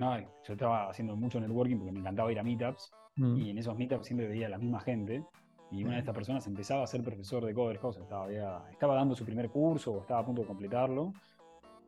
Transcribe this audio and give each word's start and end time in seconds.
No, 0.00 0.18
yo 0.18 0.52
estaba 0.54 0.88
haciendo 0.88 1.14
mucho 1.14 1.38
networking 1.40 1.76
porque 1.76 1.92
me 1.92 2.00
encantaba 2.00 2.32
ir 2.32 2.38
a 2.38 2.42
meetups 2.42 2.92
Mm. 3.16 3.36
y 3.36 3.50
en 3.50 3.58
esos 3.58 3.76
meetups 3.76 4.06
siempre 4.06 4.26
veía 4.28 4.46
a 4.46 4.50
la 4.50 4.58
misma 4.58 4.80
gente 4.80 5.22
y 5.72 5.82
una 5.84 5.94
de 5.94 5.98
estas 6.00 6.14
personas 6.14 6.46
empezaba 6.46 6.82
a 6.84 6.86
ser 6.86 7.02
profesor 7.02 7.44
de 7.44 7.52
Coder 7.52 7.78
House, 7.78 7.98
estaba, 7.98 8.24
había- 8.24 8.62
estaba 8.70 8.94
dando 8.94 9.14
su 9.14 9.24
primer 9.24 9.50
curso 9.50 9.92
o 9.92 10.00
estaba 10.00 10.20
a 10.20 10.24
punto 10.24 10.40
de 10.42 10.48
completarlo 10.48 11.12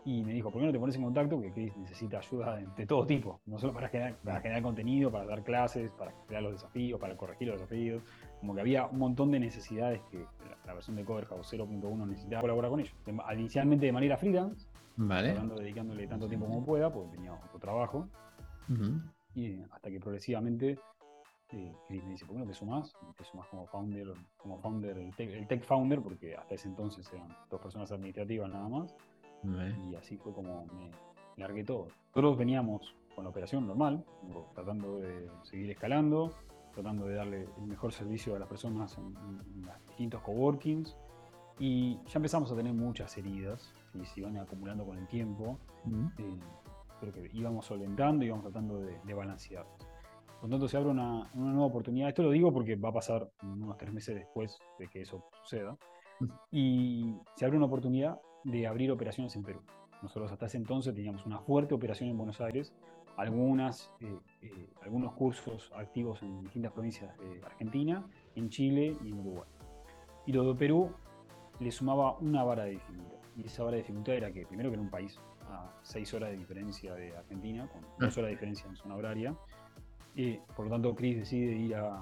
y 0.04 0.24
me 0.24 0.32
dijo, 0.32 0.50
¿por 0.50 0.60
qué 0.60 0.66
no 0.66 0.72
te 0.72 0.80
pones 0.80 0.96
en 0.96 1.02
contacto? 1.04 1.40
Que 1.40 1.52
Chris 1.52 1.76
necesita 1.76 2.18
ayuda 2.18 2.56
de, 2.56 2.66
de 2.76 2.86
todo 2.86 3.06
tipo, 3.06 3.40
no 3.46 3.56
solo 3.58 3.72
para 3.72 3.88
generar, 3.88 4.16
para 4.16 4.40
generar 4.40 4.62
contenido, 4.62 5.12
para 5.12 5.24
dar 5.26 5.44
clases, 5.44 5.90
para 5.92 6.12
crear 6.26 6.42
los 6.42 6.52
desafíos, 6.54 7.00
para 7.00 7.16
corregir 7.16 7.48
los 7.48 7.60
desafíos, 7.60 8.02
como 8.40 8.52
que 8.54 8.60
había 8.62 8.86
un 8.86 8.98
montón 8.98 9.30
de 9.30 9.38
necesidades 9.38 10.02
que 10.10 10.18
la, 10.18 10.58
la 10.66 10.74
versión 10.74 10.96
de 10.96 11.04
Coder 11.04 11.26
House 11.26 11.52
0.1 11.52 12.04
necesitaba 12.08 12.40
colaborar 12.40 12.70
con 12.72 12.80
ellos. 12.80 12.94
Inicialmente 13.32 13.86
de 13.86 13.92
manera 13.92 14.16
freelance, 14.16 14.66
Vale. 15.08 15.30
hablando, 15.30 15.56
dedicándole 15.56 16.06
tanto 16.06 16.28
tiempo 16.28 16.46
como 16.46 16.64
pueda, 16.64 16.92
porque 16.92 17.16
tenía 17.16 17.32
otro 17.34 17.58
trabajo, 17.58 18.08
Ujú. 18.68 19.00
y 19.34 19.60
hasta 19.70 19.90
que 19.90 19.98
progresivamente 20.00 20.78
eh, 21.52 21.72
Chris 21.86 22.02
me 22.04 22.12
dice, 22.12 22.24
¿por 22.24 22.34
qué 22.36 22.40
no 22.40 22.46
te 22.46 22.54
sumás? 22.54 22.94
Te 23.16 23.24
sumás 23.24 23.46
como 23.48 23.66
founder, 23.66 24.14
como 24.38 24.58
founder, 24.58 24.96
el 24.96 25.14
tech, 25.14 25.30
el 25.30 25.46
tech 25.46 25.62
founder, 25.64 26.00
porque 26.00 26.34
hasta 26.36 26.54
ese 26.54 26.68
entonces 26.68 27.10
eran 27.12 27.28
dos 27.50 27.60
personas 27.60 27.92
administrativas 27.92 28.50
nada 28.50 28.68
más, 28.68 28.94
y 29.90 29.94
así 29.96 30.16
fue 30.16 30.32
como 30.32 30.64
me 30.66 30.90
largué 31.36 31.64
todo. 31.64 31.88
Nosotros 32.08 32.38
veníamos 32.38 32.94
con 33.14 33.24
la 33.24 33.30
operación 33.30 33.66
normal, 33.66 34.04
tratando 34.54 34.98
de 35.00 35.28
seguir 35.42 35.70
escalando, 35.70 36.32
tratando 36.72 37.06
de 37.06 37.14
darle 37.16 37.48
el 37.58 37.66
mejor 37.66 37.92
servicio 37.92 38.34
a 38.34 38.38
las 38.38 38.48
personas 38.48 38.96
en, 38.96 39.04
en- 39.16 39.40
en 39.56 39.62
los 39.66 39.86
distintos 39.88 40.22
coworkings, 40.22 40.96
y 41.58 41.96
ya 42.06 42.16
empezamos 42.16 42.50
a 42.50 42.56
tener 42.56 42.72
muchas 42.72 43.16
heridas, 43.18 43.74
y 44.00 44.04
se 44.06 44.20
iban 44.20 44.36
acumulando 44.36 44.84
con 44.86 44.98
el 44.98 45.06
tiempo, 45.06 45.58
Mm. 45.84 46.06
eh, 46.18 46.38
pero 47.00 47.12
que 47.12 47.28
íbamos 47.32 47.66
solventando 47.66 48.24
y 48.24 48.28
íbamos 48.28 48.44
tratando 48.44 48.78
de, 48.78 48.98
de 49.04 49.14
balancear. 49.14 49.66
Por 50.40 50.48
tanto, 50.50 50.68
se 50.68 50.76
abre 50.76 50.90
una, 50.90 51.28
una 51.34 51.52
nueva 51.52 51.66
oportunidad. 51.66 52.08
Esto 52.08 52.22
lo 52.22 52.30
digo 52.30 52.52
porque 52.52 52.76
va 52.76 52.88
a 52.90 52.92
pasar 52.92 53.28
unos 53.42 53.76
tres 53.76 53.92
meses 53.92 54.14
después 54.14 54.58
de 54.78 54.88
que 54.88 55.02
eso 55.02 55.24
suceda. 55.42 55.76
Y 56.50 57.14
se 57.36 57.44
abre 57.44 57.56
una 57.56 57.66
oportunidad 57.66 58.20
de 58.44 58.66
abrir 58.66 58.90
operaciones 58.90 59.34
en 59.36 59.42
Perú. 59.42 59.60
Nosotros 60.02 60.30
hasta 60.32 60.46
ese 60.46 60.56
entonces 60.56 60.94
teníamos 60.94 61.26
una 61.26 61.38
fuerte 61.40 61.74
operación 61.74 62.10
en 62.10 62.16
Buenos 62.18 62.40
Aires, 62.40 62.72
algunas, 63.16 63.92
eh, 64.00 64.18
eh, 64.42 64.68
algunos 64.82 65.12
cursos 65.14 65.70
activos 65.76 66.22
en 66.22 66.40
distintas 66.42 66.72
provincias 66.72 67.16
de 67.18 67.40
Argentina, 67.44 68.04
en 68.34 68.48
Chile 68.48 68.96
y 69.04 69.08
en 69.12 69.20
Uruguay. 69.20 69.48
Y 70.26 70.32
lo 70.32 70.44
de 70.44 70.54
Perú 70.58 70.90
le 71.60 71.70
sumaba 71.70 72.16
una 72.18 72.42
vara 72.42 72.64
de 72.64 72.70
dificultad. 72.72 73.18
Y 73.36 73.46
esa 73.46 73.62
vara 73.64 73.76
de 73.76 73.82
dificultad 73.82 74.14
era 74.14 74.32
que, 74.32 74.46
primero, 74.46 74.68
que 74.70 74.74
era 74.74 74.82
un 74.82 74.90
país 74.90 75.18
a 75.48 75.72
seis 75.82 76.12
horas 76.14 76.30
de 76.30 76.36
diferencia 76.36 76.94
de 76.94 77.16
Argentina, 77.16 77.68
con 77.68 77.80
dos 77.98 78.16
horas 78.18 78.28
de 78.28 78.32
diferencia 78.32 78.66
en 78.68 78.76
zona 78.76 78.96
horaria. 78.96 79.36
Y, 80.14 80.36
por 80.54 80.66
lo 80.66 80.72
tanto, 80.72 80.94
Chris 80.94 81.16
decide 81.16 81.52
ir 81.52 81.74
a, 81.74 81.96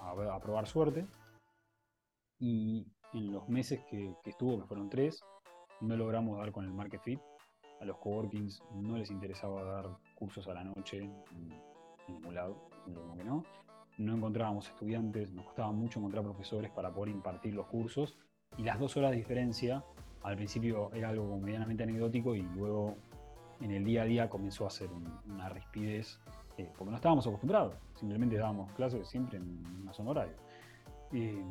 a- 0.00 0.40
probar 0.40 0.66
suerte. 0.66 1.06
Y 2.40 2.86
en 3.12 3.32
los 3.32 3.48
meses 3.48 3.84
que, 3.88 4.14
que 4.22 4.30
estuvo, 4.30 4.58
que 4.60 4.66
fueron 4.66 4.88
tres, 4.90 5.22
no 5.80 5.96
logramos 5.96 6.38
dar 6.38 6.50
con 6.52 6.64
el 6.64 6.72
market 6.72 7.00
fit. 7.02 7.20
A 7.80 7.84
los 7.84 7.98
coworkings 7.98 8.62
no 8.74 8.96
les 8.96 9.10
interesaba 9.10 9.62
dar 9.62 9.86
cursos 10.14 10.46
a 10.48 10.54
la 10.54 10.64
noche 10.64 10.98
en, 10.98 11.12
en 12.08 12.14
ningún 12.14 12.34
lado, 12.34 12.68
como 12.84 13.16
que 13.16 13.24
no. 13.24 13.44
No 13.98 14.16
encontrábamos 14.16 14.68
estudiantes, 14.68 15.30
nos 15.30 15.44
costaba 15.44 15.70
mucho 15.70 16.00
encontrar 16.00 16.24
profesores 16.24 16.70
para 16.72 16.92
poder 16.92 17.10
impartir 17.14 17.54
los 17.54 17.66
cursos. 17.66 18.16
Y 18.56 18.62
las 18.62 18.78
dos 18.78 18.96
horas 18.96 19.10
de 19.12 19.16
diferencia, 19.18 19.84
al 20.24 20.36
principio 20.36 20.90
era 20.92 21.10
algo 21.10 21.38
medianamente 21.38 21.82
anecdótico 21.84 22.34
y 22.34 22.42
luego 22.42 22.96
en 23.60 23.70
el 23.70 23.84
día 23.84 24.02
a 24.02 24.04
día 24.04 24.28
comenzó 24.28 24.66
a 24.66 24.70
ser 24.70 24.90
un- 24.90 25.18
una 25.32 25.48
rispidez, 25.48 26.18
eh, 26.58 26.68
porque 26.76 26.90
no 26.90 26.96
estábamos 26.96 27.26
acostumbrados, 27.26 27.74
simplemente 27.94 28.36
dábamos 28.36 28.72
clases 28.72 29.06
siempre 29.08 29.38
en 29.38 29.64
una 29.82 29.92
zona 29.92 30.10
horaria. 30.10 30.36
Eh, 31.12 31.44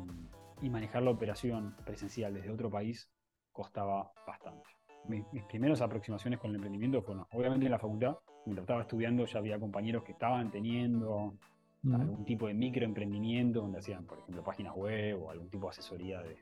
y 0.60 0.70
manejar 0.70 1.02
la 1.02 1.10
operación 1.10 1.74
presencial 1.84 2.34
desde 2.34 2.50
otro 2.50 2.70
país 2.70 3.10
costaba 3.52 4.12
bastante. 4.26 4.68
Mi- 5.08 5.24
Mis, 5.32 5.44
primeras 5.44 5.80
aproximaciones 5.80 6.38
con 6.40 6.50
el 6.50 6.56
emprendimiento 6.56 7.02
fueron, 7.02 7.26
obviamente 7.32 7.66
en 7.66 7.72
la 7.72 7.78
facultad, 7.78 8.16
mientras 8.46 8.64
estaba 8.64 8.82
estudiando 8.82 9.24
ya 9.26 9.38
había 9.38 9.58
compañeros 9.58 10.02
que 10.04 10.12
estaban 10.12 10.50
teniendo 10.50 11.34
Mm. 11.82 11.94
algún 11.94 12.24
tipo 12.24 12.46
de 12.46 12.54
microemprendimiento 12.54 13.60
donde 13.60 13.78
hacían, 13.78 14.04
por 14.06 14.18
ejemplo, 14.18 14.42
páginas 14.42 14.74
web 14.74 15.22
o 15.22 15.30
algún 15.30 15.50
tipo 15.50 15.66
de 15.66 15.70
asesoría 15.70 16.20
de 16.22 16.36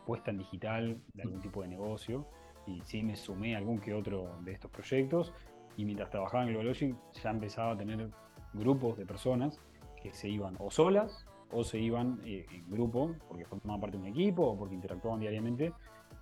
puesta 0.00 0.30
en 0.30 0.38
digital 0.38 1.00
de 1.14 1.22
algún 1.22 1.40
tipo 1.40 1.62
de 1.62 1.68
negocio. 1.68 2.26
Y 2.66 2.80
sí 2.84 3.02
me 3.02 3.14
sumé 3.16 3.54
a 3.54 3.58
algún 3.58 3.78
que 3.78 3.92
otro 3.94 4.38
de 4.42 4.52
estos 4.52 4.70
proyectos. 4.70 5.32
Y 5.76 5.84
mientras 5.84 6.10
trabajaba 6.10 6.44
en 6.44 6.50
Globalogic 6.50 6.96
ya 7.22 7.30
empezaba 7.30 7.72
a 7.72 7.76
tener 7.76 8.10
grupos 8.52 8.96
de 8.96 9.04
personas 9.06 9.60
que 10.00 10.12
se 10.12 10.28
iban 10.28 10.56
o 10.60 10.70
solas 10.70 11.26
o 11.50 11.64
se 11.64 11.78
iban 11.78 12.20
eh, 12.24 12.46
en 12.52 12.70
grupo 12.70 13.14
porque 13.28 13.44
formaban 13.44 13.80
parte 13.80 13.96
de 13.96 14.02
un 14.02 14.08
equipo 14.08 14.44
o 14.44 14.56
porque 14.58 14.74
interactuaban 14.74 15.20
diariamente 15.20 15.72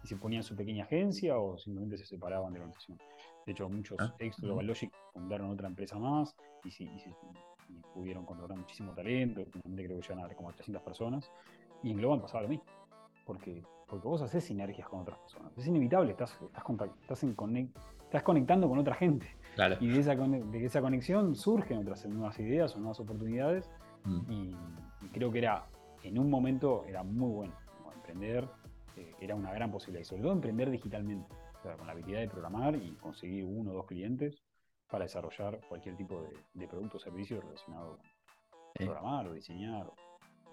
y 0.03 0.07
se 0.07 0.17
ponían 0.17 0.43
su 0.43 0.57
pequeña 0.57 0.85
agencia 0.85 1.39
o 1.39 1.57
simplemente 1.59 1.97
se 1.99 2.07
separaban 2.07 2.53
de 2.53 2.59
la 2.59 2.65
organización. 2.65 2.99
De 3.47 3.53
hecho, 3.53 3.69
muchos 3.69 3.99
Ah, 4.01 4.15
ex. 4.19 4.41
Globalogic 4.41 4.91
fundaron 5.13 5.51
otra 5.51 5.69
empresa 5.69 5.99
más 5.99 6.35
y, 6.65 6.71
sí- 6.71 6.89
y 6.95 6.99
sí- 7.01 7.15
y 7.69 7.75
pudieron 7.95 8.25
contratar 8.25 8.57
muchísimo 8.57 8.93
talento. 8.95 9.45
Finalmente 9.53 9.85
creo 9.85 10.01
que 10.01 10.09
llegan 10.09 10.25
a 10.25 10.35
como 10.35 10.53
300 10.53 10.83
personas. 10.83 11.31
Y 11.83 11.91
en 11.91 11.97
Globan 11.99 12.21
pasaba 12.21 12.43
lo 12.43 12.49
mismo. 12.49 12.65
Porque, 13.25 13.63
porque 13.87 14.09
vos 14.09 14.21
haces 14.23 14.45
sinergias 14.45 14.89
con 14.89 15.01
otras 15.01 15.19
personas. 15.19 15.57
Es 15.57 15.67
inevitable, 15.67 16.11
estás, 16.11 16.33
estás, 16.43 16.65
estás, 17.01 17.23
en 17.25 17.37
conec- 17.37 17.71
estás 18.03 18.23
conectando 18.23 18.69
con 18.69 18.79
otra 18.79 18.95
gente. 18.95 19.27
Claro. 19.55 19.77
Y 19.81 19.89
de 19.89 20.01
esa, 20.01 20.15
de 20.15 20.65
esa 20.65 20.81
conexión 20.81 21.35
surgen 21.35 21.79
otras 21.79 22.05
nuevas 22.07 22.39
ideas 22.41 22.75
o 22.75 22.79
nuevas 22.79 22.99
oportunidades. 23.01 23.71
Mm. 24.05 24.33
Y, 24.33 24.57
y 25.03 25.09
creo 25.13 25.31
que 25.31 25.39
era, 25.39 25.67
en 26.03 26.19
un 26.19 26.29
momento, 26.31 26.85
era 26.87 27.03
muy 27.03 27.31
bueno. 27.31 27.55
Como 27.79 27.93
emprender 27.93 28.49
eh, 28.97 29.15
era 29.21 29.35
una 29.35 29.53
gran 29.53 29.71
posibilidad. 29.71 30.03
Y 30.03 30.05
sobre 30.05 30.23
todo 30.23 30.33
emprender 30.33 30.71
digitalmente. 30.71 31.29
O 31.59 31.63
sea, 31.63 31.77
con 31.77 31.87
la 31.87 31.93
habilidad 31.93 32.21
de 32.21 32.29
programar 32.29 32.75
y 32.75 32.97
conseguir 32.97 33.45
uno 33.45 33.71
o 33.71 33.75
dos 33.75 33.87
clientes 33.87 34.43
para 34.91 35.05
desarrollar 35.05 35.61
cualquier 35.69 35.97
tipo 35.97 36.21
de, 36.23 36.31
de 36.55 36.67
producto 36.67 36.97
o 36.97 37.01
servicio 37.01 37.41
relacionado 37.41 37.99
con 37.99 38.07
Sí. 38.79 38.85
programar 38.87 39.29
o 39.29 39.33
diseñar. 39.35 39.91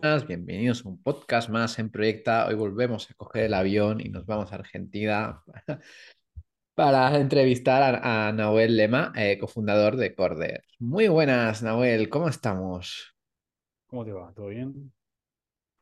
Buenas, 0.02 0.26
bienvenidos 0.28 0.86
a 0.86 0.90
un 0.90 1.02
podcast 1.02 1.50
más 1.50 1.78
en 1.80 1.90
Proyecta. 1.90 2.48
Hoy 2.48 2.56
volvemos 2.56 3.10
a 3.10 3.14
coger 3.16 3.46
el 3.46 3.54
avión 3.54 4.00
y 4.00 4.10
nos 4.10 4.26
vamos 4.26 4.52
a 4.52 4.56
Argentina 4.56 5.42
para 6.76 7.18
entrevistar 7.20 7.96
a, 7.96 8.28
a 8.30 8.32
Nahuel 8.32 8.78
Lema, 8.78 9.12
eh, 9.16 9.38
cofundador 9.38 9.98
de 9.98 10.16
Corder. 10.16 10.64
Muy 10.80 11.08
buenas, 11.10 11.62
Nahuel, 11.64 12.08
¿cómo 12.10 12.30
estamos? 12.30 13.14
¿Cómo 13.88 14.06
te 14.06 14.14
va? 14.14 14.34
¿Todo 14.34 14.48
bien? 14.48 14.94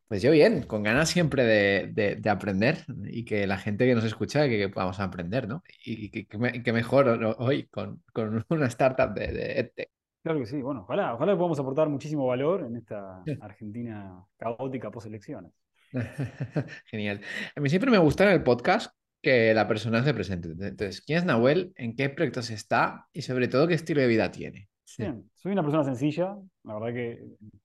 Pues 0.07 0.21
yo 0.21 0.31
bien, 0.31 0.63
con 0.63 0.83
ganas 0.83 1.09
siempre 1.09 1.43
de, 1.43 1.87
de- 1.93 2.15
de 2.15 2.29
aprender 2.29 2.85
y 3.05 3.25
que 3.25 3.45
la 3.45 3.57
gente 3.57 3.85
que 3.85 3.93
nos 3.93 4.05
escucha 4.05 4.47
que, 4.47 4.57
que 4.57 4.69
podamos 4.69 4.99
aprender, 4.99 5.47
¿no? 5.47 5.63
Y, 5.85 6.09
que, 6.09 6.25
que 6.25 6.37
me- 6.37 6.63
que 6.63 6.73
mejor 6.73 7.35
hoy 7.39 7.67
con, 7.67 8.03
con 8.13 8.45
una 8.49 8.67
startup 8.67 9.13
de, 9.13 9.27
de 9.31 9.59
EdTech. 9.59 9.89
Claro 10.27 10.41
que 10.41 10.45
sí. 10.45 10.61
Bueno, 10.61 10.81
ojalá, 10.81 11.13
ojalá 11.13 11.37
podamos 11.37 11.57
aportar 11.57 11.87
muchísimo 11.87 12.27
valor 12.27 12.65
en 12.67 12.75
esta 12.75 13.23
Argentina 13.39 14.21
caótica 14.35 14.91
post 14.91 15.07
elecciones. 15.07 15.53
Genial. 16.91 17.21
A 17.55 17.61
mí 17.61 17.69
siempre 17.69 17.89
me 17.89 17.97
gusta 17.97 18.25
en 18.25 18.31
el 18.31 18.43
podcast 18.43 18.93
que 19.21 19.53
la 19.53 19.69
persona 19.69 20.03
se 20.03 20.13
presente. 20.13 20.49
Entonces, 20.49 20.99
¿quién 20.99 21.19
es 21.19 21.23
Nahuel? 21.23 21.71
¿En 21.77 21.95
qué 21.95 22.09
proyectos 22.09 22.49
está? 22.49 23.07
Y 23.13 23.21
sobre 23.21 23.47
todo, 23.47 23.69
¿qué 23.69 23.75
estilo 23.75 24.01
de 24.01 24.07
vida 24.07 24.29
tiene? 24.29 24.67
Sí. 24.83 25.03
Bien, 25.03 25.31
soy 25.33 25.53
una 25.53 25.63
persona 25.63 25.85
sencilla, 25.85 26.35
la 26.65 26.73
verdad 26.73 26.93
que, 26.93 27.23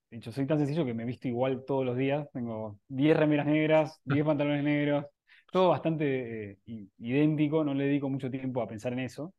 de 0.09 0.17
hecho, 0.17 0.31
soy 0.31 0.47
tan 0.47 0.59
sencillo 0.59 0.85
que 0.85 0.93
me 0.93 1.03
visto 1.03 1.27
igual 1.27 1.65
todos 1.67 1.85
los 1.85 1.97
días. 1.97 2.29
Tengo 2.31 2.79
10 2.87 3.17
remeras 3.17 3.45
negras, 3.45 3.99
10 4.05 4.25
pantalones 4.25 4.63
negros, 4.63 5.05
todo 5.51 5.67
bastante 5.67 6.51
eh, 6.51 6.87
idéntico, 6.99 7.65
no 7.65 7.73
le 7.73 7.87
dedico 7.87 8.09
mucho 8.09 8.31
tiempo 8.31 8.61
a 8.61 8.69
pensar 8.69 8.93
en 8.93 8.99
eso. 8.99 9.33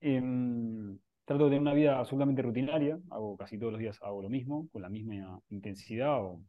Em, 0.00 0.98
trato 1.26 1.44
de 1.44 1.50
tener 1.50 1.60
una 1.60 1.74
vida 1.74 1.98
absolutamente 1.98 2.40
rutinaria, 2.40 2.98
hago 3.10 3.36
casi 3.36 3.58
todos 3.58 3.72
los 3.72 3.80
días 3.80 3.98
hago 4.02 4.22
lo 4.22 4.30
mismo, 4.30 4.68
con 4.72 4.80
la 4.80 4.88
misma 4.88 5.40
intensidad 5.50 6.22
o, 6.24 6.40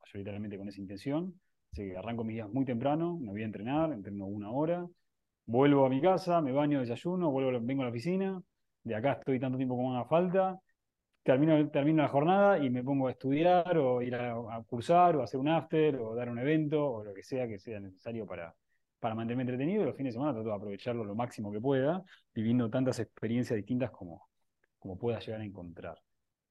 mayoritariamente 0.00 0.58
con 0.58 0.68
esa 0.68 0.80
intención. 0.80 1.34
Así 1.72 1.88
que 1.88 1.96
arranco 1.96 2.22
mis 2.22 2.36
días 2.36 2.50
muy 2.50 2.66
temprano, 2.66 3.18
me 3.18 3.30
voy 3.30 3.42
a 3.42 3.46
entrenar, 3.46 3.90
entreno 3.90 4.26
una 4.26 4.50
hora, 4.50 4.86
vuelvo 5.46 5.86
a 5.86 5.88
mi 5.88 6.02
casa, 6.02 6.42
me 6.42 6.52
baño, 6.52 6.80
desayuno, 6.80 7.30
vuelvo, 7.30 7.58
vengo 7.62 7.82
a 7.82 7.86
la 7.86 7.90
oficina, 7.90 8.42
de 8.84 8.94
acá 8.94 9.12
estoy 9.12 9.40
tanto 9.40 9.56
tiempo 9.56 9.76
como 9.76 9.94
haga 9.94 10.04
falta, 10.04 10.60
termino, 11.22 11.70
termino 11.70 12.02
la 12.02 12.08
jornada 12.08 12.58
y 12.58 12.68
me 12.68 12.84
pongo 12.84 13.08
a 13.08 13.12
estudiar 13.12 13.78
o 13.78 14.02
ir 14.02 14.14
a, 14.14 14.32
a 14.32 14.62
cursar 14.64 15.16
o 15.16 15.22
hacer 15.22 15.40
un 15.40 15.48
after 15.48 15.96
o 15.96 16.14
dar 16.14 16.28
un 16.28 16.38
evento 16.38 16.84
o 16.86 17.04
lo 17.04 17.14
que 17.14 17.22
sea 17.22 17.48
que 17.48 17.58
sea 17.58 17.80
necesario 17.80 18.26
para, 18.26 18.54
para 19.02 19.16
mantenerme 19.16 19.42
entretenido. 19.42 19.82
Y 19.82 19.86
los 19.86 19.96
fines 19.96 20.14
de 20.14 20.18
semana 20.18 20.32
trato 20.32 20.48
de 20.48 20.54
aprovecharlo 20.54 21.04
lo 21.04 21.16
máximo 21.16 21.50
que 21.50 21.60
pueda, 21.60 22.04
viviendo 22.32 22.70
tantas 22.70 23.00
experiencias 23.00 23.56
distintas 23.56 23.90
como, 23.90 24.28
como 24.78 24.96
pueda 24.96 25.18
llegar 25.18 25.40
a 25.40 25.44
encontrar. 25.44 25.98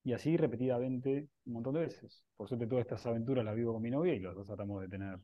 Y 0.04 0.12
así 0.12 0.36
repetidamente 0.36 1.30
un 1.46 1.54
montón 1.54 1.76
de 1.76 1.80
veces. 1.80 2.26
Por 2.36 2.50
suerte 2.50 2.68
todas 2.68 2.82
estas 2.82 3.06
aventuras 3.06 3.46
las 3.46 3.56
vivo 3.56 3.72
con 3.72 3.82
mi 3.82 3.90
novia 3.90 4.14
y 4.14 4.20
los 4.20 4.36
dos 4.36 4.46
tratamos 4.46 4.82
de 4.82 4.90
tener 4.90 5.18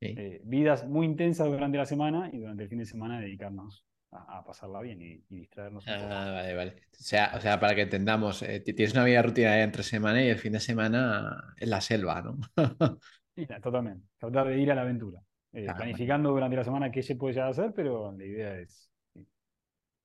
Sí. 0.00 0.14
eh, 0.16 0.40
vidas 0.44 0.86
muy 0.86 1.06
intensas 1.06 1.48
durante 1.48 1.76
la 1.76 1.84
semana 1.84 2.30
y 2.32 2.38
durante 2.38 2.62
el 2.62 2.68
fin 2.68 2.78
de 2.78 2.84
semana 2.84 3.20
dedicarnos 3.20 3.84
a, 4.12 4.44
pasarla 4.44 4.80
bien 4.80 5.02
y, 5.02 5.24
distraernos. 5.28 5.84
Un 5.84 5.94
poco. 5.94 6.06
Ah, 6.08 6.30
vale, 6.30 6.54
vale. 6.54 6.70
O 6.92 7.02
sea, 7.02 7.32
o 7.34 7.40
sea 7.40 7.58
para 7.58 7.74
que 7.74 7.82
entendamos, 7.82 8.42
eh, 8.42 8.60
tienes 8.60 8.92
una 8.92 9.04
vida 9.04 9.20
rutina 9.22 9.60
entre 9.60 9.82
semana 9.82 10.22
y 10.22 10.28
el 10.28 10.38
fin 10.38 10.52
de 10.52 10.60
semana 10.60 11.52
en 11.56 11.70
la 11.70 11.80
selva, 11.80 12.22
¿no? 12.22 12.38
totalmente. 13.60 14.06
Tratar 14.18 14.46
de 14.46 14.60
ir 14.60 14.70
a 14.70 14.76
la 14.76 14.82
aventura. 14.82 15.20
Eh, 15.52 15.66
planificando 15.74 16.30
durante 16.30 16.56
la 16.56 16.64
semana 16.64 16.90
qué 16.90 17.02
se 17.02 17.16
puede 17.16 17.40
hacer, 17.40 17.72
pero 17.74 18.12
la 18.12 18.24
idea 18.24 18.58
es 18.58 18.90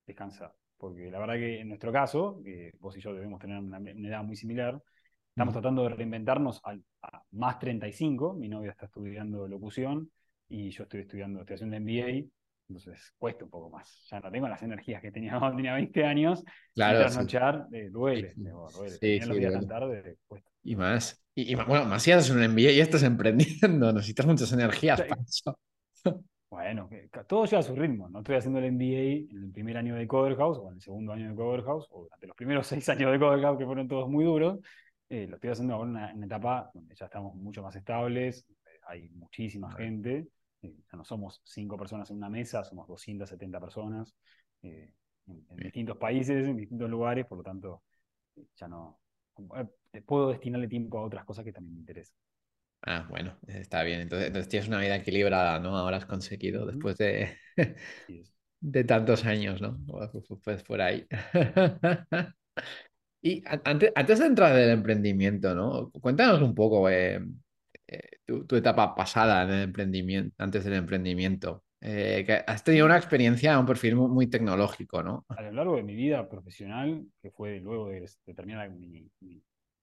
descansar. 0.06 0.54
Porque 0.78 1.10
la 1.12 1.20
verdad 1.20 1.36
que 1.36 1.60
en 1.60 1.68
nuestro 1.68 1.92
caso, 1.92 2.42
que 2.44 2.72
vos 2.80 2.96
y 2.98 3.02
yo 3.02 3.14
debemos 3.14 3.40
tener 3.40 3.58
una, 3.60 3.78
edad 3.78 4.24
muy 4.24 4.36
similar, 4.36 4.82
estamos 5.30 5.54
tratando 5.54 5.84
de 5.84 5.90
reinventarnos 5.90 6.62
a, 6.64 6.76
a 7.02 7.24
más 7.32 7.60
35. 7.60 8.34
Mi 8.34 8.50
novia 8.50 8.72
está 8.72 8.86
estudiando 8.86 9.48
locución 9.48 10.12
y 10.48 10.70
yo 10.70 10.84
estoy 10.84 11.02
estudiando, 11.02 11.42
estoy 11.42 11.56
haciendo 11.56 11.78
MBA 11.78 12.30
entonces 12.68 13.14
cuesta 13.18 13.46
un 13.46 13.52
poco 13.52 13.70
más. 13.70 14.08
Ya 14.10 14.20
no 14.20 14.32
tengo 14.32 14.48
las 14.48 14.62
energías 14.64 15.02
que 15.02 15.12
tenía 15.12 15.38
cuando 15.40 15.58
tenía 15.58 15.74
20 15.74 16.04
años. 16.06 16.44
Claro. 16.74 16.98
Y 16.98 17.02
trasnochar 17.02 17.68
eh, 17.72 17.90
duele, 17.90 18.34
duele. 18.36 18.90
Sí, 18.90 19.20
sí, 19.20 19.26
los 19.28 19.38
días 19.38 19.54
tan 19.54 19.68
tarde 19.68 20.18
cuesta. 20.28 20.50
Y 20.64 20.76
más. 20.76 21.20
Y, 21.36 21.56
bueno, 21.56 21.86
más 21.86 22.04
si 22.04 22.12
haces 22.12 22.30
un 22.30 22.44
MBA 22.44 22.72
y 22.72 22.80
estás 22.80 23.04
emprendiendo, 23.04 23.92
necesitas 23.94 24.26
muchas 24.26 24.52
energías 24.54 25.02
para 25.02 25.22
eso. 25.22 25.60
Bueno, 26.50 26.88
todo 27.28 27.46
lleva 27.46 27.62
a 27.62 27.64
su 27.64 27.76
ritmo. 27.76 28.08
No 28.10 28.20
estoy 28.20 28.36
haciendo 28.36 28.60
el 28.60 28.72
MBA 28.74 29.36
en 29.36 29.44
el 29.46 29.52
primer 29.52 29.76
año 29.76 29.96
de 29.96 30.06
Cover 30.08 30.36
House 30.36 30.60
o 30.62 30.70
en 30.70 30.76
el 30.76 30.82
segundo 30.82 31.12
año 31.12 31.30
de 31.30 31.36
Cover 31.36 31.64
House 31.64 31.88
o 31.90 32.04
durante 32.04 32.28
los 32.28 32.36
primeros 32.36 32.68
seis 32.68 32.88
años 32.90 33.12
de 33.12 33.18
Cover 33.18 33.42
House 33.42 33.58
que 33.58 33.66
fueron 33.66 33.88
todos 33.88 34.08
muy 34.08 34.24
duros. 34.24 34.60
Eh, 35.10 35.26
lo 35.28 35.38
estoy 35.38 35.50
haciendo 35.50 35.74
ahora 35.74 35.90
en 35.90 35.96
una, 35.96 36.14
una, 36.14 36.26
etapa 36.28 36.70
donde 36.72 36.94
ya 36.94 37.06
estamos 37.06 37.34
mucho 37.34 37.64
más 37.64 37.76
estables, 37.76 38.46
hay 38.88 39.10
muchísima 39.10 39.72
gente 39.72 40.28
eh, 40.64 40.74
ya 40.90 40.98
no 40.98 41.04
somos 41.04 41.42
cinco 41.44 41.78
personas 41.78 42.10
en 42.10 42.18
una 42.18 42.30
mesa, 42.30 42.64
somos 42.64 42.88
270 42.88 43.60
personas 43.60 44.16
eh, 44.62 44.94
en, 45.28 45.46
distintos 45.58 45.98
países, 45.98 46.48
en 46.48 46.56
distintos 46.56 46.90
lugares, 46.90 47.26
por 47.26 47.40
lo 47.40 47.44
tanto, 47.44 47.84
eh, 48.38 48.46
ya 48.56 48.68
no 48.68 49.00
puedo 50.06 50.30
destinarle 50.30 50.68
tiempo 50.68 51.00
a 51.00 51.04
otras 51.04 51.26
cosas 51.26 51.44
que 51.44 51.52
también 51.52 51.76
me 51.76 51.80
interesan. 51.82 52.16
Ah, 52.82 53.06
bueno, 53.10 53.38
está 53.48 53.84
bien. 53.84 54.02
Entonces, 54.02 54.48
tienes 54.48 54.68
una 54.68 54.80
vida 54.80 54.96
equilibrada, 54.96 55.60
¿no? 55.60 55.78
Ahora 55.78 55.98
has 55.98 56.06
conseguido, 56.06 56.66
después 56.66 56.98
de, 56.98 57.38
de 58.60 58.84
tantos 58.84 59.26
años, 59.26 59.62
¿no? 59.62 59.80
Pues 60.44 60.64
por 60.64 60.82
ahí. 60.82 61.06
y 63.22 63.44
antes, 63.46 63.92
antes 63.96 64.20
de 64.20 64.26
entrar 64.26 64.56
en 64.58 64.64
el 64.64 64.70
emprendimiento, 64.72 65.56
¿no? 65.56 65.92
Cuéntanos 65.92 66.42
un 66.42 66.54
poco, 66.54 66.90
eh, 66.90 67.22
tu, 68.26 68.56
etapa 68.56 68.96
pasada 68.96 69.44
en 69.44 69.50
el 69.50 69.64
emprendimiento, 69.64 70.36
antes 70.38 70.64
del 70.64 70.74
emprendimiento. 70.74 71.64
Eh, 71.82 72.24
que 72.26 72.34
has 72.48 72.64
tenido 72.64 72.86
una 72.86 72.96
experiencia, 72.96 73.60
un 73.60 73.66
perfil 73.66 73.98
muy, 73.98 74.28
tecnológico, 74.28 75.04
¿no? 75.04 75.26
A 75.28 75.42
lo 75.42 75.52
largo 75.52 75.76
de 75.76 75.84
mi 75.84 75.96
vida 75.96 76.30
profesional, 76.30 77.06
que 77.22 77.30
fue 77.30 77.60
luego 77.60 77.90
de, 77.90 78.10
terminar 78.34 78.70
mis 78.72 79.12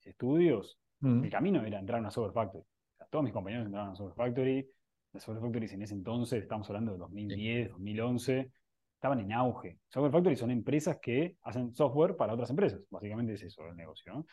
estudios, 0.03 0.79
mi 1.01 1.31
camino 1.31 1.65
era 1.65 1.79
entrar 1.79 1.99
a 1.99 2.01
una 2.01 2.11
software 2.11 2.35
factory. 2.35 2.65
todos 3.11 3.25
mis 3.25 3.33
compañeros 3.33 3.67
entraron 3.67 3.89
a 3.89 3.91
una 3.91 3.97
software 3.97 4.29
factory. 4.29 4.69
Las 5.13 5.25
software 5.25 5.43
factories 5.43 5.73
en 5.73 5.83
ese 5.83 5.95
entonces, 5.95 6.43
estamos 6.43 6.69
hablando 6.69 6.93
de 6.93 6.99
2010, 6.99 7.71
2011, 7.71 8.51
estaban 8.95 9.21
en 9.21 9.33
auge. 9.33 9.79
Software 9.89 10.13
factories 10.13 10.39
son 10.39 10.51
empresas 10.51 10.99
que 11.01 11.37
hacen 11.43 11.75
software 11.75 12.17
para 12.17 12.35
otras 12.35 12.51
empresas. 12.51 12.81
Básicamente 12.91 13.33
es 13.35 13.43
eso 13.43 13.67
el 13.67 13.77
negocio. 13.77 14.13
¿no? 14.13 14.27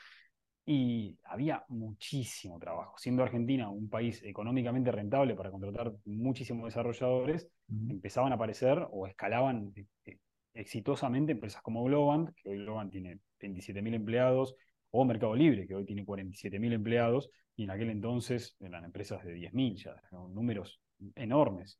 Y 0.70 1.18
había 1.24 1.64
muchísimo 1.70 2.60
trabajo. 2.60 2.98
Siendo 2.98 3.24
Argentina 3.24 3.70
un 3.70 3.90
país 3.90 4.22
económicamente 4.22 4.92
rentable 4.92 5.34
para 5.34 5.50
contratar 5.50 5.94
muchísimos 6.04 6.66
desarrolladores, 6.66 7.48
empezaban 7.70 8.34
a 8.34 8.36
aparecer 8.36 8.86
o 8.92 9.08
escalaban 9.08 9.72
eh, 9.78 9.86
eh, 10.04 10.18
exitosamente 10.54 11.32
empresas 11.32 11.62
como 11.62 11.86
Globant, 11.86 12.32
que 12.36 12.50
hoy 12.50 12.58
Globant 12.58 12.92
tiene 12.92 13.22
27.000 13.40 13.94
empleados, 13.94 14.56
o 14.92 15.06
Mercado 15.06 15.36
Libre, 15.36 15.66
que 15.68 15.74
hoy 15.74 15.86
tiene 15.86 16.06
47.000 16.06 16.74
empleados, 16.74 17.30
y 17.56 17.64
en 17.64 17.72
aquel 17.72 17.90
entonces 17.90 18.58
eran 18.60 18.84
empresas 18.84 19.24
de 19.24 19.36
10.000, 19.36 19.76
ya 19.78 19.92
eran 19.92 20.34
números 20.34 20.82
enormes. 21.16 21.80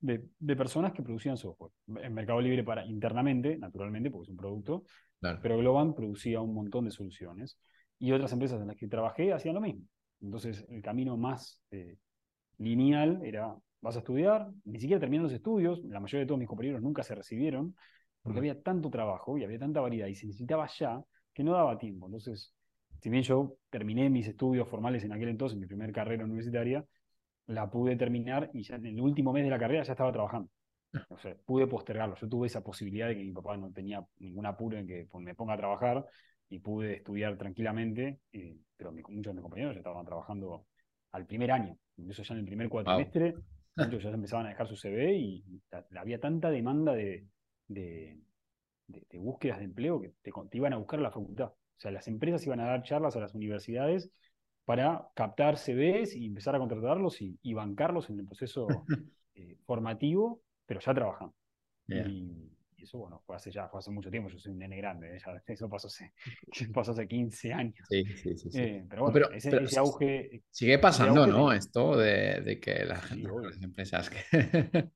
De, 0.00 0.20
personas 0.54 0.92
que 0.92 1.02
producían 1.02 1.38
software. 1.38 1.72
En 2.02 2.12
Mercado 2.12 2.42
Libre 2.42 2.62
para 2.62 2.84
internamente, 2.84 3.56
naturalmente, 3.56 4.10
porque 4.10 4.24
es 4.24 4.30
un 4.30 4.36
producto, 4.36 4.84
pero 5.18 5.56
Globant 5.56 5.96
producía 5.96 6.42
un 6.42 6.52
montón 6.54 6.84
de 6.84 6.90
soluciones 6.90 7.58
y 7.98 8.12
otras 8.12 8.32
empresas 8.32 8.60
en 8.60 8.68
las 8.68 8.76
que 8.76 8.88
trabajé 8.88 9.32
hacían 9.32 9.54
lo 9.54 9.60
mismo. 9.60 9.82
Entonces, 10.20 10.64
el 10.68 10.82
camino 10.82 11.16
más 11.16 11.60
eh, 11.70 11.96
lineal 12.58 13.20
era, 13.24 13.54
vas 13.80 13.96
a 13.96 14.00
estudiar, 14.00 14.48
ni 14.64 14.80
siquiera 14.80 15.00
terminan 15.00 15.24
los 15.24 15.32
estudios, 15.32 15.82
la 15.84 16.00
mayoría 16.00 16.20
de 16.20 16.26
todos 16.26 16.38
mis 16.38 16.48
compañeros 16.48 16.82
nunca 16.82 17.02
se 17.02 17.14
recibieron, 17.14 17.74
porque 18.22 18.38
había 18.40 18.60
tanto 18.60 18.90
trabajo 18.90 19.38
y 19.38 19.44
había 19.44 19.58
tanta 19.58 19.80
variedad 19.80 20.08
y 20.08 20.14
se 20.14 20.26
necesitaba 20.26 20.68
ya 20.78 21.02
que 21.32 21.44
no 21.44 21.52
daba 21.52 21.78
tiempo. 21.78 22.06
Entonces, 22.06 22.52
si 23.00 23.10
bien 23.10 23.22
yo 23.22 23.56
terminé 23.70 24.10
mis 24.10 24.26
estudios 24.26 24.68
formales 24.68 25.04
en 25.04 25.12
aquel 25.12 25.28
entonces, 25.28 25.58
mi 25.58 25.66
primera 25.66 25.92
carrera 25.92 26.24
universitaria, 26.24 26.84
la 27.46 27.70
pude 27.70 27.96
terminar 27.96 28.50
y 28.52 28.62
ya 28.62 28.76
en 28.76 28.86
el 28.86 29.00
último 29.00 29.32
mes 29.32 29.44
de 29.44 29.50
la 29.50 29.58
carrera 29.58 29.84
ya 29.84 29.92
estaba 29.92 30.12
trabajando. 30.12 30.50
O 31.08 31.18
sea, 31.18 31.34
pude 31.44 31.66
postergarlo. 31.66 32.16
Yo 32.16 32.28
tuve 32.28 32.46
esa 32.46 32.62
posibilidad 32.62 33.08
de 33.08 33.16
que 33.16 33.24
mi 33.24 33.32
papá 33.32 33.56
no 33.56 33.70
tenía 33.70 34.04
ningún 34.18 34.46
apuro 34.46 34.78
en 34.78 34.86
que 34.86 35.08
me 35.20 35.34
ponga 35.34 35.54
a 35.54 35.56
trabajar 35.56 36.04
y 36.50 36.58
pude 36.60 36.96
estudiar 36.96 37.36
tranquilamente, 37.36 38.20
eh, 38.32 38.56
pero 38.76 38.92
muchos 38.92 39.32
de 39.32 39.34
mis 39.34 39.42
compañeros 39.42 39.74
ya 39.74 39.80
estaban 39.80 40.06
trabajando 40.06 40.66
al 41.12 41.26
primer 41.26 41.50
año, 41.50 41.76
eso 42.08 42.22
ya 42.22 42.34
en 42.34 42.40
el 42.40 42.46
primer 42.46 42.68
cuatrimestre, 42.68 43.34
muchos 43.76 44.02
ya 44.02 44.10
empezaban 44.10 44.46
a 44.46 44.50
dejar 44.50 44.66
su 44.66 44.76
CV 44.76 45.16
y 45.16 45.44
había 45.96 46.20
tanta 46.20 46.50
demanda 46.50 46.92
de, 46.94 47.26
de, 47.68 48.18
búsquedas 49.14 49.58
de 49.58 49.64
empleo 49.64 50.00
que 50.00 50.12
te, 50.22 50.32
iban 50.52 50.72
a 50.72 50.76
buscar 50.76 51.00
a 51.00 51.02
la 51.02 51.10
facultad. 51.10 51.46
O 51.46 51.80
sea, 51.80 51.90
las 51.90 52.08
empresas 52.08 52.44
iban 52.46 52.60
a 52.60 52.66
dar 52.66 52.82
charlas 52.82 53.16
a 53.16 53.20
las 53.20 53.34
universidades 53.34 54.10
para 54.64 55.08
captar 55.14 55.56
CVs 55.56 56.14
y 56.14 56.26
empezar 56.26 56.54
a 56.54 56.58
contratarlos 56.58 57.20
y, 57.20 57.54
bancarlos 57.54 58.10
en 58.10 58.20
el 58.20 58.26
proceso 58.26 58.66
eh, 59.34 59.56
formativo, 59.64 60.42
pero 60.66 60.80
ya 60.80 60.94
trabajando. 60.94 61.34
Y, 61.88 62.50
y 62.78 62.84
eso, 62.84 62.98
bueno, 62.98 63.20
fue 63.26 63.36
hace 63.36 63.50
ya, 63.50 63.68
fue 63.68 63.80
hace 63.80 63.90
mucho 63.90 64.10
tiempo, 64.10 64.28
yo 64.28 64.38
soy 64.38 64.52
un 64.52 64.58
nene 64.58 64.76
grande, 64.76 65.16
¿eh? 65.16 65.20
eso 65.46 65.68
pasó 65.68 65.88
hace, 65.88 66.12
pasó 66.72 66.92
hace 66.92 67.08
15 67.08 67.52
años. 67.52 67.86
Sí, 67.90 68.04
sí, 68.04 68.36
sí. 68.36 68.48
Eh, 68.54 68.86
pero 68.88 69.10
bueno, 69.10 69.28
ese, 69.34 69.78
auge... 69.78 70.42
Sigue 70.50 70.78
pasando, 70.78 71.26
¿no? 71.26 71.52
Esto 71.52 71.96
de, 71.96 72.40
de, 72.40 72.60
que 72.60 72.84
la 72.84 72.96
gente, 72.96 73.28
las 73.42 73.62
empresas 73.62 74.10
que... 74.10 74.20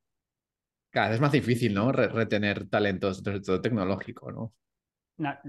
Cada 0.91 1.09
vez 1.09 1.15
es 1.17 1.21
más 1.23 1.33
difícil, 1.33 1.73
¿no? 1.73 1.91
retener 1.91 2.69
talentos, 2.69 3.19
sobre 3.19 3.41
todo 3.41 3.63
tecnológico, 3.63 4.31
¿no? 4.31 4.55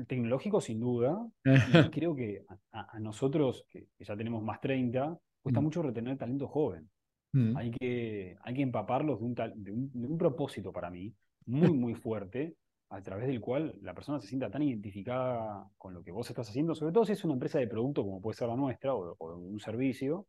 tecnológico 0.08 0.62
sin 0.62 0.80
duda, 0.80 1.18
y 1.44 1.90
creo 1.90 2.16
que 2.16 2.46
a, 2.72 3.00
nosotros, 3.00 3.66
que, 3.70 3.88
ya 4.00 4.16
tenemos 4.16 4.44
más 4.44 4.62
30, 4.62 5.18
cuesta 5.42 5.60
mm. 5.60 5.64
mucho 5.64 5.82
retener 5.82 6.18
talento 6.18 6.48
joven. 6.48 6.90
Mm. 7.34 7.58
Hay, 7.58 7.72
que, 7.72 8.38
hay 8.42 8.54
que 8.54 8.62
empaparlos 8.62 9.20
de 9.20 9.26
un, 9.26 9.34
de 9.34 9.72
un, 9.72 9.92
de 9.92 10.08
un 10.08 10.18
propósito 10.18 10.72
para 10.72 10.90
mí, 10.90 11.14
muy, 11.46 11.74
muy 11.74 11.96
fuerte, 11.96 12.56
a 12.90 13.02
través 13.02 13.26
del 13.26 13.42
cual 13.42 13.76
la 13.82 13.96
persona 13.96 14.20
se 14.20 14.28
sienta 14.28 14.52
tan 14.52 14.62
identificada 14.62 15.68
con 15.78 15.96
lo 15.96 16.04
que 16.04 16.12
vos 16.12 16.30
estás 16.30 16.48
haciendo, 16.50 16.76
sobre 16.76 16.94
todo 16.94 17.06
si 17.06 17.14
es 17.14 17.24
una 17.24 17.34
empresa 17.34 17.58
de 17.58 17.68
producto 17.68 18.04
como 18.04 18.22
puede 18.22 18.38
ser 18.38 18.48
la 18.48 18.56
nuestra 18.56 18.94
o, 18.94 19.16
un 19.36 19.60
servicio, 19.60 20.28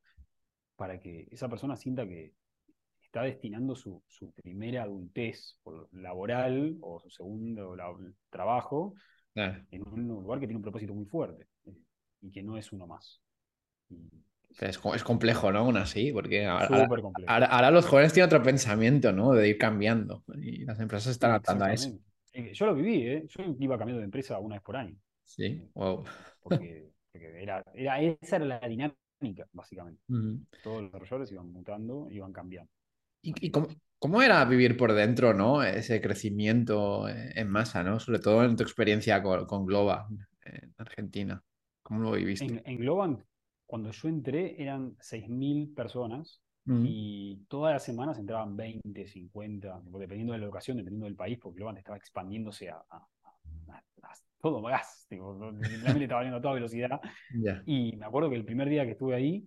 para 0.77 0.99
que 0.99 1.29
esa 1.31 1.49
persona 1.49 1.77
sienta 1.77 2.07
que 2.07 2.33
está 3.03 3.23
destinando 3.23 3.77
su, 3.77 4.03
primera 4.43 4.85
adultez 4.85 5.61
laboral 5.93 6.79
o 6.81 7.01
su 7.01 7.11
segundo 7.11 7.77
trabajo 8.31 8.95
en 9.35 9.87
un 9.87 10.09
lugar 10.09 10.41
que 10.41 10.47
tiene 10.47 10.57
un 10.57 10.63
propósito 10.63 10.95
muy 10.95 11.05
fuerte 11.05 11.49
eh, 11.67 11.77
y 12.23 12.31
que 12.31 12.43
no 12.43 12.57
es 12.57 12.73
uno 12.73 12.87
más. 12.87 13.21
Es, 14.61 14.79
complejo, 14.79 15.51
¿no? 15.51 15.61
Aún 15.61 15.77
así, 15.77 16.13
porque 16.13 16.47
ahora, 16.47 17.71
los 17.71 17.87
jóvenes 17.87 18.13
tienen 18.13 18.27
otro 18.27 18.43
pensamiento, 18.43 19.13
¿no? 19.13 19.33
De 19.33 19.49
ir 19.49 19.59
cambiando. 19.59 20.23
Y 20.41 20.65
las 20.65 20.79
empresas 20.79 21.13
están 21.13 21.31
adaptando 21.31 21.65
a 21.65 21.73
eso. 21.73 21.91
Yo 22.53 22.67
lo 22.67 22.75
viví, 22.75 23.07
¿eh? 23.07 23.27
Yo 23.29 23.45
iba 23.59 23.77
cambiando 23.77 24.01
de 24.01 24.05
empresa 24.05 24.39
una 24.39 24.57
vez 24.57 24.63
por 24.63 24.77
año. 24.77 24.97
Sí, 25.25 25.69
wow. 25.75 26.05
Porque, 26.41 26.91
era, 27.13 27.65
esa 27.75 28.37
era 28.37 28.45
la 28.45 28.61
dinámica, 28.61 29.49
básicamente. 29.53 30.03
Todos 30.63 30.83
los 30.83 30.93
desarrolladores 30.93 31.33
iban 31.33 31.51
mutando, 31.51 32.09
iban 32.11 32.33
cambiando. 32.33 32.71
¿Y, 33.23 33.51
cómo, 33.51 34.23
era 34.23 34.45
vivir 34.45 34.77
por 34.77 34.93
dentro, 34.93 35.35
¿no? 35.35 35.63
Ese 35.63 36.01
crecimiento 36.01 37.09
en 37.09 37.49
masa, 37.49 37.83
¿no? 37.83 37.99
Sobre 37.99 38.19
todo 38.19 38.45
en 38.45 38.55
tu 38.55 38.63
experiencia 38.63 39.23
con, 39.23 39.47
con 39.47 39.67
Globa 39.67 40.09
en 40.45 40.75
Argentina. 40.77 41.43
¿Cómo 41.83 42.03
lo 42.03 42.13
viviste? 42.13 42.45
En, 42.45 42.63
en 42.65 42.79
Globan 42.79 43.25
cuando 43.75 43.91
yo 43.91 44.09
entré 44.09 44.63
eran 44.63 44.97
6.000 44.99 45.75
personas 45.75 46.41
mm. 46.65 46.85
y 46.87 47.45
todas 47.49 47.73
las 47.73 47.83
semanas 47.83 48.21
entraban 48.21 48.57
20, 48.57 49.05
50, 49.05 49.83
dependiendo 49.99 50.33
de 50.33 50.39
la 50.39 50.47
locación, 50.47 50.77
dependiendo 50.77 51.07
del 51.07 51.17
país, 51.17 51.41
porque 51.43 51.59
luego 51.59 51.77
estaba 51.77 51.97
expandiéndose 51.97 52.71
a, 52.71 52.81
todo 54.41 54.63
gas, 54.63 55.09
realmente 55.11 56.05
estaba 56.05 56.21
valiendo 56.21 56.39
a 56.39 56.41
toda 56.41 56.55
velocidad. 56.55 57.01
Y 57.67 57.97
me 57.97 58.07
acuerdo 58.07 58.31
que 58.31 58.37
el 58.37 58.45
primer 58.45 58.69
día 58.69 58.85
que 58.85 58.93
estuve 58.93 59.17
ahí, 59.17 59.45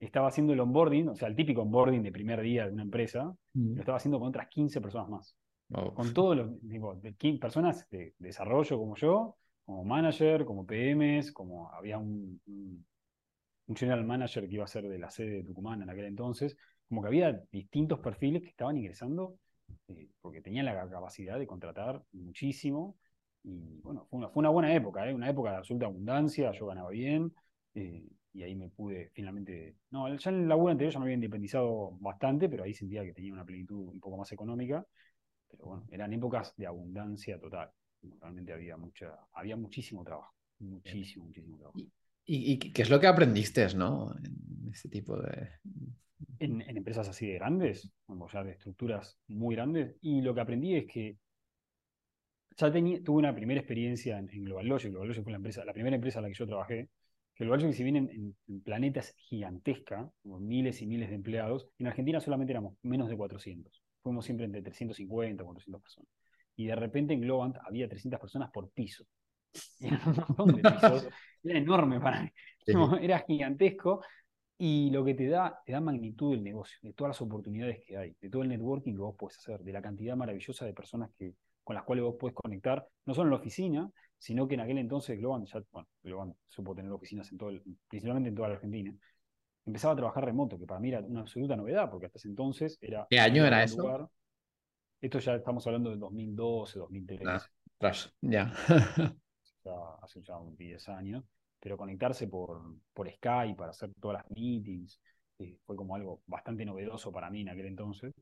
estaba 0.00 0.26
haciendo 0.26 0.54
el 0.54 0.58
onboarding, 0.58 1.10
o 1.10 1.14
sea, 1.14 1.28
el 1.28 1.36
típico 1.36 1.62
onboarding 1.62 2.02
de 2.02 2.10
primer 2.10 2.40
día 2.40 2.66
de 2.66 2.72
una 2.72 2.82
empresa, 2.82 3.32
mm. 3.54 3.74
lo 3.74 3.80
estaba 3.80 3.98
haciendo 3.98 4.18
con 4.18 4.30
otras 4.30 4.48
15 4.48 4.80
personas 4.80 5.08
más. 5.08 5.36
Oh. 5.72 5.94
Con 5.94 6.12
todos 6.12 6.36
los 6.36 6.60
tipo, 6.68 7.00
personas 7.38 7.88
de 7.90 8.12
desarrollo 8.18 8.76
como 8.76 8.96
yo, 8.96 9.36
como 9.64 9.84
manager, 9.84 10.44
como 10.44 10.66
PMs, 10.66 11.30
como 11.30 11.70
había 11.70 11.98
un, 11.98 12.40
un- 12.46 12.84
un 13.68 13.76
general 13.76 14.04
manager 14.04 14.48
que 14.48 14.54
iba 14.54 14.64
a 14.64 14.68
ser 14.68 14.88
de 14.88 14.98
la 14.98 15.10
sede 15.10 15.30
de 15.30 15.44
Tucumán 15.44 15.82
en 15.82 15.90
aquel 15.90 16.06
entonces, 16.06 16.56
como 16.88 17.02
que 17.02 17.08
había 17.08 17.32
distintos 17.52 18.00
perfiles 18.00 18.42
que 18.42 18.48
estaban 18.48 18.76
ingresando 18.76 19.38
eh, 19.88 20.08
porque 20.20 20.40
tenían 20.40 20.66
la 20.66 20.88
capacidad 20.88 21.38
de 21.38 21.46
contratar 21.46 22.02
muchísimo. 22.12 22.96
Y 23.44 23.80
bueno, 23.82 24.06
fue 24.10 24.18
una, 24.18 24.28
fue 24.30 24.40
una 24.40 24.48
buena 24.48 24.74
época, 24.74 25.08
¿eh? 25.08 25.14
una 25.14 25.30
época 25.30 25.50
de 25.52 25.56
absoluta 25.58 25.86
abundancia, 25.86 26.50
yo 26.52 26.66
ganaba 26.66 26.90
bien, 26.90 27.32
eh, 27.74 28.04
y 28.32 28.42
ahí 28.42 28.54
me 28.54 28.68
pude 28.68 29.10
finalmente. 29.14 29.76
No, 29.90 30.14
ya 30.14 30.30
en 30.30 30.42
el 30.42 30.48
laburo 30.48 30.72
anterior 30.72 30.92
ya 30.92 30.98
me 30.98 31.04
había 31.06 31.14
independizado 31.14 31.92
bastante, 32.00 32.48
pero 32.48 32.64
ahí 32.64 32.74
sentía 32.74 33.04
que 33.04 33.12
tenía 33.12 33.32
una 33.32 33.44
plenitud 33.44 33.88
un 33.88 34.00
poco 34.00 34.16
más 34.16 34.30
económica. 34.32 34.84
Pero 35.48 35.66
bueno, 35.66 35.86
eran 35.90 36.12
épocas 36.12 36.54
de 36.56 36.66
abundancia 36.66 37.38
total. 37.38 37.70
Realmente 38.20 38.52
había 38.52 38.76
mucha, 38.76 39.18
había 39.32 39.56
muchísimo 39.56 40.04
trabajo. 40.04 40.34
Muchísimo, 40.58 41.26
muchísimo 41.26 41.56
trabajo. 41.56 41.78
¿Y, 41.78 41.90
y 42.30 42.58
qué 42.58 42.82
es 42.82 42.90
lo 42.90 43.00
que 43.00 43.06
aprendiste, 43.06 43.66
¿no? 43.74 44.14
En 44.18 44.70
este 44.70 44.88
tipo 44.88 45.16
de... 45.16 45.48
En, 46.38 46.60
en 46.62 46.76
empresas 46.76 47.08
así 47.08 47.26
de 47.26 47.34
grandes, 47.34 47.90
como 48.06 48.28
ya 48.28 48.44
de 48.44 48.52
estructuras 48.52 49.18
muy 49.28 49.56
grandes, 49.56 49.96
y 50.00 50.20
lo 50.20 50.34
que 50.34 50.40
aprendí 50.40 50.76
es 50.76 50.86
que 50.86 51.16
ya 52.58 52.72
tuve 52.72 53.18
una 53.18 53.34
primera 53.34 53.60
experiencia 53.60 54.18
en, 54.18 54.28
en 54.30 54.44
Global 54.44 54.66
Logic. 54.66 54.90
Global 54.90 55.08
Logic 55.08 55.22
fue 55.22 55.32
la, 55.32 55.36
empresa, 55.36 55.64
la 55.64 55.72
primera 55.72 55.94
empresa 55.96 56.18
en 56.18 56.24
la 56.24 56.28
que 56.28 56.34
yo 56.34 56.46
trabajé. 56.46 56.88
Que 57.34 57.44
Global 57.44 57.60
Logic, 57.60 57.76
si 57.76 57.84
bien 57.84 57.96
en, 57.96 58.36
en, 58.48 58.60
Planeta 58.62 59.00
es 59.00 59.14
gigantesca, 59.16 60.10
con 60.22 60.46
miles 60.46 60.82
y 60.82 60.86
miles 60.86 61.08
de 61.08 61.14
empleados, 61.14 61.68
en 61.78 61.86
Argentina 61.86 62.20
solamente 62.20 62.52
éramos 62.52 62.74
menos 62.82 63.08
de 63.08 63.16
400. 63.16 63.82
Fuimos 64.02 64.24
siempre 64.24 64.46
entre 64.46 64.62
350 64.62 65.42
y 65.42 65.46
400 65.46 65.82
personas. 65.82 66.10
Y 66.56 66.66
de 66.66 66.74
repente 66.74 67.14
en 67.14 67.20
Globant 67.20 67.56
había 67.64 67.88
300 67.88 68.18
personas 68.18 68.50
por 68.50 68.70
piso. 68.70 69.06
Y 69.80 69.86
eran 69.86 70.00
un 70.08 70.16
montón 70.16 70.56
de 70.62 70.62
pisos. 70.72 71.08
Era 71.42 71.58
enorme 71.58 72.00
para 72.00 72.22
mí. 72.22 72.30
Sí. 72.66 72.72
Era 73.00 73.20
gigantesco. 73.20 74.02
Y 74.60 74.90
lo 74.90 75.04
que 75.04 75.14
te 75.14 75.28
da, 75.28 75.60
te 75.64 75.72
da 75.72 75.80
magnitud 75.80 76.32
del 76.32 76.42
negocio, 76.42 76.78
de 76.82 76.92
todas 76.92 77.10
las 77.10 77.22
oportunidades 77.22 77.80
que 77.86 77.96
hay, 77.96 78.16
de 78.20 78.28
todo 78.28 78.42
el 78.42 78.48
networking 78.48 78.92
que 78.94 79.00
vos 79.00 79.14
puedes 79.16 79.38
hacer, 79.38 79.60
de 79.60 79.72
la 79.72 79.80
cantidad 79.80 80.16
maravillosa 80.16 80.66
de 80.66 80.74
personas 80.74 81.10
que, 81.16 81.34
con 81.62 81.76
las 81.76 81.84
cuales 81.84 82.04
vos 82.04 82.16
puedes 82.18 82.34
conectar, 82.34 82.84
no 83.06 83.14
solo 83.14 83.26
en 83.28 83.30
la 83.30 83.36
oficina, 83.36 83.88
sino 84.18 84.48
que 84.48 84.54
en 84.54 84.60
aquel 84.62 84.78
entonces 84.78 85.16
Globan, 85.16 85.44
ya, 85.46 85.62
bueno, 85.70 85.86
Globan 86.02 86.34
supo 86.48 86.74
tener 86.74 86.90
oficinas 86.90 87.30
en 87.30 87.38
todo 87.38 87.50
el, 87.50 87.62
principalmente 87.88 88.30
en 88.30 88.34
toda 88.34 88.48
la 88.48 88.54
Argentina, 88.56 88.92
empezaba 89.64 89.92
a 89.92 89.96
trabajar 89.96 90.24
remoto, 90.24 90.58
que 90.58 90.66
para 90.66 90.80
mí 90.80 90.88
era 90.88 91.00
una 91.00 91.20
absoluta 91.20 91.54
novedad, 91.54 91.88
porque 91.88 92.06
hasta 92.06 92.18
ese 92.18 92.26
entonces 92.28 92.78
era... 92.80 93.06
¿Qué 93.08 93.20
año 93.20 93.46
era 93.46 93.58
un 93.58 93.62
eso? 93.62 93.82
lugar- 93.82 94.08
esto 95.00 95.20
ya 95.20 95.36
estamos 95.36 95.64
hablando 95.68 95.90
del 95.90 96.00
2012, 96.00 96.80
2013 96.80 97.48
Ah, 97.80 97.92
ya. 98.22 98.52
hace 100.02 100.22
ya 100.22 100.38
unos 100.38 100.56
10 100.56 100.88
años, 100.88 101.24
pero 101.60 101.76
conectarse 101.76 102.26
por, 102.28 102.62
por 102.92 103.10
Skype 103.10 103.56
para 103.56 103.70
hacer 103.70 103.90
todas 104.00 104.22
las 104.22 104.30
meetings 104.30 105.00
eh, 105.38 105.56
fue 105.64 105.76
como 105.76 105.94
algo 105.94 106.22
bastante 106.26 106.64
novedoso 106.64 107.12
para 107.12 107.30
mí 107.30 107.42
en 107.42 107.48
aquel 107.50 107.66
entonces. 107.66 108.12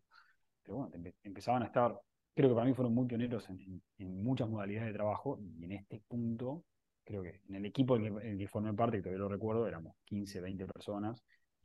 Pero 0.62 0.79
bueno, 0.79 0.95
empe- 0.97 1.15
empezaban 1.23 1.62
a 1.62 1.67
estar, 1.67 1.99
creo 2.35 2.49
que 2.50 2.55
para 2.55 2.67
mí 2.67 2.75
fueron 2.75 2.95
muy 2.95 3.07
pioneros 3.07 3.49
en, 3.50 3.61
en- 3.61 3.83
en 3.99 4.23
muchas 4.23 4.49
modalidades 4.49 4.88
de 4.88 4.95
trabajo 4.95 5.38
y 5.41 5.65
en 5.65 5.73
este 5.73 6.00
punto, 6.09 6.65
creo 7.05 7.23
que 7.23 7.41
en 7.49 7.55
el 7.57 7.65
equipo 7.67 7.97
en 7.97 8.03
que, 8.19 8.29
en 8.31 8.38
que 8.38 8.49
formé 8.49 8.73
parte, 8.75 8.99
que 8.99 9.03
todavía 9.05 9.21
lo 9.21 9.29
recuerdo, 9.29 9.67
éramos 9.67 9.95
15, 10.05 10.41
20 10.41 10.67
personas. 10.67 11.23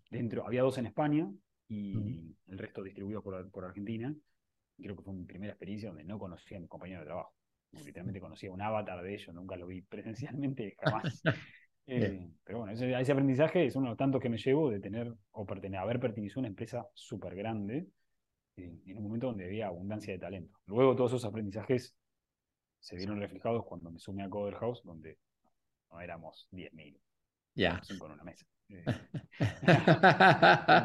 Dentro, 0.09 0.45
había 0.45 0.61
dos 0.63 0.77
en 0.77 0.85
España 0.87 1.31
y 1.67 2.35
el 2.47 2.57
resto 2.57 2.83
distribuidos 2.83 3.23
por, 3.23 3.49
por 3.51 3.65
Argentina. 3.65 4.13
Creo 4.77 4.95
que 4.97 5.03
fue 5.03 5.13
mi 5.13 5.25
primera 5.25 5.53
experiencia 5.53 5.89
donde 5.89 6.03
no 6.03 6.19
conocía 6.19 6.57
a 6.57 6.59
mis 6.61 6.69
compañeros 6.69 7.01
de 7.03 7.07
trabajo. 7.07 7.33
Literalmente 7.71 8.19
conocía 8.19 8.51
un 8.51 8.61
avatar 8.61 9.01
de 9.01 9.13
ellos, 9.13 9.33
nunca 9.33 9.55
lo 9.55 9.67
vi 9.67 9.81
presencialmente 9.81 10.75
jamás. 10.81 11.21
Eh, 11.87 12.29
pero 12.45 12.59
bueno, 12.59 12.73
ese, 12.73 12.93
ese 12.97 13.11
aprendizaje 13.11 13.65
es 13.65 13.75
uno 13.75 13.87
de 13.87 13.89
los 13.89 13.97
tantos 13.97 14.21
que 14.21 14.29
me 14.29 14.37
llevo 14.37 14.69
de 14.69 14.79
tener 14.79 15.13
o 15.31 15.45
pertenecer, 15.45 15.81
haber 15.81 15.99
pertenecido 15.99 16.39
a 16.39 16.41
una 16.41 16.47
empresa 16.47 16.87
súper 16.93 17.35
grande 17.35 17.87
eh, 18.55 18.79
en 18.85 18.97
un 18.97 19.03
momento 19.03 19.27
donde 19.27 19.45
había 19.45 19.67
abundancia 19.67 20.13
de 20.13 20.19
talento. 20.19 20.57
Luego 20.67 20.95
todos 20.95 21.11
esos 21.11 21.25
aprendizajes 21.25 21.95
se 22.79 22.95
vieron 22.95 23.19
reflejados 23.19 23.65
cuando 23.65 23.91
me 23.91 23.99
sumé 23.99 24.23
a 24.23 24.29
Coder 24.29 24.55
House, 24.55 24.81
donde 24.83 25.17
no 25.91 25.99
éramos 25.99 26.47
10.000, 26.51 26.97
Ya. 27.55 27.81
5 27.83 28.05
en 28.07 28.11
una 28.13 28.23
mesa. 28.23 28.45
Eh, 28.73 28.85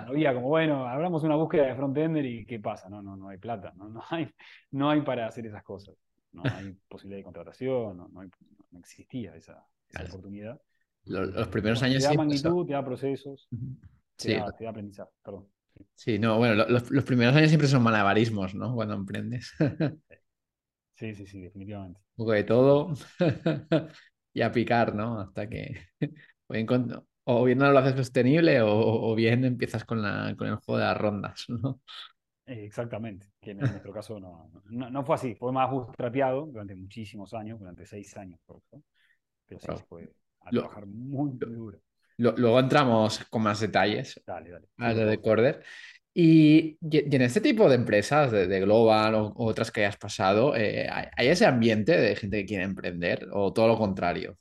no 0.07 0.11
había 0.11 0.35
como, 0.35 0.49
bueno, 0.49 0.87
hablamos 0.89 1.23
una 1.23 1.37
búsqueda 1.37 1.67
de 1.67 1.77
frontender 1.77 2.27
y 2.27 2.45
¿qué 2.45 2.59
pasa? 2.59 2.89
No, 2.89 3.01
no, 3.01 3.17
no 3.17 3.29
hay 3.29 3.39
plata, 3.39 3.73
no, 3.77 3.89
no, 3.89 4.03
hay, 4.11 4.29
no 4.73 4.91
hay 4.91 5.03
para 5.03 5.29
hacer 5.29 5.47
esas 5.47 5.63
cosas. 5.63 5.95
No 6.37 6.55
hay 6.55 6.73
posibilidad 6.89 7.19
de 7.21 7.25
contratación, 7.25 7.97
no, 7.97 8.09
no, 8.09 8.21
hay- 8.21 8.31
no 8.71 8.79
existía 8.81 9.35
esa, 9.37 9.67
esa 9.91 10.05
Claro. 10.05 10.09
oportunidad. 10.09 10.61
Los, 11.07 11.29
los 11.35 11.49
primeros 11.49 11.83
Bueno, 11.83 11.85
años 11.85 12.03
te 12.03 12.05
da 12.05 12.15
sí 12.15 12.19
magnitud, 12.21 12.67
te 12.67 12.73
da 12.75 12.85
procesos, 12.85 13.49
te, 14.21 14.29
Sí, 14.29 14.33
da, 14.33 14.53
te 14.57 14.65
da 14.65 14.71
aprendizaje, 14.71 15.13
perdón. 15.25 15.49
sí, 15.95 16.19
no, 16.19 16.39
bueno, 16.39 16.55
lo- 16.55 16.69
los, 16.69 16.91
los 16.91 17.05
primeros 17.05 17.35
años 17.37 17.49
siempre 17.51 17.69
son 17.69 17.83
malabarismos, 17.83 18.55
¿no? 18.55 18.75
Cuando 18.75 18.95
emprendes. 18.95 19.53
Un 19.61 20.03
Sí, 20.95 21.15
sí, 21.15 21.27
sí, 21.27 21.41
definitivamente. 21.41 22.01
poco 22.17 22.33
de 22.33 22.45
todo 22.45 22.95
y 24.33 24.43
a 24.43 24.53
picar, 24.53 24.95
¿no? 24.95 25.21
Hasta 25.21 25.49
que 25.49 25.77
o 26.49 26.53
bien, 26.55 26.67
con- 26.67 27.07
o 27.25 27.45
bien 27.45 27.59
no 27.59 27.71
lo 27.73 27.79
haces 27.79 27.97
sostenible 27.97 28.61
o, 28.63 28.69
o 28.71 29.15
bien 29.15 29.45
empiezas 29.45 29.85
con, 29.85 30.03
la, 30.03 30.35
con 30.37 30.49
el 30.49 30.57
juego 30.57 30.79
de 30.79 30.85
las 30.87 30.97
rondas, 30.99 31.45
¿no? 31.49 31.81
Exactamente, 32.47 33.27
que 33.41 33.51
en 33.53 33.59
nuestro 33.71 33.93
caso 33.93 34.21
no, 34.21 34.51
no, 34.71 34.89
no 34.91 35.05
fue 35.05 35.17
así, 35.17 35.35
fue 35.35 35.51
más 35.53 35.69
bootstrapeado 35.71 36.47
durante 36.47 36.77
muchísimos 36.77 37.35
años, 37.35 37.59
durante 37.59 37.85
seis 37.87 38.17
años, 38.17 38.39
por 38.47 38.59
eso. 38.59 38.83
pero 39.47 39.61
sí 39.61 39.75
se 39.77 39.85
fue 39.87 40.11
a 40.43 40.53
Lo- 40.53 40.63
trabajar 40.63 40.87
muy, 40.87 41.33
muy 41.33 41.55
duro. 41.55 41.81
Lo- 42.19 42.33
luego 42.37 42.61
entramos 42.61 43.21
con 43.31 43.43
más 43.43 43.61
detalles 43.61 44.23
Dale, 44.27 44.51
dale. 44.51 44.69
a 44.79 44.93
lo 44.95 45.07
de. 45.07 45.21
Corder. 45.21 45.65
Y, 46.15 46.79
y 46.81 47.15
en 47.17 47.23
este 47.23 47.41
tipo 47.43 47.69
de 47.69 47.75
empresas, 47.77 48.33
de, 48.33 48.47
de 48.47 48.61
Global 48.61 49.15
o, 49.17 49.27
o 49.29 49.47
otras 49.47 49.71
que 49.71 49.81
hayas 49.85 49.99
pasado, 49.99 50.57
eh, 50.57 50.89
¿hay, 50.91 51.07
hay 51.17 51.29
ese 51.29 51.47
ambiente 51.47 51.93
de 51.97 52.17
gente 52.17 52.39
que 52.41 52.47
quiere 52.47 52.65
emprender 52.65 53.29
o 53.33 53.53
todo 53.53 53.69
lo 53.69 53.79
contrario? 53.79 54.39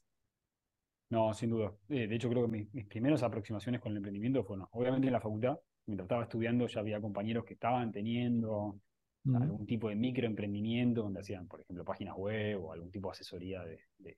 No, 1.09 1.33
sin 1.33 1.49
duda. 1.51 1.73
Eh, 1.89 2.07
de 2.07 2.15
hecho, 2.15 2.29
creo 2.29 2.45
que 2.45 2.51
mis, 2.51 2.73
mis 2.73 2.85
primeras 2.85 3.23
aproximaciones 3.23 3.79
con 3.81 3.91
el 3.91 3.97
emprendimiento 3.97 4.43
fueron, 4.43 4.67
obviamente 4.71 5.07
en 5.07 5.13
la 5.13 5.21
facultad, 5.21 5.57
mientras 5.87 6.05
estaba 6.05 6.23
estudiando 6.23 6.67
ya 6.67 6.79
había 6.79 7.01
compañeros 7.01 7.45
que 7.45 7.53
estaban 7.53 7.91
teniendo 7.91 8.79
Mm. 9.27 9.35
algún 9.41 9.65
tipo 9.65 9.89
de 9.89 9.95
microemprendimiento 9.95 11.01
donde 11.01 11.19
hacían, 11.21 11.47
por 11.47 11.59
ejemplo, 11.61 11.83
páginas 11.83 12.15
web 12.15 12.63
o 12.63 12.71
algún 12.71 12.91
tipo 12.91 13.07
de 13.07 13.13
asesoría 13.13 13.63
de, 13.63 13.79
de- 13.97 14.17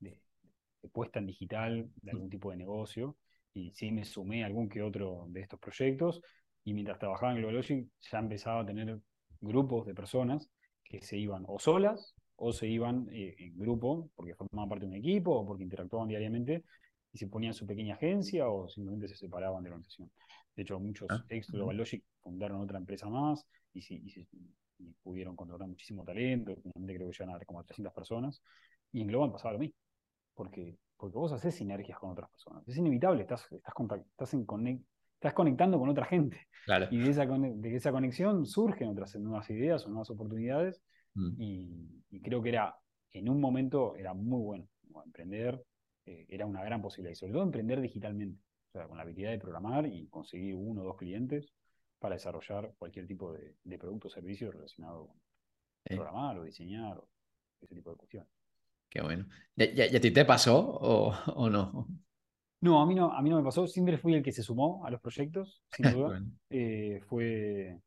de- 0.00 0.18
de 0.82 0.88
puesta 0.88 1.20
en 1.20 1.26
digital 1.26 1.88
de 2.02 2.10
algún 2.10 2.28
tipo 2.28 2.50
de 2.50 2.56
negocio. 2.56 3.16
Y 3.54 3.70
sí 3.72 3.92
me 3.92 4.04
sumé 4.04 4.42
a 4.42 4.46
algún 4.46 4.68
que 4.68 4.82
otro 4.82 5.26
de 5.28 5.42
estos 5.42 5.60
proyectos. 5.60 6.20
Y 6.64 6.74
mientras 6.74 6.98
trabajaba 6.98 7.30
en 7.32 7.38
Globalogic 7.38 7.86
ya 8.10 8.18
empezaba 8.18 8.62
a 8.62 8.66
tener 8.66 8.98
grupos 9.40 9.86
de 9.86 9.94
personas 9.94 10.50
que 10.82 11.00
se 11.02 11.16
iban 11.18 11.44
o 11.46 11.60
solas 11.60 12.16
o 12.34 12.52
se 12.52 12.66
iban 12.66 13.06
eh, 13.12 13.36
en 13.38 13.56
grupo 13.56 14.10
porque 14.16 14.34
formaban 14.34 14.68
parte 14.68 14.86
de 14.86 14.90
un 14.90 14.96
equipo 14.96 15.30
o 15.32 15.46
porque 15.46 15.62
interactuaban 15.62 16.08
diariamente 16.08 16.64
y 17.12 17.18
se 17.18 17.28
ponían 17.28 17.54
su 17.54 17.64
pequeña 17.64 17.94
agencia 17.94 18.48
o 18.48 18.68
simplemente 18.68 19.06
se 19.06 19.16
separaban 19.16 19.62
de 19.62 19.70
la 19.70 19.76
organización. 19.76 20.10
De 20.56 20.62
hecho, 20.62 20.78
muchos 20.78 21.08
Ah, 21.10 21.24
ex 21.28 21.48
ujú. 21.48 21.58
Globalogic 21.58 22.04
fundaron 22.20 22.60
otra 22.60 22.78
empresa 22.78 23.08
más 23.08 23.46
y, 23.74 23.80
y 23.80 24.28
pudieron 25.02 25.36
contratar 25.36 25.66
muchísimo 25.66 26.04
talento. 26.04 26.54
Finalmente 26.56 26.94
creo 26.94 27.10
que 27.10 27.16
llegan 27.18 27.34
a 27.34 27.44
como 27.44 27.60
a 27.60 27.64
300 27.64 27.92
personas. 27.92 28.42
Y 28.92 29.00
en 29.00 29.06
Globan 29.08 29.32
pasaba 29.32 29.52
lo 29.54 29.58
mismo. 29.58 29.76
Porque, 30.34 30.76
porque 30.96 31.16
vos 31.18 31.32
haces 31.32 31.54
sinergias 31.54 31.98
con 31.98 32.10
otras 32.10 32.28
personas. 32.30 32.66
Es 32.68 32.76
inevitable, 32.76 33.22
estás, 33.22 33.50
estás, 33.52 33.74
estás, 34.10 34.34
en 34.34 34.46
conec- 34.46 34.84
estás 35.14 35.34
conectando 35.34 35.78
con 35.78 35.88
otra 35.88 36.04
gente. 36.04 36.48
Claro. 36.64 36.88
Y 36.90 36.98
de 36.98 37.10
esa, 37.10 37.26
de 37.26 37.76
esa 37.76 37.92
conexión 37.92 38.46
surgen 38.46 38.88
otras 38.88 39.14
nuevas 39.16 39.48
ideas 39.50 39.84
o 39.86 39.88
nuevas 39.88 40.10
oportunidades. 40.10 40.82
Mm. 41.14 41.40
Y, 41.40 42.04
y 42.10 42.20
creo 42.20 42.42
que 42.42 42.48
era, 42.50 42.74
en 43.12 43.28
un 43.28 43.40
momento, 43.40 43.96
era 43.96 44.14
muy 44.14 44.40
bueno. 44.42 44.68
Emprender 45.04 45.62
eh, 46.06 46.26
era 46.28 46.44
una 46.46 46.62
gran 46.62 46.82
posibilidad. 46.82 47.12
Y 47.12 47.16
sobre 47.16 47.32
todo 47.32 47.42
emprender 47.42 47.80
digitalmente. 47.80 48.38
O 48.74 48.78
sea, 48.78 48.88
con 48.88 48.96
la 48.96 49.02
habilidad 49.02 49.30
de 49.30 49.38
programar 49.38 49.86
y 49.86 50.08
conseguir 50.08 50.54
uno 50.54 50.82
o 50.82 50.84
dos 50.84 50.96
clientes 50.96 51.52
para 51.98 52.14
desarrollar 52.14 52.72
cualquier 52.78 53.06
tipo 53.06 53.32
de, 53.32 53.56
de 53.62 53.78
producto 53.78 54.08
o 54.08 54.10
servicio 54.10 54.50
relacionado 54.50 55.08
con 55.08 55.16
Sí. 55.84 55.96
programar 55.96 56.38
o 56.38 56.44
diseñar 56.44 56.96
o 56.98 57.08
ese 57.60 57.74
tipo 57.74 57.90
de 57.90 57.96
cuestiones. 57.96 58.28
Qué 58.88 59.02
bueno. 59.02 59.26
¿Y, 59.56 59.64
y- 59.64 59.92
y 59.92 59.96
a 59.96 60.00
ti 60.00 60.10
te 60.10 60.24
pasó 60.24 60.58
o, 60.58 61.12
o 61.34 61.50
no? 61.50 61.86
No, 62.60 62.80
a 62.80 62.86
mí 62.86 62.94
no, 62.94 63.12
a 63.12 63.20
mí 63.22 63.30
no 63.30 63.36
me 63.38 63.42
pasó. 63.42 63.66
Siempre 63.66 63.98
fui 63.98 64.14
el 64.14 64.22
que 64.22 64.32
se 64.32 64.42
sumó 64.42 64.86
a 64.86 64.90
los 64.90 65.00
proyectos, 65.00 65.62
sin 65.70 65.84
duda. 65.92 66.08
Bueno, 66.08 66.30
Eh, 66.50 67.00
fue, 67.08 67.80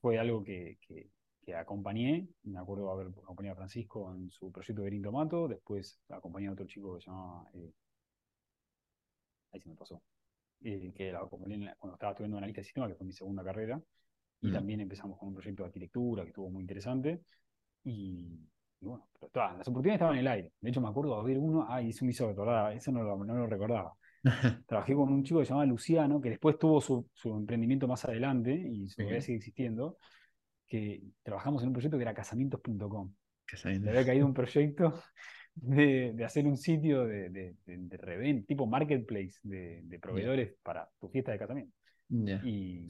fue 0.00 0.18
algo 0.18 0.44
que, 0.44 0.78
que- 0.86 1.10
que 1.42 1.54
acompañé. 1.54 2.28
Me 2.44 2.58
acuerdo 2.58 2.90
haber 2.90 3.08
acompañado 3.08 3.54
a 3.54 3.56
Francisco 3.56 4.12
en 4.14 4.30
su 4.30 4.50
proyecto 4.52 4.82
de 4.82 4.88
Green 4.88 5.02
Tomato. 5.02 5.48
Después 5.48 6.00
acompañé 6.08 6.48
a 6.48 6.52
otro 6.52 6.66
chico 6.66 6.94
que 6.96 7.00
se 7.02 7.10
llamaba. 7.10 7.48
eh, 7.54 7.72
ahí 9.56 9.60
se 9.62 9.68
me 9.68 9.74
pasó. 9.76 10.02
eh, 10.62 10.92
que 10.96 11.12
la 11.12 11.20
cuando 11.20 11.94
estaba 11.94 12.12
estudiando 12.12 12.38
analista 12.38 12.60
de 12.60 12.64
sistema, 12.64 12.88
que 12.88 12.94
fue 12.94 13.06
mi 13.06 13.12
segunda 13.12 13.44
carrera. 13.44 13.80
Y 14.40 14.48
Mm. 14.48 14.52
también 14.52 14.80
empezamos 14.80 15.18
con 15.18 15.28
un 15.28 15.34
proyecto 15.34 15.62
de 15.62 15.66
arquitectura 15.68 16.22
que 16.22 16.28
estuvo 16.30 16.48
muy 16.50 16.62
interesante. 16.62 17.20
Y, 17.84 18.38
y 18.80 18.86
bueno, 18.86 19.06
pero 19.20 19.30
las 19.58 19.68
oportunidades 19.68 19.96
estaban 19.98 20.14
en 20.14 20.20
el 20.20 20.28
aire. 20.28 20.52
De 20.60 20.70
hecho, 20.70 20.80
me 20.80 20.88
acuerdo 20.88 21.22
de 21.22 21.28
ver 21.28 21.38
uno, 21.38 21.66
ay, 21.68 21.90
eso 21.90 22.04
me 22.04 22.10
hizo 22.12 22.26
recordar, 22.28 22.72
eso 22.72 22.90
no 22.92 23.02
lo, 23.02 23.16
no 23.24 23.34
lo 23.34 23.46
recordaba. 23.46 23.94
Trabajé 24.66 24.94
con 24.94 25.12
un 25.12 25.22
chico 25.24 25.40
que 25.40 25.46
se 25.46 25.50
llamaba 25.50 25.66
Luciano, 25.66 26.20
que 26.20 26.30
después 26.30 26.58
tuvo 26.58 26.80
su, 26.80 27.08
su 27.12 27.34
emprendimiento 27.36 27.86
más 27.86 28.04
adelante 28.04 28.52
y 28.52 28.88
su 28.88 29.02
sigue 29.02 29.16
existiendo, 29.36 29.98
que 30.66 31.02
trabajamos 31.22 31.62
en 31.62 31.68
un 31.68 31.72
proyecto 31.74 31.96
que 31.96 32.02
era 32.02 32.14
casamientos.com. 32.14 33.12
Saben- 33.54 33.82
Le 33.84 33.90
había 33.90 34.04
caído 34.06 34.26
un 34.26 34.34
proyecto 34.34 34.92
de, 35.56 36.12
de 36.14 36.24
hacer 36.24 36.46
un 36.46 36.56
sitio 36.56 37.04
de, 37.06 37.30
de, 37.30 37.54
de, 37.64 37.76
de 37.78 37.98
revent- 37.98 38.46
tipo 38.46 38.66
marketplace 38.66 39.34
de, 39.42 39.98
proveedores 40.00 40.54
para 40.62 40.88
tu 41.00 41.08
fiesta 41.08 41.32
de 41.32 41.38
casamiento. 41.38 41.74
Ya. 42.08 42.40
Y, 42.44 42.86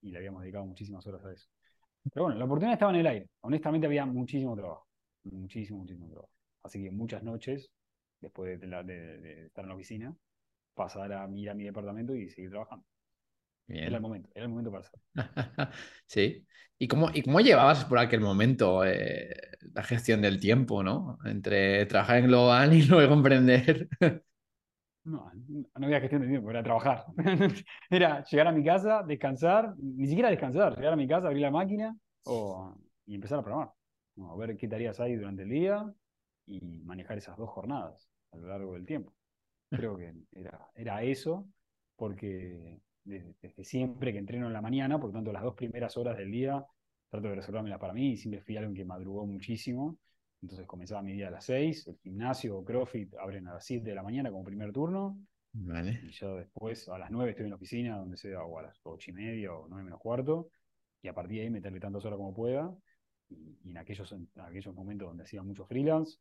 y 0.00 0.10
le 0.10 0.18
habíamos 0.18 0.42
dedicado 0.42 0.66
muchísimas 0.66 1.06
horas 1.06 1.24
a 1.24 1.32
eso. 1.32 1.48
Pero 2.12 2.24
bueno, 2.24 2.38
la 2.38 2.44
oportunidad 2.46 2.74
estaba 2.74 2.92
en 2.92 3.00
el 3.00 3.06
aire. 3.06 3.26
Honestamente 3.42 3.86
había 3.86 4.06
muchísimo 4.06 4.56
trabajo. 4.56 4.86
Muchísimo, 5.24 5.80
muchísimo 5.80 6.08
trabajo. 6.08 6.30
Así 6.62 6.82
que 6.82 6.90
muchas 6.90 7.22
noches, 7.22 7.70
después 8.20 8.58
de, 8.60 8.66
la- 8.66 8.82
de- 8.82 9.18
de 9.18 9.46
estar 9.46 9.64
en 9.64 9.68
la 9.68 9.74
oficina, 9.74 10.16
pasar 10.74 11.12
a 11.12 11.28
ir 11.34 11.50
a 11.50 11.54
mi 11.54 11.64
departamento 11.64 12.14
y 12.14 12.30
seguir 12.30 12.50
trabajando. 12.50 12.84
Era 13.82 13.96
el 13.96 14.00
Bien. 14.00 14.02
momento, 14.02 14.30
era 14.34 14.44
el 14.44 14.50
momento 14.50 14.70
para 14.70 14.82
hacerlo. 14.82 15.02
Sí. 16.06 16.46
¿Y 16.78 16.86
cómo, 16.88 17.10
y 17.12 17.22
cómo 17.22 17.40
llevabas 17.40 17.84
por 17.84 17.98
aquel 17.98 18.20
momento 18.20 18.84
eh, 18.84 19.34
la 19.74 19.82
gestión 19.82 20.22
del 20.22 20.38
tiempo, 20.40 20.82
¿no? 20.84 21.18
Entre 21.24 21.86
trabajar 21.86 22.18
en 22.18 22.26
Global 22.28 22.72
y 22.72 22.82
luego 22.86 23.14
emprender. 23.14 23.88
No, 25.04 25.30
no 25.34 25.86
había 25.86 26.00
gestión 26.00 26.22
de 26.22 26.28
tiempo, 26.28 26.50
era 26.50 26.62
trabajar. 26.62 27.04
Era 27.90 28.22
llegar 28.24 28.48
a 28.48 28.52
mi 28.52 28.62
casa, 28.62 29.02
descansar, 29.06 29.74
ni 29.78 30.06
siquiera 30.06 30.28
descansar, 30.28 30.76
llegar 30.76 30.92
a 30.92 30.96
mi 30.96 31.08
casa, 31.08 31.28
abrir 31.28 31.42
la 31.42 31.50
máquina 31.50 31.96
o, 32.24 32.74
y 33.06 33.14
empezar 33.14 33.38
a 33.38 33.42
programar. 33.42 33.72
No, 34.16 34.36
ver 34.36 34.56
qué 34.56 34.68
tareas 34.68 35.00
hay 35.00 35.16
durante 35.16 35.44
el 35.44 35.48
día 35.48 35.90
y 36.46 36.60
manejar 36.60 37.16
esas 37.16 37.38
dos 37.38 37.48
jornadas 37.48 38.10
a 38.32 38.36
lo 38.36 38.48
largo 38.48 38.74
del 38.74 38.84
tiempo. 38.84 39.14
Creo 39.72 39.96
que 39.96 40.12
era, 40.32 40.68
era 40.74 41.02
eso, 41.02 41.48
porque 41.96 42.80
desde, 43.08 43.34
desde 43.40 43.64
siempre 43.64 44.12
que 44.12 44.18
entreno 44.18 44.46
en 44.46 44.52
la 44.52 44.62
mañana, 44.62 44.98
por 44.98 45.10
lo 45.10 45.14
tanto 45.14 45.32
las 45.32 45.42
dos 45.42 45.54
primeras 45.54 45.96
horas 45.96 46.16
del 46.16 46.30
día 46.30 46.64
trato 47.08 47.28
de 47.28 47.36
reservármelas 47.36 47.78
para 47.78 47.92
mí 47.92 48.12
y 48.12 48.16
siempre 48.16 48.40
fui 48.40 48.56
alguien 48.56 48.74
que 48.74 48.84
madrugó 48.84 49.26
muchísimo. 49.26 49.98
Entonces 50.42 50.66
comenzaba 50.66 51.02
mi 51.02 51.12
día 51.12 51.28
a 51.28 51.30
las 51.30 51.44
6, 51.46 51.88
el 51.88 51.96
gimnasio 51.98 52.58
o 52.58 52.64
CrossFit 52.64 53.14
abren 53.16 53.48
a 53.48 53.54
las 53.54 53.64
7 53.64 53.88
de 53.88 53.94
la 53.94 54.02
mañana 54.02 54.30
como 54.30 54.44
primer 54.44 54.72
turno, 54.72 55.18
Vale. 55.52 56.00
y 56.04 56.12
ya 56.12 56.28
después 56.28 56.88
a 56.88 56.98
las 56.98 57.10
9 57.10 57.30
estoy 57.30 57.44
en 57.44 57.50
la 57.50 57.56
oficina, 57.56 57.96
donde 57.96 58.16
sea, 58.16 58.44
o 58.44 58.58
a 58.58 58.62
las 58.62 58.78
8 58.84 59.10
y 59.10 59.14
media 59.14 59.52
o 59.52 59.66
9 59.68 59.82
menos 59.82 59.98
cuarto, 59.98 60.50
y 61.02 61.08
a 61.08 61.14
partir 61.14 61.38
de 61.38 61.44
ahí 61.44 61.50
meterle 61.50 61.80
tantas 61.80 62.04
horas 62.04 62.18
como 62.18 62.34
pueda. 62.34 62.72
Y, 63.28 63.58
y 63.64 63.70
en, 63.70 63.78
aquellos, 63.78 64.12
en 64.12 64.28
aquellos 64.36 64.74
momentos 64.74 65.08
donde 65.08 65.24
hacía 65.24 65.42
mucho 65.42 65.66
freelance, 65.66 66.18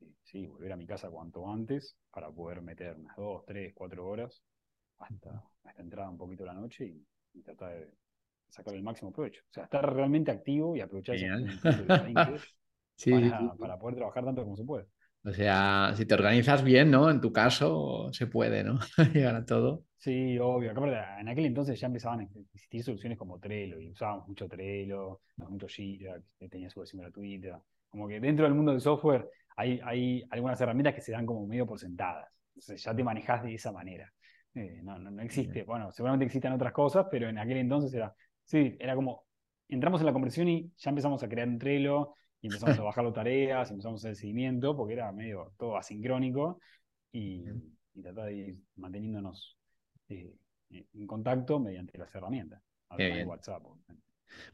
eh, 0.00 0.12
sí, 0.24 0.46
volver 0.46 0.72
a 0.72 0.76
mi 0.76 0.86
casa 0.86 1.10
cuanto 1.10 1.50
antes 1.50 1.96
para 2.10 2.30
poder 2.30 2.60
meter 2.60 2.96
unas 2.96 3.16
2, 3.16 3.44
3, 3.46 3.72
4 3.74 4.06
horas 4.06 4.42
hasta, 4.98 5.44
hasta 5.64 5.82
entrada 5.82 6.10
un 6.10 6.18
poquito 6.18 6.44
la 6.44 6.54
noche 6.54 6.86
y, 6.86 7.06
y 7.34 7.42
tratar 7.42 7.78
de 7.78 7.90
sacar 8.48 8.74
el 8.74 8.82
máximo 8.82 9.12
provecho. 9.12 9.42
O 9.50 9.52
sea, 9.52 9.64
estar 9.64 9.94
realmente 9.94 10.30
activo 10.30 10.76
y 10.76 10.80
aprovechar 10.80 11.16
Sí, 12.96 13.10
para, 13.10 13.38
sí, 13.40 13.58
para 13.58 13.78
poder 13.78 13.96
trabajar 13.96 14.24
tanto 14.24 14.44
como 14.44 14.56
se 14.56 14.64
puede. 14.64 14.86
O 15.24 15.32
sea, 15.32 15.92
si 15.96 16.06
te 16.06 16.14
organizas 16.14 16.62
bien, 16.62 16.90
¿no? 16.90 17.10
En 17.10 17.20
tu 17.20 17.32
caso, 17.32 18.12
se 18.12 18.28
puede, 18.28 18.62
¿no? 18.62 18.78
Llegar 19.12 19.34
a 19.34 19.44
todo. 19.44 19.84
Sí, 19.96 20.38
obvio. 20.38 20.70
En 21.18 21.28
aquel 21.28 21.46
entonces 21.46 21.80
ya 21.80 21.86
empezaban 21.86 22.20
a 22.20 22.22
existir 22.24 22.84
soluciones 22.84 23.18
como 23.18 23.40
Trello 23.40 23.80
y 23.80 23.88
usábamos 23.88 24.28
mucho 24.28 24.46
Trello, 24.46 25.22
mucho 25.38 25.66
Jira, 25.66 26.20
que 26.38 26.48
tenía 26.48 26.68
su 26.68 26.80
versión 26.80 27.00
gratuita. 27.00 27.60
Como 27.88 28.06
que 28.06 28.20
dentro 28.20 28.44
del 28.44 28.54
mundo 28.54 28.72
del 28.72 28.82
software 28.82 29.28
hay, 29.56 29.80
hay 29.82 30.22
algunas 30.30 30.60
herramientas 30.60 30.94
que 30.94 31.00
se 31.00 31.12
dan 31.12 31.24
como 31.24 31.46
medio 31.46 31.66
por 31.66 31.78
sentadas. 31.78 32.28
Entonces 32.54 32.84
ya 32.84 32.94
te 32.94 33.02
manejas 33.02 33.42
de 33.42 33.54
esa 33.54 33.72
manera. 33.72 34.12
Eh, 34.54 34.80
no, 34.82 34.98
no, 34.98 35.10
no 35.10 35.22
existe, 35.22 35.64
bueno, 35.64 35.90
seguramente 35.92 36.26
existen 36.26 36.52
otras 36.52 36.72
cosas, 36.72 37.06
pero 37.10 37.28
en 37.28 37.38
aquel 37.38 37.56
entonces 37.58 37.92
era, 37.92 38.14
sí, 38.44 38.76
era 38.78 38.94
como, 38.94 39.24
entramos 39.68 40.00
en 40.00 40.06
la 40.06 40.12
conversión 40.12 40.48
y 40.48 40.72
ya 40.76 40.90
empezamos 40.90 41.22
a 41.22 41.28
crear 41.28 41.48
un 41.48 41.58
Trello 41.58 42.14
y 42.40 42.46
empezamos 42.46 42.78
a 42.78 42.82
bajar 42.84 43.04
las 43.04 43.14
tareas, 43.14 43.70
empezamos 43.70 44.04
a 44.04 44.08
hacer 44.08 44.16
seguimiento, 44.16 44.76
porque 44.76 44.92
era 44.94 45.10
medio 45.12 45.52
todo 45.58 45.76
asincrónico 45.76 46.60
y, 47.12 47.42
y 47.94 48.02
tratar 48.02 48.26
de 48.26 48.34
ir 48.34 48.56
manteniéndonos 48.76 49.56
eh, 50.08 50.34
en 50.70 51.06
contacto 51.06 51.58
mediante 51.58 51.98
las 51.98 52.14
herramientas. 52.14 52.62
De. 52.96 53.24
WhatsApp. 53.24 53.62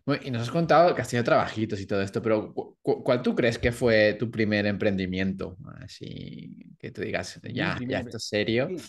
Bueno, 0.04 0.22
y 0.24 0.30
nos 0.30 0.42
has 0.42 0.50
contado 0.50 0.94
que 0.94 1.02
has 1.02 1.08
tenido 1.08 1.24
trabajitos 1.24 1.80
y 1.80 1.86
todo 1.86 2.02
esto, 2.02 2.22
pero 2.22 2.52
cu- 2.54 2.76
cu- 2.82 3.02
¿cuál 3.02 3.22
tú 3.22 3.34
crees 3.34 3.58
que 3.58 3.72
fue 3.72 4.14
tu 4.18 4.30
primer 4.30 4.66
emprendimiento? 4.66 5.56
Así 5.82 6.56
que 6.78 6.90
tú 6.90 7.02
digas, 7.02 7.40
ya, 7.52 7.82
ya 7.86 8.00
esto 8.00 8.16
es 8.16 8.24
serio. 8.24 8.72
Sí. 8.76 8.88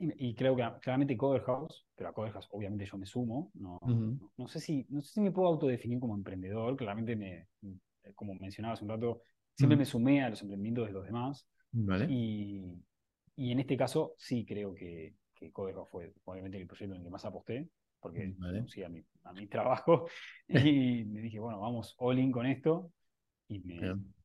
Y, 0.00 0.30
y 0.30 0.34
creo 0.34 0.56
que 0.56 0.66
claramente 0.80 1.16
Coder 1.16 1.42
House, 1.42 1.86
pero 1.94 2.08
a 2.08 2.12
Coder 2.12 2.32
House 2.32 2.48
obviamente 2.52 2.86
yo 2.86 2.96
me 2.96 3.06
sumo. 3.06 3.50
No, 3.54 3.78
no, 3.86 4.32
no 4.36 4.48
sé 4.48 4.58
si, 4.58 4.86
no 4.88 5.02
sé 5.02 5.12
si 5.12 5.20
me 5.20 5.30
puedo 5.30 5.48
autodefinir 5.48 6.00
como 6.00 6.14
emprendedor. 6.14 6.74
Claramente, 6.76 7.14
me, 7.14 7.48
como 8.14 8.34
mencionaba 8.34 8.74
hace 8.74 8.84
un 8.84 8.90
rato, 8.90 9.22
siempre 9.54 9.76
me 9.76 9.84
sumé 9.84 10.22
a 10.22 10.30
los 10.30 10.40
emprendimientos 10.40 10.86
de 10.86 10.92
los 10.92 11.04
demás. 11.04 11.46
Vale. 11.72 12.06
Y, 12.08 12.82
y 13.36 13.52
en 13.52 13.60
este 13.60 13.76
caso 13.76 14.14
sí 14.16 14.44
creo 14.46 14.74
que, 14.74 15.14
que 15.34 15.52
Coder 15.52 15.74
House 15.74 15.90
fue 15.90 16.12
obviamente 16.24 16.58
el 16.58 16.66
proyecto 16.66 16.94
en 16.94 17.00
el 17.00 17.04
que 17.04 17.10
más 17.10 17.24
aposté, 17.24 17.68
porque 18.00 18.34
Vale. 18.38 18.54
renuncié 18.54 18.86
a 18.86 18.88
mi, 18.88 19.04
a 19.24 19.32
mi 19.32 19.46
trabajo 19.48 20.08
y 20.48 21.04
me 21.04 21.20
dije, 21.20 21.38
bueno, 21.38 21.60
vamos 21.60 21.94
all 21.98 22.18
in 22.18 22.32
con 22.32 22.46
esto. 22.46 22.90
Y, 23.48 23.60
me, 23.60 23.76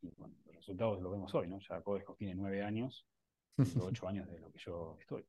y, 0.01 0.09
bueno, 0.17 0.35
los 0.45 0.55
resultados 0.55 1.01
los 1.01 1.11
vemos 1.11 1.33
hoy, 1.35 1.47
¿no? 1.47 1.59
Ya 1.59 1.81
Coder 1.81 2.05
House 2.05 2.17
tiene 2.17 2.35
nueve 2.35 2.63
años, 2.63 3.07
ocho 3.81 4.07
años 4.07 4.27
de 4.29 4.39
lo 4.39 4.51
que 4.51 4.59
yo 4.59 4.97
estoy. 4.99 5.25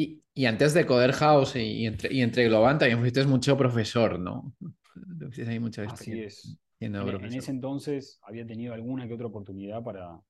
Y, 0.00 0.22
y 0.32 0.46
antes 0.46 0.74
de 0.74 0.86
Coder 0.86 1.12
House 1.12 1.56
y, 1.56 1.60
y 1.60 1.86
entre, 1.86 2.12
y 2.14 2.20
entre 2.22 2.44
Globant 2.48 2.78
también 2.78 3.00
fuiste 3.00 3.24
mucho 3.24 3.56
profesor, 3.56 4.18
¿no? 4.20 4.54
Ahí 5.48 5.58
mucha 5.58 5.82
Así 5.84 6.20
es. 6.20 6.58
En, 6.98 7.20
en 7.24 7.34
ese 7.34 7.50
entonces 7.50 8.18
había 8.22 8.46
tenido 8.46 8.74
alguna 8.74 9.06
que 9.06 9.14
otra 9.14 9.26
oportunidad 9.26 9.82
para, 9.82 10.20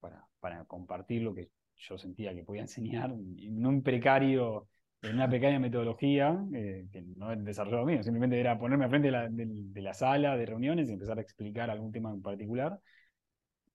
para, 0.00 0.26
para 0.40 0.64
compartir 0.66 1.22
lo 1.22 1.34
que 1.34 1.50
yo 1.76 1.98
sentía 1.98 2.34
que 2.34 2.44
podía 2.44 2.62
enseñar 2.64 3.10
en 3.12 3.66
un 3.66 3.82
precario, 3.82 4.68
en 5.02 5.16
una 5.16 5.28
precaria 5.28 5.60
metodología, 5.60 6.38
eh, 6.54 6.88
que 6.92 7.02
no 7.02 7.32
es 7.32 7.44
desarrollado 7.44 7.86
mío, 7.86 8.02
simplemente 8.02 8.40
era 8.40 8.58
ponerme 8.58 8.84
al 8.84 8.90
frente 8.90 9.08
de 9.08 9.12
la, 9.12 9.28
del- 9.28 9.72
de 9.72 9.82
la 9.82 9.94
sala 9.94 10.36
de 10.36 10.46
reuniones 10.46 10.90
y 10.90 10.94
empezar 10.94 11.18
a 11.18 11.22
explicar 11.22 11.70
algún 11.70 11.92
tema 11.92 12.10
en 12.12 12.22
particular, 12.22 12.80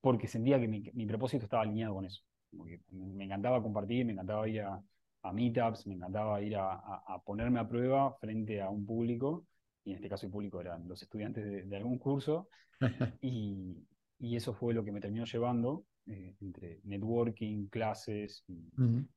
porque 0.02 0.28
sentía 0.28 0.60
que 0.60 0.68
mi, 0.68 0.82
mi 0.94 1.06
propósito 1.06 1.46
estaba 1.46 1.64
alineado 1.64 1.96
con 1.96 2.06
eso. 2.06 2.22
Como 2.52 2.66
que 2.66 2.80
me 2.92 3.26
encantaba 3.26 3.62
compartir, 3.64 4.06
me 4.06 4.14
encantaba 4.14 4.48
ir 4.48 4.62
a, 4.62 4.82
a 5.24 5.34
meetups, 5.34 5.88
me 5.88 5.96
encantaba 5.96 6.42
ir 6.42 6.56
a, 6.58 6.74
a- 6.74 7.04
a 7.08 7.20
ponerme 7.24 7.60
a 7.60 7.68
prueba 7.68 8.14
frente 8.20 8.62
a 8.62 8.70
un 8.70 8.86
público, 8.86 9.46
y 9.86 9.92
en 9.92 9.96
este 9.98 10.10
caso 10.10 10.26
el 10.26 10.32
público 10.32 10.62
eran 10.62 10.88
los 10.88 11.02
estudiantes 11.02 11.46
de, 11.46 11.64
de 11.64 11.78
algún 11.78 11.98
curso, 11.98 12.50
y, 13.22 13.78
y 14.20 14.36
eso 14.36 14.54
fue 14.54 14.74
lo 14.74 14.84
que 14.84 14.92
me 14.92 15.02
terminó 15.02 15.26
llevando 15.26 15.86
eh, 16.08 16.36
entre 16.42 16.82
networking, 16.84 17.68
clases 17.68 18.44
y, 18.48 18.70
Ujú. 18.78 19.08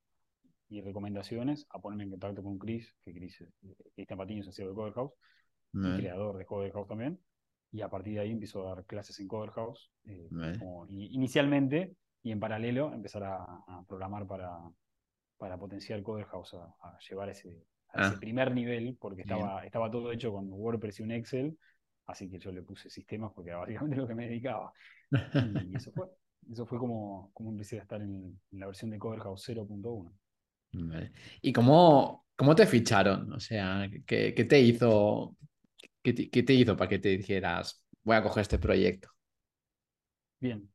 y 0.69 0.81
recomendaciones 0.81 1.67
a 1.71 1.79
ponerme 1.81 2.05
en 2.05 2.11
contacto 2.11 2.43
con 2.43 2.59
Chris, 2.59 2.95
que 3.05 3.13
Chris, 3.15 3.41
eh, 3.41 3.75
Cristian 3.95 4.19
Patiño 4.19 4.41
es 4.41 4.47
el 4.49 4.53
CEO 4.53 4.69
de 4.69 4.75
Coder 4.75 4.93
House, 4.95 5.13
y 5.73 5.79
Vale. 5.81 6.03
creador 6.03 6.37
de 6.39 6.47
Coder 6.47 6.73
House 6.73 6.89
también. 6.89 7.21
Y 7.73 7.83
a 7.83 7.89
partir 7.89 8.15
de 8.15 8.21
ahí 8.21 8.31
empezó 8.31 8.67
a 8.67 8.75
dar 8.75 8.85
clases 8.87 9.19
en 9.21 9.29
Coder 9.29 9.51
House, 9.51 9.91
eh, 10.05 10.29
Vale. 10.31 10.59
como 10.59 10.87
i- 10.89 11.15
inicialmente, 11.15 11.95
y 12.23 12.33
en 12.33 12.41
paralelo 12.41 12.93
empezar 12.93 13.25
a, 13.25 13.37
a 13.45 13.85
programar 13.87 14.27
para, 14.27 14.59
para 15.39 15.59
potenciar 15.59 16.03
Coder 16.03 16.27
House 16.27 16.55
a, 16.55 16.65
a 16.89 16.99
llevar 17.09 17.31
ese, 17.31 17.65
a 17.91 18.01
ese 18.01 18.17
Ah. 18.17 18.19
primer 18.19 18.53
nivel, 18.55 18.97
porque 19.01 19.23
Bien. 19.23 19.53
estaba, 19.53 19.65
estaba 19.65 19.91
todo 19.91 20.13
hecho 20.13 20.33
con 20.33 20.49
WordPress 20.53 21.01
y 21.01 21.03
un 21.05 21.13
Excel, 21.13 21.59
así 22.07 22.29
que 22.31 22.39
yo 22.39 22.53
le 22.53 22.63
puse 22.63 22.91
sistemas 22.91 23.33
porque 23.35 23.51
era 23.51 23.59
básicamente 23.61 23.97
lo 23.97 24.07
que 24.09 24.15
me 24.15 24.27
dedicaba. 24.29 24.73
Y 25.41 25.75
eso 25.77 25.93
fue. 25.93 26.09
Eso 26.51 26.67
fue 26.67 26.79
como, 26.79 27.31
como 27.35 27.51
empecé 27.51 27.79
a 27.79 27.83
estar 27.83 28.01
en, 28.03 28.41
en 28.53 28.61
la 28.61 28.67
versión 28.67 28.91
de 28.91 28.99
Coder 28.99 29.21
House 29.21 29.43
0.1. 29.45 30.13
Vale. 30.73 31.13
¿Y 31.41 31.53
cómo, 31.53 32.27
cómo 32.37 32.55
te 32.55 32.67
ficharon? 32.67 33.33
O 33.33 33.41
sea, 33.41 33.89
¿qué, 34.07 34.35
qué 34.35 34.45
te 34.45 34.61
hizo, 34.61 35.37
qué 36.03 36.13
te, 36.15 36.31
qué 36.31 36.43
te 36.43 36.55
hizo 36.55 36.77
para 36.77 36.89
que 36.91 36.99
te 36.99 37.11
dijeras, 37.11 37.85
voy 38.05 38.17
a 38.17 38.23
coger 38.23 38.43
este 38.43 38.59
proyecto? 38.59 39.11
Bien, 40.41 40.71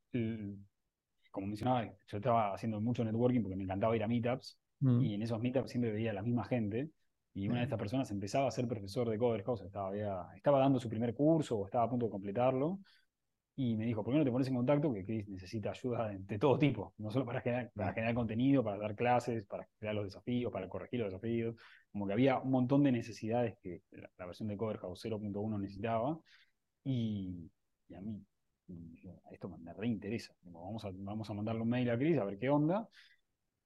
como 1.32 1.48
mencionaba, 1.48 1.86
yo 1.86 2.18
estaba 2.18 2.54
haciendo 2.54 2.80
mucho 2.82 3.04
networking 3.04 3.42
porque 3.42 3.56
me 3.56 3.64
encantaba 3.64 3.96
ir 3.96 4.04
a 4.04 4.08
meetups 4.08 4.60
Mm. 4.82 5.02
y 5.02 5.14
en 5.14 5.22
esos 5.22 5.40
meetups 5.40 5.70
siempre 5.70 5.92
veía 5.92 6.12
a 6.12 6.14
la 6.14 6.24
misma 6.24 6.44
gente 6.44 6.90
y 7.34 7.48
una 7.48 7.60
de 7.60 7.64
estas 7.64 7.80
personas 7.80 8.12
empezaba 8.12 8.48
a 8.48 8.52
ser 8.52 8.68
profesor 8.68 9.10
de 9.10 9.18
Coder 9.18 9.44
House, 9.44 9.62
estaba, 9.62 9.88
había- 9.88 10.28
estaba 10.36 10.60
dando 10.60 10.80
su 10.80 10.90
primer 10.90 11.14
curso 11.14 11.58
o 11.58 11.66
estaba 11.66 11.86
a 11.86 11.90
punto 11.90 12.08
de 12.08 12.12
completarlo 12.12 12.80
y 13.56 13.76
me 13.76 13.86
dijo, 13.86 14.04
¿por 14.04 14.14
qué 14.14 14.20
no 14.20 14.26
te 14.26 14.32
pones 14.32 14.48
en 14.48 14.56
contacto? 14.56 14.92
Que 14.94 15.06
Chris 15.06 15.28
necesita 15.28 15.70
ayuda 15.72 16.10
de, 16.10 16.40
todo 16.40 16.58
tipo, 16.58 16.94
no 16.98 17.12
solo 17.12 17.26
para 17.26 17.42
generar, 17.42 17.72
para 17.76 17.94
generar 17.94 18.16
contenido, 18.16 18.64
para 18.64 18.78
dar 18.78 18.96
clases, 18.96 19.46
para 19.46 19.68
crear 19.78 19.94
los 19.94 20.06
desafíos, 20.06 20.52
para 20.52 20.68
corregir 20.68 21.02
los 21.02 21.10
desafíos. 21.12 21.56
Como 21.92 22.08
que 22.08 22.14
había 22.14 22.40
un 22.40 22.50
montón 22.50 22.82
de 22.84 22.92
necesidades 22.92 23.56
que 23.62 23.82
la, 23.92 24.26
versión 24.26 24.48
de 24.48 24.58
Cover 24.58 24.78
House 24.78 25.02
0.1 25.04 25.60
necesitaba. 25.60 26.18
Y, 26.84 27.52
y, 27.90 27.94
a 27.94 28.02
mí, 28.02 28.26
esto 29.32 29.50
me 29.50 29.74
reinteresa. 29.74 30.34
Vamos 30.44 30.86
a, 30.86 30.92
vamos 30.94 31.30
a 31.30 31.34
mandarle 31.34 31.62
un 31.62 31.70
mail 31.70 31.90
a 31.90 31.98
Chris 31.98 32.18
a 32.18 32.26
ver 32.26 32.38
qué 32.38 32.50
onda. 32.50 32.88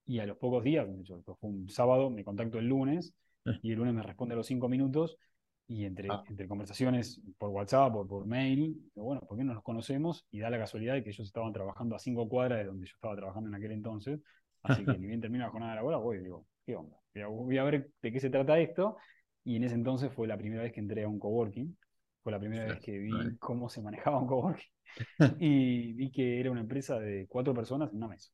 Y 0.05 0.19
a 0.19 0.25
los 0.25 0.37
pocos 0.37 0.63
días, 0.63 0.87
de 0.87 1.01
hecho, 1.01 1.21
fue 1.23 1.49
un 1.49 1.69
sábado, 1.69 2.09
me 2.09 2.23
contacto 2.23 2.59
el 2.59 2.67
lunes 2.67 3.13
eh. 3.45 3.59
y 3.63 3.71
el 3.71 3.79
lunes 3.79 3.93
me 3.93 4.03
responde 4.03 4.33
a 4.33 4.37
los 4.37 4.45
cinco 4.45 4.69
minutos 4.69 5.17
y 5.67 5.85
entre, 5.85 6.09
ah. 6.11 6.23
entre 6.27 6.47
conversaciones 6.47 7.21
por 7.37 7.49
WhatsApp 7.49 7.95
o 7.95 8.07
por 8.07 8.27
mail, 8.27 8.77
bueno, 8.93 9.21
¿por 9.21 9.37
qué 9.37 9.43
no 9.43 9.53
nos 9.53 9.63
conocemos? 9.63 10.27
Y 10.29 10.39
da 10.39 10.49
la 10.49 10.59
casualidad 10.59 10.93
de 10.93 11.03
que 11.03 11.09
ellos 11.09 11.25
estaban 11.25 11.53
trabajando 11.53 11.95
a 11.95 11.99
cinco 11.99 12.29
cuadras 12.29 12.59
de 12.59 12.65
donde 12.65 12.85
yo 12.85 12.93
estaba 12.93 13.15
trabajando 13.15 13.49
en 13.49 13.55
aquel 13.55 13.71
entonces. 13.71 14.19
Así 14.61 14.85
que 14.85 14.97
ni 14.97 15.07
bien 15.07 15.21
termina 15.21 15.45
la 15.45 15.51
jornada 15.51 15.75
laboral, 15.75 16.01
voy 16.01 16.17
y 16.17 16.21
digo, 16.21 16.45
¿qué 16.65 16.75
onda? 16.75 16.97
Voy 17.29 17.57
a 17.57 17.63
ver 17.63 17.89
de 18.01 18.11
qué 18.11 18.19
se 18.19 18.29
trata 18.29 18.59
esto. 18.59 18.97
Y 19.43 19.57
en 19.57 19.63
ese 19.63 19.75
entonces 19.75 20.11
fue 20.11 20.27
la 20.27 20.37
primera 20.37 20.63
vez 20.63 20.71
que 20.71 20.79
entré 20.79 21.03
a 21.03 21.07
un 21.07 21.19
coworking. 21.19 21.75
Fue 22.25 22.31
la 22.31 22.39
primera 22.39 22.65
vez 22.65 22.79
que 22.79 22.97
vi 22.97 23.37
cómo 23.37 23.69
se 23.69 23.83
manejaba 23.83 24.17
un 24.17 24.25
coworking. 24.25 24.71
y 25.39 25.93
vi 25.93 26.09
que 26.09 26.39
era 26.39 26.49
una 26.49 26.61
empresa 26.61 26.99
de 26.99 27.27
cuatro 27.27 27.53
personas 27.53 27.91
en 27.91 27.97
una 27.97 28.07
mesa. 28.07 28.31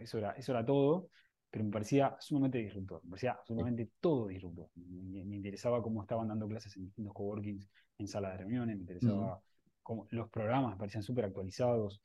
eso, 0.00 0.16
era, 0.16 0.30
eso 0.30 0.52
era 0.52 0.64
todo 0.64 1.10
pero 1.54 1.66
me 1.66 1.70
parecía 1.70 2.16
sumamente 2.18 2.58
disruptor, 2.58 3.00
me 3.04 3.10
parecía 3.10 3.30
absolutamente 3.34 3.88
todo 4.00 4.26
disruptor. 4.26 4.68
Me, 4.74 5.36
interesaba 5.36 5.80
cómo 5.80 6.02
estaban 6.02 6.26
dando 6.26 6.48
clases 6.48 6.76
en 6.76 6.86
distintos 6.86 7.14
coworkings, 7.14 7.68
en 7.98 8.08
salas 8.08 8.32
de 8.32 8.38
reuniones, 8.38 8.74
me 8.74 8.82
interesaba 8.82 9.40
cómo 9.80 10.08
los 10.10 10.28
programas 10.30 10.72
me 10.72 10.78
parecían 10.78 11.04
súper 11.04 11.26
actualizados. 11.26 12.00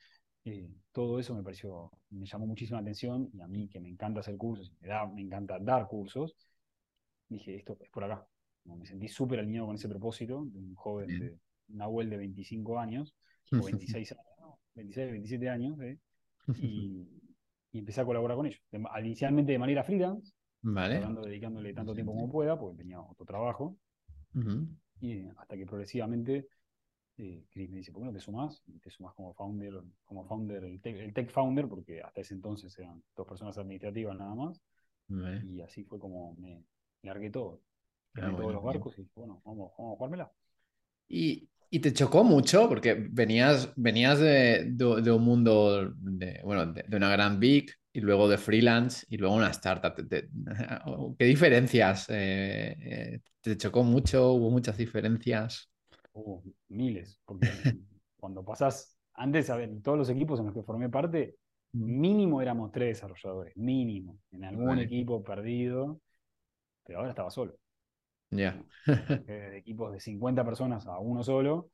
Eh, 0.46 0.70
todo 0.92 1.20
eso 1.20 1.34
me 1.34 1.42
pareció, 1.42 1.90
me 2.12 2.28
llamó 2.28 2.46
muchísima 2.46 2.78
atención 2.78 3.28
y 3.34 3.42
a 3.42 3.48
mí 3.48 3.68
que 3.70 3.80
me 3.80 3.90
encanta 3.90 4.20
hacer 4.20 4.38
cursos, 4.38 4.72
me, 4.82 4.88
da, 4.88 5.08
me 5.08 5.24
encanta 5.24 5.58
dar 5.58 5.88
cursos, 5.88 6.36
dije, 7.28 7.56
esto 7.56 7.76
es 7.82 7.90
por 7.90 8.04
acá. 8.04 8.28
Me 8.66 8.86
sentí 8.86 9.08
súper 9.08 9.40
alineado 9.40 9.68
con 9.68 9.76
ese 9.76 9.90
propósito 9.90 10.46
de 10.46 10.60
un 10.60 10.76
joven 10.76 11.08
de 11.20 11.38
Nahuel 11.70 12.10
de 12.10 12.18
25 12.18 12.80
años, 12.80 13.16
o 13.52 13.62
26 13.66 14.12
años, 14.12 14.56
26, 14.76 15.12
27 15.12 15.50
años, 15.50 15.80
¿eh? 15.82 15.98
y, 16.62 17.08
y 17.72 17.80
empecé 17.80 18.02
a 18.02 18.06
colaborar 18.06 18.38
con 18.38 18.46
ellos. 18.46 18.62
inicialmente 19.00 19.52
de 19.52 19.60
manera 19.60 19.84
freelance, 19.84 20.34
vale. 20.62 21.00
dedicándole 21.26 21.74
tanto 21.74 21.94
tiempo 21.94 22.14
como 22.14 22.30
pueda, 22.30 22.58
porque 22.58 22.78
tenía 22.78 23.02
otro 23.02 23.26
trabajo. 23.26 23.76
Y 25.02 25.26
hasta 25.38 25.56
que 25.56 25.66
progresivamente 25.66 26.48
eh, 27.18 27.44
Chris 27.50 27.70
me 27.70 27.78
dice, 27.78 27.92
¿por 27.92 28.02
qué 28.02 28.08
no 28.08 28.14
te 28.14 28.20
sumas? 28.20 28.62
Y 28.68 28.80
te 28.80 28.90
sumas 28.90 29.14
como 29.14 29.34
founder, 29.34 29.82
como 30.06 30.26
founder, 30.26 30.64
el 30.64 30.82
tech, 30.82 31.30
founder, 31.32 31.68
porque 31.68 32.02
hasta 32.02 32.22
ese 32.22 32.34
entonces 32.34 32.78
eran 32.80 33.04
dos 33.16 33.28
personas 33.28 33.58
administrativas 33.58 34.18
nada 34.18 34.36
más. 34.36 34.62
Y 35.44 35.62
así 35.62 35.84
fue 35.84 36.00
como 36.00 36.36
me 36.36 36.64
largué 37.02 37.30
todo. 37.30 37.62
Ah, 38.22 38.32
todos 38.36 38.54
los 38.54 38.64
barcos 38.64 38.98
y 39.00 39.08
bueno, 39.16 39.42
vamos, 39.46 39.72
vamos 39.78 39.94
a 39.94 39.98
jugármela. 39.98 40.32
Y, 41.08 41.50
y 41.72 41.80
te 41.80 41.94
chocó 41.94 42.24
mucho 42.24 42.68
porque 42.68 42.94
venías, 42.94 43.72
venías 43.76 44.20
de, 44.20 44.72
de, 44.72 45.12
un 45.12 45.24
mundo, 45.24 45.94
de, 45.98 46.42
bueno, 46.44 46.74
de, 46.74 46.96
una 46.96 47.10
gran 47.10 47.40
big 47.40 47.72
y 47.94 48.02
luego 48.02 48.28
de 48.28 48.38
freelance 48.38 49.06
y 49.10 49.18
luego 49.18 49.36
una 49.36 49.50
startup. 49.50 49.94
¿Qué 51.18 51.26
diferencias? 51.26 52.08
Eh, 52.10 52.76
eh, 52.82 53.22
¿Te 53.42 53.58
chocó 53.58 53.84
mucho? 53.84 54.34
¿Hubo 54.34 54.50
muchas 54.50 54.78
diferencias? 54.78 55.70
Hubo 56.14 56.44
miles, 56.70 57.20
porque 57.26 57.48
cuando 58.20 58.44
pasas, 58.44 58.98
antes, 59.14 59.50
a 59.50 59.56
ver, 59.56 59.70
todos 59.84 59.98
los 59.98 60.10
equipos 60.10 60.40
en 60.40 60.48
los 60.48 60.56
que 60.56 60.64
formé 60.64 60.90
parte, 60.90 61.36
mínimo 61.74 62.42
éramos 62.42 62.72
tres 62.72 62.98
desarrolladores, 62.98 63.56
mínimo, 63.56 64.18
en 64.32 64.44
algún 64.44 64.80
equipo 64.80 65.24
perdido, 65.24 66.02
pero 66.84 67.00
ahora 67.00 67.12
estaba 67.12 67.30
solo. 67.30 67.56
Ya. 68.32 68.62
de 68.86 69.58
equipos 69.58 69.92
de 69.92 70.00
50 70.00 70.44
personas 70.44 70.88
a 70.88 71.00
uno 71.00 71.24
solo. 71.24 71.70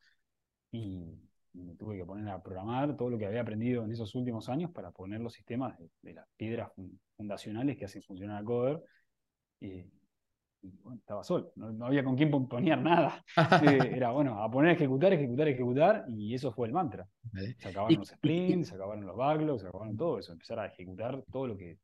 Y 0.72 1.18
me 1.56 1.74
tuve 1.74 1.96
que 1.96 2.04
poner 2.04 2.28
a 2.28 2.42
programar 2.42 2.96
todo 2.96 3.10
lo 3.10 3.18
que 3.18 3.26
había 3.26 3.40
aprendido 3.40 3.84
en 3.84 3.92
esos 3.92 4.14
últimos 4.14 4.48
años 4.48 4.70
para 4.70 4.90
poner 4.90 5.20
los 5.20 5.32
sistemas 5.32 5.76
de, 6.02 6.14
las 6.14 6.26
piedras 6.36 6.70
fundacionales 7.16 7.76
que 7.76 7.86
hacen 7.86 8.02
funcionar 8.02 8.42
a 8.42 8.44
Coder. 8.44 8.82
Y, 9.60 9.84
bueno, 10.82 10.98
estaba 10.98 11.22
solo, 11.22 11.52
no, 11.56 11.86
había 11.86 12.04
con 12.04 12.16
quién 12.16 12.30
poner 12.30 12.78
nada. 12.80 13.24
Eh, 13.62 13.92
era 13.94 14.10
bueno, 14.10 14.42
a 14.42 14.50
poner 14.50 14.70
a 14.70 14.74
ejecutar, 14.74 15.12
ejecutar, 15.12 15.48
ejecutar, 15.48 16.04
y 16.08 16.34
eso 16.34 16.52
fue 16.52 16.66
el 16.66 16.72
mantra. 16.72 17.06
Se 17.58 17.68
acabaron 17.68 17.98
los 17.98 18.08
sprints, 18.08 18.68
se 18.68 18.74
acabaron 18.74 19.06
los 19.06 19.16
backlogs, 19.16 19.62
se 19.62 19.68
acabaron 19.68 19.96
todo 19.96 20.18
eso, 20.18 20.32
empezar 20.32 20.58
a 20.58 20.66
ejecutar 20.66 21.22
todo 21.30 21.46
lo 21.46 21.56
que, 21.56 21.78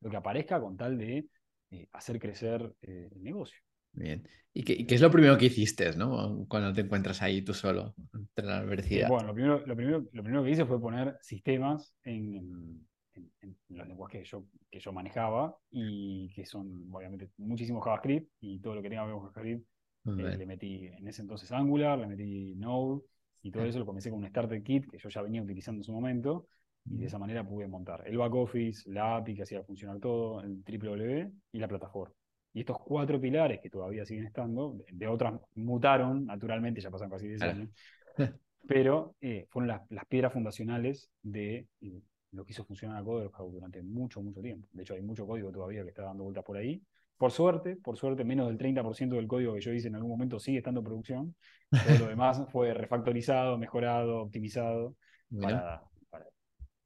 lo 0.00 0.10
que 0.10 0.16
aparezca 0.16 0.60
con 0.60 0.76
tal 0.76 0.98
de 0.98 1.26
eh, 1.70 1.88
hacer 1.92 2.18
crecer 2.18 2.74
eh, 2.82 3.08
el 3.10 3.22
negocio. 3.22 3.58
Bien. 3.98 4.28
¿Y 4.54 4.62
qué, 4.62 4.86
qué, 4.86 4.94
es 4.94 5.00
lo 5.00 5.10
primero 5.10 5.36
que 5.36 5.46
hiciste, 5.46 5.94
¿no? 5.96 6.46
Cuando 6.48 6.72
te 6.72 6.82
encuentras 6.82 7.20
ahí 7.22 7.42
tú 7.42 7.52
solo, 7.54 7.94
entre 8.12 8.46
la 8.46 8.60
universidad. 8.60 9.08
Bueno, 9.08 9.28
lo 9.28 9.34
primero, 9.34 9.66
lo 9.66 9.76
primero, 9.76 10.04
lo 10.12 10.22
primero 10.22 10.44
que 10.44 10.50
hice 10.50 10.64
fue 10.64 10.80
poner 10.80 11.16
sistemas 11.20 11.94
en, 12.04 12.86
en, 13.14 13.56
los 13.68 13.86
lenguajes 13.86 14.22
que 14.22 14.28
yo, 14.28 14.44
que 14.70 14.80
yo 14.80 14.92
manejaba 14.92 15.56
y 15.70 16.30
que 16.30 16.44
son, 16.46 16.88
obviamente, 16.92 17.30
muchísimo 17.38 17.80
JavaScript 17.80 18.30
y 18.40 18.60
todo 18.60 18.76
lo 18.76 18.82
que 18.82 18.88
tenga 18.88 19.02
que 19.02 19.12
ver 19.12 19.16
con 19.16 19.32
JavaScript. 19.32 19.66
Eh, 20.06 20.36
le 20.38 20.46
metí 20.46 20.86
en 20.86 21.06
ese 21.06 21.22
entonces 21.22 21.52
Angular, 21.52 21.98
le 21.98 22.06
metí 22.06 22.54
Node 22.54 23.02
y 23.42 23.50
todo 23.50 23.64
eso 23.64 23.78
lo 23.78 23.86
comencé 23.86 24.10
con 24.10 24.20
un 24.20 24.28
starter 24.28 24.62
kit 24.62 24.90
que 24.90 24.98
yo 24.98 25.08
ya 25.08 25.22
venía 25.22 25.42
utilizando 25.42 25.80
en 25.80 25.84
su 25.84 25.92
momento 25.92 26.46
y 26.86 26.96
de 26.96 27.06
esa 27.06 27.18
manera 27.18 27.46
pude 27.46 27.68
montar 27.68 28.04
el 28.06 28.16
back 28.16 28.34
office, 28.34 28.90
la 28.90 29.16
API 29.16 29.34
que 29.34 29.42
hacía 29.42 29.62
funcionar 29.62 29.98
todo, 29.98 30.40
el 30.40 30.62
W 30.64 31.30
y 31.52 31.58
la 31.58 31.68
plataforma. 31.68 32.14
Y 32.58 32.62
estos 32.62 32.80
cuatro 32.80 33.20
pilares 33.20 33.60
que 33.60 33.70
todavía 33.70 34.04
siguen 34.04 34.26
estando, 34.26 34.76
de 34.90 35.06
otras 35.06 35.34
mutaron, 35.54 36.26
naturalmente, 36.26 36.80
ya 36.80 36.90
pasan 36.90 37.08
casi 37.08 37.28
10 37.28 37.42
años, 37.42 37.70
pero 38.66 39.14
eh, 39.20 39.46
fueron 39.48 39.68
las, 39.68 40.06
piedras 40.08 40.32
fundacionales 40.32 41.08
de 41.22 41.68
eh, 41.80 42.02
lo 42.32 42.44
que 42.44 42.50
hizo 42.50 42.64
funcionar 42.64 42.98
a 42.98 43.42
durante 43.44 43.80
mucho, 43.80 44.20
mucho 44.20 44.40
tiempo. 44.40 44.66
De 44.72 44.82
hecho, 44.82 44.94
hay 44.94 45.02
mucho 45.02 45.24
código 45.24 45.52
todavía 45.52 45.84
que 45.84 45.90
está 45.90 46.02
dando 46.02 46.24
vueltas 46.24 46.42
por 46.42 46.56
ahí. 46.56 46.82
Por 47.16 47.30
suerte, 47.30 47.76
por 47.76 47.96
suerte, 47.96 48.24
menos 48.24 48.48
del 48.48 48.58
30% 48.58 49.14
del 49.14 49.28
código 49.28 49.54
que 49.54 49.60
yo 49.60 49.72
hice 49.72 49.86
en 49.86 49.94
algún 49.94 50.10
momento 50.10 50.40
sigue 50.40 50.58
estando 50.58 50.80
en 50.80 50.84
producción. 50.84 51.36
Todo 51.70 51.98
lo 52.00 52.06
demás 52.08 52.42
fue 52.50 52.74
refactorizado, 52.74 53.56
mejorado, 53.56 54.22
optimizado 54.22 54.96
para, 55.40 55.74
Ah, 55.74 55.87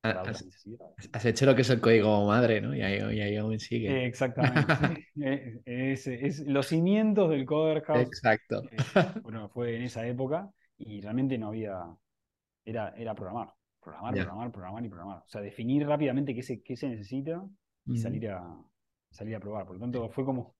has, 0.03 1.25
hecho 1.25 1.47
lo 1.47 1.55
que 1.55 1.62
es 1.62 1.71
el 1.71 1.81
código 1.81 2.27
madre, 2.27 2.61
¿no? 2.61 2.75
Y 2.75 2.83
ahí, 2.83 3.37
aún 3.37 3.59
sigue. 3.59 4.07
Exactamente. 4.07 5.09
Eh, 5.15 5.93
es, 5.95 6.41
los 6.41 6.67
cimientos 6.67 7.31
del 7.31 7.45
Coder 7.45 7.83
House. 7.85 8.01
Exacto. 8.01 8.62
Eh, 8.71 8.77
bueno, 9.23 9.49
fue 9.49 9.77
en 9.77 9.83
esa 9.83 10.07
época 10.07 10.51
y 10.79 11.01
realmente 11.01 11.38
no 11.38 11.49
había. 11.49 11.85
Era, 12.65 12.95
era 12.97 13.15
programar. 13.15 13.53
Programar, 13.81 14.15
programar, 14.15 14.53
programar 14.53 14.85
y 14.85 14.88
programar. 14.88 15.19
O 15.19 15.29
sea, 15.29 15.41
definir 15.41 15.87
rápidamente 15.87 16.35
qué 16.35 16.43
se, 16.43 16.62
qué 16.62 16.77
se 16.77 16.88
necesita 16.88 17.45
y 17.87 17.99
salir, 17.99 18.31
a, 18.31 18.43
salir 19.11 19.37
a 19.37 19.41
probar. 19.41 19.67
Por 19.67 19.77
lo 19.77 19.81
tanto, 19.81 20.09
fue 20.09 20.25
como 20.25 20.57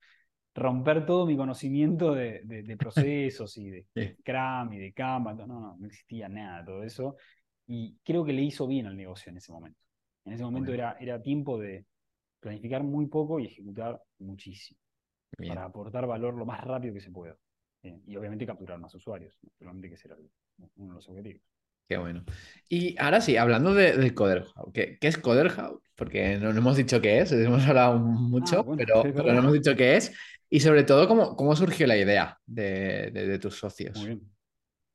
romper 0.55 1.07
todo 1.07 1.25
mi 1.25 1.37
conocimiento 1.37 2.15
de, 2.15 2.43
de, 2.45 2.77
procesos 2.77 3.57
y 3.59 3.71
de 3.71 3.87
Scrum 4.21 4.73
y 4.73 4.79
de 4.79 4.93
Kanban. 4.93 5.37
No, 5.37 5.47
no, 5.47 5.77
no 5.79 5.87
existía 5.87 6.29
nada 6.29 6.61
de 6.61 6.67
todo 6.67 6.83
eso 6.83 7.17
y 7.67 7.97
creo 8.05 8.25
que 8.25 8.33
le 8.33 8.43
hizo 8.43 8.67
bien 8.67 8.87
al 8.87 8.97
negocio 8.97 9.31
en 9.31 9.37
ese 9.37 9.53
momento. 9.53 9.79
En 10.25 10.33
ese 10.33 10.45
momento 10.45 10.73
era, 10.73 10.97
era 11.01 11.21
tiempo 11.21 11.59
de 11.59 11.87
planificar 12.41 12.83
muy 12.83 13.07
poco 13.07 13.41
y 13.41 13.47
ejecutar 13.47 14.01
muchísimo. 14.19 14.79
Para 15.37 15.65
aportar 15.65 16.07
valor 16.07 16.35
lo 16.35 16.45
más 16.45 16.63
rápido 16.63 16.95
que 16.95 17.01
se 17.01 17.11
pueda. 17.11 17.37
y 17.83 18.17
obviamente 18.17 18.47
capturar 18.47 18.79
más 18.79 18.95
usuarios, 18.95 19.37
naturalmente 19.43 19.89
que 19.91 19.97
será 19.97 20.17
uno 20.77 20.89
de 20.91 20.95
los 20.95 21.09
objetivos. 21.09 21.43
Qué 21.89 21.97
bueno. 21.97 22.25
Y 22.69 22.97
ahora 22.99 23.21
sí, 23.21 23.37
hablando 23.37 23.75
de, 23.75 23.97
de 23.97 24.15
¿qué, 24.73 24.99
¿qué, 25.01 25.09
es 25.09 25.19
CoderHouse? 25.19 25.83
Porque 25.97 26.39
no, 26.39 26.51
hemos 26.51 26.77
dicho 26.77 27.01
qué 27.01 27.19
es, 27.19 27.33
hemos 27.33 27.67
hablado 27.67 27.99
mucho, 27.99 28.61
ah, 28.61 28.75
pero, 28.77 29.33
no 29.33 29.39
hemos 29.39 29.53
dicho 29.53 29.75
qué 29.75 29.97
es. 29.97 30.15
Y 30.49 30.61
sobre 30.61 30.85
todo, 30.85 31.09
cómo, 31.09 31.35
cómo 31.35 31.57
surgió 31.57 31.87
la 31.87 31.97
idea 31.97 32.39
de, 32.47 33.11
de 33.11 33.39
tus 33.39 33.57
socios. 33.57 33.97
Muy 33.97 34.07
bien. 34.09 34.33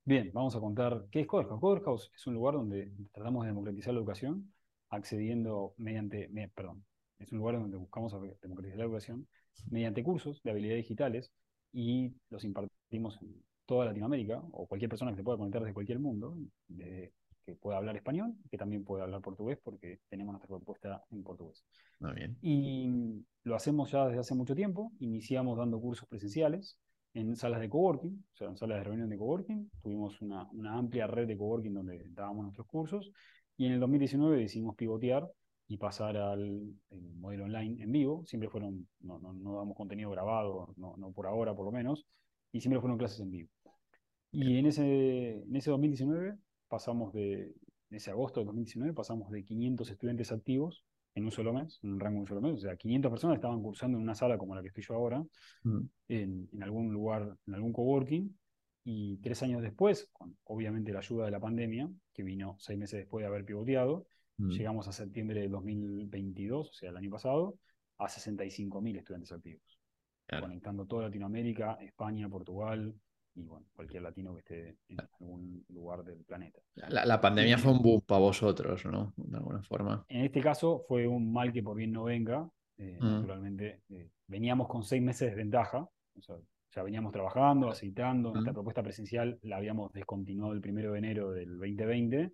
Bien, 0.08 0.32
vamos 0.34 0.56
a 0.56 0.62
contar 0.62 1.04
qué 1.12 1.20
es 1.20 1.28
Coderhouse. 1.28 1.60
Coderhouse 1.60 2.12
es 2.16 2.28
un 2.28 2.36
lugar 2.36 2.54
donde 2.54 2.94
tratamos 3.12 3.44
de 3.44 3.50
democratizar 3.50 3.94
la 3.94 4.00
educación, 4.00 4.54
accediendo 4.90 5.74
mediante, 5.76 6.30
perdón, 6.56 6.86
es 7.20 7.30
un 7.34 7.40
lugar 7.40 7.60
donde 7.60 7.76
buscamos 7.76 8.14
democratizar 8.42 8.78
la 8.78 8.86
educación 8.86 9.28
mediante 9.70 10.06
cursos 10.06 10.42
de 10.44 10.52
habilidades 10.52 10.84
digitales 10.84 11.34
y 11.74 12.14
los 12.30 12.46
impartimos 12.46 13.22
en 13.22 13.44
toda 13.66 13.84
Latinoamérica 13.84 14.42
o 14.54 14.66
cualquier 14.66 14.88
persona 14.88 15.12
que 15.12 15.18
se 15.18 15.24
pueda 15.26 15.40
conectar 15.40 15.62
desde 15.62 15.74
cualquier 15.74 16.00
mundo, 16.00 16.38
que 16.78 17.56
pueda 17.60 17.76
hablar 17.76 17.98
español, 17.98 18.34
que 18.50 18.58
también 18.58 18.86
pueda 18.86 19.04
hablar 19.04 19.20
portugués, 19.20 19.60
porque 19.62 20.00
tenemos 20.08 20.32
nuestra 20.32 20.48
propuesta 20.48 21.04
en 21.12 21.22
portugués. 21.22 21.66
Muy 22.00 22.14
bien. 22.14 22.38
Y 22.42 23.26
lo 23.44 23.58
hacemos 23.58 23.92
ya 23.92 24.08
desde 24.08 24.22
hace 24.22 24.36
mucho 24.36 24.56
tiempo. 24.56 24.94
Iniciamos 25.00 25.58
dando 25.58 25.82
cursos 25.82 26.08
presenciales 26.08 26.80
en 27.18 27.36
salas 27.36 27.60
de 27.60 27.70
coworking, 27.70 28.24
o 28.34 28.38
sea, 28.38 28.48
en 28.48 28.58
salas 28.58 28.78
de 28.78 28.84
reunión 28.84 29.10
de 29.10 29.18
coworking. 29.18 29.72
Tuvimos 29.82 30.22
una, 30.22 30.48
una 30.52 30.78
amplia 30.78 31.08
red 31.08 31.28
de 31.28 31.36
coworking 31.36 31.74
donde 31.74 32.06
dábamos 32.10 32.44
nuestros 32.44 32.68
cursos. 32.68 33.12
Y 33.58 33.66
en 33.66 33.74
el 33.74 33.80
2019 33.80 34.38
decidimos 34.38 34.76
pivotear 34.76 35.28
y 35.68 35.78
pasar 35.78 36.16
al 36.16 36.76
modelo 37.16 37.46
online 37.46 37.82
en 37.82 37.92
vivo. 37.92 38.24
Siempre 38.28 38.50
fueron, 38.50 38.88
no, 39.00 39.18
no, 39.20 39.34
no 39.34 39.58
damos 39.58 39.76
contenido 39.76 40.12
grabado, 40.12 40.74
no, 40.78 40.96
no, 40.98 41.12
por 41.12 41.26
ahora 41.26 41.56
por 41.56 41.66
lo 41.66 41.72
menos, 41.72 42.06
y 42.52 42.62
siempre 42.62 42.80
fueron 42.80 43.00
clases 43.00 43.20
en 43.20 43.32
vivo. 43.32 43.50
Y 44.32 44.60
en 44.60 44.68
ese, 44.68 45.42
en 45.42 45.56
ese 45.56 45.72
2019 45.72 46.38
pasamos 46.68 47.14
de, 47.14 47.56
en 47.90 47.98
ese 47.98 48.12
agosto 48.12 48.42
de 48.42 48.46
2019 48.46 48.94
pasamos 48.94 49.32
de 49.32 49.44
500 49.44 49.90
estudiantes 49.90 50.32
activos 50.32 50.86
en 51.18 51.26
un 51.26 51.32
solo 51.32 51.52
mes, 51.52 51.80
en 51.82 51.94
un 51.94 52.00
rango 52.00 52.18
de 52.18 52.22
un 52.22 52.28
solo 52.28 52.42
mes. 52.42 52.54
O 52.54 52.60
sea, 52.60 52.78
500 52.78 53.10
personas 53.10 53.36
estaban 53.36 53.62
cursando 53.62 53.98
en 53.98 54.04
una 54.04 54.14
sala 54.14 54.38
como 54.38 54.54
la 54.54 54.62
que 54.62 54.68
estoy 54.68 54.84
yo 54.84 54.94
ahora, 54.94 55.26
mm. 55.64 55.80
en, 56.10 56.50
en, 56.54 56.64
algún 56.64 56.94
lugar, 56.94 57.36
en 57.48 57.54
algún 57.56 57.74
coworking. 57.74 58.38
Y 58.84 59.18
tres 59.18 59.42
años 59.44 59.62
después, 59.64 60.10
con 60.14 60.38
obviamente 60.46 60.94
la 60.94 61.00
ayuda 61.00 61.26
de 61.26 61.32
la 61.32 61.40
pandemia, 61.40 61.90
que 62.14 62.24
vino 62.24 62.56
seis 62.60 62.78
meses 62.78 63.00
después 63.00 63.24
de 63.24 63.28
haber 63.28 63.44
pivoteado, 63.46 64.06
mm. 64.38 64.50
llegamos 64.52 64.88
a 64.88 64.92
septiembre 64.92 65.42
de 65.42 65.50
2022, 65.50 66.70
o 66.70 66.74
sea, 66.74 66.92
el 66.92 66.98
año 66.98 67.10
pasado, 67.10 67.58
a 67.98 68.06
65.000 68.06 68.98
estudiantes 68.98 69.32
activos. 69.32 69.80
Conectando 70.40 70.86
toda 70.86 71.04
Latinoamérica, 71.04 71.78
España, 71.82 72.30
Portugal, 72.30 72.94
y 73.38 73.46
bueno, 73.46 73.68
cualquier 73.76 74.02
latino 74.02 74.34
que 74.34 74.40
esté 74.40 74.78
en 74.90 75.00
algún 75.00 75.64
lugar 75.70 76.04
del 76.04 76.24
planeta. 76.24 76.60
La, 76.74 77.22
pandemia 77.22 77.58
fue 77.58 77.72
un 77.72 77.84
boom 77.84 78.02
para 78.02 78.20
vosotros, 78.20 78.84
¿no? 78.86 79.14
De 79.16 79.38
alguna 79.38 79.62
forma. 79.62 80.04
En 80.10 80.26
este 80.26 80.42
caso 80.42 80.84
fue 80.88 81.08
un 81.08 81.32
mal 81.32 81.54
que 81.54 81.62
por 81.62 81.78
bien 81.78 81.92
no 81.92 82.06
venga. 82.06 82.50
Eh, 82.78 82.98
mm. 83.00 83.06
Naturalmente, 83.06 83.82
eh, 83.90 84.10
veníamos 84.28 84.68
con 84.68 84.84
seis 84.84 85.04
meses 85.04 85.30
de 85.30 85.36
ventaja, 85.36 85.80
o 85.80 86.22
sea, 86.22 86.36
ya 86.76 86.84
veníamos 86.84 87.12
trabajando, 87.12 87.70
aceitando. 87.70 88.36
Esta 88.36 88.52
mm. 88.52 88.56
propuesta 88.56 88.82
presencial 88.82 89.38
la 89.44 89.58
habíamos 89.58 89.94
descontinuado 89.94 90.54
el 90.54 90.62
primero 90.62 90.94
de 90.94 90.98
enero 90.98 91.32
del 91.32 91.60
2020 91.60 92.34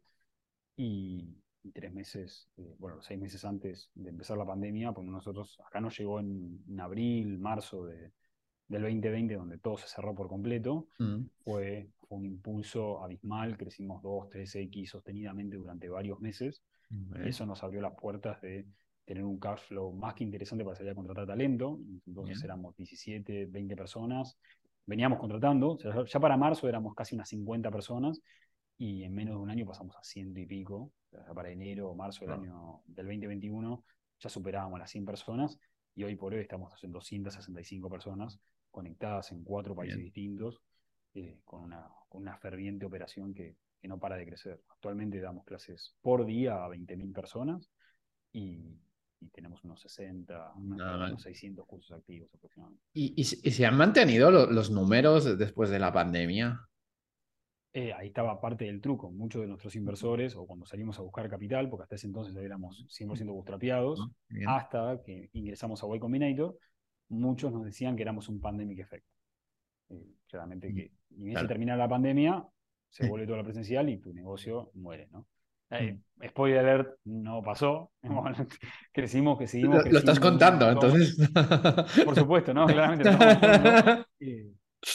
y, 0.78 1.38
tres 1.74 1.94
meses, 1.94 2.50
eh, 2.58 2.76
bueno, 2.80 3.02
seis 3.02 3.20
meses 3.20 3.44
antes 3.44 3.90
de 3.94 4.10
empezar 4.10 4.38
la 4.38 4.46
pandemia, 4.46 4.94
pues 4.94 5.06
nosotros, 5.08 5.60
acá 5.66 5.82
nos 5.82 5.98
llegó 5.98 6.20
en 6.20 6.80
abril, 6.80 7.40
marzo 7.40 7.86
de, 7.86 8.12
del 8.74 8.84
2020, 8.84 9.36
donde 9.36 9.58
todo 9.58 9.78
se 9.78 9.88
cerró 9.88 10.14
por 10.14 10.28
completo, 10.28 10.88
mm. 11.00 11.22
fue, 11.44 11.90
un 12.10 12.26
impulso 12.26 13.04
abismal, 13.04 13.58
crecimos 13.58 14.02
2, 14.02 14.30
3X 14.30 14.88
sostenidamente 14.88 15.58
durante 15.58 15.90
varios 15.90 16.20
meses. 16.20 16.62
Eso 17.26 17.48
nos 17.48 17.64
abrió 17.64 17.82
las 17.82 17.96
puertas 17.96 18.40
de 18.42 18.68
tener 19.04 19.24
un 19.24 19.40
cash 19.40 19.62
flow 19.62 19.92
más 19.94 20.14
que 20.14 20.24
interesante 20.24 20.64
para 20.64 20.76
salir 20.76 20.92
a 20.92 20.96
contratar 20.96 21.26
talento. 21.26 21.80
Entonces 22.06 22.44
éramos 22.44 22.76
17, 22.76 23.48
20 23.48 23.76
personas. 23.76 24.38
Veníamos 24.86 25.18
contratando, 25.18 25.78
ya 26.06 26.20
para 26.20 26.38
marzo 26.38 26.70
éramos 26.70 26.94
casi 26.94 27.16
unas 27.16 27.30
50 27.30 27.72
personas 27.72 28.22
y 28.78 29.04
en 29.04 29.16
menos 29.16 29.36
de 29.36 29.42
un 29.42 29.50
año 29.50 29.66
pasamos 29.66 29.96
a 29.96 30.04
ciento 30.04 30.40
y 30.40 30.46
pico. 30.46 30.92
Ya 31.12 31.34
para 31.34 31.50
enero 31.50 31.90
o 31.90 31.96
marzo 31.96 32.26
del 32.26 32.34
año 32.36 32.82
del 32.86 33.08
2021 33.08 33.84
ya 34.20 34.30
superábamos 34.30 34.80
las 34.80 34.92
100 34.92 35.06
personas 35.06 35.58
y 35.96 36.04
hoy 36.04 36.16
por 36.16 36.34
hoy 36.34 36.42
estamos 36.42 36.72
en 36.84 36.92
265 36.92 37.90
personas 37.90 38.40
conectadas 38.74 39.32
en 39.32 39.44
cuatro 39.44 39.76
países 39.76 40.00
distintos, 40.00 40.60
eh, 41.14 41.40
con, 41.46 41.62
una, 41.62 41.88
con, 42.10 42.24
una, 42.24 42.36
ferviente 42.38 42.88
operación 42.88 43.34
que, 43.34 43.56
que, 43.80 43.88
no 43.88 44.00
para 44.00 44.18
de 44.18 44.26
crecer. 44.26 44.60
Actualmente 44.70 45.22
damos 45.22 45.46
clases 45.46 45.96
por 46.02 46.26
día 46.26 46.66
a 46.66 46.70
20.000 46.70 47.14
personas 47.14 47.70
y, 48.32 48.76
y, 49.20 49.30
tenemos 49.30 49.64
unos 49.64 49.80
60, 49.82 50.54
unos, 50.56 51.22
600 51.22 51.68
cursos 51.68 51.96
activos 51.96 52.34
aproximadamente. 52.34 52.84
¿Y, 52.94 53.14
y, 53.16 53.24
se 53.24 53.66
han 53.66 53.78
mantenido 53.78 54.32
los 54.32 54.72
números 54.72 55.38
después 55.38 55.70
de 55.70 55.78
la 55.78 55.94
pandemia? 55.94 56.68
Eh, 57.74 57.94
ahí 57.94 58.08
estaba 58.08 58.42
parte 58.42 58.66
del 58.66 58.82
truco. 58.82 59.12
Muchos 59.12 59.42
de 59.42 59.48
nuestros 59.48 59.76
inversores, 59.76 60.36
o 60.36 60.48
cuando 60.48 60.66
salimos 60.66 60.98
a 60.98 61.04
buscar 61.04 61.30
capital, 61.30 61.70
porque 61.70 61.84
hasta 61.84 61.96
ese 61.96 62.08
entonces 62.08 62.36
éramos 62.36 62.88
100% 62.90 63.28
bootstrapeados, 63.28 64.00
hasta 64.48 65.00
que 65.06 65.30
ingresamos 65.34 65.84
a 65.84 65.96
Y 65.96 66.00
Combinator, 66.00 66.58
muchos 67.14 67.52
nos 67.52 67.64
decían 67.66 67.96
que 67.96 68.04
éramos 68.04 68.30
un 68.30 68.40
pandemic 68.40 68.80
effect. 68.80 69.06
Eh, 69.90 70.16
claramente 70.28 70.70
mm, 70.70 70.76
que 70.76 70.92
bien 71.10 71.40
se 71.40 71.48
termina 71.48 71.76
la 71.76 71.88
pandemia, 71.88 72.46
se 72.90 73.08
vuelve 73.08 73.26
todo 73.26 73.38
lo 73.38 73.44
presencial 73.44 73.90
y 73.90 73.98
tu 73.98 74.14
negocio 74.14 74.72
muere, 74.74 75.08
¿no? 75.12 75.26
Eh, 75.70 75.94
mm. 75.94 76.28
spoiler 76.30 76.60
alert, 76.60 76.98
no 77.06 77.42
pasó. 77.42 77.92
crecimos, 78.94 79.40
que 79.40 79.48
seguimos. 79.48 79.86
Lo, 79.90 79.98
estás 79.98 80.20
contando, 80.20 80.70
entonces. 80.70 81.18
Por 82.06 82.16
supuesto, 82.16 82.54
¿no? 82.54 82.66
Claramente. 82.66 83.10
Eh, 84.26 84.54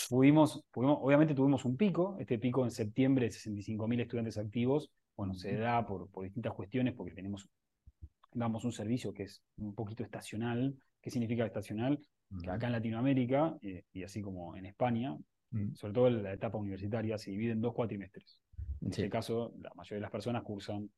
pudimos, 0.09 0.64
obviamente 0.74 1.35
tuvimos 1.35 1.64
un 1.66 1.76
pico, 1.76 2.16
este 2.18 2.38
pico 2.38 2.64
en 2.64 2.70
septiembre 2.70 3.26
de 3.26 3.33
65.000 3.33 4.00
estudiantes 4.00 4.38
activos. 4.38 4.90
Bueno, 5.16 5.35
se 5.35 5.54
da 5.57 5.85
por, 5.87 6.09
por 6.11 6.24
distintas 6.24 6.54
cuestiones, 6.54 6.94
porque 6.94 7.12
tenemos, 7.12 7.48
damos 8.33 8.64
un 8.64 8.72
servicio 8.72 9.12
que 9.12 9.24
es 9.24 9.42
un 9.59 9.74
poquito 9.74 10.02
estacional, 10.02 10.74
¿Qué 11.09 11.12
significa 11.12 11.47
estacional? 11.47 11.99
Que 12.42 12.51
acá 12.51 12.66
en 12.66 12.73
Latinoamérica, 12.73 13.57
eh, 13.62 13.85
y 13.94 14.03
así 14.03 14.21
como 14.21 14.55
en 14.57 14.66
España, 14.66 15.16
sobre 15.73 15.94
todo 15.94 16.09
en 16.09 16.23
la 16.23 16.35
etapa 16.35 16.59
universitaria, 16.59 17.16
se 17.16 17.31
divide 17.31 17.53
en 17.53 17.62
dos 17.62 17.73
cuatrimestres. 17.73 18.42
En 18.83 18.90
este 18.90 19.09
caso, 19.09 19.55
la 19.59 19.73
mayoría 19.75 19.97
de 19.97 20.03
las 20.03 20.11
personas 20.11 20.42
cursan 20.42 20.90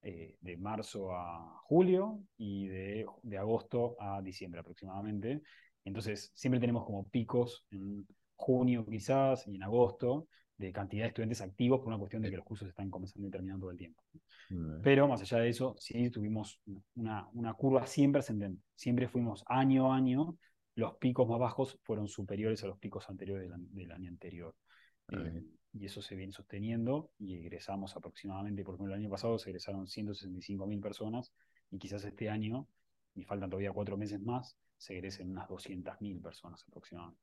eh, 0.00 0.38
de 0.40 0.56
marzo 0.56 1.12
a 1.14 1.60
julio 1.64 2.22
y 2.38 2.68
de, 2.68 3.06
de, 3.22 3.36
agosto 3.36 3.96
a 4.00 4.22
diciembre 4.22 4.60
aproximadamente. 4.60 5.42
Entonces, 5.84 6.32
siempre 6.34 6.58
tenemos 6.58 6.86
como 6.86 7.06
picos 7.10 7.66
en 7.70 8.06
junio 8.36 8.86
quizás 8.86 9.46
y 9.46 9.56
en 9.56 9.62
agosto 9.62 10.26
de 10.60 10.72
cantidad 10.72 11.04
de 11.04 11.08
estudiantes 11.08 11.40
activos 11.40 11.80
por 11.80 11.88
una 11.88 11.98
cuestión 11.98 12.20
de 12.20 12.30
que 12.30 12.36
los 12.36 12.44
cursos 12.44 12.68
están 12.68 12.90
comenzando 12.90 13.26
y 13.26 13.30
terminando 13.30 13.62
todo 13.62 13.70
el 13.70 13.78
tiempo. 13.78 14.02
Pero 14.82 15.08
más 15.08 15.22
allá 15.22 15.38
de 15.38 15.48
eso, 15.48 15.74
sí 15.78 16.10
tuvimos 16.10 16.60
una, 16.96 17.26
una 17.32 17.54
curva 17.54 17.86
siempre 17.86 18.18
ascendente. 18.18 18.62
Siempre 18.74 19.08
fuimos 19.08 19.42
año 19.46 19.90
a 19.90 19.96
año, 19.96 20.36
los 20.74 20.96
picos 20.96 21.26
más 21.26 21.38
bajos 21.38 21.78
fueron 21.82 22.08
superiores 22.08 22.62
a 22.62 22.66
los 22.66 22.78
picos 22.78 23.08
anteriores 23.08 23.50
del, 23.70 23.90
año 23.90 24.10
anterior. 24.10 24.54
Eh, 25.12 25.42
y 25.72 25.86
eso 25.86 26.02
se 26.02 26.14
viene 26.14 26.32
sosteniendo 26.32 27.10
y 27.18 27.36
egresamos 27.36 27.96
aproximadamente, 27.96 28.62
por 28.62 28.74
ejemplo, 28.74 28.94
el 28.94 29.00
año 29.00 29.08
pasado 29.08 29.38
se 29.38 29.48
egresaron 29.48 29.86
165 29.86 30.66
mil 30.66 30.80
personas 30.80 31.32
y 31.70 31.78
quizás 31.78 32.04
este 32.04 32.28
año, 32.28 32.68
y 33.14 33.24
faltan 33.24 33.48
todavía 33.48 33.72
cuatro 33.72 33.96
meses 33.96 34.20
más, 34.20 34.58
se 34.76 34.94
egresen 34.94 35.30
unas 35.30 35.48
200 35.48 36.00
mil 36.02 36.20
personas 36.20 36.62
aproximadamente. 36.68 37.22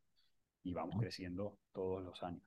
Y 0.64 0.74
vamos 0.74 0.96
creciendo 1.00 1.60
todos 1.72 2.04
los 2.04 2.24
años. 2.24 2.42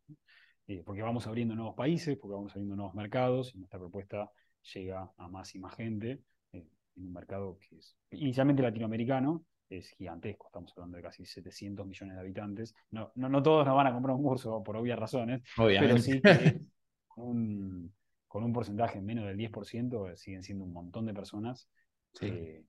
Eh, 0.70 0.84
porque 0.86 1.02
vamos 1.02 1.26
abriendo 1.26 1.56
nuevos 1.56 1.74
países, 1.74 2.16
porque 2.16 2.36
vamos 2.36 2.52
abriendo 2.52 2.76
nuevos 2.76 2.94
mercados 2.94 3.52
y 3.52 3.58
nuestra 3.58 3.80
propuesta 3.80 4.30
llega 4.72 5.10
a 5.16 5.28
más 5.28 5.52
y 5.56 5.58
más 5.58 5.74
gente 5.74 6.22
eh, 6.52 6.64
en 6.94 7.06
un 7.06 7.12
mercado 7.12 7.58
que 7.58 7.76
es 7.76 7.96
inicialmente 8.12 8.62
latinoamericano, 8.62 9.44
es 9.68 9.90
gigantesco, 9.90 10.46
estamos 10.46 10.72
hablando 10.76 10.96
de 10.96 11.02
casi 11.02 11.26
700 11.26 11.84
millones 11.84 12.14
de 12.14 12.20
habitantes. 12.20 12.72
No, 12.92 13.10
no, 13.16 13.28
no 13.28 13.42
todos 13.42 13.66
nos 13.66 13.74
van 13.74 13.88
a 13.88 13.92
comprar 13.92 14.14
un 14.14 14.22
curso 14.22 14.62
por 14.62 14.76
obvias 14.76 14.96
razones, 14.96 15.42
pero 15.56 15.98
sí 15.98 16.20
que 16.22 16.60
con 17.08 18.44
un, 18.44 18.52
porcentaje 18.52 19.00
menos 19.00 19.26
del 19.26 19.38
10% 19.38 20.14
siguen 20.14 20.44
siendo 20.44 20.62
un 20.62 20.72
montón 20.72 21.04
de 21.04 21.14
personas 21.14 21.68
que 22.16 22.64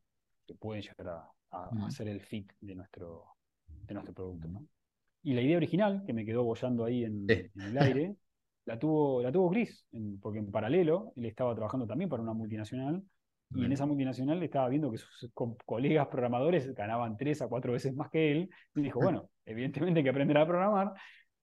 pueden 0.58 0.82
llegar 0.82 1.08
a, 1.52 1.70
hacer 1.86 2.08
el 2.08 2.20
fit 2.20 2.52
de 2.62 2.74
nuestro, 2.74 3.26
de 3.68 3.94
nuestro 3.94 4.16
producto. 4.16 4.48
Y 5.24 5.34
la 5.34 5.42
idea 5.42 5.58
original, 5.58 6.04
que 6.06 6.14
me 6.14 6.26
quedó 6.26 6.44
bollando 6.44 6.86
ahí 6.86 7.04
en, 7.04 7.30
en 7.30 7.62
el 7.62 7.78
aire, 7.78 8.16
la 8.66 8.80
tuvo, 8.80 9.22
la 9.22 9.32
tuvo 9.32 9.50
Chris, 9.52 9.86
porque 10.22 10.40
en 10.40 10.52
paralelo 10.52 11.14
él 11.16 11.26
estaba 11.26 11.54
trabajando 11.54 11.86
también 11.88 12.10
para 12.10 12.24
una 12.24 12.34
multinacional 12.34 13.04
y 13.54 13.66
en 13.66 13.72
esa 13.74 13.86
multinacional 13.86 14.42
estaba 14.44 14.70
viendo 14.70 14.90
que 14.92 14.98
sus 14.98 15.32
colegas 15.66 16.08
programadores 16.08 16.74
ganaban 16.74 17.18
tres 17.18 17.42
a 17.42 17.50
cuatro 17.50 17.74
veces 17.74 17.94
más 17.94 18.10
que 18.10 18.32
él 18.32 18.50
y 18.76 18.82
dijo, 18.82 19.00
bueno, 19.16 19.30
evidentemente 19.46 20.00
hay 20.00 20.04
que 20.04 20.10
aprender 20.10 20.38
a 20.38 20.48
programar 20.48 20.94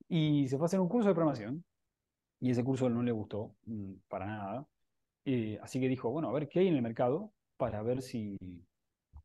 y 0.09 0.49
se 0.49 0.57
fue 0.57 0.65
a 0.65 0.67
hacer 0.67 0.81
un 0.81 0.89
curso 0.89 1.09
de 1.09 1.15
programación 1.15 1.65
y 2.41 2.51
ese 2.51 2.65
curso 2.65 2.89
no 2.89 3.03
le 3.03 3.13
gustó 3.13 3.55
mm, 3.67 3.93
para 4.09 4.27
nada. 4.27 4.67
Eh, 5.25 5.59
así 5.61 5.81
que 5.81 5.89
dijo, 5.89 6.11
bueno, 6.11 6.31
a 6.31 6.33
ver 6.33 6.49
qué 6.49 6.61
hay 6.61 6.69
en 6.69 6.77
el 6.77 6.83
mercado 6.83 7.33
para 7.59 7.83
ver 7.83 8.01
si, 8.01 8.39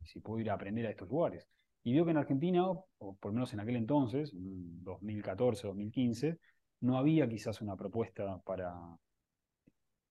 si 0.03 0.19
puedo 0.19 0.39
ir 0.41 0.49
a 0.49 0.55
aprender 0.55 0.85
a 0.87 0.89
estos 0.89 1.07
lugares. 1.07 1.47
Y 1.83 1.91
vio 1.91 2.05
que 2.05 2.11
en 2.11 2.17
Argentina, 2.17 2.65
o 2.69 3.15
por 3.15 3.31
lo 3.31 3.33
menos 3.33 3.53
en 3.53 3.59
aquel 3.59 3.75
entonces, 3.75 4.31
2014, 4.33 5.67
2015, 5.67 6.39
no 6.81 6.97
había 6.97 7.27
quizás 7.27 7.61
una 7.61 7.75
propuesta 7.75 8.39
para, 8.45 8.73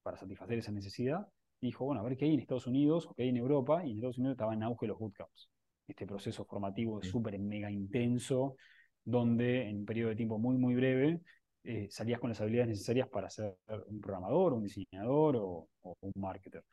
para 0.02 0.16
satisfacer 0.16 0.58
esa 0.58 0.72
necesidad. 0.72 1.26
Y 1.60 1.66
dijo, 1.66 1.84
bueno, 1.84 2.00
a 2.00 2.04
ver 2.04 2.16
qué 2.16 2.26
hay 2.26 2.34
en 2.34 2.40
Estados 2.40 2.66
Unidos 2.66 3.06
o 3.06 3.14
qué 3.14 3.22
hay 3.22 3.28
en 3.30 3.36
Europa. 3.36 3.82
Y 3.84 3.92
en 3.92 3.96
Estados 3.96 4.18
Unidos 4.18 4.34
estaba 4.34 4.54
en 4.54 4.62
auge 4.62 4.86
los 4.86 4.98
bootcamps. 4.98 5.50
Este 5.86 6.06
proceso 6.06 6.44
formativo 6.44 7.02
súper 7.02 7.38
mega 7.38 7.70
intenso, 7.70 8.56
donde 9.04 9.68
en 9.68 9.78
un 9.78 9.84
periodo 9.84 10.10
de 10.10 10.16
tiempo 10.16 10.38
muy, 10.38 10.56
muy 10.56 10.74
breve 10.74 11.20
eh, 11.64 11.88
salías 11.90 12.18
con 12.18 12.30
las 12.30 12.40
habilidades 12.40 12.70
necesarias 12.70 13.08
para 13.08 13.30
ser 13.30 13.56
un 13.86 14.00
programador, 14.00 14.52
un 14.52 14.64
diseñador 14.64 15.36
o, 15.36 15.68
un 15.82 16.12
marketer. 16.16 16.64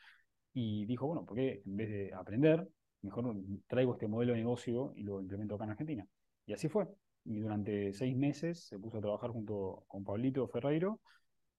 Y 0.54 0.86
dijo, 0.86 1.08
bueno, 1.08 1.26
¿por 1.26 1.38
qué 1.38 1.62
en 1.66 1.76
vez 1.76 1.90
de 1.90 2.14
aprender, 2.14 2.68
mejor 3.02 3.36
traigo 3.68 3.94
este 3.94 4.08
modelo 4.08 4.34
de 4.34 4.40
negocio 4.40 4.94
y 4.96 5.04
lo 5.04 5.22
implemento 5.22 5.56
acá 5.56 5.66
en 5.66 5.72
Argentina? 5.72 6.08
Y 6.46 6.54
así 6.54 6.68
fue 6.68 6.88
y 7.26 7.40
durante 7.40 7.94
seis 7.94 8.16
meses 8.16 8.66
se 8.68 8.80
puso 8.80 8.98
a 8.98 9.02
trabajar 9.02 9.32
junto 9.32 9.84
con 9.88 10.04
Pablito 10.04 10.48
Ferreiro 10.48 11.00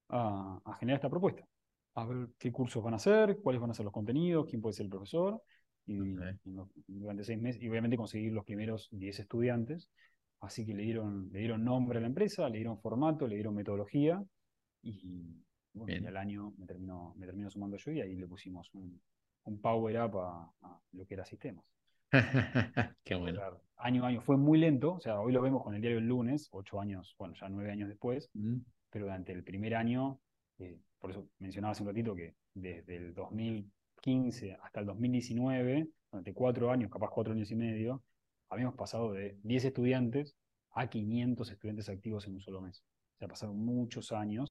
a, 0.09 0.61
a 0.65 0.75
generar 0.77 0.99
esta 0.99 1.11
propuesta. 1.11 1.47
A 1.95 2.05
ver 2.07 2.29
qué 2.39 2.51
cursos 2.53 2.83
van 2.83 2.95
a 2.95 2.97
hacer, 2.97 3.39
cuáles 3.43 3.61
van 3.61 3.71
a 3.71 3.75
ser 3.75 3.85
los 3.85 3.93
contenidos, 3.93 4.47
quién 4.49 4.61
puede 4.61 4.75
ser 4.75 4.85
el 4.85 4.91
profesor, 4.91 5.41
y, 5.87 6.17
durante 6.87 7.25
seis 7.25 7.41
meses, 7.41 7.63
y 7.63 7.69
obviamente 7.69 7.97
conseguir 7.97 8.33
los 8.33 8.45
primeros 8.45 8.89
10 8.93 9.21
estudiantes. 9.21 9.91
Así 10.41 10.65
que 10.65 10.73
le 10.73 10.83
dieron, 10.85 11.29
le 11.33 11.41
dieron 11.41 11.65
nombre 11.65 11.99
a 11.99 12.01
la 12.01 12.07
empresa, 12.07 12.49
le 12.49 12.59
dieron 12.59 12.79
formato, 12.81 13.27
le 13.27 13.35
dieron 13.35 13.55
metodología, 13.55 14.23
y, 14.83 15.37
bueno, 15.75 16.05
y 16.05 16.07
al 16.07 16.17
año 16.17 16.55
me 16.57 16.67
terminó, 16.67 17.15
me 17.19 17.27
terminó 17.27 17.51
sumando 17.51 17.77
yo, 17.77 17.93
y 17.93 18.01
ahí 18.01 18.15
le 18.15 18.27
pusimos 18.27 18.71
un, 18.73 19.01
un 19.45 19.61
power 19.61 20.03
up 20.03 20.19
a, 20.19 20.53
a 20.63 20.81
lo 20.93 21.07
que 21.07 21.15
era 21.15 21.25
sistemas. 21.25 21.65
Qué 23.05 23.15
bueno. 23.15 23.41
Año 23.77 24.05
a 24.05 24.09
año. 24.09 24.21
Fue 24.21 24.37
muy 24.37 24.59
lento, 24.59 24.95
o 24.95 25.01
sea, 25.01 25.21
hoy 25.21 25.33
lo 25.33 25.41
vemos 25.41 25.63
con 25.63 25.75
el 25.75 25.81
diario 25.81 25.99
el 25.99 26.07
lunes, 26.07 26.49
ocho 26.53 26.81
años, 26.81 27.15
bueno, 27.19 27.35
ya 27.41 27.49
nueve 27.49 27.71
años 27.71 27.89
después, 27.89 28.31
Mm, 28.35 28.59
pero 28.91 29.07
durante 29.07 29.33
el 29.33 29.45
primer 29.45 29.75
año, 29.75 30.21
eh, 30.59 30.79
por 30.99 31.11
eso 31.11 31.29
mencionaba 31.39 31.73
hace 31.73 31.83
un 31.83 31.89
ratito 31.89 32.15
que 32.15 32.35
desde 32.55 32.97
el 32.97 33.15
2015 33.15 34.59
hasta 34.61 34.81
el 34.81 34.87
2019, 34.87 35.89
durante 36.11 36.35
cuatro 36.35 36.71
años, 36.71 36.91
capaz 36.91 37.11
cuatro 37.11 37.33
años 37.33 37.51
y 37.51 37.57
medio, 37.57 38.03
habíamos 38.49 38.75
pasado 38.75 39.13
de 39.13 39.39
10 39.45 39.67
estudiantes 39.67 40.37
a 40.73 40.89
500 40.89 41.51
estudiantes 41.51 41.89
activos 41.89 42.27
en 42.27 42.35
un 42.35 42.41
solo 42.41 42.61
mes. 42.61 42.83
O 43.15 43.19
sea, 43.19 43.29
pasaron 43.29 43.57
muchos 43.65 44.13
años 44.13 44.51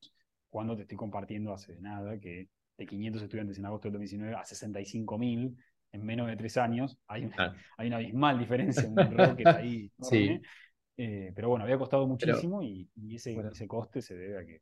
cuando 0.50 0.76
te 0.76 0.84
estoy 0.84 0.98
compartiendo 0.98 1.54
hace 1.54 1.78
nada 1.80 2.18
que 2.20 2.48
de 2.80 2.86
500 2.88 3.22
estudiantes 3.22 3.58
en 3.60 3.66
agosto 3.66 3.88
del 3.88 3.94
2019 3.94 4.36
a 4.36 4.44
65.000 4.46 5.56
en 5.92 6.06
menos 6.06 6.28
de 6.28 6.36
tres 6.38 6.58
años, 6.58 6.98
hay 7.08 7.26
una, 7.26 7.56
hay 7.78 7.88
una 7.88 7.98
abismal 7.98 8.40
diferencia, 8.40 8.88
un 8.88 8.96
rocket 9.18 9.48
ahí 9.58 9.92
Sí. 10.02 10.42
Eh, 11.02 11.32
pero 11.34 11.50
bueno, 11.50 11.64
había 11.64 11.78
costado 11.78 12.06
muchísimo 12.08 12.62
y, 12.62 12.90
y 12.96 13.16
ese, 13.16 13.34
Bueno. 13.34 13.52
ese 13.52 13.68
coste 13.68 14.02
se 14.02 14.16
debe 14.16 14.38
a 14.40 14.46
que. 14.46 14.62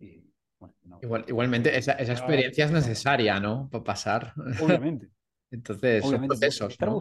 eh, 0.00 0.22
bueno, 0.58 0.74
no- 0.84 1.00
Igual, 1.00 1.24
igualmente, 1.28 1.76
esa, 1.76 1.92
esa 1.92 2.12
experiencia 2.12 2.64
es 2.66 2.72
necesaria, 2.72 3.40
¿no? 3.40 3.68
Para 3.70 3.84
pasar. 3.84 4.34
Obviamente. 4.60 5.08
Entonces, 5.50 6.02
son 6.02 6.10
obviamente. 6.10 6.36
procesos, 6.36 6.72
estar 6.72 6.90
¿no? 6.90 6.96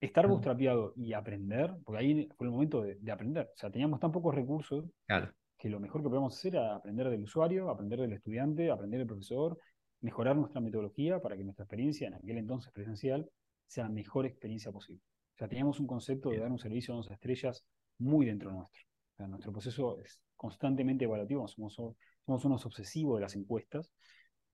estar 0.00 0.26
bootstrapeado 0.26 0.92
y 0.96 1.12
aprender, 1.12 1.72
porque 1.84 2.00
ahí 2.00 2.28
fue 2.36 2.46
el 2.46 2.52
momento 2.52 2.82
de, 2.82 2.96
de 2.96 3.12
aprender. 3.12 3.50
O 3.54 3.58
sea, 3.58 3.70
teníamos 3.70 4.00
tan 4.00 4.12
pocos 4.12 4.34
recursos 4.34 4.84
Claro. 5.06 5.32
Que 5.58 5.68
lo 5.68 5.80
mejor 5.80 6.02
que 6.02 6.08
podíamos 6.08 6.36
hacer 6.36 6.54
era 6.54 6.76
aprender 6.76 7.10
del 7.10 7.24
usuario, 7.24 7.68
aprender 7.68 8.00
del 8.00 8.12
estudiante, 8.12 8.70
aprender 8.70 8.98
del 8.98 9.08
profesor, 9.08 9.58
mejorar 10.00 10.36
nuestra 10.36 10.60
metodología 10.60 11.20
para 11.20 11.36
que 11.36 11.42
nuestra 11.42 11.64
experiencia, 11.64 12.06
en 12.06 12.14
aquel 12.14 12.38
entonces 12.38 12.72
presencial, 12.72 13.28
sea 13.66 13.84
la 13.84 13.90
mejor 13.90 14.24
experiencia 14.24 14.70
posible. 14.70 15.02
O 15.34 15.38
sea, 15.38 15.48
teníamos 15.48 15.80
un 15.80 15.86
concepto 15.86 16.30
de 16.30 16.38
dar 16.38 16.50
un 16.50 16.58
servicio 16.58 16.94
a 16.94 16.98
11 16.98 17.12
estrellas 17.12 17.66
muy 17.98 18.24
dentro 18.24 18.52
nuestro. 18.52 18.80
O 19.12 19.16
sea, 19.16 19.26
nuestro 19.26 19.52
proceso 19.52 20.00
es 20.00 20.20
constantemente 20.36 21.04
evaluativo, 21.04 21.46
somos, 21.48 21.74
somos 21.74 22.44
unos 22.44 22.64
obsesivos 22.64 23.16
de 23.18 23.22
las 23.22 23.34
encuestas 23.34 23.92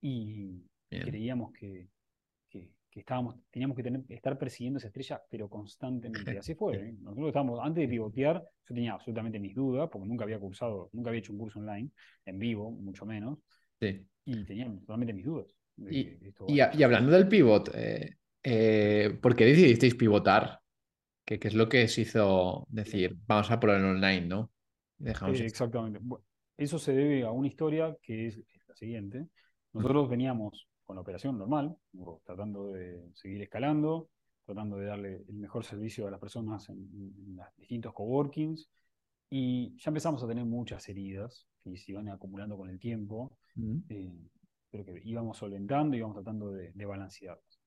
y 0.00 0.62
Bien. 0.90 1.06
creíamos 1.06 1.52
que, 1.52 1.88
que, 2.94 3.00
estábamos, 3.00 3.36
teníamos 3.50 3.76
que 3.76 3.82
tener, 3.82 4.02
estar 4.08 4.38
persiguiendo 4.38 4.78
esa 4.78 4.86
estrella, 4.86 5.20
pero 5.28 5.48
constantemente. 5.48 6.32
Y 6.32 6.36
así 6.38 6.54
fue. 6.54 6.76
¿eh? 6.76 6.94
Nosotros 7.00 7.26
estábamos, 7.28 7.60
antes 7.60 7.82
de 7.82 7.88
pivotear, 7.88 8.36
yo 8.40 8.74
tenía 8.74 8.92
absolutamente 8.94 9.40
mis 9.40 9.54
dudas, 9.54 9.88
porque 9.90 10.06
nunca 10.06 10.24
había 10.24 10.38
cursado, 10.38 10.88
nunca 10.92 11.10
había 11.10 11.18
hecho 11.18 11.32
un 11.32 11.38
curso 11.38 11.58
online, 11.58 11.90
en 12.24 12.38
vivo, 12.38 12.70
mucho 12.70 13.04
menos, 13.04 13.38
Sí. 13.80 14.06
y 14.24 14.44
tenía 14.44 14.66
totalmente 14.66 15.12
mis 15.12 15.24
dudas. 15.24 15.48
Y, 15.90 16.26
esto 16.28 16.46
y, 16.48 16.54
y 16.54 16.82
hablando 16.84 17.10
del 17.10 17.26
pivot, 17.26 17.70
eh, 17.74 18.16
eh, 18.44 19.18
¿por 19.20 19.34
qué 19.34 19.44
decidisteis 19.44 19.96
pivotar? 19.96 20.60
¿Qué, 21.24 21.38
qué 21.38 21.48
es 21.48 21.54
lo 21.54 21.68
que 21.68 21.84
os 21.84 21.98
hizo 21.98 22.66
decir, 22.70 23.16
vamos 23.26 23.50
a 23.50 23.58
ponerlo 23.58 23.90
online, 23.90 24.26
¿no? 24.26 24.52
Dejamos 24.98 25.40
Eh, 25.40 25.46
exactamente. 25.46 25.98
Bu- 25.98 26.22
Eso 26.56 26.78
se 26.78 26.92
debe 26.92 27.24
a 27.24 27.32
una 27.32 27.48
historia 27.48 27.96
que 28.00 28.28
es 28.28 28.38
la 28.68 28.76
siguiente. 28.76 29.26
Nosotros 29.72 30.08
veníamos 30.08 30.68
con 30.84 30.96
la 30.96 31.02
operación 31.02 31.38
normal, 31.38 31.76
tratando 32.24 32.72
de 32.72 33.10
seguir 33.14 33.42
escalando, 33.42 34.10
tratando 34.44 34.76
de 34.76 34.86
darle 34.86 35.24
el 35.28 35.36
mejor 35.36 35.64
servicio 35.64 36.06
a 36.06 36.10
las 36.10 36.20
personas 36.20 36.68
en, 36.68 36.76
en 36.76 37.36
los 37.36 37.46
distintos 37.56 37.92
coworkings, 37.92 38.68
y 39.30 39.76
ya 39.78 39.90
empezamos 39.90 40.22
a 40.22 40.28
tener 40.28 40.44
muchas 40.44 40.88
heridas 40.88 41.48
que 41.62 41.76
se 41.76 41.92
iban 41.92 42.08
acumulando 42.08 42.56
con 42.56 42.68
el 42.68 42.78
tiempo, 42.78 43.36
Mm, 43.54 43.78
eh, 43.88 44.28
pero 44.70 44.84
que 44.84 45.00
íbamos 45.04 45.38
solventando 45.38 45.94
y 45.94 45.98
íbamos 45.98 46.16
tratando 46.16 46.50
de, 46.50 46.72
de 46.72 46.84
balancearlos. 46.84 47.60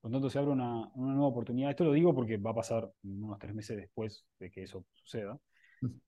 Por 0.00 0.10
lo 0.10 0.16
tanto, 0.16 0.30
se 0.30 0.38
abre 0.38 0.52
una, 0.52 0.88
una 0.94 1.12
nueva 1.12 1.28
oportunidad. 1.28 1.70
Esto 1.70 1.84
lo 1.84 1.92
digo 1.92 2.14
porque 2.14 2.36
va 2.36 2.50
a 2.50 2.54
pasar 2.54 2.90
unos 3.02 3.38
tres 3.38 3.54
meses 3.54 3.76
después 3.76 4.26
de 4.38 4.50
que 4.50 4.62
eso 4.62 4.84
suceda. 4.92 5.38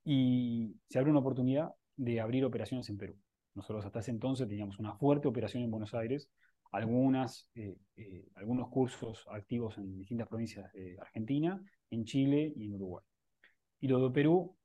Y 0.04 0.74
se 0.88 0.98
abre 0.98 1.10
una 1.10 1.20
oportunidad 1.20 1.70
de 1.96 2.20
abrir 2.20 2.44
operaciones 2.44 2.88
en 2.88 2.96
Perú. 2.96 3.14
Nosotros 3.54 3.84
hasta 3.84 4.00
ese 4.00 4.10
entonces 4.10 4.48
teníamos 4.48 4.78
una 4.78 4.94
fuerte 4.96 5.28
operación 5.28 5.62
en 5.62 5.70
Buenos 5.70 5.92
Aires, 5.94 6.30
algunas, 6.76 7.50
eh, 7.54 7.76
eh, 7.96 8.24
algunos 8.34 8.68
cursos 8.68 9.26
activos 9.30 9.78
en 9.78 9.96
distintas 9.98 10.28
provincias 10.28 10.72
de 10.72 10.96
Argentina, 11.00 11.60
en 11.90 12.04
Chile 12.04 12.52
y 12.56 12.66
en 12.66 12.74
Uruguay. 12.74 13.04
Y 13.80 13.88
lo 13.88 14.00
de 14.08 14.10
Perú 14.14 14.56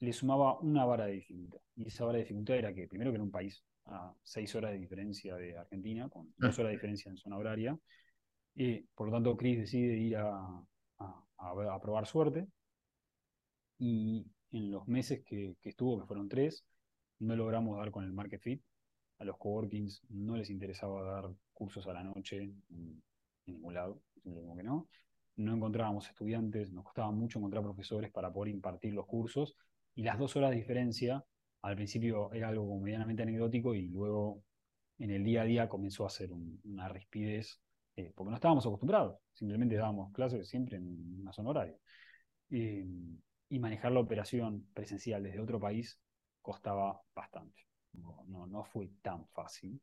le 0.00 0.12
sumaba 0.12 0.58
una 0.60 0.84
vara 0.84 1.06
de 1.06 1.12
dificultad. 1.12 1.60
Y 1.76 1.88
esa 1.88 2.04
vara 2.04 2.18
de 2.18 2.24
dificultad 2.24 2.56
era 2.56 2.74
que, 2.74 2.88
primero, 2.88 3.10
que 3.10 3.16
era 3.16 3.24
un 3.24 3.30
país 3.30 3.62
a 3.86 4.14
seis 4.22 4.54
horas 4.54 4.72
de 4.72 4.78
diferencia 4.78 5.36
de 5.36 5.56
Argentina, 5.56 6.08
con 6.08 6.32
dos 6.36 6.58
horas 6.58 6.70
de 6.70 6.76
diferencia 6.76 7.10
en 7.10 7.16
zona 7.16 7.36
horaria. 7.38 7.78
Por 8.94 9.06
lo 9.08 9.12
tanto, 9.12 9.36
Chris 9.36 9.58
decide 9.58 9.96
ir 9.98 10.16
a, 10.16 10.36
a- 10.98 11.24
a- 11.38 11.74
a 11.74 11.80
probar 11.80 12.06
suerte. 12.06 12.46
Y 13.78 14.26
en 14.52 14.70
los 14.70 14.88
meses 14.88 15.22
que, 15.24 15.56
que 15.60 15.68
estuvo, 15.70 16.00
que 16.00 16.06
fueron 16.06 16.28
tres, 16.28 16.64
no 17.18 17.36
logramos 17.36 17.76
dar 17.78 17.90
con 17.90 18.04
el 18.04 18.12
market 18.12 18.40
fit. 18.40 18.62
A 19.22 19.24
los 19.24 19.38
coworkings 19.38 20.02
no 20.10 20.36
les 20.36 20.50
interesaba 20.50 21.00
dar 21.04 21.30
cursos 21.52 21.86
a 21.86 21.92
la 21.92 22.02
noche 22.02 22.38
en, 22.38 23.00
ningún 23.46 23.74
lado, 23.74 24.02
como 24.24 24.56
que 24.56 24.64
no. 24.64 24.88
No 25.36 25.54
encontrábamos 25.54 26.08
estudiantes, 26.08 26.72
nos 26.72 26.84
costaba 26.84 27.12
mucho 27.12 27.38
encontrar 27.38 27.62
profesores 27.62 28.10
para 28.10 28.32
poder 28.32 28.52
impartir 28.52 28.92
los 28.94 29.06
cursos. 29.06 29.56
Y 29.94 30.02
las 30.02 30.18
dos 30.18 30.34
horas 30.34 30.50
de 30.50 30.56
diferencia, 30.56 31.24
al 31.62 31.76
principio 31.76 32.32
era 32.32 32.48
algo 32.48 32.80
medianamente 32.80 33.22
anecdótico 33.22 33.76
y 33.76 33.86
luego 33.88 34.42
en 34.98 35.12
el 35.12 35.22
día 35.22 35.42
a 35.42 35.44
día 35.44 35.68
comenzó 35.68 36.04
a 36.04 36.10
ser 36.10 36.32
un- 36.32 36.60
una 36.64 36.88
rispidez, 36.88 37.60
eh, 37.94 38.12
porque 38.16 38.30
no 38.30 38.36
estábamos 38.36 38.66
acostumbrados, 38.66 39.18
simplemente 39.34 39.76
dábamos 39.76 40.12
clases 40.12 40.48
siempre 40.48 40.78
en 40.78 41.20
una 41.20 41.32
zona 41.32 41.50
horaria. 41.50 41.76
Eh, 42.50 42.84
y 43.50 43.58
manejar 43.60 43.92
la 43.92 44.00
operación 44.00 44.66
presencial 44.74 45.22
desde 45.22 45.38
otro 45.38 45.60
país 45.60 46.00
costaba 46.40 47.00
bastante. 47.14 47.71
No, 47.94 48.24
no, 48.28 48.46
no 48.46 48.64
fue 48.64 48.90
tan 49.02 49.26
fácil. 49.28 49.80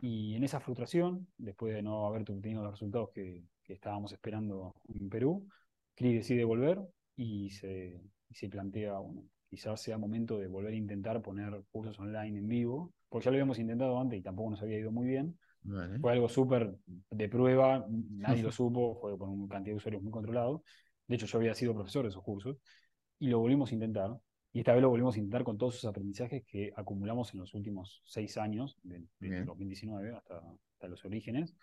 Y 0.00 0.34
en 0.34 0.42
esa 0.42 0.58
frustración, 0.58 1.28
después 1.36 1.74
de 1.74 1.82
no 1.82 2.06
haber 2.06 2.22
obtenido 2.22 2.62
los 2.62 2.72
resultados 2.72 3.10
que, 3.14 3.44
que 3.62 3.74
estábamos 3.74 4.12
esperando 4.12 4.74
en 4.88 5.08
Perú, 5.08 5.46
Cris 5.94 6.14
decide 6.14 6.44
volver 6.44 6.80
y 7.16 7.50
se, 7.50 8.00
y 8.28 8.34
se 8.34 8.48
plantea, 8.48 8.98
bueno, 8.98 9.24
quizás 9.48 9.80
sea 9.80 9.98
momento 9.98 10.38
de 10.38 10.46
volver 10.46 10.72
a 10.72 10.76
intentar 10.76 11.20
poner 11.22 11.62
cursos 11.70 11.98
online 11.98 12.38
en 12.38 12.48
vivo, 12.48 12.92
porque 13.08 13.26
ya 13.26 13.30
lo 13.30 13.36
habíamos 13.36 13.58
intentado 13.58 13.98
antes 13.98 14.18
y 14.18 14.22
tampoco 14.22 14.50
nos 14.50 14.62
había 14.62 14.78
ido 14.78 14.92
muy 14.92 15.06
bien. 15.06 15.38
Vale. 15.62 15.98
Fue 15.98 16.12
algo 16.12 16.28
súper 16.28 16.76
de 17.10 17.28
prueba, 17.28 17.86
nadie 17.88 18.42
lo 18.42 18.52
supo, 18.52 18.98
fue 19.00 19.18
con 19.18 19.30
una 19.30 19.48
cantidad 19.48 19.74
de 19.74 19.78
usuarios 19.78 20.02
muy 20.02 20.12
controlado. 20.12 20.62
De 21.06 21.16
hecho, 21.16 21.26
yo 21.26 21.38
había 21.38 21.54
sido 21.54 21.74
profesor 21.74 22.04
de 22.04 22.10
esos 22.10 22.22
cursos 22.22 22.56
y 23.18 23.28
lo 23.28 23.38
volvimos 23.38 23.70
a 23.70 23.74
intentar. 23.74 24.18
Y 24.52 24.60
esta 24.60 24.72
vez 24.72 24.82
lo 24.82 24.90
volvimos 24.90 25.14
a 25.14 25.18
intentar 25.18 25.44
con 25.44 25.58
todos 25.58 25.76
esos 25.76 25.90
aprendizajes 25.90 26.42
que 26.44 26.72
acumulamos 26.76 27.32
en 27.34 27.40
los 27.40 27.54
últimos 27.54 28.02
seis 28.04 28.36
años, 28.38 28.76
de- 28.82 29.04
desde 29.18 29.34
Bien. 29.36 29.46
2019 29.46 30.14
hasta, 30.14 30.38
hasta 30.38 30.88
los 30.88 31.04
orígenes. 31.04 31.54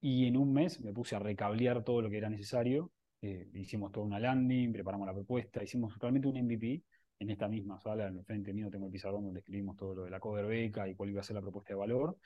Y 0.00 0.26
en 0.26 0.36
un 0.36 0.52
mes 0.52 0.80
me 0.80 0.92
puse 0.92 1.14
a 1.16 1.18
recablear 1.18 1.84
todo 1.84 2.00
lo 2.00 2.08
que 2.10 2.16
era 2.18 2.30
necesario. 2.30 2.90
Eh, 3.20 3.48
hicimos 3.52 3.92
toda 3.92 4.06
una 4.06 4.18
landing, 4.18 4.72
preparamos 4.72 5.06
la 5.06 5.12
propuesta, 5.12 5.62
hicimos 5.62 5.98
realmente 5.98 6.26
un 6.26 6.36
MVP 6.38 6.82
en 7.18 7.28
esta 7.28 7.48
misma 7.48 7.78
sala, 7.78 8.08
en 8.08 8.16
el 8.16 8.24
frente 8.24 8.54
mío 8.54 8.70
tengo 8.70 8.86
el 8.86 8.92
pizarrón 8.92 9.24
donde 9.24 9.40
escribimos 9.40 9.76
todo 9.76 9.94
lo 9.94 10.04
de 10.04 10.10
la 10.10 10.20
cover 10.20 10.46
beca 10.46 10.88
y 10.88 10.94
cuál 10.94 11.10
iba 11.10 11.20
a 11.20 11.24
ser 11.24 11.36
la 11.36 11.42
propuesta 11.42 11.74
de 11.74 11.78
valor 11.78 12.16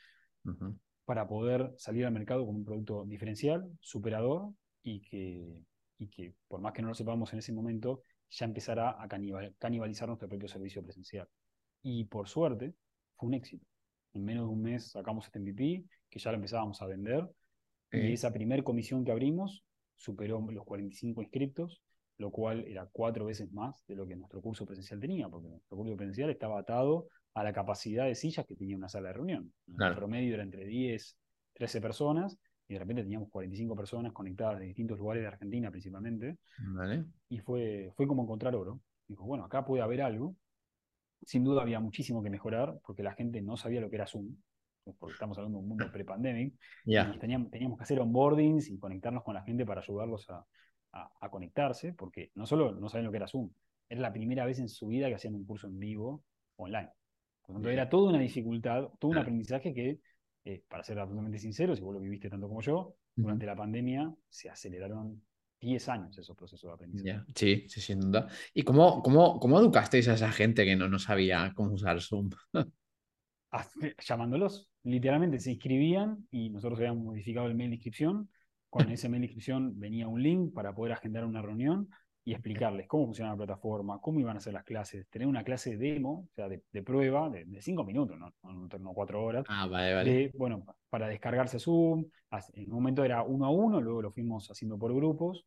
Ujú. 0.44 0.78
para 1.04 1.26
poder 1.26 1.72
salir 1.76 2.06
al 2.06 2.12
mercado 2.12 2.46
con 2.46 2.54
un 2.54 2.64
producto 2.64 3.04
diferencial, 3.04 3.68
superador 3.80 4.52
y 4.84 5.00
que, 5.00 5.64
y 5.98 6.06
que 6.08 6.34
por 6.46 6.60
más 6.60 6.72
que 6.72 6.82
no 6.82 6.88
lo 6.88 6.94
sepamos 6.94 7.32
en 7.32 7.40
ese 7.40 7.52
momento, 7.52 8.02
ya 8.34 8.46
empezará 8.46 9.00
a 9.02 9.08
canibal- 9.08 9.54
canibalizar 9.58 10.08
nuestro 10.08 10.28
propio 10.28 10.48
servicio 10.48 10.82
presencial. 10.82 11.28
Y 11.82 12.04
por 12.04 12.28
suerte, 12.28 12.74
fue 13.16 13.28
un 13.28 13.34
éxito. 13.34 13.66
En 14.12 14.24
menos 14.24 14.46
de 14.46 14.52
un 14.52 14.62
mes 14.62 14.90
sacamos 14.90 15.26
este 15.26 15.38
MVP, 15.38 15.84
que 16.08 16.18
ya 16.18 16.30
lo 16.30 16.36
empezábamos 16.36 16.80
a 16.82 16.86
vender, 16.86 17.28
Sí. 17.90 17.98
y 17.98 18.12
esa 18.12 18.32
primer 18.32 18.64
comisión 18.64 19.04
que 19.04 19.12
abrimos 19.12 19.64
superó 19.94 20.40
los 20.50 20.64
45 20.64 21.22
inscriptos, 21.22 21.82
lo 22.18 22.30
cual 22.30 22.64
era 22.66 22.88
cuatro 22.92 23.24
veces 23.24 23.52
más 23.52 23.84
de 23.86 23.94
lo 23.96 24.06
que 24.06 24.16
nuestro 24.16 24.40
curso 24.40 24.64
presencial 24.66 25.00
tenía, 25.00 25.28
porque 25.28 25.48
nuestro 25.48 25.76
curso 25.76 25.96
presencial 25.96 26.30
estaba 26.30 26.58
atado 26.60 27.08
a 27.34 27.44
la 27.44 27.52
capacidad 27.52 28.04
de 28.06 28.14
sillas 28.14 28.46
que 28.46 28.56
tenía 28.56 28.76
una 28.76 28.88
sala 28.88 29.08
de 29.08 29.14
reunión. 29.14 29.52
Claro. 29.76 29.92
El 29.92 29.98
promedio 29.98 30.34
era 30.34 30.42
entre 30.42 30.64
10, 30.64 31.16
13 31.52 31.80
personas, 31.80 32.36
y 32.68 32.74
de 32.74 32.78
repente 32.78 33.02
teníamos 33.02 33.28
45 33.30 33.76
personas 33.76 34.12
conectadas 34.12 34.58
de 34.60 34.66
distintos 34.66 34.98
lugares 34.98 35.22
de 35.22 35.28
Argentina 35.28 35.70
principalmente, 35.70 36.38
Vale. 36.58 37.04
y 37.28 37.38
fue, 37.38 37.92
fue 37.96 38.06
como 38.06 38.22
encontrar 38.22 38.54
oro. 38.54 38.80
Dijo, 39.06 39.24
bueno, 39.24 39.44
acá 39.44 39.64
puede 39.64 39.82
haber 39.82 40.00
algo. 40.02 40.34
Sin 41.26 41.44
duda 41.44 41.62
había 41.62 41.80
muchísimo 41.80 42.22
que 42.22 42.30
mejorar 42.30 42.78
porque 42.86 43.02
la 43.02 43.14
gente 43.14 43.40
no 43.42 43.56
sabía 43.56 43.80
lo 43.80 43.88
que 43.88 43.96
era 43.96 44.06
Zoom, 44.06 44.34
porque 44.98 45.14
estamos 45.14 45.38
hablando 45.38 45.58
de 45.58 45.62
un 45.62 45.68
mundo 45.68 45.90
pre-pandemic, 45.92 46.54
Ya. 46.84 47.12
y 47.14 47.18
teníamos, 47.18 47.50
teníamos 47.50 47.78
que 47.78 47.84
hacer 47.84 48.00
onboardings 48.00 48.68
y 48.68 48.78
conectarnos 48.78 49.22
con 49.24 49.34
la 49.34 49.42
gente 49.42 49.64
para 49.64 49.80
ayudarlos 49.80 50.28
a, 50.30 50.44
a- 50.92 51.10
a 51.20 51.30
conectarse, 51.30 51.92
porque 51.94 52.30
no 52.34 52.46
solo 52.46 52.72
no 52.72 52.88
sabían 52.88 53.06
lo 53.06 53.10
que 53.10 53.16
era 53.18 53.26
Zoom, 53.28 53.50
era 53.88 54.00
la 54.00 54.12
primera 54.12 54.44
vez 54.44 54.58
en 54.58 54.68
su 54.68 54.86
vida 54.88 55.08
que 55.08 55.14
hacían 55.14 55.34
un 55.34 55.44
curso 55.46 55.66
en 55.66 55.78
vivo 55.78 56.22
online. 56.56 56.90
Por 57.42 57.50
lo 57.50 57.54
tanto, 57.56 57.68
Bien. 57.68 57.78
era 57.80 57.88
toda 57.88 58.10
una 58.10 58.18
dificultad, 58.20 58.88
todo 58.98 59.10
un 59.10 59.18
aprendizaje 59.18 59.72
que, 59.74 60.00
eh, 60.44 60.62
para 60.68 60.82
ser 60.82 60.98
absolutamente 60.98 61.38
sincero, 61.38 61.74
si 61.74 61.82
vos 61.82 61.94
lo 61.94 62.00
viviste 62.00 62.28
tanto 62.28 62.48
como 62.48 62.60
yo, 62.60 62.96
durante 63.16 63.46
la 63.46 63.56
pandemia 63.56 64.12
se 64.28 64.50
aceleraron 64.50 65.22
10 65.60 65.88
años 65.88 66.18
esos 66.18 66.36
procesos 66.36 66.68
de 66.68 66.74
aprendizaje. 66.74 67.10
Ya. 67.10 67.24
Sí, 67.34 67.64
sí, 67.68 67.80
sin 67.80 68.00
duda. 68.00 68.28
¿Y 68.52 68.62
cómo, 68.62 69.02
cómo, 69.02 69.38
cómo 69.38 69.58
educasteis 69.58 70.08
a 70.08 70.14
esa 70.14 70.30
gente 70.30 70.64
que 70.64 70.76
no, 70.76 70.88
no 70.88 70.98
sabía 70.98 71.52
cómo 71.54 71.72
usar 71.72 72.00
Zoom? 72.00 72.30
Hasta- 73.50 73.94
llamándolos. 74.06 74.68
Literalmente 74.82 75.38
se 75.38 75.52
inscribían 75.52 76.26
y 76.30 76.50
nosotros 76.50 76.78
habíamos 76.80 77.04
modificado 77.04 77.46
el 77.46 77.54
mail 77.54 77.70
de 77.70 77.76
inscripción. 77.76 78.28
Con 78.68 78.88
ese 78.90 79.08
mail 79.08 79.22
de 79.22 79.26
inscripción 79.26 79.78
venía 79.78 80.08
un 80.08 80.22
link 80.22 80.52
para 80.52 80.74
poder 80.74 80.92
agendar 80.92 81.24
una 81.24 81.40
reunión 81.40 81.88
y 82.24 82.32
explicarles 82.32 82.86
cómo 82.88 83.06
funciona 83.06 83.30
la 83.32 83.36
plataforma, 83.36 84.00
cómo 84.00 84.20
iban 84.20 84.36
a 84.36 84.40
ser 84.40 84.54
las 84.54 84.64
clases, 84.64 85.06
tener 85.10 85.28
una 85.28 85.44
clase 85.44 85.76
de 85.76 85.92
demo, 85.94 86.26
o 86.30 86.34
sea, 86.34 86.48
de, 86.48 86.62
de 86.72 86.82
prueba, 86.82 87.28
de, 87.30 87.44
de 87.44 87.60
cinco 87.62 87.84
minutos, 87.84 88.18
no, 88.18 88.32
no, 88.42 88.68
no 88.78 88.92
cuatro 88.94 89.22
horas, 89.22 89.44
Ah, 89.48 89.66
vale, 89.66 89.94
vale. 89.94 90.10
de, 90.10 90.30
bueno, 90.34 90.64
pa- 90.64 90.76
para 90.88 91.08
descargarse 91.08 91.58
Zoom. 91.58 92.06
En 92.54 92.64
un 92.70 92.74
momento 92.74 93.04
era 93.04 93.22
uno 93.22 93.46
a 93.46 93.50
uno, 93.50 93.80
luego 93.80 94.02
lo 94.02 94.10
fuimos 94.12 94.50
haciendo 94.50 94.78
por 94.78 94.92
grupos 94.94 95.44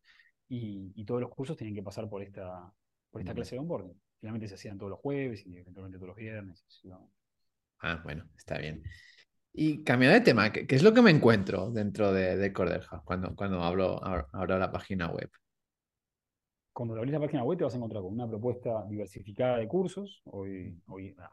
y, 0.48 0.92
y 0.94 1.04
todos 1.04 1.20
los 1.20 1.30
cursos 1.30 1.56
tenían 1.56 1.74
que 1.74 1.82
pasar 1.82 2.08
por 2.08 2.22
esta, 2.22 2.72
por 3.10 3.20
esta 3.20 3.32
Mm. 3.32 3.36
clase 3.36 3.54
de 3.56 3.60
onboarding. 3.60 4.00
Finalmente 4.20 4.48
se 4.48 4.54
hacían 4.54 4.78
todos 4.78 4.90
los 4.90 5.00
jueves 5.00 5.44
y 5.46 5.56
eventualmente 5.58 5.98
todos 5.98 6.08
los 6.08 6.16
viernes. 6.16 6.60
sucesivamente. 6.66 7.12
Ah, 7.80 8.00
bueno, 8.02 8.24
está 8.36 8.58
bien. 8.58 8.82
Y 9.52 9.84
cambiando 9.84 10.14
de 10.18 10.24
tema, 10.24 10.52
¿qué, 10.52 10.66
qué 10.66 10.76
es 10.76 10.82
lo 10.82 10.94
que 10.94 11.02
me 11.02 11.10
encuentro 11.10 11.70
dentro 11.70 12.12
de, 12.12 12.36
de 12.36 12.52
Corder 12.52 12.86
cuando, 13.04 13.34
cuando 13.36 13.62
hablo, 13.64 14.02
abro 14.04 14.58
la 14.58 14.72
página 14.72 15.08
web? 15.10 15.30
Cuando 16.78 16.94
abrís 16.94 17.12
la 17.12 17.18
página 17.18 17.42
web 17.42 17.58
te 17.58 17.64
vas 17.64 17.74
a 17.74 17.76
encontrar 17.76 18.04
con 18.04 18.12
una 18.12 18.28
propuesta 18.28 18.86
diversificada 18.88 19.56
de 19.56 19.66
cursos. 19.66 20.22
Hoy, 20.26 20.80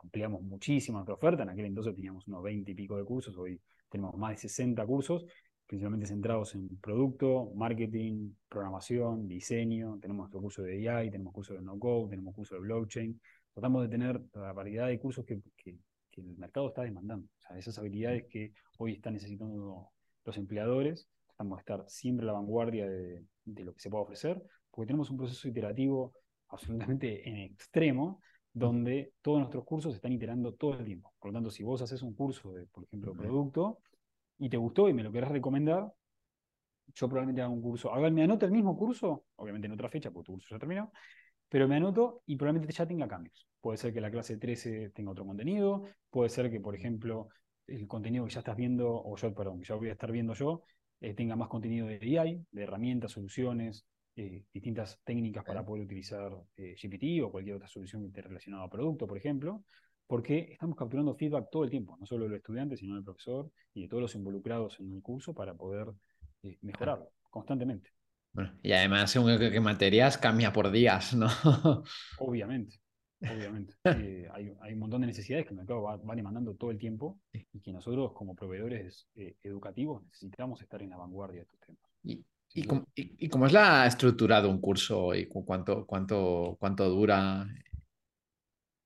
ampliamos 0.02 0.42
muchísimo 0.42 0.98
nuestra 0.98 1.14
oferta. 1.14 1.44
En 1.44 1.50
aquel 1.50 1.66
entonces 1.66 1.94
teníamos 1.94 2.28
unos 2.28 2.42
20 2.42 2.72
y 2.72 2.74
pico 2.74 2.98
de 2.98 3.04
cursos. 3.04 3.38
Hoy 3.38 3.62
tenemos 3.88 4.18
más 4.18 4.32
de 4.32 4.38
60 4.38 4.84
cursos, 4.88 5.24
principalmente 5.68 6.08
centrados 6.08 6.56
en 6.56 6.68
producto, 6.80 7.52
marketing, 7.54 8.32
programación, 8.50 9.28
diseño. 9.28 10.00
Tenemos 10.02 10.24
nuestro 10.24 10.42
curso 10.42 10.64
de 10.64 10.90
AI, 10.90 11.12
tenemos 11.12 11.32
curso 11.32 11.54
de 11.54 11.62
no-code, 11.62 12.10
tenemos 12.10 12.34
curso 12.34 12.56
de 12.56 12.62
blockchain. 12.62 13.22
Tratamos 13.54 13.84
de 13.84 13.90
tener 13.90 14.20
la 14.34 14.52
variedad 14.52 14.88
de 14.88 14.98
cursos 14.98 15.26
que, 15.26 15.40
el 15.64 16.38
mercado 16.40 16.70
está 16.70 16.82
demandando. 16.82 17.28
O 17.28 17.42
sea, 17.44 17.56
esas 17.56 17.78
habilidades 17.78 18.26
que 18.32 18.52
hoy 18.80 18.94
están 18.94 19.14
necesitando 19.14 19.92
los 20.26 20.38
empleadores. 20.38 21.08
Tratamos 21.28 21.58
de 21.58 21.60
estar 21.60 21.86
siempre 21.88 22.24
a 22.24 22.28
la 22.28 22.34
vanguardia 22.34 22.90
de, 22.90 23.24
de 23.44 23.64
lo 23.64 23.76
que 23.76 23.80
se 23.82 23.92
puede 23.92 24.06
ofrecer 24.06 24.42
porque 24.76 24.88
tenemos 24.88 25.10
un 25.10 25.18
proceso 25.18 25.48
iterativo 25.48 26.14
absolutamente 26.50 27.28
en 27.28 27.38
extremo, 27.38 28.22
donde 28.52 29.14
todos 29.22 29.40
nuestros 29.40 29.64
cursos 29.64 29.96
están 29.96 30.12
iterando 30.12 30.54
todo 30.54 30.78
el 30.78 30.86
tiempo. 30.86 31.14
Por 31.18 31.32
lo 31.32 31.38
tanto, 31.38 31.50
si 31.50 31.64
vos 31.64 31.82
haces 31.82 32.02
un 32.02 32.14
curso 32.14 32.52
de, 32.52 32.66
por 32.68 32.84
ejemplo, 32.84 33.14
producto, 33.14 33.80
y 34.38 34.50
te 34.50 34.58
gustó 34.58 34.90
y 34.90 34.94
me 34.94 35.02
lo 35.02 35.12
querés 35.14 35.30
recomendar, 35.30 35.92
yo 36.94 37.08
probablemente 37.08 37.42
haga 37.42 37.50
un 37.50 37.62
curso. 37.62 37.94
A 37.94 38.00
ver, 38.00 38.12
me 38.12 38.24
anoto 38.24 38.46
el 38.46 38.52
mismo 38.52 38.78
curso, 38.78 39.26
obviamente 39.38 39.68
en 39.68 39.74
otra 39.74 39.90
fecha, 39.90 40.12
porque 40.12 40.26
tu 40.28 40.34
curso 40.34 40.50
ya 40.52 40.60
terminó, 40.60 40.92
pero 41.48 41.68
me 41.68 41.78
anoto 41.78 42.22
y 42.26 42.36
probablemente 42.36 42.74
ya 42.74 42.86
tenga 42.86 43.08
cambios. 43.08 43.48
Puede 43.62 43.78
ser 43.78 43.94
que 43.94 44.02
la 44.02 44.12
clase 44.12 44.38
13 44.38 44.90
tenga 44.90 45.12
otro 45.12 45.26
contenido, 45.26 45.84
puede 46.10 46.30
ser 46.30 46.52
que, 46.52 46.60
por 46.60 46.76
ejemplo, 46.76 47.30
el 47.66 47.88
contenido 47.88 48.26
que 48.26 48.34
ya 48.34 48.40
estás 48.40 48.58
viendo, 48.58 48.94
o 48.94 49.16
yo, 49.16 49.34
perdón, 49.34 49.60
que 49.60 49.66
ya 49.66 49.76
voy 49.76 49.90
a 49.90 49.94
estar 49.94 50.12
viendo 50.12 50.34
yo, 50.34 50.64
eh, 51.00 51.14
tenga 51.14 51.36
más 51.36 51.48
contenido 51.48 51.88
de 51.88 52.20
AI, 52.20 52.46
de 52.52 52.64
herramientas, 52.64 53.12
soluciones, 53.12 53.86
eh, 54.16 54.46
distintas 54.54 55.02
técnicas 55.04 55.44
para 55.44 55.66
poder 55.66 55.84
utilizar 55.84 56.32
eh, 56.56 56.76
GPT 56.82 57.24
o 57.24 57.32
cualquier 57.32 57.58
otra 57.58 57.68
solución 57.68 58.12
que 58.12 58.22
relacionada 58.22 58.64
a 58.64 58.70
producto, 58.70 59.08
por 59.08 59.18
ejemplo, 59.18 59.64
porque 60.08 60.50
estamos 60.52 60.78
capturando 60.78 61.16
feedback 61.16 61.50
todo 61.52 61.64
el 61.64 61.70
tiempo, 61.70 61.98
no 62.00 62.06
solo 62.06 62.26
del 62.26 62.36
estudiante, 62.36 62.78
sino 62.78 62.96
del 62.96 63.04
profesor 63.04 63.52
y 63.74 63.82
de 63.84 63.88
todos 63.88 64.02
los 64.02 64.16
involucrados 64.16 64.80
en 64.80 64.94
el 64.94 65.02
curso 65.02 65.34
para 65.34 65.54
poder 65.54 65.88
eh, 66.44 66.58
mejorarlo 66.62 67.12
constantemente. 67.30 67.90
Bueno, 68.32 68.54
y 68.62 68.72
además, 68.74 69.12
según 69.12 69.38
qué, 69.38 69.50
qué 69.50 69.62
materias, 69.62 70.18
cambia 70.18 70.52
por 70.52 70.70
días, 70.70 71.16
¿no? 71.16 71.28
Obviamente, 72.20 72.80
obviamente. 73.22 73.74
Eh, 73.86 74.28
hay, 74.34 74.54
hay 74.62 74.74
un 74.74 74.80
montón 74.80 75.02
de 75.02 75.08
necesidades 75.08 75.46
que 75.46 75.52
el 75.52 75.58
mercado 75.58 75.84
va, 75.84 75.96
va 75.98 76.16
demandando 76.16 76.54
todo 76.56 76.72
el 76.72 76.78
tiempo 76.78 77.20
y 77.32 77.62
que 77.62 77.72
nosotros 77.72 78.12
como 78.14 78.36
proveedores 78.36 79.08
eh, 79.16 79.36
educativos 79.44 80.04
necesitamos 80.04 80.62
estar 80.62 80.82
en 80.82 80.90
la 80.90 80.98
vanguardia 80.98 81.42
de 81.42 81.44
estos 81.44 81.60
temas. 81.62 81.82
Y, 82.04 82.26
y, 82.56 82.62
y- 82.96 83.26
y 83.26 83.30
cómo 83.30 83.46
es 83.48 83.54
la 83.54 83.86
estructura 83.88 84.42
de 84.42 84.48
un 84.48 84.60
curso 84.60 85.14
y 85.14 85.28
cu- 85.28 85.46
cuánto, 85.46 85.86
cuánto, 85.86 86.58
cuánto 86.60 86.90
dura? 86.90 87.46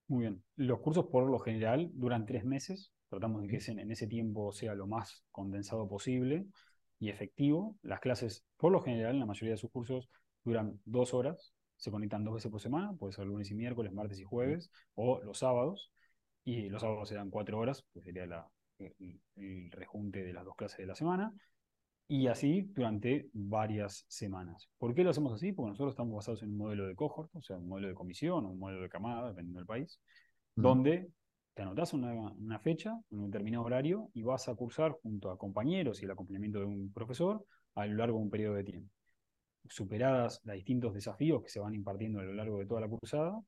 Muy 0.07 0.21
bien. 0.23 0.43
Los 0.55 0.79
cursos 0.79 1.05
por 1.07 1.29
lo 1.29 1.39
general 1.39 1.89
duran 1.93 2.25
tres 2.25 2.43
meses. 2.45 2.91
Tratamos 3.09 3.41
de 3.43 3.47
que 3.47 3.57
ese- 3.57 3.71
en 3.73 3.91
ese 3.91 4.07
tiempo 4.07 4.51
sea 4.51 4.75
lo 4.75 4.87
más 4.87 5.23
condensado 5.31 5.87
posible 5.87 6.45
y 6.99 7.09
efectivo. 7.09 7.77
Las 7.83 7.99
clases, 7.99 8.43
por 8.57 8.71
lo 8.71 8.81
general, 8.81 9.19
la 9.19 9.25
mayoría 9.25 9.51
de 9.53 9.57
sus 9.57 9.71
cursos 9.71 10.09
duran 10.43 10.79
dos 10.85 11.13
horas. 11.13 11.53
Se 11.77 11.91
conectan 11.91 12.23
dos 12.23 12.35
veces 12.35 12.51
por 12.51 12.61
semana, 12.61 12.93
puede 12.93 13.13
ser 13.13 13.25
lunes 13.25 13.51
y 13.51 13.55
miércoles, 13.55 13.93
martes 13.93 14.19
y 14.19 14.23
jueves, 14.23 14.69
o 14.95 15.21
los 15.23 15.37
sábados. 15.39 15.91
Y 16.43 16.69
los 16.69 16.81
sábados 16.81 17.09
se 17.09 17.15
dan 17.15 17.29
cuatro 17.29 17.59
horas, 17.59 17.85
que 17.93 18.01
sería 18.01 18.25
la- 18.25 18.49
el, 18.79 19.19
el 19.37 19.71
rejunte 19.71 20.23
de 20.23 20.33
las 20.33 20.45
dos 20.45 20.55
clases 20.55 20.79
de 20.79 20.87
la 20.87 20.95
semana. 20.95 21.33
Y 22.11 22.25
así 22.25 22.63
durante 22.73 23.29
varias 23.33 24.03
semanas. 24.07 24.67
¿Por 24.79 24.95
qué 24.95 25.03
lo 25.03 25.11
hacemos 25.11 25.31
así? 25.31 25.51
Porque 25.51 25.69
nosotros 25.69 25.93
estamos 25.93 26.15
basados 26.15 26.41
en 26.41 26.49
un 26.49 26.57
modelo 26.57 26.87
de 26.87 26.95
cohort, 26.95 27.29
o 27.35 27.41
sea, 27.43 27.59
un 27.59 27.67
modelo 27.67 27.87
de 27.87 27.93
comisión 27.93 28.45
o 28.45 28.49
un 28.49 28.57
modelo 28.57 28.81
de 28.81 28.89
camada, 28.89 29.27
dependiendo 29.29 29.59
del 29.59 29.67
país, 29.67 30.01
donde 30.55 31.11
te 31.53 31.61
anotás 31.61 31.93
una, 31.93 32.11
una 32.31 32.57
fecha, 32.59 32.99
en 33.11 33.19
un 33.19 33.29
determinado 33.29 33.63
horario, 33.63 34.09
y 34.15 34.23
vas 34.23 34.49
a 34.49 34.55
cursar 34.55 34.93
junto 35.03 35.29
a 35.29 35.37
compañeros 35.37 36.01
y 36.01 36.05
el 36.05 36.11
acompañamiento 36.11 36.57
de 36.57 36.65
un 36.65 36.91
profesor 36.91 37.45
a 37.75 37.85
lo 37.85 37.95
largo 37.97 38.17
de 38.17 38.23
un 38.23 38.29
periodo 38.31 38.55
de 38.55 38.63
tiempo. 38.63 38.89
Superadas 39.67 40.41
los 40.45 40.55
distintos 40.55 40.95
desafíos 40.95 41.43
que 41.43 41.49
se 41.49 41.59
van 41.59 41.75
impartiendo 41.75 42.21
a 42.21 42.23
lo 42.23 42.33
largo 42.33 42.57
de 42.57 42.65
toda 42.65 42.81
la 42.81 42.89
cursada, 42.89 43.39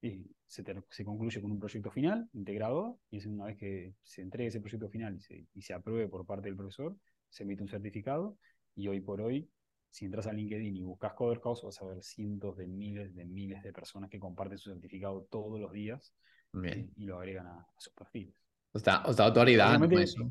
y 0.00 0.24
se, 0.46 0.62
ter- 0.62 0.82
se 0.88 1.04
concluye 1.04 1.42
con 1.42 1.52
un 1.52 1.58
proyecto 1.58 1.90
final 1.90 2.26
integrador, 2.32 2.96
y 3.10 3.18
es 3.18 3.26
una 3.26 3.44
vez 3.44 3.58
que 3.58 3.92
se 4.02 4.22
entregue 4.22 4.48
ese 4.48 4.60
proyecto 4.60 4.88
final 4.88 5.14
y 5.14 5.20
se, 5.20 5.46
y 5.52 5.60
se 5.60 5.74
apruebe 5.74 6.08
por 6.08 6.24
parte 6.24 6.48
del 6.48 6.56
profesor, 6.56 6.96
se 7.28 7.42
emite 7.44 7.62
un 7.62 7.68
certificado, 7.68 8.38
y 8.74 8.88
hoy 8.88 9.00
por 9.00 9.20
hoy, 9.20 9.48
si 9.90 10.04
entras 10.04 10.26
a 10.26 10.32
LinkedIn 10.32 10.76
y 10.76 10.82
buscas 10.82 11.14
Coder 11.14 11.40
House, 11.40 11.62
vas 11.64 11.80
a 11.82 11.86
ver 11.86 12.02
cientos 12.02 12.56
de 12.56 12.66
miles 12.66 13.14
de 13.14 13.24
miles 13.24 13.62
de 13.62 13.72
personas 13.72 14.10
que 14.10 14.20
comparten 14.20 14.58
su 14.58 14.70
certificado 14.70 15.26
todos 15.30 15.58
los 15.60 15.72
días 15.72 16.12
Bien. 16.52 16.90
y, 16.96 17.02
y 17.02 17.06
lo 17.06 17.18
agregan 17.18 17.46
a, 17.46 17.60
a 17.60 17.80
sus 17.80 17.92
perfiles. 17.94 18.34
Os 18.76 18.82
da, 18.82 18.94
os 19.10 19.16
da 19.16 19.24
autoridad, 19.26 19.78
¿no? 19.78 19.88
Obviamente, 19.88 20.02
Eso. 20.02 20.30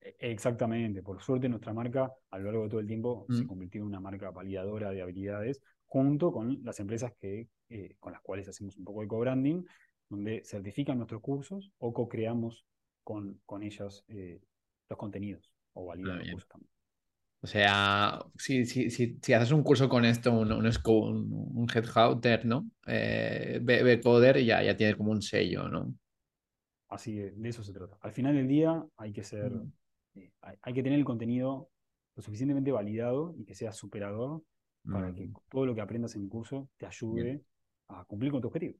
E- 0.00 0.16
Exactamente, 0.20 1.02
por 1.02 1.22
suerte 1.22 1.48
nuestra 1.48 1.72
marca 1.72 2.12
a 2.30 2.38
lo 2.38 2.44
largo 2.46 2.64
de 2.64 2.70
todo 2.70 2.80
el 2.80 2.86
tiempo 2.86 3.26
se 3.30 3.44
Mm. 3.44 3.46
convirtió 3.46 3.80
en 3.82 3.86
una 3.88 4.00
marca 4.00 4.30
validadora 4.30 4.90
de 4.90 5.02
habilidades 5.02 5.62
junto 5.86 6.32
con 6.32 6.60
las 6.64 6.80
empresas 6.80 7.12
que, 7.20 7.48
eh, 7.68 7.96
con 8.00 8.12
las 8.12 8.22
cuales 8.22 8.48
hacemos 8.48 8.76
un 8.76 8.84
poco 8.84 9.02
de 9.02 9.08
co-branding, 9.08 9.64
donde 10.08 10.42
certifican 10.44 10.98
nuestros 10.98 11.20
cursos 11.22 11.72
o 11.78 11.92
co-creamos 11.92 12.64
con, 13.04 13.40
con 13.46 13.62
ellas 13.62 14.04
eh, 14.08 14.40
los 14.88 14.98
contenidos 14.98 15.50
o 15.74 15.92
Ah, 16.02 16.16
los 16.16 16.22
bien. 16.22 16.30
cursos 16.30 16.48
también. 16.48 16.70
O 17.42 17.46
sea, 17.46 18.18
si, 18.36 18.66
si, 18.66 18.90
si, 18.90 19.18
si 19.22 19.32
haces 19.32 19.50
un 19.52 19.62
curso 19.62 19.88
con 19.88 20.04
esto, 20.04 20.30
un, 20.32 20.52
un, 20.52 20.66
un, 20.66 21.50
un 21.56 21.66
headhunter, 21.74 22.44
¿no? 22.44 22.70
Eh, 22.86 23.58
ve, 23.62 23.82
ve 23.82 24.00
Coder 24.00 24.36
y 24.38 24.46
ya, 24.46 24.62
ya 24.62 24.76
tiene 24.76 24.94
como 24.96 25.12
un 25.12 25.22
sello, 25.22 25.68
¿no? 25.68 25.94
Así 26.88 27.14
de 27.14 27.48
eso 27.48 27.62
se 27.62 27.72
trata. 27.72 27.96
Al 28.00 28.12
final 28.12 28.34
del 28.34 28.48
día 28.48 28.84
hay 28.96 29.12
que 29.12 29.22
ser, 29.22 29.52
Mm. 29.52 29.72
eh, 30.14 30.32
hay, 30.40 30.56
hay 30.62 30.74
que 30.74 30.82
tener 30.82 30.98
el 30.98 31.04
contenido 31.04 31.70
lo 32.16 32.22
suficientemente 32.22 32.72
validado 32.72 33.34
y 33.38 33.44
que 33.44 33.54
sea 33.54 33.72
superador 33.72 34.42
para 34.90 35.14
que 35.14 35.30
todo 35.48 35.66
lo 35.66 35.74
que 35.74 35.80
aprendas 35.80 36.16
en 36.16 36.22
el 36.24 36.28
curso 36.28 36.68
te 36.76 36.86
ayude 36.86 37.44
a 37.88 38.04
cumplir 38.04 38.32
con 38.32 38.40
tu 38.40 38.48
objetivo. 38.48 38.76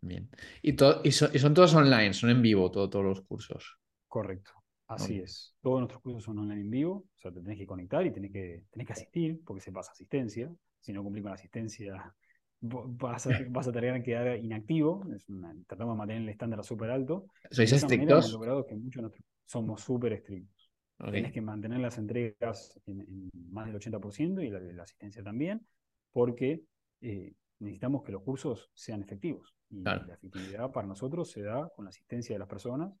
Bien. 0.00 0.30
Y, 0.62 0.72
y, 1.04 1.12
so- 1.12 1.30
y 1.34 1.38
son 1.38 1.52
todos 1.54 1.74
online, 1.74 2.14
son 2.14 2.30
en 2.30 2.40
vivo 2.42 2.70
todo- 2.70 2.88
todos 2.90 3.04
los 3.04 3.20
cursos. 3.22 3.78
Correcto, 4.08 4.64
así 4.88 5.18
es. 5.18 5.54
Todos 5.60 5.80
nuestros 5.80 6.02
cursos 6.02 6.24
son 6.24 6.38
online 6.38 6.62
en 6.62 6.70
vivo, 6.70 6.94
o 7.14 7.18
sea, 7.18 7.32
te 7.32 7.40
tenés 7.40 7.58
que 7.58 7.66
conectar 7.66 8.04
y 8.06 8.12
tenés 8.12 8.32
que, 8.32 8.64
tenés 8.70 8.86
que 8.86 8.92
asistir, 8.92 9.40
porque 9.44 9.60
se 9.60 9.72
pasa 9.72 9.92
asistencia. 9.92 10.52
Si 10.80 10.92
no 10.92 11.02
cumplís 11.02 11.22
con 11.22 11.30
la 11.30 11.34
asistencia, 11.34 12.14
vas 12.60 13.26
a, 13.26 13.30
vas 13.50 13.68
a 13.68 13.72
tener 13.72 13.94
que 14.02 14.02
quedar 14.02 14.36
inactivo. 14.38 15.06
Es 15.14 15.28
una- 15.28 15.54
tratamos 15.66 15.94
de 15.94 15.98
mantener 15.98 16.22
el 16.22 16.28
estándar 16.28 16.64
súper 16.64 16.90
alto. 16.90 17.26
¿Sois 17.50 17.72
estrictos? 17.72 18.36
que 18.66 18.76
muchos 18.76 18.96
de 18.96 19.02
nuestros 19.02 19.24
somos 19.46 19.80
súper 19.80 20.12
estrictos. 20.12 20.70
Tienes 21.10 21.32
que 21.32 21.42
mantener 21.42 21.80
las 21.80 21.98
entregas 21.98 22.80
en, 22.86 23.30
más 23.50 23.66
del 23.66 23.76
80% 23.76 24.42
y 24.42 24.48
la, 24.48 24.82
asistencia 24.82 25.22
también, 25.22 25.66
porque 26.10 26.62
eh, 27.02 27.34
necesitamos 27.58 28.02
que 28.02 28.12
los 28.12 28.22
cursos 28.22 28.70
sean 28.72 29.02
efectivos. 29.02 29.54
Y 29.68 29.82
la 29.82 30.14
efectividad 30.14 30.70
para 30.70 30.86
nosotros 30.86 31.30
se 31.30 31.42
da 31.42 31.68
con 31.74 31.84
la 31.84 31.90
asistencia 31.90 32.34
de 32.34 32.38
las 32.38 32.48
personas 32.48 32.92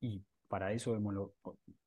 y 0.00 0.22
para 0.52 0.70
eso 0.70 0.94
hemos 0.94 1.14
lo, 1.14 1.34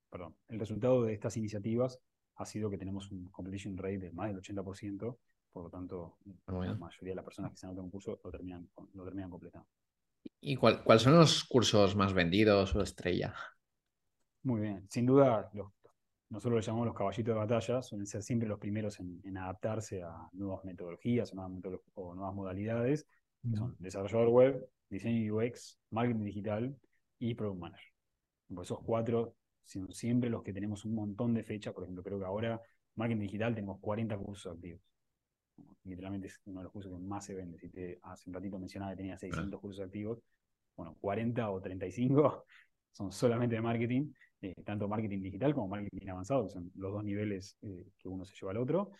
perdón, 0.09 0.36
el 0.47 0.59
resultado 0.59 1.03
de 1.03 1.13
estas 1.13 1.38
iniciativas 1.38 2.01
ha 2.38 2.45
sido 2.47 2.68
que 2.68 2.80
tenemos 2.80 3.11
un 3.11 3.30
completion 3.30 3.78
rate 3.78 3.99
de 3.99 4.11
más 4.11 4.30
del 4.30 4.41
80%, 4.41 5.18
por 5.53 5.66
lo 5.66 5.70
tanto, 5.70 6.18
la 6.47 6.74
mayoría 6.74 7.11
de 7.11 7.16
las 7.16 7.24
personas 7.24 7.51
que 7.51 7.57
se 7.57 7.68
anotan 7.68 7.84
un 7.84 7.91
curso 7.91 8.20
lo 8.24 8.32
terminan, 8.32 8.68
lo 8.95 9.05
terminan 9.05 9.30
completando. 9.30 9.68
¿Y 10.41 10.55
cuáles 10.55 11.03
son 11.03 11.13
los 11.13 11.43
cursos 11.43 11.95
más 11.95 12.13
vendidos 12.13 12.76
o 12.76 12.82
estrella? 12.82 13.36
Muy 14.41 14.61
bien, 14.61 14.88
sin 14.89 15.05
duda, 15.05 15.51
nosotros 16.32 16.55
los 16.55 16.66
llamamos 16.66 16.88
los 16.88 16.95
caballitos 16.95 17.36
de 17.36 17.39
batalla, 17.39 17.84
suelen 17.84 18.07
ser 18.07 18.24
siempre 18.24 18.49
los 18.49 18.57
primeros 18.57 18.99
en, 18.99 19.38
adaptarse 19.38 20.01
a 20.01 20.28
nuevas 20.34 20.66
metodologías 20.66 21.32
o 21.32 21.36
nuevas, 21.36 21.80
o 21.93 22.16
nuevas 22.16 22.34
modalidades, 22.34 23.05
que 23.43 23.55
son 23.55 23.76
desarrollador 23.78 24.30
web, 24.30 24.70
diseño 24.89 25.36
UX, 25.36 25.78
marketing 25.91 26.24
digital 26.24 26.76
y 27.20 27.36
product 27.36 27.59
manager. 27.59 27.94
Esos 28.61 28.79
cuatro 28.83 29.35
son 29.63 29.91
siempre 29.91 30.29
los 30.29 30.43
que 30.43 30.53
tenemos 30.53 30.85
un 30.85 30.95
montón 30.95 31.33
de 31.33 31.43
fechas, 31.43 31.73
por 31.73 31.83
ejemplo, 31.83 32.03
creo 32.03 32.19
que 32.19 32.25
ahora 32.25 32.61
marketing 32.95 33.21
digital 33.21 33.55
tenemos 33.55 33.79
40 33.79 34.17
cursos 34.17 34.53
activos. 34.53 34.81
Literalmente 35.83 36.27
es 36.27 36.39
uno 36.45 36.59
de 36.59 36.63
los 36.65 36.73
cursos 36.73 36.91
que 36.91 36.99
más 36.99 37.25
se 37.25 37.33
vende. 37.33 37.57
Si 37.57 37.69
te 37.69 37.99
hace 38.03 38.29
un 38.29 38.33
ratito 38.33 38.59
mencionaba 38.59 38.91
que 38.91 38.97
tenía 38.97 39.17
600 39.17 39.59
cursos 39.59 39.85
activos, 39.85 40.19
bueno, 40.75 40.95
40 40.99 41.49
o 41.49 41.61
35 41.61 42.45
son 42.91 43.11
solamente 43.11 43.55
de 43.55 43.61
marketing, 43.61 44.11
eh, 44.41 44.53
tanto 44.63 44.87
marketing 44.87 45.21
digital 45.21 45.53
como 45.53 45.67
marketing 45.67 46.07
avanzado, 46.09 46.45
que 46.45 46.51
son 46.51 46.71
los 46.75 46.93
dos 46.93 47.03
niveles 47.03 47.57
eh, 47.61 47.87
que 47.97 48.07
uno 48.07 48.25
se 48.25 48.33
lleva 48.35 48.51
al 48.51 48.57
otro, 48.57 48.91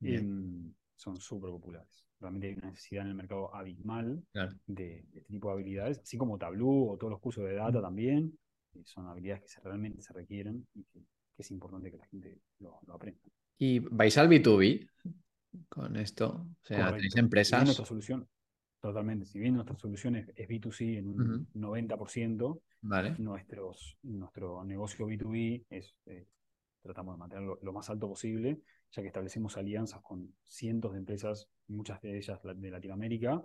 em, 0.00 0.72
son 0.94 1.16
súper 1.16 1.50
populares. 1.50 2.04
Realmente 2.20 2.48
hay 2.48 2.54
una 2.54 2.70
necesidad 2.70 3.04
en 3.04 3.10
el 3.10 3.14
mercado 3.14 3.54
abismal 3.54 4.22
de, 4.66 5.04
este 5.12 5.20
tipo 5.32 5.48
de 5.48 5.54
habilidades, 5.54 6.00
así 6.00 6.16
como 6.16 6.36
Tableau 6.36 6.90
o 6.90 6.96
todos 6.96 7.12
los 7.12 7.20
cursos 7.20 7.44
de 7.44 7.54
data 7.54 7.80
también, 7.80 8.36
son 8.84 9.06
habilidades 9.06 9.42
que 9.42 9.60
realmente 9.62 10.02
se 10.02 10.12
requieren 10.12 10.66
y 10.74 10.84
que, 10.84 11.04
es 11.36 11.50
importante 11.52 11.90
que 11.92 11.98
la 11.98 12.06
gente 12.06 12.40
lo, 12.58 12.80
aprenda. 12.88 13.20
¿Y 13.58 13.78
vais 13.78 14.18
al 14.18 14.28
B2B 14.28 14.88
con 15.68 15.94
esto? 15.94 16.48
O 16.60 16.64
sea, 16.64 16.92
tenéis 16.92 17.16
empresas. 17.16 17.62
nuestra 17.62 17.86
solución, 17.86 18.28
Totalmente. 18.80 19.26
Si 19.26 19.38
bien 19.38 19.54
nuestra 19.54 19.76
solución 19.76 20.16
es, 20.16 20.28
B2C 20.28 20.98
en 20.98 21.08
un 21.08 21.48
90%, 21.54 22.60
nuestros, 23.18 23.98
nuestro 24.02 24.64
negocio 24.64 25.08
B2B 25.08 25.64
es, 25.68 25.96
eh, 26.06 26.26
tratamos 26.82 27.16
de 27.16 27.18
mantenerlo 27.18 27.58
lo 27.62 27.72
más 27.72 27.90
alto 27.90 28.08
posible, 28.08 28.60
ya 28.92 29.02
que 29.02 29.08
establecemos 29.08 29.56
alianzas 29.56 30.00
con 30.00 30.32
cientos 30.46 30.92
de 30.92 30.98
empresas, 30.98 31.48
muchas 31.66 32.00
de 32.02 32.16
ellas 32.18 32.38
de 32.42 32.70
Latinoamérica, 32.70 33.42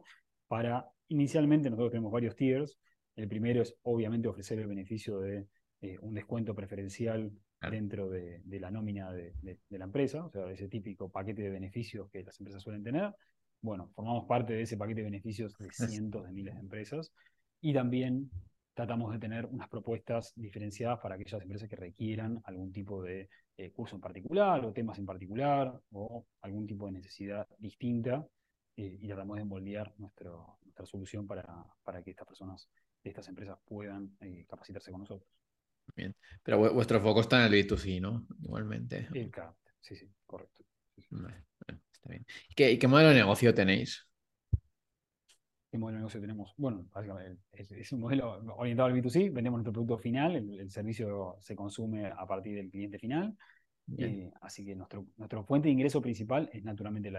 para, 0.47 0.87
inicialmente 1.07 1.69
nosotros 1.69 1.91
tenemos 1.91 2.11
varios 2.11 2.35
tiers. 2.35 2.77
El 3.15 3.27
primero 3.27 3.61
es 3.61 3.75
obviamente 3.83 4.27
ofrecer 4.27 4.59
el 4.59 4.67
beneficio 4.67 5.19
de 5.19 5.47
eh, 5.81 5.97
un 6.01 6.13
descuento 6.13 6.55
preferencial 6.55 7.31
dentro 7.69 8.09
de, 8.09 8.41
la 8.59 8.71
nómina 8.71 9.11
de, 9.13 9.33
de, 9.41 9.77
la 9.77 9.85
empresa, 9.85 10.25
o 10.25 10.29
sea, 10.29 10.51
ese 10.51 10.67
típico 10.67 11.09
paquete 11.09 11.43
de 11.43 11.49
beneficios 11.49 12.09
que 12.09 12.23
las 12.23 12.37
empresas 12.39 12.61
suelen 12.61 12.83
tener. 12.83 13.13
Bueno, 13.61 13.89
formamos 13.95 14.25
parte 14.25 14.53
de 14.53 14.63
ese 14.63 14.75
paquete 14.75 15.01
de 15.01 15.05
beneficios 15.05 15.57
de 15.57 15.71
cientos 15.71 16.25
de 16.25 16.31
miles 16.33 16.55
de 16.55 16.59
empresas. 16.59 17.13
Y 17.61 17.73
también 17.73 18.29
tratamos 18.73 19.13
de 19.13 19.19
tener 19.19 19.45
unas 19.45 19.69
propuestas 19.69 20.33
diferenciadas 20.35 20.99
para 20.99 21.15
aquellas 21.15 21.41
empresas 21.41 21.69
que 21.69 21.75
requieran 21.75 22.41
algún 22.43 22.71
tipo 22.71 23.01
de 23.01 23.29
eh, 23.57 23.71
curso 23.71 23.95
en 23.95 24.01
particular 24.01 24.65
o 24.65 24.73
temas 24.73 24.97
en 24.97 25.05
particular 25.05 25.79
o 25.91 26.25
algún 26.41 26.65
tipo 26.65 26.87
de 26.87 26.93
necesidad 26.93 27.47
distinta 27.57 28.25
eh, 28.75 28.97
y 28.99 29.07
tratamos 29.07 29.37
de 29.37 29.45
moldear 29.45 29.93
nuestra 29.97 30.31
solución 30.83 31.27
para, 31.27 31.45
para 31.83 32.01
que 32.01 32.11
estas 32.11 32.27
personas 32.27 32.67
de 33.03 33.09
estas 33.09 33.27
empresas 33.27 33.57
puedan 33.65 34.15
eh, 34.21 34.45
capacitarse 34.47 34.91
con 34.91 35.01
nosotros. 35.01 35.29
Bien, 35.95 36.15
pero 36.41 36.73
vuestro 36.73 37.01
foco 37.01 37.21
está 37.21 37.45
en 37.45 37.53
el 37.53 37.67
B2C, 37.67 37.99
¿no? 37.99 38.25
Igualmente. 38.41 39.09
El 39.13 39.31
sí, 39.81 39.95
sí, 39.95 40.09
correcto. 40.25 40.63
¿Qué, 42.55 42.87
modelo 42.87 43.09
de 43.09 43.15
negocio 43.15 43.53
tenéis? 43.53 44.07
¿Qué 45.71 45.77
modelo 45.77 45.97
de 45.97 46.01
negocio 46.01 46.21
tenemos? 46.21 46.53
Bueno, 46.57 46.85
básicamente 46.91 47.39
es, 47.51 47.91
un 47.91 48.01
modelo 48.01 48.41
orientado 48.57 48.87
al 48.87 48.95
B2C, 48.95 49.31
vendemos 49.31 49.57
nuestro 49.57 49.73
producto 49.73 49.97
final, 49.97 50.35
el, 50.35 50.69
servicio 50.71 51.35
se 51.39 51.55
consume 51.55 52.07
a 52.07 52.25
partir 52.25 52.55
del 52.55 52.69
cliente 52.69 52.99
final. 52.99 53.35
Eh, 53.97 54.31
así 54.39 54.63
que 54.63 54.75
nuestro, 54.75 55.07
nuestra 55.17 55.43
fuente 55.43 55.67
de 55.67 55.73
ingreso 55.73 56.01
principal 56.01 56.49
es 56.53 56.63
naturalmente 56.63 57.11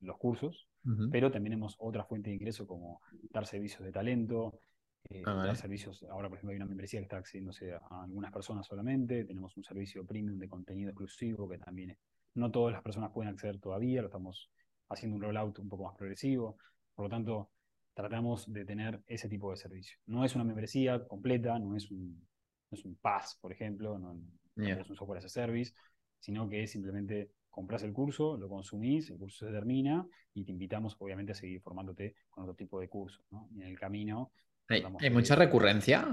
los 0.00 0.18
cursos, 0.18 0.68
pero 1.10 1.30
también 1.30 1.52
tenemos 1.52 1.76
otra 1.78 2.04
fuente 2.04 2.28
de 2.28 2.36
ingreso 2.36 2.66
como 2.66 3.00
dar 3.30 3.46
servicios 3.46 3.82
de 3.82 3.92
talento, 3.92 4.58
eh, 5.10 5.22
ah, 5.26 5.34
dar 5.34 5.56
servicios, 5.56 6.02
ahora 6.10 6.28
por 6.28 6.38
ejemplo 6.38 6.52
hay 6.52 6.56
una 6.56 6.66
membresía 6.66 7.00
que 7.00 7.04
está 7.04 7.18
accediéndose 7.18 7.72
a 7.74 8.02
algunas 8.02 8.32
personas 8.32 8.66
solamente, 8.66 9.24
tenemos 9.24 9.56
un 9.56 9.64
servicio 9.64 10.04
premium 10.06 10.38
de 10.38 10.48
contenido 10.48 10.90
exclusivo 10.90 11.48
que 11.48 11.58
también 11.58 11.90
es 11.90 11.98
no 12.34 12.50
todas 12.50 12.72
las 12.72 12.82
personas 12.82 13.12
pueden 13.12 13.32
acceder 13.32 13.58
todavía, 13.58 14.02
lo 14.02 14.08
estamos 14.08 14.50
haciendo 14.88 15.16
un 15.16 15.22
rollout 15.22 15.58
un 15.60 15.68
poco 15.68 15.84
más 15.84 15.96
progresivo. 15.96 16.58
Por 16.94 17.06
lo 17.06 17.10
tanto, 17.10 17.50
tratamos 17.94 18.52
de 18.52 18.64
tener 18.64 19.02
ese 19.06 19.28
tipo 19.28 19.50
de 19.50 19.56
servicio. 19.56 19.98
No 20.06 20.24
es 20.24 20.34
una 20.34 20.44
membresía 20.44 21.06
completa, 21.06 21.58
no 21.58 21.76
es 21.76 21.90
un, 21.90 22.26
es 22.70 22.84
un 22.84 22.96
pass, 22.96 23.38
por 23.40 23.52
ejemplo, 23.52 23.98
no, 23.98 24.20
es 24.56 24.90
un 24.90 24.96
software 24.96 25.18
as 25.18 25.26
a 25.26 25.28
service, 25.28 25.72
sino 26.18 26.48
que 26.48 26.62
es 26.62 26.72
simplemente 26.72 27.30
compras 27.50 27.84
el 27.84 27.92
curso, 27.92 28.36
lo 28.36 28.48
consumís, 28.48 29.10
el 29.10 29.18
curso 29.18 29.46
se 29.46 29.52
termina 29.52 30.04
y 30.34 30.44
te 30.44 30.50
invitamos 30.50 30.96
obviamente 30.98 31.32
a 31.32 31.34
seguir 31.36 31.60
formándote 31.60 32.16
con 32.30 32.42
otro 32.42 32.56
tipo 32.56 32.80
de 32.80 32.88
cursos. 32.88 33.24
Y 33.54 33.62
en 33.62 33.68
el 33.68 33.78
camino... 33.78 34.32
¿Hay, 34.68 35.10
mucha 35.10 35.36
recurrencia? 35.36 36.06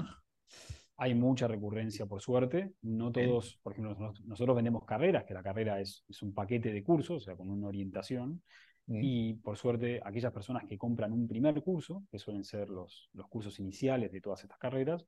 Hay 0.97 1.15
mucha 1.15 1.47
recurrencia, 1.47 2.05
por 2.05 2.21
suerte. 2.21 2.73
No 2.81 3.11
todos, 3.11 3.59
por 3.63 3.73
ejemplo, 3.73 4.13
nosotros, 4.25 4.55
vendemos 4.55 4.85
carreras, 4.85 5.23
que 5.25 5.33
la 5.33 5.43
carrera 5.43 5.79
es, 5.79 6.03
es, 6.07 6.21
un 6.21 6.33
paquete 6.33 6.71
de 6.71 6.83
cursos, 6.83 7.23
o 7.23 7.25
sea, 7.25 7.35
con 7.35 7.49
una 7.49 7.67
orientación. 7.67 8.41
Y 8.87 9.35
por 9.35 9.55
suerte, 9.55 10.01
aquellas 10.03 10.33
personas 10.33 10.65
que 10.67 10.77
compran 10.77 11.13
un 11.13 11.25
primer 11.25 11.61
curso, 11.63 12.03
que 12.11 12.19
suelen 12.19 12.43
ser 12.43 12.69
los, 12.69 13.09
los 13.13 13.27
cursos 13.29 13.57
iniciales 13.59 14.11
de 14.11 14.19
todas 14.19 14.43
estas 14.43 14.57
carreras, 14.57 15.07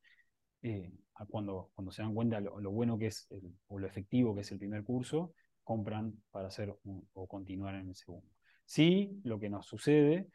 eh, 0.62 0.89
cuando, 1.28 1.72
cuando 1.76 1.91
se 1.91 2.02
dan 2.02 2.14
cuenta 2.14 2.39
lo, 2.39 2.62
lo 2.62 2.72
bueno 2.72 2.98
que 2.98 3.08
es 3.08 3.28
o 3.68 3.78
lo 3.78 3.86
efectivo 3.86 4.34
que 4.34 4.41
es 4.41 4.52
el 4.54 4.60
primer 4.60 4.86
curso, 4.86 5.34
compran 5.66 6.14
para 6.32 6.48
hacer 6.48 6.74
o 7.14 7.28
continuar 7.28 7.76
en 7.76 7.89
el 7.89 7.96
segundo. 7.96 8.30
Sí, 8.66 9.20
lo 9.24 9.38
que 9.39 9.50
nos 9.50 9.66
sucede 9.66 10.28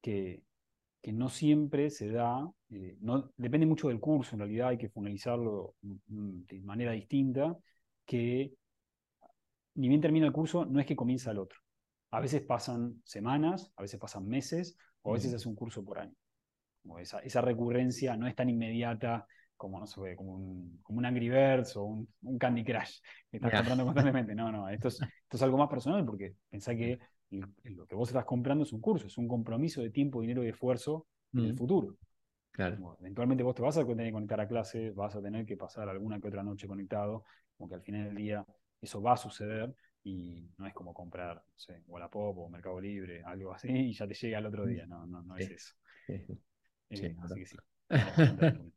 que 0.00 0.42
que 1.00 1.12
no 1.12 1.28
siempre 1.28 1.90
se 1.90 2.10
da, 2.10 2.50
eh, 2.70 2.96
no, 3.00 3.32
depende 3.36 3.66
mucho 3.66 3.88
del 3.88 4.00
curso, 4.00 4.34
en 4.34 4.40
realidad 4.40 4.68
hay 4.68 4.78
que 4.78 4.88
finalizarlo 4.88 5.74
de 5.80 6.60
manera 6.60 6.92
distinta, 6.92 7.56
que 8.04 8.52
ni 9.74 9.88
bien 9.88 10.00
termina 10.00 10.26
el 10.26 10.32
curso, 10.32 10.64
no 10.64 10.80
es 10.80 10.86
que 10.86 10.96
comienza 10.96 11.30
el 11.30 11.38
otro. 11.38 11.60
A 12.10 12.20
veces 12.20 12.42
pasan 12.42 13.00
semanas, 13.04 13.72
a 13.76 13.82
veces 13.82 14.00
pasan 14.00 14.26
meses, 14.26 14.76
o 15.02 15.10
a 15.10 15.14
veces 15.14 15.32
es 15.32 15.46
un 15.46 15.54
curso 15.54 15.84
por 15.84 15.98
año. 15.98 16.14
Como 16.82 16.98
esa, 16.98 17.20
esa, 17.20 17.42
recurrencia 17.42 18.16
no 18.16 18.26
es 18.26 18.34
tan 18.34 18.48
inmediata 18.48 19.26
como, 19.56 19.78
no 19.78 19.86
sé, 19.86 20.16
como 20.16 20.34
un, 20.34 20.80
como 20.82 20.98
un 20.98 21.04
Angry 21.04 21.28
Birds 21.28 21.76
o 21.76 21.84
un, 21.84 22.38
Candy 22.38 22.64
Crush 22.64 23.00
que 23.30 23.36
estás 23.36 23.52
comprando 23.52 23.84
constantemente. 23.84 24.34
No, 24.34 24.50
no, 24.50 24.68
esto 24.68 24.88
es, 24.88 24.94
esto 24.94 25.36
es 25.36 25.42
algo 25.42 25.58
más 25.58 25.68
personal 25.68 26.04
porque 26.04 26.34
pensá 26.48 26.74
que 26.74 26.98
lo 27.30 27.86
que 27.86 27.94
vos 27.94 28.08
estás 28.08 28.24
comprando 28.24 28.64
es 28.64 28.72
un 28.72 28.80
curso, 28.80 29.06
es 29.06 29.18
un 29.18 29.28
compromiso 29.28 29.82
de 29.82 29.90
tiempo, 29.90 30.20
dinero 30.20 30.44
y 30.44 30.48
esfuerzo 30.48 31.06
en 31.32 31.44
el 31.44 31.54
mm. 31.54 31.56
futuro. 31.56 31.96
Claro. 32.50 32.96
eventualmente 32.98 33.44
vos 33.44 33.54
te 33.54 33.62
vas 33.62 33.76
a 33.76 33.86
tener 33.86 34.06
que 34.06 34.12
conectar 34.12 34.40
a 34.40 34.48
clase, 34.48 34.90
vas 34.90 35.14
a 35.14 35.22
tener 35.22 35.46
que 35.46 35.56
pasar 35.56 35.88
alguna 35.88 36.20
que 36.20 36.26
otra 36.26 36.42
noche 36.42 36.66
conectado, 36.66 37.24
como 37.56 37.68
que 37.68 37.76
al 37.76 37.82
final 37.82 38.06
del 38.06 38.16
día 38.16 38.44
eso 38.80 39.00
va 39.00 39.12
a 39.12 39.16
suceder 39.16 39.72
y 40.02 40.50
no 40.56 40.66
es 40.66 40.74
como 40.74 40.92
comprar, 40.92 41.36
no 41.36 41.58
sé, 41.58 41.84
Wallapop 41.86 42.38
o 42.38 42.48
Mercado 42.48 42.80
Libre, 42.80 43.22
algo 43.24 43.52
así, 43.52 43.68
y 43.68 43.92
ya 43.92 44.08
te 44.08 44.14
llega 44.14 44.38
al 44.38 44.46
otro 44.46 44.66
día. 44.66 44.86
No, 44.86 45.06
no, 45.06 45.22
no 45.22 45.36
es 45.36 45.50
eso. 45.50 45.74
Eh, 46.90 47.14
así 47.20 47.34
que 47.34 47.46
sí. 47.46 47.56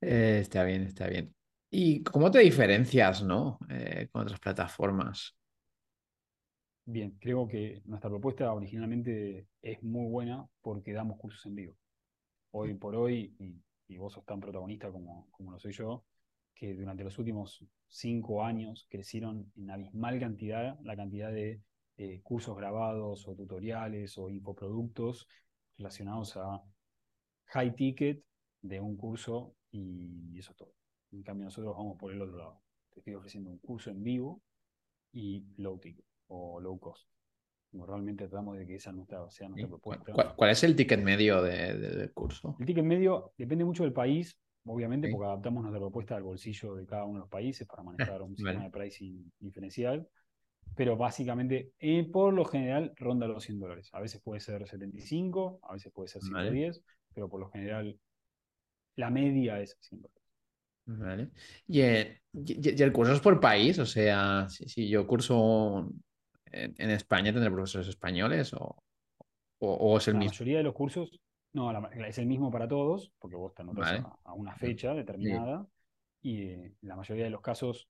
Eh, 0.00 0.40
está 0.40 0.64
bien, 0.64 0.82
está 0.82 1.06
bien. 1.06 1.34
¿Y 1.70 2.02
cómo 2.02 2.30
te 2.30 2.40
diferencias, 2.40 3.22
no? 3.22 3.58
Eh, 3.70 4.08
con 4.12 4.22
otras 4.22 4.38
plataformas. 4.38 5.34
Bien, 6.86 7.16
creo 7.18 7.48
que 7.48 7.80
nuestra 7.86 8.10
propuesta 8.10 8.52
originalmente 8.52 9.46
es 9.62 9.82
muy 9.82 10.06
buena 10.10 10.46
porque 10.60 10.92
damos 10.92 11.18
cursos 11.18 11.44
en 11.46 11.54
vivo. 11.54 11.76
Hoy 12.50 12.74
por 12.74 12.94
hoy, 12.94 13.34
y, 13.88 13.96
vos 13.96 14.12
sos 14.12 14.24
tan 14.26 14.40
protagonista 14.40 14.90
como, 14.90 15.28
como 15.30 15.52
lo 15.52 15.58
soy 15.58 15.72
yo, 15.72 16.04
que 16.54 16.74
durante 16.74 17.04
los 17.04 17.18
últimos 17.18 17.64
cinco 17.88 18.44
años 18.44 18.86
crecieron 18.90 19.50
en 19.56 19.70
abismal 19.70 20.20
cantidad 20.20 20.78
la 20.82 20.96
cantidad 20.96 21.32
de 21.32 21.62
eh, 21.96 22.20
cursos 22.22 22.56
grabados 22.56 23.26
o 23.28 23.34
tutoriales 23.34 24.18
o 24.18 24.28
infoproductos 24.30 25.26
relacionados 25.78 26.36
a 26.36 26.62
high 27.46 27.74
ticket 27.74 28.22
de 28.62 28.80
un 28.80 28.96
curso 28.96 29.54
y 29.70 30.38
eso 30.38 30.52
es 30.52 30.56
todo. 30.58 30.74
En 31.12 31.22
cambio, 31.22 31.46
nosotros 31.46 31.74
vamos 31.76 31.96
por 31.98 32.12
el 32.12 32.20
otro 32.20 32.36
lado. 32.36 32.62
Te 32.90 33.00
estoy 33.00 33.14
ofreciendo 33.14 33.50
un 33.50 33.58
curso 33.58 33.90
en 33.90 34.02
vivo 34.02 34.42
y 35.12 35.44
low 35.56 35.78
ticket 35.78 36.13
o 36.28 36.60
low 36.60 36.78
cost. 36.78 37.08
realmente 37.72 38.28
tratamos 38.28 38.56
de 38.58 38.66
que 38.66 38.76
esa 38.76 38.92
nuestra, 38.92 39.28
sea 39.30 39.48
nuestra 39.48 39.68
propuesta. 39.68 40.12
¿Cuál, 40.36 40.50
es 40.50 40.62
el 40.64 40.76
ticket 40.76 41.02
medio 41.02 41.42
del 41.42 42.12
curso? 42.12 42.56
El 42.58 42.66
ticket 42.66 42.84
medio 42.84 43.32
depende 43.36 43.64
mucho 43.64 43.82
del 43.82 43.92
país, 43.92 44.38
obviamente, 44.64 45.08
porque 45.10 45.26
adaptamos 45.26 45.62
nuestra 45.62 45.80
propuesta 45.80 46.16
al 46.16 46.22
bolsillo 46.22 46.74
de 46.74 46.86
cada 46.86 47.04
uno 47.04 47.14
de 47.14 47.20
los 47.20 47.28
países 47.28 47.66
para 47.66 47.82
manejar 47.82 48.22
un 48.22 48.36
sistema 48.36 48.64
de 48.64 48.70
pricing 48.70 49.32
diferencial. 49.38 50.08
Pero 50.76 50.96
básicamente, 50.96 51.72
eh, 51.78 52.08
por 52.10 52.32
lo 52.32 52.44
general, 52.44 52.92
ronda 52.96 53.28
los 53.28 53.44
100 53.44 53.60
dólares. 53.60 53.90
A 53.92 54.00
veces 54.00 54.20
puede 54.22 54.40
ser 54.40 54.66
75, 54.66 55.60
a 55.62 55.74
veces 55.74 55.92
puede 55.92 56.08
ser 56.08 56.22
110, 56.22 56.82
pero 57.12 57.28
por 57.28 57.38
lo 57.38 57.50
general, 57.50 57.98
la 58.96 59.10
media 59.10 59.60
es 59.60 59.76
100 59.80 60.02
dólares. 60.02 60.24
Vale. 60.86 61.30
¿Y, 61.66 61.80
el 61.80 62.92
curso 62.92 63.12
es 63.12 63.20
por 63.20 63.40
país? 63.40 63.78
O 63.78 63.86
sea, 63.86 64.48
si, 64.48 64.88
yo 64.88 65.06
curso 65.06 65.90
en, 66.54 66.90
España, 66.90 67.32
¿tendré 67.32 67.50
profesores 67.50 67.88
españoles 67.88 68.54
o, 68.54 68.82
o, 69.58 69.98
es 69.98 70.08
el 70.08 70.14
mismo? 70.14 70.30
La 70.30 70.32
mayoría 70.32 70.58
de 70.58 70.64
los 70.64 70.74
cursos, 70.74 71.20
no, 71.52 71.88
es 71.88 72.18
el 72.18 72.26
mismo 72.26 72.50
para 72.50 72.68
todos, 72.68 73.12
porque 73.18 73.36
vos 73.36 73.54
te 73.54 73.62
anotas 73.62 74.04
a, 74.24 74.32
una 74.32 74.54
fecha 74.54 74.94
determinada 74.94 75.66
y 76.22 76.42
eh, 76.42 76.74
la 76.82 76.96
mayoría 76.96 77.24
de 77.24 77.30
los 77.30 77.40
casos 77.40 77.88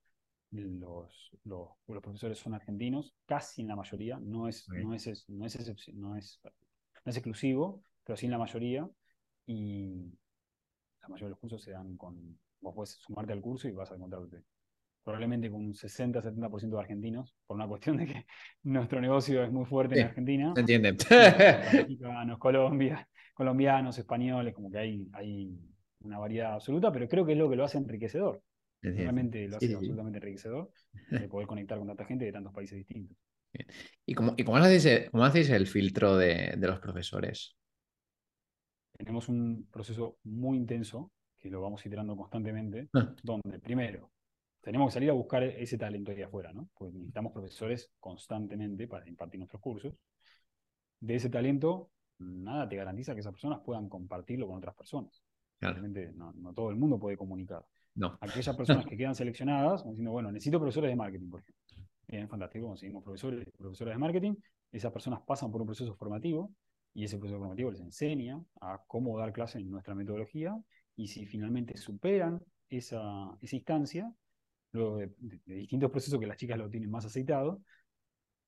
los, 0.51 1.31
los, 1.45 1.69
profesores 1.87 2.39
son 2.39 2.55
argentinos, 2.55 3.15
casi 3.27 3.63
en 3.63 3.69
la 3.69 3.77
mayoría, 3.77 4.19
no 4.21 4.49
es, 4.49 4.69
no 4.69 4.95
es, 4.95 5.29
no 5.29 5.47
es, 5.47 5.95
no 5.95 6.17
es, 6.17 6.41
no 7.05 7.11
es 7.11 7.17
exclusivo, 7.17 7.83
pero 8.05 8.17
sí 8.17 8.27
en 8.27 8.33
la 8.33 8.39
mayoría. 8.39 8.89
Y 9.47 10.13
la 11.03 11.09
mayoría 11.09 11.27
de 11.27 11.31
los 11.31 11.39
cursos 11.39 11.63
se 11.63 11.73
dan 11.73 11.97
con, 11.97 12.39
vos 12.61 12.75
puedes 12.75 12.93
sumarte 12.93 13.33
al 13.33 13.41
curso 13.41 13.69
y 13.69 13.73
vas 13.73 13.91
a 13.91 13.97
encontrarte 13.97 14.43
probablemente 15.05 15.51
con 15.51 15.61
un 15.61 15.75
60-70% 15.75 16.71
de 16.71 16.79
argentinos, 16.79 17.35
por 17.47 17.57
una 17.57 17.69
cuestión 17.69 17.99
de 17.99 18.07
que 18.07 18.27
nuestro 18.65 19.01
negocio 19.01 19.45
es 19.45 19.53
muy 19.53 19.67
fuerte 19.67 20.01
en 20.01 20.07
Argentina. 20.07 20.53
Se 20.55 20.61
entiende. 20.61 20.93
Mexicanos, 21.73 22.39
Colombia, 22.39 23.09
colombianos, 23.35 23.99
españoles, 23.99 24.55
como 24.55 24.71
que 24.71 24.79
hay, 24.79 25.07
hay 25.13 25.57
una 26.01 26.19
variedad 26.19 26.55
absoluta, 26.55 26.91
pero 26.91 27.07
creo 27.07 27.27
que 27.27 27.33
es 27.33 27.39
lo 27.39 27.51
que 27.51 27.57
lo 27.57 27.65
hace 27.65 27.79
enriquecedor. 27.79 28.43
Realmente 28.81 29.49
lo 29.49 29.57
hace 29.57 29.75
absolutamente 29.75 30.19
enriquecedor 30.19 30.71
de 31.11 31.29
poder 31.29 31.47
conectar 31.47 31.79
con 31.79 31.87
tanta 31.87 32.05
gente 32.05 32.27
de 32.27 32.33
tantos 32.33 32.53
países 32.53 32.77
distintos. 32.77 33.17
¿Y 34.05 34.15
cómo, 34.15 34.35
y 34.37 34.45
cómo, 34.45 34.59
hacéis, 34.59 35.09
cómo 35.11 35.25
hacéis 35.25 35.49
el 35.51 35.67
filtro 35.67 36.17
de, 36.17 36.55
de 36.57 36.67
los 36.67 36.81
profesores? 36.81 37.57
Tenemos 38.97 39.29
un 39.29 39.69
proceso 39.71 40.19
muy 40.25 40.59
intenso 40.59 41.13
que 41.39 41.51
lo 41.51 41.61
vamos 41.61 41.85
iterando 41.87 42.17
constantemente, 42.17 42.89
ah. 42.95 43.15
donde 43.23 43.59
primero 43.59 44.11
tenemos 44.65 44.89
que 44.89 44.95
salir 44.95 45.11
a 45.11 45.13
buscar 45.13 45.43
ese 45.43 45.77
talento 45.77 46.11
ahí 46.11 46.23
afuera, 46.23 46.53
¿no? 46.53 46.69
Porque 46.75 46.95
necesitamos 46.95 47.33
profesores 47.33 47.93
constantemente 48.01 48.89
para 48.89 49.07
impartir 49.09 49.39
nuestros 49.39 49.61
cursos. 49.61 49.95
De 51.01 51.17
ese 51.17 51.29
talento, 51.29 51.91
nada 52.19 52.69
te 52.69 52.77
garantiza 52.77 53.15
que 53.15 53.21
esas 53.21 53.33
personas 53.33 53.61
puedan 53.65 53.89
compartirlo 53.89 54.47
con 54.47 54.57
otras 54.57 54.75
personas. 54.75 55.23
Realmente 55.61 56.13
no, 56.15 56.33
todo 56.55 56.71
el 56.71 56.77
mundo 56.77 56.99
puede 56.99 57.17
comunicar. 57.17 57.65
No. 57.95 58.19
Aquellas 58.21 58.57
personas 58.57 58.87
que 58.89 58.97
quedan 58.97 59.15
seleccionadas, 59.15 59.85
diciendo, 59.85 60.13
bueno, 60.13 60.33
necesito 60.33 60.59
profesores 60.59 60.91
de 60.91 60.97
marketing, 60.97 61.31
por 61.31 61.41
ejemplo. 61.41 61.63
Bien, 62.07 62.29
fantástico, 62.29 62.67
conseguimos 62.67 63.05
profesores, 63.05 63.47
profesores 63.57 63.95
de 63.95 63.99
marketing. 63.99 64.35
Esas 64.73 64.93
personas 64.93 65.21
pasan 65.27 65.51
por 65.51 65.61
un 65.61 65.67
proceso 65.67 65.95
formativo 65.95 66.53
y 66.95 67.05
ese 67.05 67.19
proceso 67.19 67.39
formativo 67.39 67.71
les 67.71 67.81
enseña 67.81 68.43
a 68.61 68.83
cómo 68.87 69.19
dar 69.19 69.33
clases 69.33 69.63
en 69.63 69.71
nuestra 69.71 69.95
metodología 69.95 70.59
y 70.97 71.09
si 71.09 71.27
finalmente 71.27 71.77
superan 71.77 72.41
esa, 72.69 73.37
instancia, 73.41 74.13
luego 74.75 74.99
de, 74.99 75.11
distintos 75.47 75.91
procesos 75.91 76.21
que 76.21 76.27
las 76.27 76.37
chicas 76.37 76.59
lo 76.59 76.69
tienen 76.69 76.91
más 76.91 77.05
aceitado, 77.05 77.63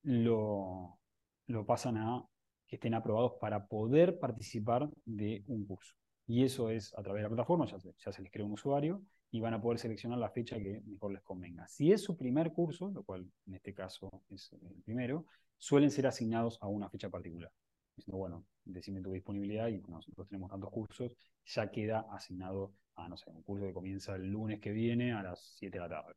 lo, 0.03 0.99
lo 1.47 1.67
pasan 1.67 1.97
a 1.97 2.25
que 2.67 2.77
estén 2.77 2.95
aprobados 2.95 3.35
para 3.41 3.67
poder 3.67 4.19
participar 4.19 4.91
de 5.05 5.45
un 5.47 5.67
curso. 5.67 5.95
Y 6.27 6.45
eso 6.45 6.71
es 6.71 6.93
a 6.99 7.03
través 7.03 7.21
de 7.21 7.25
la 7.25 7.29
plataforma, 7.29 7.67
ya 7.67 7.79
se, 7.79 7.95
ya 7.99 8.13
se 8.13 8.23
les 8.23 8.33
crea 8.33 8.45
un 8.45 8.53
usuario 8.53 9.03
y 9.31 9.41
van 9.41 9.55
a 9.55 9.61
poder 9.61 9.79
seleccionar 9.79 10.19
la 10.19 10.31
fecha 10.31 10.57
que 10.59 10.83
mejor 10.85 11.13
les 11.13 11.23
convenga. 11.23 11.67
Si 11.69 11.93
es 11.93 12.03
su 12.03 12.17
primer 12.17 12.53
curso, 12.53 12.91
lo 12.91 13.05
cual 13.05 13.31
en 13.47 13.55
este 13.55 13.73
caso 13.73 14.11
es 14.31 14.53
el 14.53 14.83
primero, 14.83 15.27
suelen 15.59 15.91
ser 15.91 16.07
asignados 16.07 16.59
a 16.61 16.69
una 16.69 16.89
fecha 16.89 17.09
particular 17.09 17.53
diciendo, 17.97 18.19
bueno, 18.19 18.45
decime 18.65 19.01
tu 19.01 19.13
disponibilidad 19.13 19.69
y 19.69 19.81
nosotros 19.81 20.29
tenemos 20.29 20.51
tantos 20.51 20.71
cursos, 20.71 21.13
ya 21.47 21.71
queda 21.71 22.07
asignado 22.11 22.75
a, 22.97 23.09
no 23.09 23.17
sé, 23.17 23.31
un 23.31 23.43
curso 23.43 23.67
que 23.67 23.73
comienza 23.73 24.17
el 24.17 24.31
lunes 24.31 24.61
que 24.61 24.71
viene 24.73 25.13
a 25.13 25.23
las 25.23 25.55
7 25.59 25.79
de 25.79 25.83
la 25.83 25.89
tarde. 25.89 26.15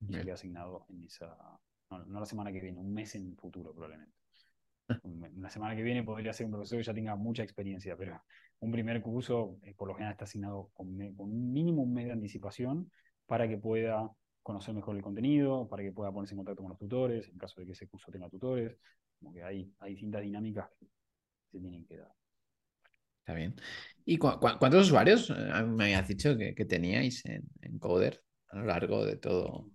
Y 0.00 0.12
ya 0.12 0.22
queda 0.22 0.34
asignado 0.34 0.86
en 0.90 1.04
esa, 1.04 1.36
no, 1.90 2.20
la 2.20 2.26
semana 2.26 2.52
que 2.52 2.60
viene, 2.60 2.78
un 2.78 2.92
mes 2.92 3.14
en 3.14 3.26
el 3.28 3.36
futuro 3.36 3.72
probablemente. 3.72 4.14
Una 5.02 5.50
semana 5.50 5.76
que 5.76 5.82
viene 5.82 6.02
podría 6.02 6.32
ser 6.32 6.46
un 6.46 6.52
profesor 6.52 6.78
que 6.78 6.84
ya 6.84 6.94
tenga 6.94 7.16
mucha 7.16 7.42
experiencia, 7.42 7.96
pero 7.96 8.22
un 8.60 8.72
primer 8.72 9.02
curso 9.02 9.58
eh, 9.62 9.74
por 9.74 9.88
lo 9.88 9.94
general 9.94 10.12
está 10.12 10.24
asignado 10.24 10.70
con, 10.72 10.96
con, 11.14 11.30
un 11.30 11.52
mínimo 11.52 11.82
un 11.82 11.92
mes 11.92 12.06
de 12.06 12.12
anticipación 12.12 12.90
para 13.26 13.46
que 13.48 13.58
pueda 13.58 14.10
conocer 14.42 14.74
mejor 14.74 14.96
el 14.96 15.02
contenido, 15.02 15.68
para 15.68 15.82
que 15.82 15.92
pueda 15.92 16.10
ponerse 16.10 16.34
en 16.34 16.38
contacto 16.38 16.62
con 16.62 16.70
los 16.70 16.78
tutores, 16.78 17.28
en 17.28 17.36
caso 17.36 17.60
de 17.60 17.66
que 17.66 17.72
ese 17.72 17.86
curso 17.86 18.10
tenga 18.10 18.30
tutores. 18.30 18.78
Como 19.18 19.32
que 19.32 19.42
hay, 19.42 19.74
hay 19.80 19.90
distintas 19.92 20.22
dinámicas 20.22 20.70
se 21.50 21.58
tienen 21.58 21.84
que 21.84 21.98
dar. 21.98 22.12
Está 23.28 23.36
bien. 23.36 23.54
¿Y 24.06 24.16
cuántos 24.16 24.86
usuarios 24.86 25.28
eh, 25.28 25.62
me 25.64 25.84
habías 25.84 26.08
dicho 26.08 26.34
que, 26.38 26.64
teníais 26.64 27.22
en, 27.26 27.78
Coder 27.78 28.22
a 28.48 28.56
lo 28.56 28.64
largo 28.64 29.04
de 29.04 29.16
todo? 29.16 29.70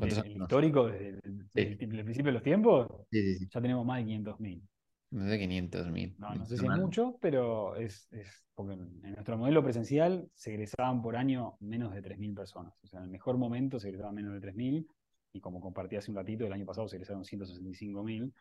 el 0.00 0.40
histórico, 0.40 0.86
desde 0.86 1.18
el, 1.54 2.04
principio 2.04 2.26
de 2.26 2.32
los 2.32 2.44
tiempos, 2.44 2.86
ya 3.10 3.60
tenemos 3.60 3.84
más 3.84 3.98
de 3.98 4.12
500.000. 4.12 4.62
Más 5.10 5.26
de 5.26 5.40
500.000. 5.40 6.14
No, 6.18 6.34
no 6.36 6.46
sé 6.46 6.56
si 6.56 6.64
es 6.64 6.70
mucho, 6.70 7.18
pero 7.20 7.74
es, 7.74 8.08
porque 8.54 8.74
en 8.74 9.00
nuestro 9.00 9.36
modelo 9.38 9.64
presencial 9.64 10.30
se 10.32 10.52
egresaban 10.54 11.02
por 11.02 11.16
año 11.16 11.56
menos 11.58 11.92
de 11.94 12.02
3.000 12.02 12.32
personas. 12.32 12.74
O 12.84 12.86
sea, 12.86 13.00
en 13.00 13.06
el 13.06 13.10
mejor 13.10 13.38
momento 13.38 13.80
se 13.80 13.88
egresaban 13.88 14.14
menos 14.14 14.40
de 14.40 14.52
3.000 14.52 14.86
y 15.32 15.40
como 15.40 15.60
compartí 15.60 15.96
hace 15.96 16.12
un 16.12 16.16
ratito, 16.16 16.46
el 16.46 16.52
año 16.52 16.64
pasado 16.64 16.86
se 16.86 16.94
egresaron 16.94 17.24
165.000 17.24 18.32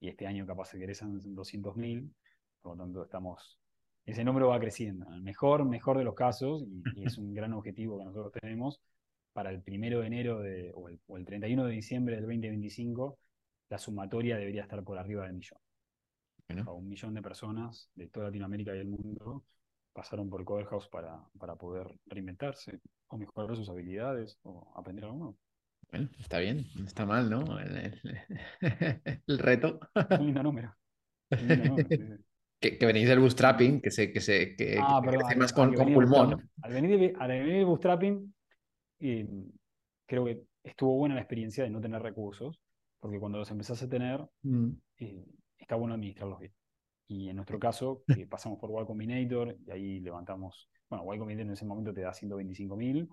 y 0.00 0.08
este 0.08 0.26
año 0.26 0.46
capaz 0.46 0.70
se 0.70 0.78
egresan 0.78 1.20
200.000, 1.20 2.10
por 2.62 2.76
lo 2.76 2.84
tanto 2.84 3.04
estamos, 3.04 3.58
ese 4.04 4.24
número 4.24 4.48
va 4.48 4.60
creciendo, 4.60 5.12
el 5.12 5.22
mejor, 5.22 5.64
mejor 5.64 5.98
de 5.98 6.04
los 6.04 6.14
casos, 6.14 6.64
y, 6.94 7.04
es 7.04 7.18
un 7.18 7.34
gran 7.34 7.52
objetivo 7.52 7.98
que 7.98 8.04
nosotros 8.04 8.32
tenemos, 8.40 8.80
para 9.32 9.50
el 9.50 9.62
primero 9.62 10.00
de 10.00 10.06
enero 10.06 10.40
de, 10.40 10.72
o, 10.74 10.88
el, 10.88 11.24
31 11.24 11.64
de 11.66 11.72
diciembre 11.72 12.16
del 12.16 12.24
2025, 12.24 13.18
la 13.68 13.78
sumatoria 13.78 14.36
debería 14.36 14.62
estar 14.62 14.82
por 14.82 14.98
arriba 14.98 15.24
del 15.24 15.34
millón. 15.34 15.60
un 16.66 16.88
millón 16.88 17.14
de 17.14 17.22
personas 17.22 17.90
de 17.94 18.08
toda 18.08 18.26
Latinoamérica 18.26 18.74
y 18.74 18.80
el 18.80 18.88
mundo 18.88 19.44
pasaron 19.92 20.28
por 20.28 20.44
Coderhouse 20.44 20.88
para, 20.88 21.20
para 21.38 21.56
poder 21.56 21.86
reinventarse 22.06 22.80
o 23.08 23.16
mejorar 23.16 23.56
sus 23.56 23.68
habilidades 23.68 24.38
o 24.42 24.72
aprender 24.76 25.04
algo 25.04 25.18
nuevo. 25.18 25.38
Bueno, 25.90 26.08
está 26.18 26.38
bien, 26.38 26.66
no 26.76 26.86
está 26.86 27.04
mal, 27.04 27.28
¿no? 27.28 27.58
El, 27.58 28.00
reto. 29.38 29.80
Un 30.18 30.26
lindo 30.26 30.42
número. 30.42 30.76
Que, 32.60 32.86
venís 32.86 33.08
del 33.08 33.20
bootstrapping, 33.20 33.80
que 33.80 33.90
se, 33.90 34.12
que 34.12 34.20
se 34.20 34.54
que, 34.54 34.78
ah, 34.80 35.00
más 35.36 35.52
con, 35.52 35.72
pulmón. 35.72 36.50
Al 36.62 36.72
venir, 36.72 37.14
al 37.18 37.28
venir 37.28 37.54
del 37.54 37.64
bootstrapping, 37.64 38.34
y 39.00 39.24
creo 40.06 40.24
que 40.26 40.42
estuvo 40.62 40.96
buena 40.96 41.14
la 41.14 41.22
experiencia 41.22 41.64
de 41.64 41.70
no 41.70 41.80
tener 41.80 42.02
recursos, 42.02 42.60
porque 43.00 43.18
cuando 43.18 43.38
los 43.38 43.50
empezás 43.50 43.82
a 43.82 43.88
tener, 43.88 44.24
mm. 44.42 44.70
eh, 44.98 45.24
está 45.58 45.76
bueno 45.76 45.94
administrarlos 45.94 46.38
bien. 46.38 46.52
Y 47.08 47.28
en 47.28 47.36
nuestro 47.36 47.58
caso, 47.58 48.02
que 48.06 48.26
pasamos 48.28 48.58
por 48.58 48.70
Y 48.70 48.86
Combinator 48.86 49.56
y 49.66 49.70
ahí 49.70 50.00
levantamos, 50.00 50.68
bueno, 50.88 51.04
Y 51.14 51.18
Combinator 51.18 51.46
en 51.46 51.52
ese 51.52 51.64
momento 51.64 51.94
te 51.94 52.02
da 52.02 52.12
125 52.12 52.76
mil, 52.76 53.08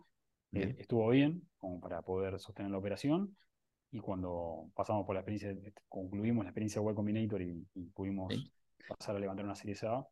eh, 0.51 0.75
estuvo 0.79 1.09
bien 1.09 1.41
como 1.57 1.79
para 1.79 2.01
poder 2.01 2.39
sostener 2.39 2.71
la 2.71 2.77
operación. 2.77 3.35
Y 3.91 3.99
cuando 3.99 4.69
pasamos 4.75 5.05
por 5.05 5.15
la 5.15 5.21
experiencia, 5.21 5.55
concluimos 5.87 6.43
la 6.43 6.49
experiencia 6.49 6.81
Web 6.81 6.95
Combinator 6.95 7.41
y, 7.41 7.65
pudimos 7.93 8.33
pasar 8.87 9.15
a 9.15 9.19
levantar 9.19 9.45
una 9.45 9.55
serie 9.55 9.75
A, 9.83 10.07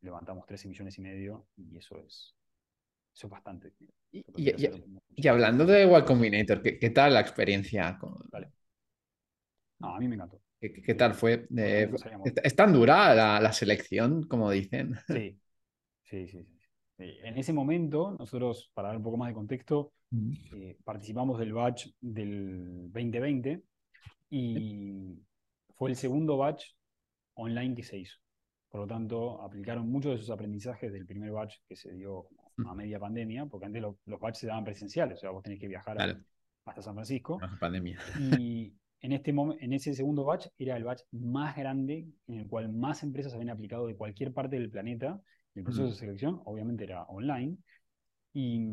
levantamos 0.00 0.46
13 0.46 0.68
millones 0.68 0.98
y 0.98 1.00
medio 1.00 1.46
y 1.56 1.76
eso 1.76 1.98
es, 1.98 2.34
eso 3.14 3.26
es 3.26 3.30
bastante. 3.30 3.72
Y, 4.10 5.28
hablando 5.28 5.64
de 5.64 5.86
Web 5.86 6.04
Combinator, 6.04 6.62
¿qué, 6.62 6.90
tal 6.90 7.14
la 7.14 7.20
experiencia? 7.20 7.98
Con... 7.98 8.14
a 9.80 9.98
mí 9.98 10.08
me 10.08 10.14
encantó. 10.14 10.40
¿Qué, 10.60 10.94
tal 10.94 11.14
fue? 11.14 11.46
¿Es 12.42 12.56
tan 12.56 12.72
dura 12.72 13.14
la, 13.14 13.40
la, 13.40 13.52
selección, 13.52 14.22
como 14.24 14.50
dicen? 14.50 14.94
Sí, 15.08 15.38
sí, 16.04 16.28
sí. 16.28 16.44
sí. 16.44 16.54
Eh, 16.98 17.20
en 17.24 17.38
ese 17.38 17.52
momento, 17.52 18.16
nosotros, 18.18 18.70
para 18.74 18.88
dar 18.88 18.96
un 18.96 19.02
poco 19.02 19.16
más 19.16 19.28
de 19.28 19.34
contexto, 19.34 19.92
eh, 20.52 20.76
participamos 20.84 21.38
del 21.38 21.52
batch 21.52 21.88
del 22.00 22.90
2020 22.92 23.62
y 24.30 25.18
fue 25.74 25.90
el 25.90 25.96
segundo 25.96 26.36
batch 26.36 26.66
online 27.34 27.74
que 27.74 27.82
se 27.82 27.98
hizo. 27.98 28.18
Por 28.68 28.80
lo 28.80 28.86
tanto, 28.86 29.40
aplicaron 29.40 29.88
muchos 29.88 30.12
de 30.12 30.18
sus 30.18 30.30
aprendizajes 30.30 30.92
del 30.92 31.06
primer 31.06 31.30
batch 31.30 31.58
que 31.68 31.76
se 31.76 31.92
dio 31.92 32.26
a 32.66 32.74
media 32.74 32.98
pandemia, 32.98 33.46
porque 33.46 33.66
antes 33.66 33.82
los 33.82 34.20
batches 34.20 34.40
se 34.40 34.46
daban 34.48 34.64
presenciales, 34.64 35.18
o 35.18 35.20
sea, 35.20 35.30
vos 35.30 35.42
tenés 35.42 35.60
que 35.60 35.68
viajar 35.68 35.96
hasta 36.64 36.82
San 36.82 36.94
Francisco. 36.94 37.38
pandemia. 37.60 38.00
Y 38.18 38.74
en, 39.00 39.12
este 39.12 39.30
en 39.30 39.72
ese 39.72 39.94
segundo 39.94 40.24
batch 40.24 40.48
era 40.58 40.76
el 40.76 40.84
batch 40.84 41.02
más 41.12 41.56
grande 41.56 42.08
en 42.26 42.34
el 42.34 42.48
cual 42.48 42.72
más 42.72 43.02
empresas 43.02 43.34
habían 43.34 43.50
aplicado 43.50 43.86
de 43.86 43.96
cualquier 43.96 44.32
parte 44.32 44.56
del 44.56 44.70
planeta. 44.70 45.20
El 45.54 45.62
proceso 45.62 45.86
de 45.86 45.92
selección 45.92 46.40
obviamente 46.44 46.82
era 46.82 47.04
online 47.04 47.56
y 48.32 48.72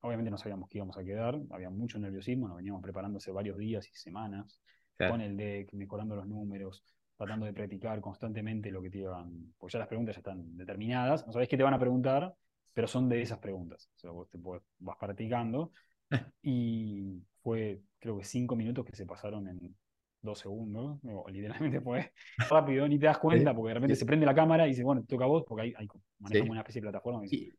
obviamente 0.00 0.30
no 0.30 0.38
sabíamos 0.38 0.68
que 0.68 0.78
íbamos 0.78 0.96
a 0.96 1.04
quedar, 1.04 1.38
había 1.50 1.70
mucho 1.70 1.98
nerviosismo, 1.98 2.48
nos 2.48 2.56
veníamos 2.56 2.82
preparando 2.82 3.18
hace 3.18 3.30
varios 3.30 3.58
días 3.58 3.86
y 3.88 3.94
semanas 3.94 4.60
con 4.96 5.20
el 5.20 5.36
deck, 5.36 5.72
mejorando 5.72 6.16
los 6.16 6.26
números, 6.26 6.84
tratando 7.16 7.46
de 7.46 7.52
practicar 7.52 8.00
constantemente 8.00 8.70
lo 8.70 8.82
que 8.82 8.90
te 8.90 8.98
iban, 8.98 9.52
porque 9.58 9.72
ya 9.72 9.78
las 9.78 9.88
preguntas 9.88 10.14
ya 10.16 10.20
están 10.20 10.56
determinadas, 10.56 11.26
no 11.26 11.32
sabés 11.32 11.48
qué 11.48 11.56
te 11.56 11.62
van 11.62 11.74
a 11.74 11.78
preguntar, 11.78 12.34
pero 12.72 12.86
son 12.86 13.08
de 13.08 13.22
esas 13.22 13.38
preguntas, 13.38 13.90
o 13.96 13.98
sea, 13.98 14.10
vos 14.10 14.28
te 14.30 14.38
vas 14.78 14.96
practicando. 14.98 15.72
Y 16.42 17.22
fue 17.42 17.80
creo 17.98 18.18
que 18.18 18.24
cinco 18.24 18.54
minutos 18.54 18.84
que 18.84 18.94
se 18.94 19.06
pasaron 19.06 19.48
en 19.48 19.74
dos 20.20 20.38
segundos, 20.38 20.98
literalmente 21.28 21.80
fue 21.80 22.12
rápido, 22.50 22.86
ni 22.86 22.98
te 22.98 23.06
das 23.06 23.18
cuenta, 23.18 23.54
porque 23.54 23.68
de 23.68 23.74
repente 23.74 23.96
se 23.96 24.06
prende 24.06 24.26
la 24.26 24.34
cámara 24.34 24.66
y 24.66 24.70
dice, 24.70 24.84
bueno, 24.84 25.04
toca 25.08 25.24
a 25.24 25.28
vos, 25.28 25.44
porque 25.46 25.62
hay, 25.62 25.74
hay 25.76 25.88
manejamos 26.18 26.50
una 26.50 26.60
especie 26.60 26.80
de 26.80 26.88
plataforma. 26.88 27.22
Y, 27.26 27.52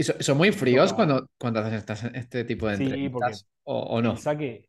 son 0.00 0.36
muy 0.38 0.52
fríos 0.52 0.92
cuando, 0.92 1.28
cuando 1.38 1.60
haces 1.60 2.04
este 2.14 2.44
tipo 2.44 2.68
de 2.68 2.74
entrevistas, 2.74 3.48
o, 3.64 3.78
o, 3.78 4.02
no. 4.02 4.16
Saque, 4.16 4.68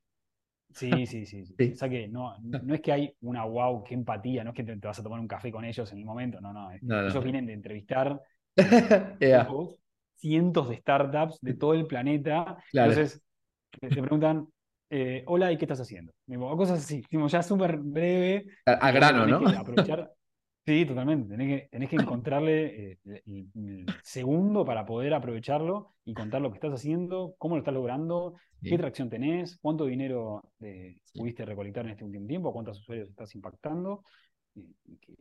sí, 0.74 1.06
sí, 1.06 1.26
sí, 1.26 1.46
sí. 1.46 1.76
Saque, 1.76 2.08
no, 2.08 2.36
no 2.40 2.74
es 2.74 2.82
que 2.82 2.92
hay 2.92 3.14
una 3.22 3.46
wow, 3.46 3.84
qué 3.84 3.94
empatía, 3.94 4.44
no 4.44 4.52
es 4.52 4.56
que 4.56 4.64
te, 4.64 4.76
vas 4.76 5.00
a 5.00 5.04
tomar 5.04 5.20
un 5.20 5.28
café 5.28 5.52
con 5.52 5.66
ellos 5.66 5.92
en 5.92 6.00
el 6.00 6.06
momento, 6.06 6.40
no, 6.42 6.54
no. 6.54 6.72
ellos 6.72 7.24
vienen 7.24 7.46
de 7.46 7.54
entrevistar 7.54 8.22
cientos 10.16 10.70
de 10.70 10.78
startups 10.78 11.40
de 11.42 11.54
todo 11.54 11.74
el 11.74 11.86
planeta. 11.86 12.58
Entonces, 12.74 13.22
te 13.80 13.90
preguntan, 13.90 14.48
eh, 14.90 15.24
hola, 15.28 15.52
¿y 15.52 15.58
qué 15.58 15.66
estás 15.66 15.82
haciendo? 15.82 16.14
cosas 16.56 16.80
así, 16.80 17.04
ya 17.28 17.44
súper 17.44 17.78
breve. 17.78 18.46
A, 18.66 18.92
grano, 18.92 19.26
¿no? 19.26 19.48
Aprovechar. 19.50 20.12
Sí, 20.68 20.86
totalmente. 20.86 21.30
Tenés 21.30 21.48
que, 21.48 21.70
tenés 21.70 21.90
que 21.90 21.96
encontrarle 21.96 22.92
eh, 22.92 23.00
el, 23.26 23.86
segundo 24.04 24.66
para 24.66 24.86
poder 24.86 25.14
aprovecharlo 25.14 25.94
y 26.04 26.14
contar 26.14 26.42
lo 26.42 26.52
que 26.52 26.58
estás 26.58 26.74
haciendo, 26.74 27.36
cómo 27.38 27.56
lo 27.56 27.60
estás 27.60 27.74
logrando, 27.74 28.36
qué 28.62 28.78
tracción 28.78 29.10
tenés, 29.10 29.58
cuánto 29.62 29.86
dinero 29.86 30.52
eh, 30.60 30.98
pudiste 31.14 31.46
recolectar 31.46 31.86
en 31.86 31.92
este 31.92 32.04
último 32.04 32.28
tiempo, 32.28 32.52
cuántos 32.52 32.82
usuarios 32.82 33.08
estás 33.08 33.34
impactando. 33.34 34.04
Y, 34.56 34.98
que, 34.98 35.16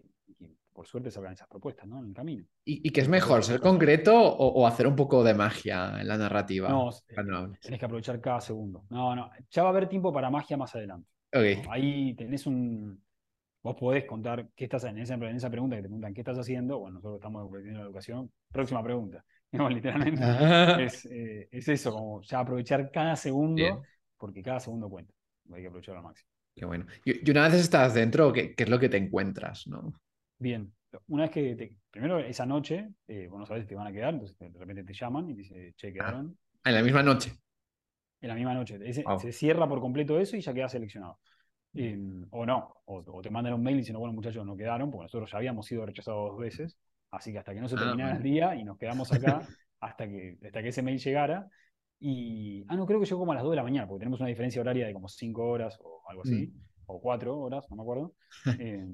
por 0.72 0.88
suerte 0.88 1.12
salgan 1.12 1.34
esas 1.34 1.46
propuestas 1.46 1.86
¿no? 1.86 2.00
en 2.00 2.08
el 2.08 2.12
camino. 2.12 2.44
¿Y, 2.64 2.90
qué 2.90 3.02
es 3.02 3.08
mejor, 3.08 3.44
ser 3.44 3.60
concreto 3.60 4.14
o, 4.16 4.66
hacer 4.66 4.88
un 4.88 4.96
poco 4.96 5.22
de 5.22 5.34
magia 5.34 6.00
en 6.00 6.08
la 6.08 6.18
narrativa? 6.18 6.68
No, 6.68 6.90
tenés 7.60 7.78
que 7.78 7.86
aprovechar 7.86 8.20
cada 8.20 8.40
segundo. 8.40 8.84
No, 8.90 9.14
no, 9.14 9.30
ya 9.48 9.62
va 9.62 9.68
a 9.68 9.70
haber 9.70 9.88
tiempo 9.88 10.12
para 10.12 10.28
magia 10.28 10.56
más 10.56 10.74
adelante. 10.74 11.08
Ahí 11.70 12.16
tenés 12.16 12.46
un... 12.46 13.05
Vos 13.66 13.74
podés 13.74 14.04
contar 14.04 14.48
qué 14.54 14.62
estás 14.62 14.84
en 14.84 14.96
esa, 14.98 15.14
en 15.14 15.34
esa 15.34 15.50
pregunta 15.50 15.74
que 15.74 15.82
te 15.82 15.88
preguntan 15.88 16.14
qué 16.14 16.20
estás 16.20 16.38
haciendo. 16.38 16.78
Bueno, 16.78 16.94
nosotros 16.98 17.16
estamos 17.16 17.52
en 17.52 17.74
la 17.74 17.82
educación. 17.82 18.30
Próxima 18.52 18.80
pregunta. 18.80 19.24
literalmente 19.70 20.22
eh, 21.10 21.48
es, 21.50 21.68
eso, 21.68 21.90
como 21.90 22.22
ya 22.22 22.38
aprovechar 22.38 22.92
cada 22.92 23.16
segundo, 23.16 23.82
porque 24.16 24.40
cada 24.40 24.60
segundo 24.60 24.88
cuenta. 24.88 25.12
Hay 25.52 25.62
que 25.62 25.66
aprovechar 25.66 25.96
al 25.96 26.04
máximo. 26.04 26.30
Qué 26.54 26.64
bueno. 26.64 26.86
Y, 27.04 27.28
una 27.28 27.48
vez 27.48 27.54
estás 27.54 27.92
dentro, 27.92 28.32
¿qué, 28.32 28.54
¿qué, 28.54 28.62
es 28.62 28.70
lo 28.70 28.78
que 28.78 28.88
te 28.88 28.98
encuentras? 28.98 29.66
¿no? 29.66 30.00
Bien, 30.38 30.72
una 31.08 31.24
vez 31.24 31.32
que, 31.32 31.76
primero 31.90 32.20
esa 32.20 32.46
noche, 32.46 32.90
eh, 33.08 33.26
vos 33.26 33.40
no 33.40 33.46
sabes 33.46 33.64
si 33.64 33.68
te 33.68 33.74
van 33.74 33.88
a 33.88 33.92
quedar, 33.92 34.14
entonces 34.14 34.38
de 34.38 34.60
repente 34.60 34.84
te 34.84 34.94
llaman 34.94 35.28
y 35.28 35.34
te 35.34 35.40
dicen, 35.40 35.74
che, 35.74 35.92
quedaron. 35.92 36.38
Ah, 36.62 36.70
en 36.70 36.76
la 36.76 36.82
misma 36.84 37.02
noche. 37.02 37.32
En 38.20 38.28
la 38.28 38.36
misma 38.36 38.54
noche. 38.54 38.78
Se 38.92 39.32
cierra 39.32 39.68
por 39.68 39.80
completo 39.80 40.20
eso 40.20 40.36
y 40.36 40.40
ya 40.40 40.54
quedas 40.54 40.70
seleccionado. 40.70 41.18
Em, 41.74 42.26
o 42.30 42.46
no, 42.46 42.74
o, 42.86 43.20
te 43.22 43.30
mandan 43.30 43.54
un 43.54 43.62
mail 43.62 43.76
diciendo, 43.76 44.00
bueno, 44.00 44.14
muchachos, 44.14 44.44
no 44.46 44.56
quedaron, 44.56 44.90
porque 44.90 45.04
nosotros 45.04 45.30
ya 45.30 45.38
habíamos 45.38 45.66
sido 45.66 45.84
rechazados 45.84 46.30
dos 46.30 46.38
veces, 46.38 46.78
así 47.10 47.32
que 47.32 47.38
hasta 47.38 47.52
que 47.52 47.60
no 47.60 47.68
se 47.68 47.76
ah, 47.76 47.78
terminara 47.78 48.16
el 48.16 48.22
día 48.22 48.54
y 48.54 48.64
nos 48.64 48.78
quedamos 48.78 49.12
acá 49.12 49.40
hasta 49.80 50.08
que, 50.08 50.38
hasta 50.44 50.62
que 50.62 50.68
ese 50.68 50.82
mail 50.82 50.98
llegara. 50.98 51.48
Y, 51.98 52.64
ah, 52.68 52.76
no, 52.76 52.86
creo 52.86 53.00
que 53.00 53.06
llegó 53.06 53.20
como 53.20 53.32
a 53.32 53.34
las 53.34 53.44
2 53.44 53.52
de 53.52 53.56
la 53.56 53.62
mañana, 53.62 53.86
porque 53.86 54.00
tenemos 54.00 54.20
una 54.20 54.28
diferencia 54.28 54.60
horaria 54.60 54.86
de 54.86 54.92
como 54.92 55.08
5 55.08 55.44
horas 55.44 55.78
o 55.82 56.02
algo 56.08 56.22
así, 56.22 56.46
mm. 56.46 56.60
o 56.86 57.00
4 57.00 57.38
horas, 57.38 57.66
no 57.70 57.76
me 57.76 57.82
acuerdo. 57.82 58.14
eh, 58.60 58.86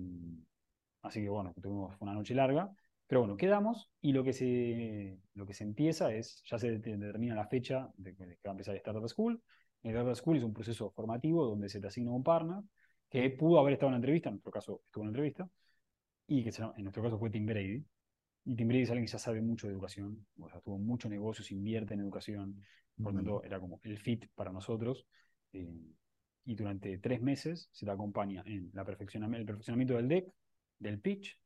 Así 1.03 1.21
que 1.21 1.29
bueno, 1.29 1.53
tuvimos 1.61 1.97
una 2.01 2.15
noche 2.15 2.35
larga. 2.35 2.71
Pero 3.07 3.21
bueno, 3.21 3.37
quedamos 3.37 3.91
y 4.01 4.13
lo 4.13 4.25
que 4.25 4.33
se, 4.33 5.19
lo 5.35 5.45
que 5.45 5.53
se 5.53 5.65
empieza 5.65 6.15
es, 6.15 6.43
ya 6.47 6.59
se 6.59 6.79
determina 6.79 7.35
la 7.35 7.47
fecha 7.47 7.91
de 7.97 8.15
que 8.15 8.25
va 8.25 8.37
a 8.47 8.51
empezar 8.53 8.75
el 8.75 8.79
Startup 8.79 9.07
School. 9.07 9.43
El 9.83 9.91
Startup 9.91 10.15
School 10.15 10.37
es 10.37 10.45
un 10.45 10.55
proceso 10.55 10.91
formativo 10.91 11.45
donde 11.47 11.69
se 11.69 11.81
te 11.81 11.89
asigna 11.89 12.11
un 12.11 12.23
partner 12.23 12.63
que 13.11 13.29
pudo 13.31 13.59
haber 13.59 13.75
estado 13.75 13.89
en 13.89 13.95
la 13.95 13.99
entrevista, 13.99 14.29
en 14.29 14.37
nuestro 14.37 14.53
caso 14.53 14.83
estuvo 14.87 15.05
en 15.05 15.09
la 15.09 15.11
entrevista, 15.11 15.49
y 16.27 16.43
que 16.43 16.51
en 16.77 16.83
nuestro 16.85 17.03
caso 17.03 17.19
fue 17.19 17.31
Tim 17.31 17.45
Brady. 17.45 17.85
Y 18.45 18.57
Tim 18.57 18.69
Brady 18.69 18.83
es 18.83 18.91
alguien 18.91 19.07
que 19.07 19.13
ya 19.13 19.19
sabe 19.19 19.43
mucho 19.43 19.67
de 19.67 19.75
educación, 19.75 20.27
o 20.39 20.49
sea, 20.49 20.61
tuvo 20.61 20.79
muchos 20.79 21.11
negocios, 21.11 21.51
invierte 21.51 21.95
en 21.95 22.01
educación, 22.01 22.63
por 22.97 23.13
lo 23.13 23.19
tanto 23.19 23.45
era 23.45 23.61
como 23.61 23.81
el 23.83 23.99
fit 23.99 24.27
para 24.35 24.53
nosotros. 24.53 25.07
Eh, 25.53 25.93
y 26.45 26.55
durante 26.55 26.99
tres 26.99 27.21
meses 27.21 27.69
se 27.71 27.85
te 27.85 27.93
acompaña 27.93 28.43
en 28.47 28.71
la 28.73 28.83
el 28.83 29.47
perfeccionamiento 29.47 29.95
del 29.95 30.09
deck, 30.09 30.33
del 30.79 31.01
pitch 31.01 31.39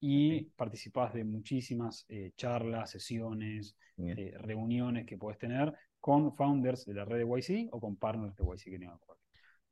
y 0.00 0.42
participás 0.56 1.14
de 1.14 1.24
muchísimas 1.24 2.04
eh, 2.08 2.32
charlas, 2.36 2.90
sesiones, 2.90 3.76
eh, 3.96 4.34
reuniones 4.38 5.06
que 5.06 5.16
puedes 5.16 5.38
tener 5.38 5.72
con 6.04 6.36
founders 6.36 6.84
de 6.84 6.92
la 6.92 7.06
red 7.06 7.16
de 7.16 7.24
YC 7.24 7.70
o 7.72 7.80
con 7.80 7.96
partners 7.96 8.36
de 8.36 8.44
YC 8.44 8.64
que 8.64 8.78
tengan 8.78 8.98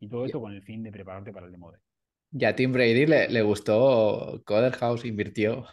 Y 0.01 0.09
todo 0.09 0.25
esto 0.25 0.41
con 0.41 0.55
el 0.55 0.63
fin 0.63 0.83
de 0.83 0.91
prepararte 0.91 1.31
para 1.31 1.45
el 1.45 1.53
demo 1.53 1.71
day. 1.71 1.81
¿Y 2.31 2.47
a 2.47 2.57
Tim 2.57 2.73
Brady 2.73 3.05
le, 3.05 3.29
le 3.29 3.43
gustó 3.43 4.41
Coder 4.47 4.73
House? 4.73 5.05
¿Invirtió? 5.05 5.67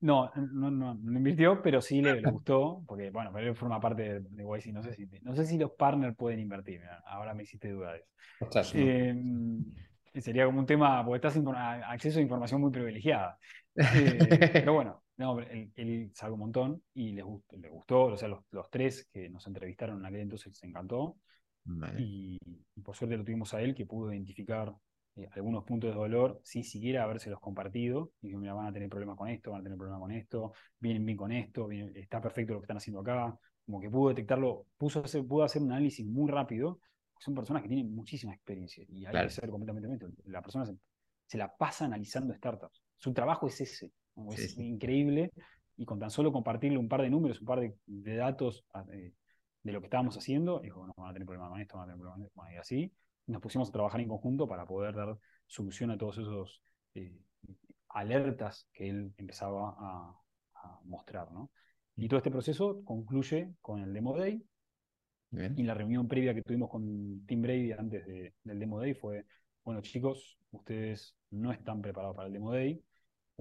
No, 0.00 0.32
no, 0.34 0.68
no, 0.68 0.94
no 0.94 1.16
invirtió, 1.16 1.62
pero 1.62 1.80
sí 1.80 2.02
le, 2.02 2.20
gustó, 2.22 2.82
porque 2.88 3.10
bueno, 3.10 3.30
pero 3.32 3.50
él 3.50 3.54
forma 3.54 3.78
parte 3.78 4.02
de, 4.02 4.20
de 4.30 4.42
YC. 4.42 4.72
No 4.72 4.82
sé, 4.82 4.94
si, 4.94 5.06
no 5.22 5.36
sé 5.36 5.46
si 5.46 5.56
los 5.56 5.70
partners 5.70 6.16
pueden 6.16 6.40
invertir. 6.40 6.80
ahora 7.06 7.32
me 7.32 7.44
hiciste 7.44 7.70
duda 7.70 7.92
de 7.92 7.98
eso. 8.00 8.76
Em, 8.76 9.64
Sería 10.20 10.44
como 10.44 10.58
un 10.58 10.66
tema, 10.66 11.04
porque 11.04 11.24
estás 11.24 11.42
con 11.42 11.54
acceso 11.56 12.18
a 12.18 12.22
información 12.22 12.60
muy 12.60 12.72
privilegiada. 12.72 13.38
Eh, 13.74 14.50
pero 14.52 14.74
bueno, 14.74 15.02
no, 15.22 15.40
él, 15.40 16.10
sabe 16.14 16.32
un 16.32 16.40
montón 16.40 16.82
y 16.94 17.12
le 17.12 17.22
gustó, 17.22 17.56
le 17.56 17.68
gustó 17.68 18.02
o 18.04 18.16
sea, 18.16 18.28
los, 18.28 18.70
tres 18.70 19.08
que 19.12 19.28
nos 19.28 19.46
entrevistaron 19.46 19.98
en 20.00 20.06
aquel 20.06 20.20
entonces 20.20 20.56
se 20.56 20.66
encantó. 20.66 21.16
Y, 21.98 22.38
por 22.82 22.96
suerte 22.96 23.16
lo 23.16 23.24
tuvimos 23.24 23.54
a 23.54 23.62
él 23.62 23.74
que 23.74 23.86
pudo 23.86 24.12
identificar 24.12 24.74
eh, 25.14 25.28
algunos 25.32 25.62
puntos 25.64 25.90
de 25.90 25.96
dolor 25.96 26.40
sin 26.42 26.64
siquiera 26.64 27.04
habérselos 27.04 27.40
compartido. 27.40 28.12
Y 28.20 28.28
dijo, 28.28 28.40
mira, 28.40 28.54
van 28.54 28.66
a 28.66 28.72
tener 28.72 28.88
problemas 28.88 29.16
con 29.16 29.28
esto, 29.28 29.52
van 29.52 29.60
a 29.60 29.64
tener 29.64 29.78
problemas 29.78 30.00
con 30.00 30.10
esto, 30.10 30.52
vienen 30.78 31.06
bien 31.06 31.16
con 31.16 31.32
esto, 31.32 31.70
está 31.70 32.20
perfecto 32.20 32.54
lo 32.54 32.60
que 32.60 32.64
están 32.64 32.78
haciendo 32.78 33.00
acá. 33.00 33.38
Como 33.64 33.80
que 33.80 33.88
pudo 33.88 34.08
detectarlo, 34.08 34.66
puso, 34.76 35.02
pudo 35.26 35.44
hacer 35.44 35.62
un 35.62 35.70
análisis 35.70 36.04
muy 36.04 36.30
rápido 36.30 36.80
son 37.22 37.34
personas 37.36 37.62
que 37.62 37.68
tienen 37.68 37.94
muchísima 37.94 38.34
experiencia 38.34 38.84
y 38.88 39.06
hay 39.06 39.12
que 39.12 39.30
ser 39.30 39.48
completamente 39.48 40.06
La 40.24 40.42
persona 40.42 40.66
se, 40.66 41.38
la 41.38 41.56
pasa 41.56 41.84
analizando 41.84 42.34
startups. 42.34 42.82
Su 42.96 43.12
trabajo 43.12 43.46
es 43.46 43.60
ese, 43.60 43.92
es 44.32 44.58
increíble 44.58 45.32
y 45.76 45.84
con 45.84 45.98
tan 45.98 46.10
solo 46.10 46.32
compartirle 46.32 46.78
un 46.78 46.88
par 46.88 47.02
de 47.02 47.10
números, 47.10 47.40
un 47.40 47.46
par 47.46 47.60
de, 47.60 48.16
datos 48.16 48.64
ah, 48.72 48.84
de, 48.84 49.14
lo 49.64 49.80
que 49.80 49.86
estábamos 49.86 50.16
haciendo, 50.16 50.60
dijo, 50.60 50.86
no, 50.86 50.94
van 50.96 51.10
a 51.10 51.12
tener 51.12 51.26
problemas 51.26 51.50
con 51.50 51.60
esto, 51.60 51.76
van 51.76 51.84
a 51.84 51.92
tener 51.92 52.00
problemas 52.00 52.30
con 52.34 52.46
esto, 52.46 52.54
y 52.54 52.58
así 52.58 52.92
nos 53.26 53.40
pusimos 53.40 53.68
a 53.68 53.72
trabajar 53.72 54.00
en 54.00 54.08
conjunto 54.08 54.46
para 54.46 54.66
poder 54.66 54.94
dar 54.94 55.16
solución 55.46 55.90
a 55.90 55.98
todos 55.98 56.18
esos 56.18 56.62
eh, 56.94 57.16
alertas 57.88 58.68
que 58.72 58.88
él 58.88 59.12
empezaba 59.16 59.74
a, 59.78 60.18
mostrar. 60.84 61.28
Y 61.96 62.06
todo 62.06 62.18
este 62.18 62.30
proceso 62.30 62.84
concluye 62.84 63.52
con 63.60 63.82
el 63.82 63.92
Demo 63.92 64.16
Day, 64.16 64.40
y 65.32 65.62
la 65.62 65.74
reunión 65.74 66.06
previa 66.06 66.34
que 66.34 66.42
tuvimos 66.42 66.70
con 66.70 67.24
Tim 67.26 67.42
Brady 67.42 67.72
antes 67.72 68.06
del 68.06 68.58
Demo 68.58 68.78
Day 68.78 68.94
fue, 68.94 69.24
bueno 69.64 69.80
chicos, 69.80 70.38
ustedes 70.50 71.16
no 71.30 71.50
están 71.50 71.82
preparados 71.82 72.14
para 72.14 72.28
el 72.28 72.32
Demo 72.32 72.52
Day, 72.52 72.80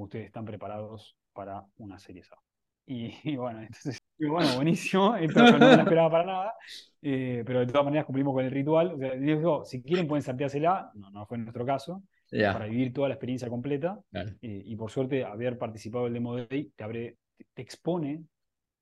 ustedes 0.03 0.25
están 0.25 0.45
preparados 0.45 1.15
para 1.33 1.65
una 1.77 1.99
serie 1.99 2.23
A. 2.31 2.39
Y, 2.85 3.35
bueno, 3.35 3.61
entonces, 3.61 3.97
bueno, 4.19 4.55
buenísimo, 4.55 5.15
esto 5.15 5.43
no 5.43 5.59
me 5.59 5.81
esperaba 5.83 6.11
para 6.11 6.25
nada, 6.25 6.53
eh, 7.01 7.43
pero 7.45 7.61
de 7.61 7.67
todas 7.67 7.85
maneras 7.85 8.05
cumplimos 8.05 8.33
con 8.33 8.45
el 8.45 8.51
ritual. 8.51 8.93
O 8.93 8.97
sea, 8.97 9.15
digo, 9.15 9.65
si 9.65 9.81
quieren 9.81 10.07
pueden 10.07 10.23
salteársela, 10.23 10.91
no, 10.95 11.09
no 11.11 11.25
fue 11.25 11.37
nuestro 11.37 11.65
caso, 11.65 12.03
para 12.31 12.65
vivir 12.65 12.93
toda 12.93 13.09
la 13.09 13.15
experiencia 13.15 13.49
completa. 13.49 13.99
Eh, 14.13 14.63
y 14.65 14.75
por 14.75 14.89
suerte, 14.89 15.23
haber 15.23 15.57
participado 15.57 16.05
del 16.05 16.13
Demo 16.13 16.37
Day 16.37 16.71
te, 16.75 16.83
abre, 16.83 17.17
te 17.53 17.61
expone 17.61 18.23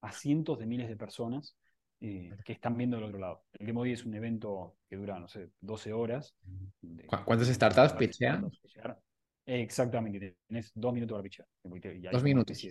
a 0.02 0.12
cientos 0.12 0.60
de 0.60 0.66
miles 0.66 0.88
de 0.88 0.96
personas 0.96 1.56
eh, 2.00 2.32
que 2.46 2.54
están 2.54 2.78
viendo 2.78 2.98
del 2.98 3.06
otro 3.08 3.20
lado. 3.20 3.44
El 3.54 3.66
Demo 3.66 3.84
Day 3.84 3.94
es 3.94 4.06
un 4.06 4.14
evento 4.14 4.76
que 4.88 4.96
dura, 4.96 5.20
no 5.20 5.28
sé, 5.28 5.50
12 5.62 5.94
horas. 5.94 6.36
¿Cuántas 7.26 7.48
startups 7.48 7.94
pitchean? 7.94 8.50
Exactamente, 9.52 10.38
tenés 10.46 10.72
dos 10.76 10.94
minutos 10.94 11.16
para 11.16 11.24
pitchear. 11.24 11.48
Dos 12.12 12.24
minutos. 12.24 12.68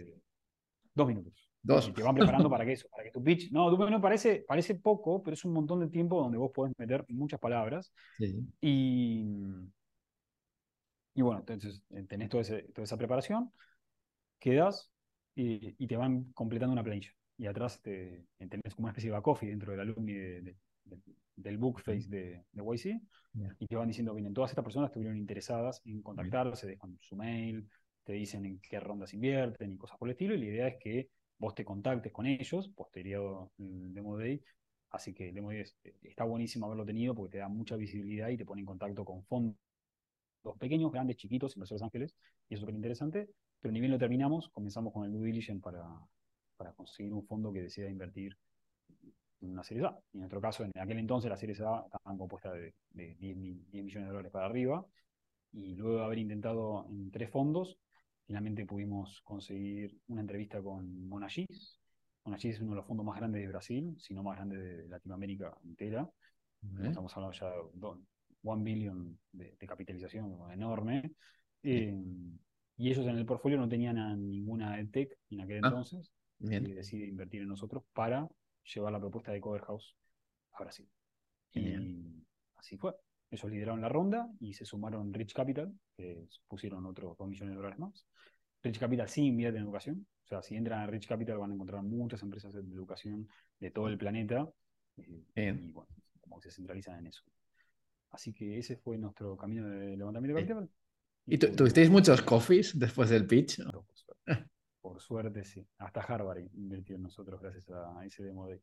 dos 0.95 1.09
minutos. 1.09 1.51
Dos. 1.61 1.89
Y 1.89 1.93
te 1.93 2.05
van 2.05 2.15
preparando 2.15 2.49
para 2.51 2.65
que 2.65 2.73
eso, 2.73 2.89
para 2.89 3.03
que 3.03 3.11
tu 3.11 3.23
pitch. 3.23 3.51
No, 3.51 4.01
parece, 4.01 4.45
parece 4.47 4.77
poco, 4.77 5.21
pero 5.21 5.35
es 5.35 5.45
un 5.45 5.55
montón 5.55 5.81
de 5.81 5.89
tiempo 5.89 6.23
donde 6.23 6.39
vos 6.39 6.53
podés 6.55 6.73
meter 6.79 7.05
muchas 7.09 7.41
palabras. 7.41 7.93
Sí. 8.17 8.47
Y, 8.61 9.27
y 11.15 11.23
bueno, 11.23 11.41
entonces 11.41 11.83
eh, 11.91 12.05
tenés 12.05 12.29
toda, 12.29 12.45
toda 12.45 12.85
esa 12.85 12.97
preparación, 12.97 13.51
quedas 14.39 14.93
y, 15.35 15.75
y, 15.83 15.87
te 15.89 15.97
van 15.97 16.33
completando 16.33 16.75
una 16.75 16.85
planilla. 16.85 17.11
Y 17.39 17.47
atrás 17.47 17.83
te, 17.83 18.25
tenés 18.39 18.77
como 18.77 18.87
una 18.87 18.93
especie 18.93 19.11
de 19.11 19.17
back 19.17 19.27
office 19.27 19.51
dentro 19.51 19.73
del 19.73 19.81
alumni 19.81 20.13
de, 20.13 20.43
de, 20.43 20.57
del 21.37 21.59
book 21.59 21.81
face 21.81 22.09
de, 22.09 22.45
de 22.53 22.63
YC. 22.63 23.01
Y 23.61 23.67
te 23.67 23.77
van 23.77 23.89
diciendo, 23.89 24.15
bien, 24.15 24.33
todas 24.35 24.51
estas 24.51 24.65
personas 24.65 24.89
estuvieron 24.89 25.17
interesadas 25.17 25.81
en 25.85 26.03
contactarse, 26.03 26.67
dejan 26.67 26.97
su 27.01 27.17
mail, 27.17 27.69
te 28.05 28.15
dicen 28.15 28.45
en 28.47 28.59
qué 28.61 28.81
rondas 28.81 29.15
invierten 29.15 29.73
y 29.73 29.77
cosas 29.77 29.99
por 29.99 30.09
el 30.09 30.13
estilo. 30.13 30.35
Y 30.35 30.39
la 30.39 30.47
idea 30.47 30.69
es 30.69 30.77
que 30.81 31.11
vos 31.39 31.55
te 31.55 31.65
contactes 31.65 32.13
con 32.13 32.27
ellos, 32.27 32.69
posterior 32.71 33.51
el 33.59 33.95
Demo 33.95 34.17
Day. 34.17 34.43
Así 34.91 35.15
que 35.15 35.29
el 35.29 35.35
Demo 35.35 35.51
Day 35.51 35.65
está 36.03 36.25
buenísimo 36.25 36.67
haberlo 36.67 36.85
tenido 36.85 37.15
porque 37.15 37.33
te 37.33 37.39
da 37.39 37.49
mucha 37.49 37.77
visibilidad 37.77 38.29
y 38.31 38.37
te 38.37 38.45
pone 38.45 38.61
en 38.61 38.67
contacto 38.67 39.05
con 39.05 39.25
fondos 39.25 39.57
pequeños, 40.59 40.91
grandes, 40.91 41.17
chiquitos, 41.17 41.57
inversores 41.57 41.83
ángeles, 41.83 42.15
y 42.49 42.55
es 42.55 42.61
súper 42.61 42.75
interesante. 42.75 43.29
Pero 43.61 43.73
ni 43.73 43.81
bien 43.81 43.93
lo 43.93 43.99
terminamos, 43.99 44.49
comenzamos 44.51 44.93
con 44.93 45.05
el 45.05 45.13
due 45.13 45.27
diligence 45.27 45.61
para, 45.61 45.85
para 46.57 46.73
conseguir 46.73 47.13
un 47.13 47.27
fondo 47.27 47.53
que 47.53 47.63
decida 47.63 47.91
invertir 47.91 48.37
una 49.41 49.63
serie 49.63 49.85
A. 49.85 49.99
Y 50.13 50.17
en 50.17 50.21
nuestro 50.21 50.41
caso, 50.41 50.65
en 50.65 50.73
aquel 50.79 50.99
entonces, 50.99 51.31
las 51.31 51.41
series 51.41 51.61
A 51.61 51.85
estaban 51.85 52.19
compuestas 52.19 52.55
de, 52.55 52.75
de 52.91 53.15
10, 53.15 53.71
10, 53.71 53.85
millones 53.85 54.09
de 54.09 54.13
dólares 54.13 54.33
para 54.33 54.47
arriba. 54.47 54.85
Y 55.53 55.75
luego 55.77 55.99
de 55.99 56.05
haber 56.05 56.19
intentado 56.19 56.87
en 56.89 57.11
tres 57.11 57.31
fondos, 57.31 57.79
finalmente 58.27 58.67
pudimos 58.67 59.21
conseguir 59.23 59.97
una 60.09 60.21
entrevista 60.21 60.63
con 60.63 61.09
Monagis. 61.09 61.81
Monagis 62.25 62.57
es 62.57 62.61
uno 62.61 62.73
de 62.73 62.77
los 62.77 62.87
fondos 62.87 63.07
más 63.07 63.17
grandes 63.17 63.41
de 63.41 63.49
Brasil, 63.49 63.95
si 63.99 64.13
no 64.13 64.23
más 64.23 64.37
grande 64.37 64.59
de 64.59 64.89
Latinoamérica 64.89 65.57
entera. 65.65 66.09
Estamos 66.83 67.17
hablando 67.17 67.37
ya 67.39 67.49
de 67.49 68.03
one 68.43 68.65
billion 68.65 69.19
de, 69.33 69.57
de 69.59 69.67
capitalización 69.67 70.37
enorme. 70.53 71.13
Eh, 71.63 71.97
y 72.77 72.91
ellos 72.91 73.07
en 73.07 73.17
el 73.17 73.27
portfolio 73.27 73.59
no 73.59 73.69
tenían 73.69 73.99
a 73.99 74.15
ninguna 74.17 74.79
EdTech 74.79 75.19
en 75.31 75.41
aquel 75.41 75.65
ah, 75.65 75.69
entonces. 75.69 76.13
Bien. 76.39 76.65
Y 76.67 76.73
decide 76.73 77.07
invertir 77.07 77.43
en 77.43 77.49
nosotros 77.49 77.83
para 77.93 78.29
llevar 78.75 78.93
la 78.93 79.01
propuesta 79.01 79.33
de 79.33 79.41
Cover 79.41 79.63
House 79.63 79.97
a 80.53 80.63
Brasil. 80.63 80.89
Y 81.53 81.75
así 82.57 82.77
fue. 82.77 82.95
Ellos 83.31 83.51
lideraron 83.51 83.81
la 83.81 83.89
ronda 83.89 84.31
y 84.41 84.55
se 84.55 84.65
sumaron 84.65 85.13
Rich 85.13 85.35
Capital, 85.35 85.73
que 85.97 86.27
pusieron 86.47 86.87
otros 86.87 87.17
2 87.19 87.29
millones 87.29 87.51
de 87.51 87.57
dólares 87.57 87.79
más. 87.79 88.07
Rich 88.63 88.79
Capital 88.79 89.09
sí 89.09 89.27
invierte 89.27 89.59
en 89.59 89.65
educación. 89.65 90.07
O 90.25 90.27
sea, 90.27 90.43
si 90.43 90.57
entran 90.57 90.81
a 90.81 90.87
Rich 90.87 91.07
Capital 91.07 91.39
van 91.39 91.51
a 91.51 91.55
encontrar 91.55 91.83
muchas 91.83 92.23
empresas 92.23 92.53
de 92.53 92.61
educación 92.61 93.29
de 93.61 93.71
todo 93.71 93.89
el 93.89 93.99
planeta. 93.99 94.49
Eh, 95.35 95.55
y 95.59 95.73
bueno, 95.73 95.89
como 96.21 96.41
se 96.41 96.51
centralizan 96.51 96.99
en 96.99 97.09
eso. 97.09 97.23
Así 98.11 98.33
que 98.33 98.59
ese 98.59 98.77
fue 98.77 98.97
nuestro 98.97 99.37
camino 99.37 99.69
de 99.69 99.97
levantamiento 99.97 100.39
de 100.39 100.47
capital. 100.47 100.71
¿Y, 101.27 101.37
tuvisteis 101.37 101.91
muchos 101.91 102.23
coffees 102.23 102.79
después 102.79 103.11
del 103.11 103.27
pitch? 103.27 103.61
Por, 104.81 105.01
suerte. 105.01 105.45
sí. 105.45 105.67
Hasta 105.79 106.01
Harvard 106.01 106.41
invirtió 106.55 106.97
en 106.97 107.03
nosotros 107.03 107.41
gracias 107.41 107.69
a 107.71 108.05
ese 108.05 108.25
demo 108.25 108.47
de. 108.47 108.61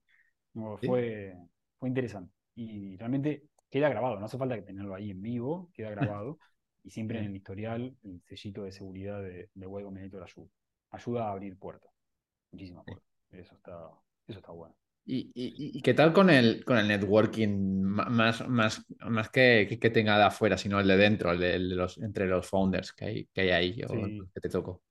fue, 0.53 1.36
fue 1.78 1.89
interesante. 1.89 2.34
Y 2.55 2.95
realmente 2.97 3.43
queda 3.70 3.89
grabado, 3.89 4.20
no 4.20 4.26
hace 4.26 4.38
falta 4.38 4.55
que 4.55 4.61
tenerlo 4.61 4.95
ahí 4.95 5.11
en 5.11 5.22
vivo, 5.22 5.72
queda 5.74 5.91
grabado. 5.91 6.39
y 6.84 6.91
siempre 6.91 7.20
en 7.20 7.26
el 7.26 7.36
historial, 7.36 7.95
el 8.03 8.22
sellito 8.24 8.63
de 8.63 8.72
seguridad 8.72 9.22
de, 9.22 9.49
de 9.53 9.68
Web 9.68 9.86
Combinator 9.86 10.24
ayuda. 10.24 10.47
Ayuda 10.91 11.28
a 11.28 11.32
abrir 11.32 11.57
puertas. 11.57 11.91
Muchísimas 12.51 12.86
puertas. 12.86 13.09
Eso 13.32 13.55
está, 13.55 13.89
eso 14.28 14.39
está 14.39 14.51
bueno. 14.51 14.76
¿Y, 15.07 15.32
y, 15.36 15.82
qué 15.82 15.93
tal 15.93 16.11
con 16.13 16.32
el, 16.32 16.66
con 16.66 16.80
el 16.80 16.88
networking? 16.88 17.84
Más, 17.84 18.47
más, 18.49 18.84
más 19.01 19.30
que, 19.30 19.78
que, 19.80 19.89
tenga 19.91 20.18
de 20.18 20.24
afuera, 20.24 20.57
sino 20.57 20.80
el 20.80 20.88
de 20.88 20.97
dentro, 20.97 21.32
el 21.32 21.39
de, 21.39 21.59
los, 21.59 21.99
entre 21.99 22.26
los 22.26 22.47
founders 22.47 22.91
que 22.91 23.05
hay, 23.05 23.26
que 23.28 23.41
hay 23.41 23.49
ahí, 23.49 23.82
o 23.84 23.93
que 24.34 24.41
te 24.41 24.49
tocó. 24.49 24.82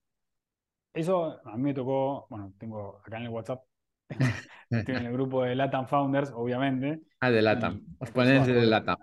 Eso 0.95 1.41
a 1.45 1.57
mí 1.57 1.63
me 1.65 1.75
tocó, 1.75 2.27
bueno, 2.31 2.55
tengo 2.57 3.01
acá 3.05 3.17
en 3.17 3.25
el 3.25 3.29
WhatsApp, 3.31 3.65
estoy 4.71 4.95
en 4.95 5.07
el 5.07 5.13
grupo 5.13 5.43
de 5.43 5.57
Latam 5.57 5.87
Founders, 5.89 6.31
obviamente. 6.33 7.01
Ah, 7.19 7.33
de 7.33 7.43
Latam. 7.43 7.85
Os 7.99 8.11
ponen 8.13 8.43
el 8.43 8.55
de 8.55 8.67
Latam. 8.67 8.97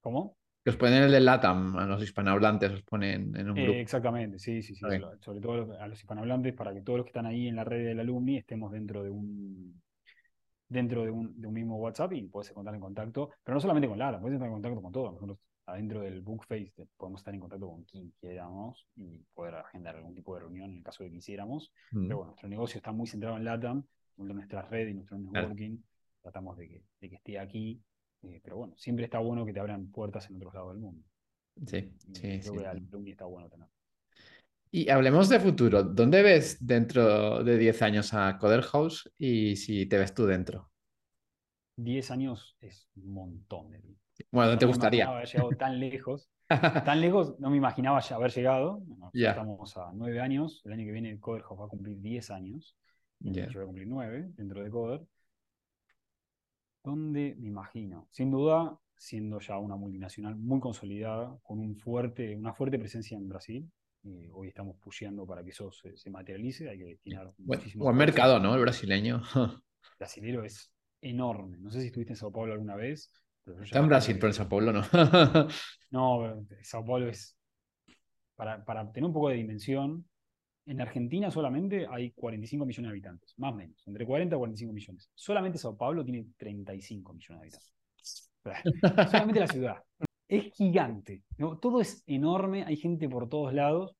¿Cómo? 0.00 0.36
Que 0.62 0.70
os 0.70 0.76
ponen 0.76 1.02
el 1.02 1.10
de 1.10 1.20
Latam, 1.20 1.76
a 1.76 1.86
los 1.86 2.02
hispanohablantes 2.02 2.70
os 2.70 2.82
ponen 2.82 3.34
en 3.36 3.50
un 3.50 3.56
grupo. 3.56 3.78
exactamente, 3.78 4.38
sí, 4.38 4.62
sí, 4.62 4.74
sí. 4.74 4.86
Sobre 5.20 5.40
todo 5.40 5.76
a 5.80 5.88
los 5.88 5.98
hispanohablantes, 5.98 6.54
para 6.54 6.72
que 6.72 6.82
todos 6.82 6.98
los 6.98 7.06
que 7.06 7.10
están 7.10 7.26
ahí 7.26 7.48
en 7.48 7.56
la 7.56 7.64
red 7.64 7.84
del 7.84 7.98
alumni 7.98 8.36
estemos 8.36 8.70
dentro 8.70 9.02
de 9.02 9.10
un 9.10 9.82
dentro 10.68 11.02
de 11.02 11.10
un, 11.10 11.40
de 11.40 11.48
un 11.48 11.54
mismo 11.54 11.78
WhatsApp 11.78 12.12
y 12.12 12.22
puedes 12.28 12.52
contar 12.52 12.72
en 12.74 12.80
contacto, 12.80 13.30
pero 13.42 13.54
no 13.54 13.60
solamente 13.60 13.88
con 13.88 13.98
Latam, 13.98 14.20
puedes 14.20 14.36
estar 14.36 14.46
en 14.46 14.52
contacto 14.52 14.80
con 14.80 14.92
todos. 14.92 15.14
Nosotros 15.14 15.38
adentro 15.70 16.00
del 16.00 16.20
Bookface 16.20 16.72
podemos 16.96 17.20
estar 17.20 17.34
en 17.34 17.40
contacto 17.40 17.68
con 17.68 17.84
quien 17.84 18.12
queramos 18.20 18.86
y 18.96 19.18
poder 19.34 19.54
agendar 19.56 19.96
algún 19.96 20.14
tipo 20.14 20.34
de 20.34 20.40
reunión 20.40 20.70
en 20.70 20.78
el 20.78 20.82
caso 20.82 21.02
de 21.02 21.10
que 21.10 21.16
quisiéramos. 21.16 21.72
Mm. 21.92 22.06
Pero 22.06 22.16
bueno, 22.16 22.30
nuestro 22.32 22.48
negocio 22.48 22.78
está 22.78 22.92
muy 22.92 23.06
centrado 23.06 23.36
en 23.36 23.44
LATAM, 23.44 23.84
en 24.18 24.26
nuestra 24.28 24.62
red 24.62 24.88
y 24.88 24.94
nuestro 24.94 25.18
networking. 25.18 25.78
Tratamos 26.22 26.56
de 26.58 26.68
que, 26.68 26.84
de 27.00 27.08
que 27.08 27.16
esté 27.16 27.38
aquí 27.38 27.82
eh, 28.22 28.40
pero 28.42 28.56
bueno, 28.56 28.74
siempre 28.76 29.04
está 29.04 29.18
bueno 29.18 29.46
que 29.46 29.52
te 29.52 29.60
abran 29.60 29.90
puertas 29.90 30.28
en 30.28 30.36
otros 30.36 30.54
lados 30.54 30.72
del 30.72 30.80
mundo. 30.80 31.02
Sí, 31.66 31.92
sí. 32.12 32.40
Creo 32.40 32.54
que 32.54 32.66
al 32.66 32.88
está 33.06 33.24
bueno 33.24 33.48
tener. 33.48 33.68
Y 34.70 34.88
hablemos 34.88 35.28
de 35.28 35.40
futuro. 35.40 35.82
¿Dónde 35.82 36.22
ves 36.22 36.64
dentro 36.64 37.42
de 37.42 37.58
10 37.58 37.82
años 37.82 38.14
a 38.14 38.38
Coder 38.38 38.62
House 38.62 39.12
y 39.18 39.56
si 39.56 39.86
te 39.86 39.98
ves 39.98 40.14
tú 40.14 40.26
dentro? 40.26 40.70
10 41.76 42.10
años 42.10 42.56
es 42.60 42.88
un 42.96 43.12
montón 43.12 43.70
de 43.70 43.80
Bueno, 44.30 44.52
¿no 44.52 44.58
te 44.58 44.66
gustaría? 44.66 45.08
haber 45.08 45.28
llegado 45.28 45.50
tan 45.50 45.78
lejos. 45.78 46.30
tan 46.84 47.00
lejos 47.00 47.38
no 47.38 47.50
me 47.50 47.56
imaginaba 47.56 48.00
ya 48.00 48.16
haber 48.16 48.30
llegado. 48.30 48.82
Estamos 49.12 49.76
a 49.76 49.90
9 49.94 50.20
años. 50.20 50.62
El 50.64 50.72
año 50.72 50.84
que 50.84 50.92
viene 50.92 51.20
Coder 51.20 51.42
House 51.42 51.60
va 51.60 51.64
a 51.66 51.68
cumplir 51.68 52.00
10 52.00 52.30
años. 52.30 52.76
Yo 53.20 53.44
voy 53.52 53.62
a 53.62 53.66
cumplir 53.66 53.86
9 53.86 54.30
dentro 54.36 54.62
de 54.62 54.70
Coder. 54.70 55.02
¿Dónde 56.82 57.36
me 57.38 57.48
imagino? 57.48 58.08
Sin 58.10 58.30
duda, 58.30 58.78
siendo 58.96 59.38
ya 59.40 59.58
una 59.58 59.76
multinacional 59.76 60.36
muy 60.36 60.60
consolidada, 60.60 61.38
con 61.42 61.58
un 61.58 61.76
fuerte, 61.76 62.34
una 62.34 62.54
fuerte 62.54 62.78
presencia 62.78 63.16
en 63.16 63.28
Brasil. 63.28 63.70
Eh, 64.02 64.30
hoy 64.32 64.48
estamos 64.48 64.76
pusheando 64.78 65.26
para 65.26 65.44
que 65.44 65.50
eso 65.50 65.70
se, 65.72 66.10
materialice. 66.10 66.70
Hay 66.70 66.78
que 66.78 66.84
destinar 66.84 67.32
bueno, 67.36 67.62
Buen 67.74 67.96
mercado, 67.96 68.40
¿no? 68.40 68.54
El 68.54 68.62
brasileño. 68.62 69.22
el 69.34 69.98
brasilero 69.98 70.42
es 70.42 70.72
enorme. 71.02 71.58
No 71.58 71.70
sé 71.70 71.80
si 71.80 71.86
estuviste 71.86 72.14
en 72.14 72.16
Sao 72.16 72.32
Paulo 72.32 72.54
alguna 72.54 72.76
vez. 72.76 73.12
Está 73.62 73.78
en 73.78 73.88
Brasil, 73.88 74.16
pero 74.16 74.28
en 74.28 74.34
Sao 74.34 74.48
Paulo 74.48 74.72
no. 74.72 74.82
no, 75.90 76.46
Sao 76.62 76.84
Paulo 76.84 77.08
es. 77.08 77.36
Para, 78.36 78.64
para 78.64 78.90
tener 78.90 79.06
un 79.06 79.12
poco 79.12 79.28
de 79.28 79.36
dimensión, 79.36 80.06
en 80.66 80.80
Argentina 80.80 81.30
solamente 81.30 81.86
hay 81.90 82.12
45 82.12 82.64
millones 82.64 82.88
de 82.88 82.92
habitantes, 82.92 83.34
más 83.38 83.52
o 83.52 83.56
menos, 83.56 83.82
entre 83.86 84.06
40 84.06 84.34
y 84.34 84.38
45 84.38 84.72
millones. 84.72 85.10
Solamente 85.14 85.58
Sao 85.58 85.76
Paulo 85.76 86.04
tiene 86.04 86.26
35 86.36 87.12
millones 87.12 87.40
de 87.40 87.58
habitantes. 87.58 88.30
solamente 89.10 89.40
la 89.40 89.46
ciudad. 89.46 89.76
Es 90.28 90.52
gigante. 90.54 91.24
Todo 91.60 91.80
es 91.80 92.04
enorme, 92.06 92.64
hay 92.64 92.76
gente 92.76 93.08
por 93.08 93.28
todos 93.28 93.52
lados 93.52 93.96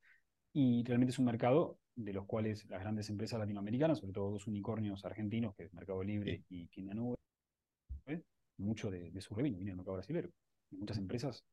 y 0.52 0.84
realmente 0.84 1.10
es 1.10 1.18
un 1.18 1.24
mercado 1.24 1.78
de 1.96 2.12
los 2.12 2.26
cuales 2.26 2.64
las 2.68 2.80
grandes 2.80 3.10
empresas 3.10 3.40
latinoamericanas, 3.40 3.98
sobre 3.98 4.12
todo 4.12 4.30
dos 4.30 4.46
unicornios 4.46 5.04
argentinos, 5.04 5.54
que 5.56 5.64
es 5.64 5.74
Mercado 5.74 6.02
Libre 6.02 6.44
y 6.48 6.68
Quinta 6.68 6.94
Nube, 6.94 7.16
mucho 8.60 8.90
de, 8.90 9.20
su 9.20 9.34
revenue 9.34 9.56
viene 9.56 9.70
del 9.70 9.76
mercado 9.76 9.96
brasileño. 9.96 10.28
Muchas 10.70 10.98
empresas 10.98 11.44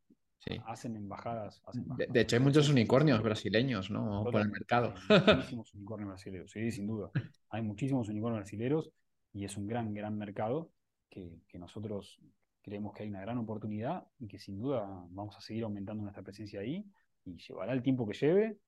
Hacen, 0.65 0.95
embajadas, 0.95 1.61
De, 1.97 2.21
hecho, 2.21 2.35
hay 2.35 2.41
muchos 2.41 2.69
unicornios 2.69 3.21
brasileños, 3.21 3.89
¿no? 3.89 4.23
Por 4.31 4.41
el 4.41 4.49
mercado. 4.49 4.93
Hay 5.09 5.35
muchísimos 5.35 5.73
unicornios 5.73 6.09
brasileños, 6.09 6.51
sí, 6.51 6.71
sin 6.71 6.87
duda. 6.87 7.11
Hay 7.49 7.61
muchísimos 7.63 8.07
unicornios 8.07 8.41
brasileños 8.41 8.91
y 9.33 9.45
es 9.45 9.57
un 9.57 9.67
gran, 9.67 9.93
gran 9.93 10.17
mercado 10.17 10.71
que, 11.09 11.41
nosotros 11.53 12.19
creemos 12.61 12.93
que 12.93 13.03
hay 13.03 13.09
una 13.09 13.21
gran 13.21 13.37
oportunidad 13.39 14.07
y 14.19 14.27
que 14.27 14.39
sin 14.39 14.59
duda 14.59 14.85
vamos 15.09 15.35
a 15.35 15.41
seguir 15.41 15.63
aumentando 15.63 16.03
nuestra 16.03 16.23
presencia 16.23 16.59
ahí 16.59 16.85
y 17.25 17.37
llevará 17.37 17.73
el 17.73 17.81
tiempo 17.81 18.07
que 18.07 18.13
lleve, 18.13 18.59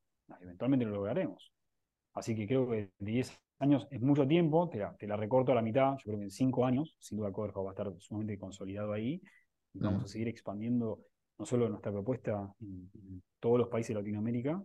eventualmente 0.41 0.85
lo 0.85 0.91
lograremos. 0.91 1.53
Así 2.13 2.35
que 2.35 2.47
creo 2.47 2.69
que 2.69 2.89
10 2.99 3.39
años 3.59 3.87
es 3.91 4.01
mucho 4.01 4.27
tiempo, 4.27 4.69
te 4.69 4.79
la, 4.79 4.95
te 4.95 5.07
la, 5.07 5.15
recorto 5.15 5.51
a 5.51 5.55
la 5.55 5.61
mitad, 5.61 5.97
yo 5.97 6.03
creo 6.05 6.17
que 6.17 6.25
en 6.25 6.31
5 6.31 6.65
años, 6.65 6.95
sin 6.99 7.17
duda 7.17 7.31
Coderhouse 7.31 7.65
va 7.65 7.69
a 7.69 7.73
estar 7.73 7.93
sumamente 7.99 8.37
consolidado 8.37 8.93
ahí 8.93 9.21
y 9.73 9.79
vamos 9.79 10.03
a 10.03 10.07
seguir 10.07 10.27
expandiendo 10.27 11.05
no 11.37 11.45
solo 11.45 11.69
nuestra 11.69 11.91
propuesta 11.91 12.53
en, 12.59 13.23
todos 13.39 13.57
los 13.57 13.69
países 13.69 13.89
de 13.89 14.01
Latinoamérica, 14.01 14.61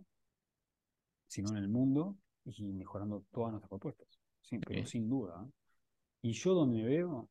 sino 1.27 1.49
en 1.51 1.57
el 1.57 1.69
mundo 1.69 2.17
y 2.43 2.73
mejorando 2.73 3.23
todas 3.31 3.51
nuestras 3.51 3.69
propuestas. 3.69 4.07
Sí, 4.41 4.59
pero 4.59 4.85
sin 4.85 5.07
duda. 5.09 5.45
¿eh? 5.45 5.51
Y 6.23 6.33
yo 6.33 6.53
donde 6.53 6.81
me 6.81 6.83
veo, 6.83 7.09
no 7.09 7.29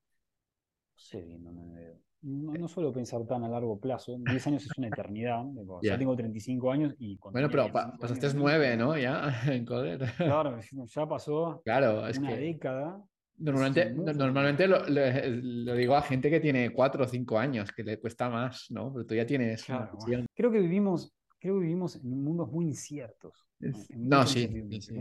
sé 0.95 1.21
bien 1.21 1.45
dónde 1.45 1.63
me 1.65 1.75
veo. 1.75 2.01
No, 2.25 2.53
no 2.55 2.69
suelo 2.69 2.93
pensar 2.93 3.27
tan 3.27 3.45
a 3.45 3.49
largo 3.49 3.79
plazo. 3.79 4.17
10 4.19 4.47
años 4.47 4.65
es 4.67 4.79
una 4.79 4.89
eternidad. 4.89 5.45
Ya. 5.83 5.93
Ya 5.93 5.99
tengo 5.99 6.17
35 6.17 6.71
años 6.73 6.95
y... 6.99 7.19
Bueno, 7.23 7.49
pero 7.51 7.73
pa- 7.73 7.87
25 7.87 8.03
pasaste 8.03 8.27
años, 8.27 8.35
nueve, 8.37 8.77
¿no? 8.77 8.97
Ya, 8.97 9.43
en 9.47 9.65
Coder. 9.65 10.01
Claro, 10.17 10.59
ya 10.87 11.07
pasó 11.09 11.61
Claro, 11.65 12.07
es 12.07 12.19
una 12.19 12.31
que 12.31 12.37
década. 12.37 13.05
normalmente, 13.39 13.91
mucho 13.91 14.13
normalmente 14.15 14.67
lo, 14.67 14.79
lo- 14.89 15.03
lo 15.65 15.75
digo 15.75 15.97
a 15.97 16.03
gente 16.03 16.31
que 16.31 16.41
tiene 16.41 16.73
cuatro 16.73 17.05
o 17.05 17.09
cinco 17.09 17.39
años, 17.39 17.73
que 17.73 17.83
le 17.83 17.99
cuesta 18.01 18.29
más, 18.31 18.67
¿no? 18.71 18.93
Pero 18.93 19.07
tú 19.07 19.15
ya 19.15 19.27
tienes 19.27 19.69
una 19.69 19.79
Claro, 19.79 19.97
visión. 19.97 20.27
creo 20.35 20.51
que 20.53 20.61
vivimos, 20.61 21.13
creo 21.39 21.55
que 21.55 21.61
vivimos 21.61 21.97
en 21.97 22.23
mundos 22.23 22.51
muy 22.51 22.67
inciertos. 22.67 23.47
¿no? 23.61 23.69
Es- 23.69 23.91
En 23.91 24.09
no, 24.09 24.27
sí, 24.27 24.49
sí, 24.71 24.81
sí, 24.81 24.95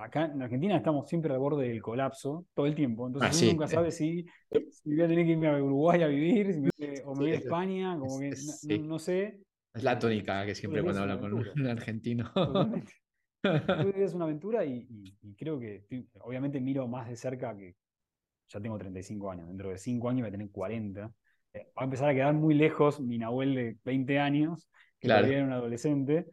acá 0.00 0.26
en 0.26 0.42
Argentina 0.42 0.76
estamos 0.76 1.08
siempre 1.08 1.32
al 1.32 1.38
borde 1.38 1.68
del 1.68 1.82
colapso 1.82 2.46
todo 2.54 2.66
el 2.66 2.74
tiempo. 2.74 3.06
Entonces 3.06 3.42
uno 3.42 3.52
nunca 3.52 3.68
sabe 3.68 3.90
si, 3.90 4.24
si 4.70 4.90
voy 4.94 5.02
a 5.02 5.08
tener 5.08 5.24
que 5.24 5.32
irme 5.32 5.48
a 5.48 5.62
Uruguay 5.62 6.02
a 6.02 6.06
vivir 6.08 6.52
si 6.52 6.60
me- 6.60 6.70
o 7.04 7.14
me 7.14 7.20
voy 7.22 7.32
a 7.32 7.34
España, 7.34 7.96
como 7.98 8.18
que 8.20 8.30
no, 8.78 8.98
sé. 8.98 9.40
Es 9.74 9.82
la 9.82 9.92
Eh, 9.92 9.96
tónica 9.96 10.46
que 10.46 10.54
siempre 10.54 10.82
cuando 10.82 11.04
es 11.04 11.18
con 11.18 11.32
un 11.34 11.66
argentino. 11.66 12.30
Totalmente. 12.34 12.92
Es 13.96 14.14
una 14.14 14.24
aventura 14.24 14.64
y, 14.64 14.86
y- 14.90 15.14
y 15.22 15.34
creo 15.34 15.60
que 15.60 15.84
obviamente 16.20 16.60
miro 16.60 16.88
más 16.88 17.08
de 17.08 17.16
cerca 17.16 17.56
que 17.56 17.76
ya 18.48 18.60
tengo 18.60 18.78
35 18.78 19.30
años, 19.30 19.46
dentro 19.48 19.70
de 19.70 19.78
5 19.78 20.08
años 20.08 20.22
voy 20.22 20.28
a 20.28 20.32
tener 20.32 20.50
40. 20.50 21.12
Eh, 21.52 21.68
va 21.78 21.82
a 21.82 21.84
empezar 21.84 22.08
a 22.08 22.14
quedar 22.14 22.34
muy 22.34 22.54
lejos 22.54 23.00
mi 23.00 23.18
Nahuel 23.18 23.54
de 23.54 23.76
20 23.84 24.18
años, 24.18 24.68
que 24.98 25.06
Claro. 25.08 25.20
todavía 25.22 25.38
era 25.38 25.46
un 25.46 25.52
adolescente, 25.52 26.26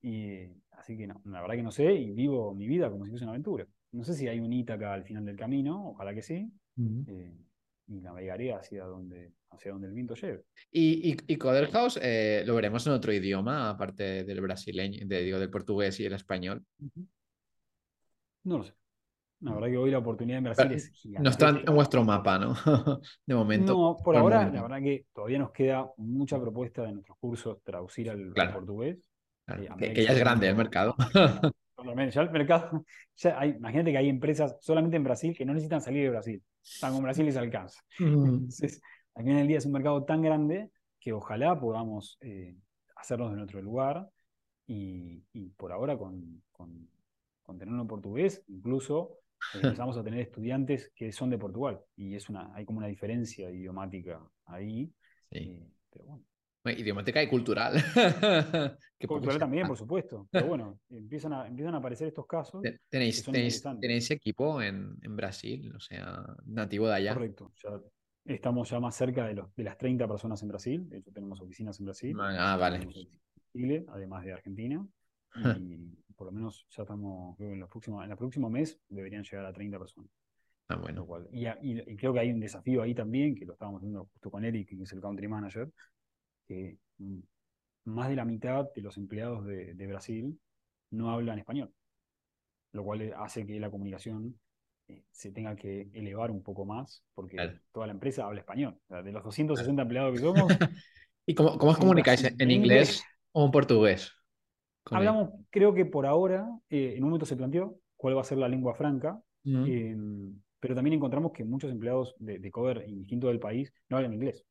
y 0.00 0.46
así 0.78 0.96
que 0.96 1.06
no, 1.06 1.20
la 1.26 1.40
verdad 1.40 1.56
que 1.56 1.62
no 1.62 1.70
sé 1.72 1.92
y 1.92 2.12
vivo 2.12 2.54
mi 2.54 2.66
vida 2.66 2.90
como 2.90 3.04
si 3.04 3.10
fuese 3.10 3.24
una 3.24 3.32
aventura. 3.32 3.66
No 3.92 4.04
sé 4.04 4.14
si 4.14 4.28
hay 4.28 4.40
un 4.40 4.52
Ítaca 4.52 4.92
al 4.92 5.04
final 5.04 5.24
del 5.24 5.36
camino, 5.36 5.90
ojalá 5.90 6.14
que 6.14 6.22
sí, 6.22 6.50
Ujú. 6.76 7.04
eh, 7.06 7.34
y 7.88 8.00
navegaré 8.00 8.52
hacia 8.52 8.84
donde, 8.84 9.32
hacia 9.50 9.72
donde 9.72 9.88
el 9.88 9.94
viento 9.94 10.14
lleve. 10.14 10.44
Y, 10.70 11.10
y, 11.12 11.16
y 11.26 11.36
Coder 11.36 11.70
House 11.70 11.98
eh, 12.02 12.42
lo 12.46 12.54
veremos 12.54 12.86
en 12.86 12.92
otro 12.92 13.12
idioma, 13.12 13.70
aparte 13.70 14.24
del 14.24 14.40
brasileño, 14.42 15.00
de, 15.06 15.22
digo, 15.22 15.38
del 15.38 15.50
portugués 15.50 15.98
y 16.00 16.04
el 16.04 16.12
español. 16.12 16.62
No 18.44 18.58
lo 18.58 18.64
sé. 18.64 18.74
La 19.40 19.52
Mm. 19.52 19.54
verdad 19.54 19.68
que 19.68 19.76
hoy 19.76 19.90
la 19.90 19.98
oportunidad 19.98 20.38
en 20.38 20.44
Brasil 20.44 20.64
Pero 20.66 20.76
es 20.76 21.06
No 21.20 21.30
está 21.30 21.48
en 21.50 21.74
vuestro 21.74 22.04
mapa, 22.04 22.38
¿no? 22.38 22.54
De 23.26 23.34
momento. 23.34 23.72
No, 23.74 23.96
por 24.02 24.16
ahora, 24.16 24.38
momento. 24.38 24.56
la 24.56 24.62
verdad 24.62 24.82
que 24.82 25.06
todavía 25.14 25.38
nos 25.38 25.52
queda 25.52 25.90
mucha 25.96 26.40
propuesta 26.40 26.82
de 26.82 26.92
nuestros 26.92 27.16
cursos 27.18 27.62
traducir 27.62 28.10
al, 28.10 28.20
al 28.26 28.32
Claro. 28.32 28.52
portugués. 28.52 28.98
Claro, 29.56 29.76
que, 29.76 29.92
que 29.94 30.04
ya 30.04 30.10
es 30.12 30.14
se 30.14 30.20
grande 30.20 30.48
el 30.48 30.56
mercado. 30.56 30.94
ampliando. 31.14 31.52
Totalmente, 31.74 32.14
ya 32.14 32.22
el 32.22 32.30
mercado, 32.30 32.84
ya 33.16 33.38
hay- 33.38 33.50
imagínate 33.50 33.92
que 33.92 33.98
hay 33.98 34.08
empresas 34.08 34.56
solamente 34.60 34.96
en 34.96 35.04
Brasil 35.04 35.34
que 35.36 35.44
no 35.44 35.52
necesitan 35.54 35.80
salir 35.80 36.02
de 36.04 36.10
Brasil. 36.10 36.42
Están 36.74 36.92
con 36.94 37.02
Brasil 37.02 37.24
les 37.26 37.36
alcanza. 37.36 37.80
Mm, 38.00 38.50
Entonces, 38.50 38.80
al 39.14 39.24
final 39.24 39.38
del 39.38 39.48
día 39.48 39.58
es 39.58 39.66
un 39.66 39.72
mercado 39.72 40.04
tan 40.04 40.22
grande 40.22 40.70
que 41.00 41.12
ojalá 41.12 41.58
podamos 41.58 42.18
eh, 42.20 42.56
hacernos 42.96 43.30
de 43.30 43.36
nuestro 43.36 43.62
lugar 43.62 44.08
y, 44.66 45.22
y 45.32 45.48
por 45.50 45.72
ahora 45.72 45.96
con, 45.96 46.42
con, 46.52 46.88
con 47.42 47.58
tenerlo 47.58 47.82
en 47.82 47.88
portugués, 47.88 48.42
incluso 48.48 49.18
eh, 49.54 49.60
empezamos 49.62 49.96
a 49.96 50.04
tener 50.04 50.20
estudiantes 50.20 50.92
que 50.94 51.12
son 51.12 51.30
de 51.30 51.38
Portugal 51.38 51.80
y 51.96 52.14
es 52.14 52.28
una, 52.28 52.52
hay 52.54 52.64
como 52.64 52.78
una 52.78 52.88
diferencia 52.88 53.50
idiomática 53.50 54.20
ahí. 54.46 54.92
Sí. 55.30 55.38
eh, 55.38 55.70
pero 55.90 56.04
Bueno, 56.06 56.24
Idiomática 56.72 57.22
y 57.22 57.28
cultural. 57.28 57.74
Cultural 59.06 59.38
también, 59.38 59.66
por 59.66 59.76
supuesto. 59.76 60.28
Pero 60.30 60.46
bueno, 60.46 60.80
empiezan 60.90 61.32
a, 61.32 61.46
empiezan 61.46 61.74
a 61.74 61.78
aparecer 61.78 62.08
estos 62.08 62.26
casos. 62.26 62.62
¿Tenéis, 62.88 63.24
tenéis, 63.24 63.62
tenéis 63.80 64.10
equipo 64.10 64.60
en, 64.60 64.96
en 65.02 65.16
Brasil? 65.16 65.72
O 65.74 65.80
sea, 65.80 66.24
nativo 66.46 66.88
de 66.88 66.94
allá. 66.94 67.14
Correcto. 67.14 67.52
Ya 67.62 67.80
estamos 68.34 68.68
ya 68.68 68.80
más 68.80 68.96
cerca 68.96 69.26
de, 69.26 69.34
los, 69.34 69.54
de 69.54 69.62
las 69.64 69.78
30 69.78 70.08
personas 70.08 70.42
en 70.42 70.48
Brasil. 70.48 70.88
De 70.88 70.98
hecho, 70.98 71.12
tenemos 71.12 71.40
oficinas 71.40 71.78
en 71.78 71.86
Brasil. 71.86 72.16
Ah, 72.20 72.56
vale. 72.58 72.86
Chile, 73.52 73.84
además 73.88 74.24
de 74.24 74.32
Argentina. 74.32 74.84
Y 76.10 76.12
por 76.14 76.26
lo 76.26 76.32
menos 76.32 76.66
ya 76.70 76.82
estamos, 76.82 77.36
creo 77.36 77.50
que 77.50 77.54
en, 77.54 77.60
los 77.60 77.68
próximos, 77.68 78.04
en 78.04 78.10
el 78.10 78.16
próximo 78.16 78.50
mes 78.50 78.80
deberían 78.88 79.22
llegar 79.22 79.46
a 79.46 79.52
30 79.52 79.78
personas. 79.78 80.10
Ah, 80.68 80.74
bueno. 80.76 81.06
cual- 81.06 81.28
y, 81.30 81.46
y- 81.46 81.84
y 81.92 81.96
creo 81.96 82.12
que 82.12 82.18
hay 82.18 82.32
un 82.32 82.40
desafío 82.40 82.82
ahí 82.82 82.92
también, 82.92 83.36
que 83.36 83.44
lo 83.46 83.52
estábamos 83.52 83.80
viendo 83.82 84.06
justo 84.12 84.28
con 84.30 84.44
Eric, 84.44 84.68
que 84.68 84.82
es 84.82 84.92
el 84.92 85.00
country 85.00 85.28
manager, 85.28 85.70
que 86.48 86.78
mm, 86.98 87.20
más 87.86 88.08
de 88.10 88.16
la 88.16 88.26
mitad 88.26 88.68
de 88.74 88.82
los 88.82 88.96
empleados 88.98 89.44
de, 89.46 89.74
de 89.74 89.88
Brasil 89.88 90.40
no 90.90 91.10
hablan 91.12 91.38
español, 91.40 91.72
lo 92.72 92.84
cual 92.84 93.02
eh, 93.02 93.12
hace 93.16 93.46
que 93.46 93.60
la 93.60 93.70
comunicación 93.70 94.38
eh, 94.88 95.04
se 95.10 95.32
tenga 95.32 95.56
que 95.56 95.90
elevar 95.92 96.30
un 96.30 96.42
poco 96.42 96.64
más, 96.64 97.04
porque 97.14 97.36
Claro. 97.36 97.58
toda 97.72 97.86
la 97.86 97.92
empresa 97.92 98.24
habla 98.26 98.40
español. 98.40 98.78
O 98.84 98.88
sea, 98.88 99.02
de 99.02 99.12
los 99.12 99.24
260 99.24 99.82
empleados 99.82 100.12
que 100.14 100.20
somos, 100.20 100.60
¿Y 101.26 101.34
cómo, 101.34 101.58
cómo 101.58 101.72
os 101.72 101.78
comunicáis? 101.78 102.24
¿En 102.24 102.36
en 102.38 102.50
inglés 102.50 102.88
inglés. 102.90 103.04
o 103.32 103.44
en 103.44 103.50
portugués? 103.50 104.12
Él. 104.90 104.96
hablamos, 104.96 105.30
creo 105.50 105.74
que 105.74 105.84
por 105.84 106.06
ahora, 106.06 106.48
eh, 106.70 106.94
en 106.96 107.04
un 107.04 107.10
momento 107.10 107.26
se 107.26 107.36
planteó 107.36 107.78
cuál 107.96 108.16
va 108.16 108.20
a 108.22 108.24
ser 108.24 108.38
la 108.38 108.48
lengua 108.48 108.74
franca. 108.74 109.20
Eh, 109.44 109.96
pero 110.60 110.74
también 110.74 110.94
encontramos 110.94 111.32
que 111.32 111.44
muchos 111.44 111.70
empleados 111.70 112.14
de, 112.18 112.38
de 112.38 112.50
cover 112.50 112.84
indistinto 112.86 113.28
del 113.28 113.38
país 113.40 113.72
no 113.88 113.96
hablan 113.96 114.12
inglés. 114.12 114.44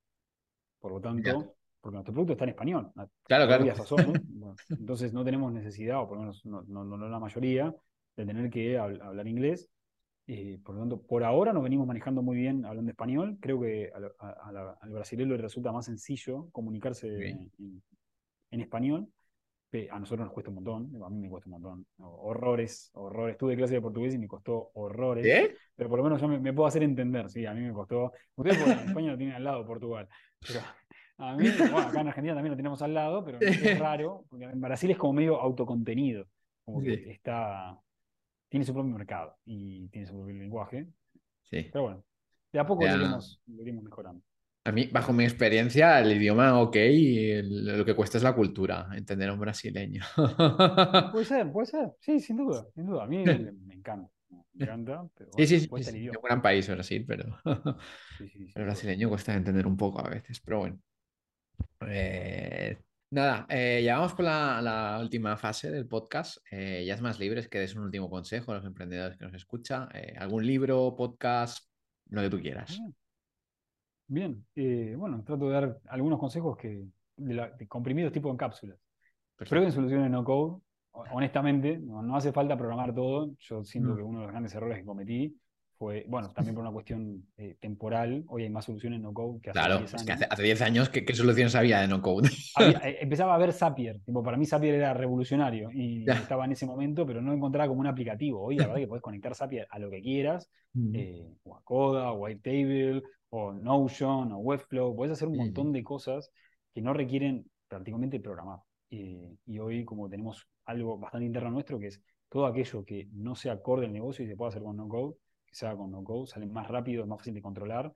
Por 0.79 0.91
lo 0.93 1.01
tanto. 1.01 1.57
Porque 1.82 1.95
nuestro 1.95 2.13
producto 2.13 2.34
está 2.34 2.43
en 2.45 2.49
español. 2.49 2.91
Claro, 3.23 3.47
claro. 3.47 3.65
razones, 3.65 4.21
bueno, 4.30 4.55
entonces 4.69 5.13
no 5.13 5.23
tenemos 5.23 5.51
necesidad, 5.53 6.01
o 6.01 6.07
por 6.07 6.17
lo 6.17 6.21
menos 6.23 6.45
no, 6.45 6.61
no- 6.63 6.84
no- 6.84 6.97
no 6.97 7.09
la 7.09 7.19
mayoría, 7.19 7.73
de 8.15 8.25
tener 8.25 8.49
que 8.49 8.78
hab- 8.80 9.01
hablar 9.01 9.28
inglés. 9.28 9.69
Eh, 10.30 10.59
por 10.63 10.75
lo 10.75 10.82
tanto, 10.82 11.01
por 11.01 11.23
ahora 11.23 11.53
nos 11.53 11.63
venimos 11.63 11.88
manejando 11.88 12.21
muy 12.21 12.36
bien 12.36 12.65
hablando 12.65 12.91
español. 12.91 13.38
Creo 13.39 13.61
que 13.61 13.91
a 13.93 14.25
a- 14.28 14.32
a 14.49 14.51
la- 14.51 14.78
al 14.82 14.89
brasileño 14.91 15.36
le 15.36 15.41
resulta 15.41 15.71
más 15.71 15.86
sencillo 15.86 16.49
comunicarse 16.51 17.07
Ok. 17.15 17.21
en, 17.21 17.84
en 18.51 18.61
español. 18.61 19.07
A 19.91 19.99
nosotros 19.99 20.25
nos 20.25 20.34
cuesta 20.34 20.49
un 20.49 20.55
montón, 20.55 21.03
a 21.03 21.09
mí 21.09 21.19
me 21.19 21.30
cuesta 21.30 21.47
un 21.49 21.61
montón. 21.61 21.86
Horrores, 21.99 22.89
horrores. 22.93 23.38
Tuve 23.38 23.55
clase 23.55 23.75
de 23.75 23.82
portugués 23.82 24.15
y 24.15 24.17
me 24.17 24.28
costó 24.28 24.71
horrores. 24.73 25.23
¿Qué? 25.23 25.55
Pero 25.75 25.88
por 25.89 25.99
lo 25.99 26.03
menos 26.05 26.19
yo 26.19 26.28
me, 26.28 26.39
me 26.39 26.51
puedo 26.51 26.65
hacer 26.67 26.82
entender, 26.82 27.30
sí, 27.30 27.45
a 27.45 27.53
mí 27.53 27.61
me 27.61 27.71
costó. 27.73 28.11
Ustedes 28.36 28.59
en 28.65 28.88
España 28.88 29.11
lo 29.11 29.17
tienen 29.17 29.36
al 29.36 29.43
lado, 29.43 29.67
Portugal. 29.67 30.07
Pero 30.47 30.61
a 31.18 31.36
mí, 31.36 31.65
bueno, 31.68 31.88
acá 31.88 32.01
en 32.01 32.07
Argentina 32.09 32.36
también 32.36 32.51
lo 32.51 32.57
tenemos 32.57 32.82
al 32.82 32.93
lado, 32.93 33.24
pero 33.26 33.39
es 33.39 33.74
raro, 33.80 34.26
porque 34.30 34.45
en 34.45 34.61
Brasil 34.61 34.91
es 34.91 34.97
como 34.97 35.13
medio 35.13 35.39
autocontenido, 35.39 36.26
como 36.65 36.82
que 36.82 36.95
Sí. 36.95 37.03
está, 37.11 37.80
tiene 38.49 38.65
su 38.65 38.74
propio 38.74 38.91
mercado 38.93 39.36
y 39.45 39.88
tiene 39.89 40.07
su 40.07 40.13
propio 40.15 40.36
lenguaje. 40.36 40.88
Sí. 41.43 41.70
Pero 41.72 41.84
bueno, 41.84 42.03
de 42.51 42.59
a 42.59 42.65
poco 42.65 42.84
Ya. 42.86 42.91
lo 42.91 42.97
iremos, 42.97 43.41
lo 43.47 43.61
iremos 43.63 43.84
mejorando. 43.84 44.24
A 44.65 44.72
mí, 44.74 44.88
bajo 44.91 45.13
mi 45.13 45.24
experiencia, 45.24 45.99
el 46.01 46.11
idioma 46.11 46.59
ok, 46.61 46.76
y 46.76 47.32
el- 47.32 47.78
lo 47.78 47.86
que 47.86 47.95
cuesta 47.95 48.18
es 48.18 48.24
la 48.24 48.36
cultura, 48.36 48.89
entender 48.95 49.30
a 49.30 49.34
un 49.34 49.39
brasileño. 49.39 50.03
Puede 51.11 51.26
ser, 51.26 51.51
puede 51.51 51.68
ser, 51.68 51.91
sí, 51.99 52.20
sin 52.20 52.38
duda, 52.38 52.65
sin 52.76 52.86
duda. 52.86 53.03
A 53.03 53.07
mí 53.07 53.18
me, 53.26 53.26
me 53.53 53.74
encanta, 53.76 54.11
me 54.53 54.63
encanta, 54.63 55.07
pero 55.15 55.32
Sí, 55.38 55.47
sí, 55.47 55.59
sí, 55.61 55.68
cuesta 55.70 55.91
sí, 55.91 56.07
es 56.07 56.15
un 56.18 56.22
gran 56.24 56.41
país 56.41 56.68
Brasil, 56.70 57.05
pero 57.07 57.38
Sí, 58.18 58.28
sí, 58.30 58.51
el 58.55 58.63
brasileño 58.63 59.09
cuesta 59.09 59.34
entender 59.34 59.65
un 59.68 59.78
poco 59.78 60.05
a 60.05 60.09
veces, 60.09 60.41
pero 60.41 60.59
bueno. 60.59 60.80
Eh, 61.88 62.78
nada, 63.12 63.45
eh, 63.49 63.82
ya 63.84 63.95
vamos 63.97 64.14
con 64.14 64.26
la, 64.26 64.62
la 64.62 64.99
última 65.01 65.38
fase 65.38 65.72
del 65.72 65.88
podcast. 65.88 66.38
Eh, 66.51 66.84
ya 66.86 66.93
es 66.95 67.01
más 67.01 67.20
libres, 67.20 67.47
que 67.47 67.60
des 67.60 67.76
un 67.76 67.84
último 67.84 68.10
consejo 68.10 68.51
a 68.51 68.55
los 68.55 68.66
emprendedores 68.66 69.18
que 69.18 69.26
nos 69.26 69.34
escuchan. 69.34 69.88
Algún 70.18 70.45
libro, 70.45 70.95
podcast, 70.95 71.70
lo 72.10 72.22
que 72.22 72.30
tú 72.30 72.39
quieras. 72.41 72.80
Bien. 74.08 74.45
Bien, 74.55 74.97
bueno, 74.97 75.22
trato 75.24 75.47
de 75.47 75.53
dar 75.53 75.80
algunos 75.89 76.20
consejos 76.20 76.55
que, 76.58 76.86
de 77.18 77.34
la- 77.34 77.49
de 77.51 77.68
comprimidos 77.68 78.14
tipo 78.14 78.30
en 78.32 78.38
cápsulas. 78.38 78.78
Perfecto. 79.36 79.49
Prueben 79.49 79.72
soluciones 79.72 80.10
no 80.10 80.24
code. 80.24 80.62
Ho- 80.91 81.03
Honestamente, 81.12 81.78
no, 81.78 82.01
no 82.01 82.16
hace 82.16 82.32
falta 82.32 82.58
programar 82.58 82.95
todo. 82.95 83.32
Yo 83.39 83.64
siento 83.64 83.91
Mm. 83.93 83.95
que 83.97 84.01
uno 84.03 84.20
de 84.20 84.24
los 84.26 84.32
grandes 84.32 84.55
errores 84.55 84.78
que 84.80 84.86
cometí 84.86 85.38
fue, 85.78 86.05
bueno, 86.07 86.32
también 86.34 86.55
por 86.55 86.63
una 86.63 86.71
cuestión 86.73 87.23
eh, 87.38 87.55
temporal. 87.59 88.23
Hoy 88.28 88.43
hay 88.43 88.49
más 88.49 88.65
soluciones 88.65 88.99
no 88.99 89.13
code 89.13 89.39
que 89.41 89.51
hace 89.51 89.59
Claro, 89.59 89.78
10 89.80 89.93
es 89.93 90.03
que 90.03 90.11
años. 90.11 90.23
hace, 90.23 90.34
hace 90.34 90.43
10 90.43 90.61
años, 90.61 90.89
¿qué, 90.89 91.05
qué 91.05 91.13
soluciones 91.13 91.55
había 91.55 91.80
de 91.82 91.88
no 91.88 92.01
code? 92.01 92.30
Había- 92.55 92.78
eh, 92.89 92.97
empezaba 93.01 93.36
a 93.36 93.38
ver 93.38 93.53
Zapier. 93.53 93.99
Tipo, 94.03 94.23
para 94.23 94.38
mí 94.38 94.45
Zapier 94.45 94.75
era 94.75 94.93
revolucionario 94.93 95.69
y 95.71 96.05
Ya. 96.05 96.13
estaba 96.13 96.45
en 96.45 96.51
ese 96.53 96.65
momento, 96.65 97.05
pero 97.05 97.21
no 97.21 97.34
encontraba 97.34 97.67
como 97.67 97.80
un 97.82 97.88
aplicativo. 97.88 98.41
Hoy 98.41 98.57
la 98.57 98.65
verdad 98.67 98.80
que 98.82 98.88
podés 98.88 99.03
conectar 99.03 99.36
Zapier 99.36 99.67
a 99.69 99.80
lo 99.80 99.89
que 99.89 100.01
quieras, 100.01 100.49
eh, 100.93 101.28
o 101.43 101.55
a 101.55 101.61
Coda, 101.63 102.11
o 102.11 102.17
Whitetable, 102.19 103.03
o 103.30 103.51
Notion, 103.53 104.32
o 104.32 104.38
Webflow. 104.39 104.95
Podés 104.95 105.11
hacer 105.13 105.28
un 105.28 105.38
montón 105.38 105.71
de 105.73 105.84
cosas 105.84 106.32
que 106.73 106.82
no 106.82 106.93
requieren 106.93 107.45
prácticamente 107.67 108.19
programar. 108.19 108.59
Y 108.89 109.59
hoy, 109.59 109.84
como 109.86 110.09
tenemos 110.09 110.47
algo 110.65 110.97
bastante 110.97 111.25
interno 111.25 111.51
nuestro, 111.51 111.78
que 111.80 111.88
es 111.88 112.01
todo 112.30 112.45
aquello 112.45 112.84
que 112.86 113.07
no 113.13 113.36
sea 113.36 113.53
acorde 113.53 113.86
al 113.86 113.93
negocio 113.93 114.23
y 114.25 114.28
se 114.28 114.36
pueda 114.36 114.49
hacer 114.49 114.61
con 114.63 114.78
no 114.78 114.88
code, 114.88 115.15
que 115.47 115.55
se 115.55 115.65
haga 115.65 115.77
con 115.77 115.89
no 115.91 116.03
code, 116.03 116.27
sale 116.27 116.45
más 116.45 116.67
rápido, 116.67 117.03
es 117.03 117.07
más 117.09 117.17
fácil 117.19 117.33
de 117.33 117.41
controlar 117.41 117.91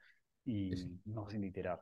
y 0.46 0.76
Sí, 0.76 1.00
más 1.06 1.26
fácil 1.26 1.42
de 1.42 1.48
iterar. 1.48 1.82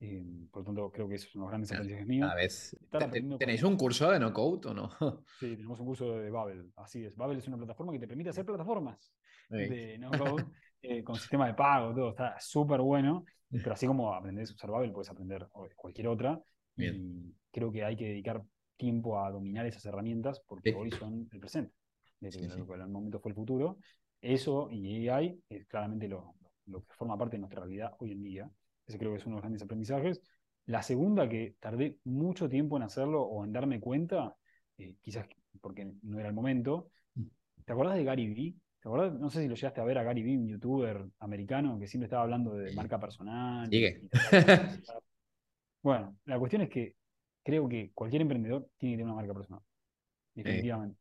Eh, 0.00 0.24
por 0.52 0.62
lo 0.62 0.66
tanto, 0.66 0.92
creo 0.92 1.08
que 1.08 1.16
esos 1.16 1.30
son 1.32 1.40
los 1.42 1.50
grandes 1.50 1.72
aprendizajes 1.72 2.06
míos. 2.06 2.28
Cada 2.28 2.40
vez. 2.40 2.72
Estar 2.74 2.88
¿Te- 2.90 2.98
te- 2.98 3.04
aprendiendo 3.04 3.38
¿Tenéis 3.38 3.62
con- 3.62 3.72
un 3.72 3.78
curso 3.78 4.10
de 4.10 4.20
no 4.20 4.32
code 4.32 4.68
o 4.68 4.74
no? 4.74 4.90
Sí, 5.40 5.56
tenemos 5.56 5.80
un 5.80 5.86
curso 5.86 6.18
de 6.18 6.30
Babel, 6.30 6.72
así 6.76 7.04
es. 7.04 7.16
Babel 7.16 7.38
es 7.38 7.48
una 7.48 7.56
plataforma 7.56 7.92
que 7.92 7.98
te 7.98 8.06
permite 8.06 8.30
hacer 8.30 8.44
plataformas 8.46 9.12
Sí. 9.50 9.56
de 9.56 9.98
no 9.98 10.10
code, 10.10 10.44
eh, 10.82 11.02
con 11.02 11.16
sistema 11.16 11.46
de 11.48 11.54
pago, 11.54 11.92
todo, 11.94 12.10
está 12.10 12.38
súper 12.38 12.80
bueno. 12.80 13.24
Pero 13.50 13.72
así 13.72 13.86
como 13.86 14.12
aprendes 14.14 14.52
Observable, 14.52 14.92
puedes 14.92 15.10
aprender 15.10 15.48
cualquier 15.74 16.08
otra. 16.08 16.40
Bien. 16.76 16.94
Y 16.94 17.34
creo 17.50 17.72
que 17.72 17.82
hay 17.82 17.96
que 17.96 18.04
dedicar 18.08 18.44
tiempo 18.76 19.18
a 19.18 19.30
dominar 19.30 19.66
esas 19.66 19.84
herramientas 19.86 20.40
porque 20.46 20.70
Sí. 20.70 20.76
hoy 20.78 20.90
son 20.92 21.28
el 21.32 21.40
presente. 21.40 21.74
De 22.20 22.30
Sí, 22.30 22.38
en 22.44 22.50
el 22.52 22.88
momento 22.88 23.18
fue 23.20 23.30
el 23.30 23.34
futuro. 23.34 23.78
Eso 24.20 24.68
y 24.70 25.08
AI 25.08 25.40
es 25.48 25.66
claramente 25.66 26.08
lo, 26.08 26.34
lo 26.66 26.84
que 26.84 26.94
forma 26.94 27.16
parte 27.16 27.36
de 27.36 27.40
nuestra 27.40 27.60
realidad 27.60 27.94
hoy 27.98 28.12
en 28.12 28.22
día. 28.22 28.50
Ese 28.86 28.98
creo 28.98 29.12
que 29.12 29.18
es 29.18 29.26
uno 29.26 29.36
de 29.36 29.38
los 29.38 29.42
grandes 29.42 29.62
aprendizajes. 29.62 30.22
La 30.66 30.82
segunda, 30.82 31.28
que 31.28 31.56
tardé 31.60 31.96
mucho 32.04 32.48
tiempo 32.48 32.76
en 32.76 32.82
hacerlo 32.82 33.22
o 33.22 33.44
en 33.44 33.52
darme 33.52 33.80
cuenta, 33.80 34.34
eh, 34.76 34.96
quizás 35.00 35.26
porque 35.60 35.90
no 36.02 36.18
era 36.18 36.28
el 36.28 36.34
momento. 36.34 36.90
¿Te 37.64 37.72
acordás 37.72 37.96
de 37.96 38.04
Gary 38.04 38.32
Vee? 38.32 38.54
¿Te 38.80 38.88
acordás? 38.88 39.12
No 39.14 39.30
sé 39.30 39.42
si 39.42 39.48
lo 39.48 39.54
llegaste 39.54 39.80
a 39.80 39.84
ver 39.84 39.98
a 39.98 40.02
Gary 40.02 40.22
Vee, 40.22 40.38
un 40.38 40.48
youtuber 40.48 41.04
americano 41.20 41.78
que 41.78 41.86
siempre 41.86 42.06
estaba 42.06 42.22
hablando 42.22 42.54
de 42.54 42.72
marca 42.72 42.98
personal. 42.98 43.68
Sigue. 43.68 44.02
bueno, 45.82 46.16
la 46.24 46.38
cuestión 46.38 46.62
es 46.62 46.70
que 46.70 46.94
creo 47.42 47.68
que 47.68 47.90
cualquier 47.94 48.22
emprendedor 48.22 48.68
tiene 48.78 48.94
que 48.94 48.98
tener 48.98 49.12
una 49.12 49.20
marca 49.20 49.34
personal. 49.34 49.62
Definitivamente. 50.34 50.98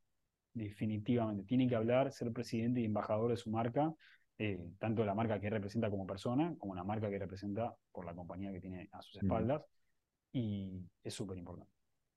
Definitivamente. 0.57 1.43
Tiene 1.43 1.67
que 1.67 1.75
hablar, 1.75 2.11
ser 2.11 2.33
presidente 2.33 2.81
y 2.81 2.85
embajador 2.85 3.29
de 3.29 3.37
su 3.37 3.51
marca, 3.51 3.93
eh, 4.39 4.59
tanto 4.79 5.05
la 5.05 5.13
marca 5.13 5.39
que 5.39 5.51
representa 5.51 5.91
como 5.91 6.07
persona, 6.07 6.55
como 6.57 6.73
la 6.73 6.83
marca 6.83 7.11
que 7.11 7.19
representa 7.19 7.75
por 7.91 8.05
la 8.05 8.15
compañía 8.15 8.51
que 8.51 8.59
tiene 8.59 8.89
a 8.91 9.01
sus 9.03 9.17
espaldas. 9.17 9.63
Y 10.31 10.83
es 11.03 11.13
súper 11.13 11.37
importante. 11.37 11.71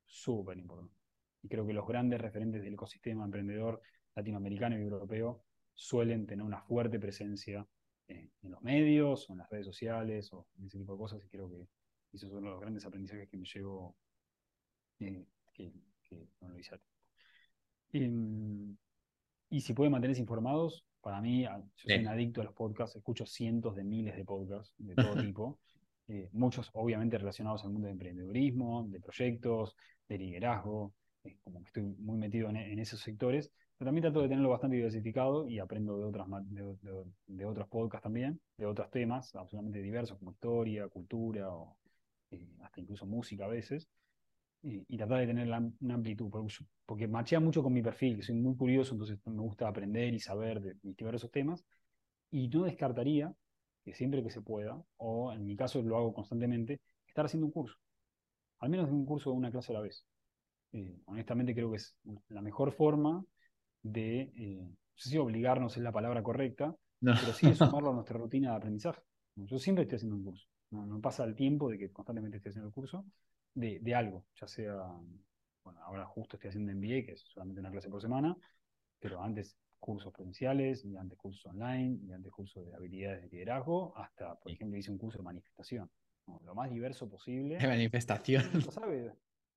Súper 0.06 0.56
importante. 0.56 0.94
Y 1.42 1.48
creo 1.48 1.66
que 1.66 1.74
los 1.74 1.86
grandes 1.86 2.18
referentes 2.18 2.62
del 2.62 2.72
ecosistema 2.72 3.26
emprendedor 3.26 3.82
latinoamericano 4.14 4.78
y 4.78 4.82
europeo 4.82 5.44
suelen 5.74 6.26
tener 6.26 6.44
una 6.44 6.62
fuerte 6.62 6.98
presencia 6.98 7.66
eh, 8.08 8.30
en 8.42 8.50
los 8.50 8.62
medios 8.62 9.28
o 9.28 9.34
en 9.34 9.40
las 9.40 9.50
redes 9.50 9.66
sociales 9.66 10.32
o 10.32 10.46
en 10.58 10.66
ese 10.66 10.78
tipo 10.78 10.94
de 10.94 10.98
cosas. 10.98 11.22
Y 11.22 11.28
creo 11.28 11.50
que 11.50 11.68
esos 12.14 12.30
son 12.30 12.44
los 12.44 12.58
grandes 12.58 12.86
aprendizajes 12.86 13.28
que 13.28 13.36
me 13.36 13.44
llevo 13.44 13.96
eh, 14.98 15.26
que, 15.52 15.74
que 16.04 16.26
no 16.40 16.48
lo 16.48 16.58
hice 16.58 16.80
Em, 17.92 18.76
y 19.50 19.60
si 19.60 19.74
pueden 19.74 19.92
mantenerse 19.92 20.20
informados, 20.22 20.84
para 21.00 21.20
mí, 21.20 21.44
a- 21.46 21.58
yo 21.76 21.88
soy 21.88 22.00
un 22.02 22.08
adicto 22.08 22.40
a 22.40 22.44
los 22.44 22.54
podcasts, 22.54 22.96
escucho 22.96 23.26
cientos 23.26 23.74
de 23.76 23.84
miles 23.84 24.16
de 24.16 24.24
podcasts 24.24 24.74
de 24.78 24.96
todo 24.96 25.16
tipo, 25.18 25.60
eh, 26.08 26.28
muchos 26.32 26.70
obviamente 26.74 27.18
relacionados 27.18 27.64
al 27.64 27.70
mundo 27.70 27.86
de 27.86 27.92
emprendedurismo, 27.92 28.86
de 28.88 29.00
proyectos, 29.00 29.76
de 30.08 30.18
liderazgo, 30.18 30.94
eh, 31.24 31.38
como 31.44 31.60
que 31.62 31.66
estoy 31.68 31.82
muy 31.84 32.18
metido 32.18 32.48
en, 32.50 32.56
en 32.56 32.78
esos 32.78 33.00
sectores, 33.00 33.52
pero 33.78 33.88
también 33.88 34.02
trato 34.02 34.22
de 34.22 34.28
tenerlo 34.28 34.50
bastante 34.50 34.76
diversificado 34.76 35.46
y 35.48 35.58
aprendo 35.58 35.98
de, 35.98 36.04
otras, 36.04 36.26
de- 36.50 37.04
de 37.26 37.44
otros 37.46 37.68
podcasts 37.68 38.02
también, 38.04 38.40
de 38.58 38.66
otros 38.66 38.90
temas 38.90 39.34
absolutamente 39.34 39.80
diversos 39.82 40.18
como 40.18 40.32
historia, 40.32 40.88
cultura 40.88 41.50
o 41.52 41.76
eh, 42.30 42.46
hasta 42.62 42.80
incluso 42.80 43.06
música 43.06 43.44
a 43.46 43.48
veces 43.48 43.88
y, 44.62 44.84
y 44.88 44.96
tratar 44.96 45.20
de 45.20 45.26
tener 45.26 45.46
la- 45.48 45.70
una 45.80 45.94
amplitud, 45.94 46.30
porque, 46.30 46.52
yo- 46.52 46.64
porque 46.86 47.08
machea 47.08 47.40
mucho 47.40 47.62
con 47.62 47.72
mi 47.72 47.82
perfil, 47.82 48.16
que 48.16 48.22
soy 48.22 48.34
muy 48.36 48.56
curioso, 48.56 48.94
entonces 48.94 49.18
me 49.26 49.40
gusta 49.42 49.68
aprender 49.68 50.14
y 50.14 50.20
saber 50.20 50.60
de, 50.60 50.74
de 50.82 50.94
diversos 50.94 51.30
temas, 51.30 51.64
y 52.30 52.48
no 52.48 52.64
descartaría 52.64 53.32
que 53.84 53.94
siempre 53.94 54.22
que 54.22 54.30
se 54.30 54.42
pueda, 54.42 54.82
o 54.98 55.32
en 55.32 55.46
mi 55.46 55.56
caso 55.56 55.82
lo 55.82 55.96
hago 55.96 56.12
constantemente, 56.14 56.80
estar 57.06 57.24
haciendo 57.26 57.46
un 57.46 57.52
curso, 57.52 57.76
al 58.58 58.70
menos 58.70 58.90
un 58.90 59.04
curso 59.06 59.30
de 59.30 59.36
una 59.36 59.50
clase 59.50 59.72
a 59.72 59.76
la 59.76 59.80
vez. 59.82 60.04
Eh, 60.72 60.96
honestamente 61.06 61.54
creo 61.54 61.70
que 61.70 61.78
es 61.78 61.96
la 62.28 62.42
mejor 62.42 62.72
forma 62.72 63.24
de, 63.82 64.32
eh, 64.36 64.62
no 64.62 64.76
sé 64.96 65.10
si 65.10 65.18
obligarnos 65.18 65.76
es 65.76 65.82
la 65.82 65.92
palabra 65.92 66.22
correcta, 66.22 66.76
No. 67.00 67.14
pero 67.18 67.32
sí 67.32 67.48
de 67.48 67.54
sumarlo 67.56 67.90
a 67.90 67.94
nuestra 67.94 68.18
rutina 68.18 68.50
de 68.52 68.56
aprendizaje. 68.56 69.02
Yo 69.36 69.58
siempre 69.58 69.82
estoy 69.84 69.96
haciendo 69.96 70.16
un 70.16 70.24
curso. 70.24 70.46
No, 70.70 70.86
no 70.86 71.00
pasa 71.00 71.24
el 71.24 71.34
tiempo 71.34 71.70
de 71.70 71.78
que 71.78 71.90
constantemente 71.92 72.38
esté 72.38 72.50
haciendo 72.50 72.68
el 72.68 72.74
curso 72.74 73.04
de, 73.54 73.78
de 73.80 73.94
algo, 73.94 74.24
ya 74.40 74.46
sea, 74.48 74.74
bueno, 75.64 75.80
ahora 75.82 76.04
justo 76.06 76.36
estoy 76.36 76.48
haciendo 76.48 76.72
MBA, 76.72 77.04
que 77.06 77.12
es 77.12 77.20
solamente 77.22 77.60
una 77.60 77.70
clase 77.70 77.88
por 77.90 78.00
semana, 78.00 78.36
pero 78.98 79.22
antes 79.22 79.56
cursos 79.78 80.12
presenciales, 80.12 80.84
y 80.84 80.96
antes 80.96 81.16
cursos 81.18 81.44
online, 81.46 81.98
y 82.06 82.12
antes 82.12 82.30
cursos 82.32 82.66
de 82.66 82.74
habilidades 82.74 83.22
de 83.22 83.28
liderazgo, 83.28 83.96
hasta, 83.96 84.34
por 84.36 84.52
ejemplo, 84.52 84.78
hice 84.78 84.90
un 84.90 84.98
curso 84.98 85.18
de 85.18 85.24
manifestación. 85.24 85.90
¿no? 86.26 86.40
Lo 86.44 86.54
más 86.54 86.70
diverso 86.70 87.08
posible. 87.08 87.56
De 87.56 87.66
manifestación. 87.66 88.44
Lo 88.52 88.70
sabe. 88.70 89.12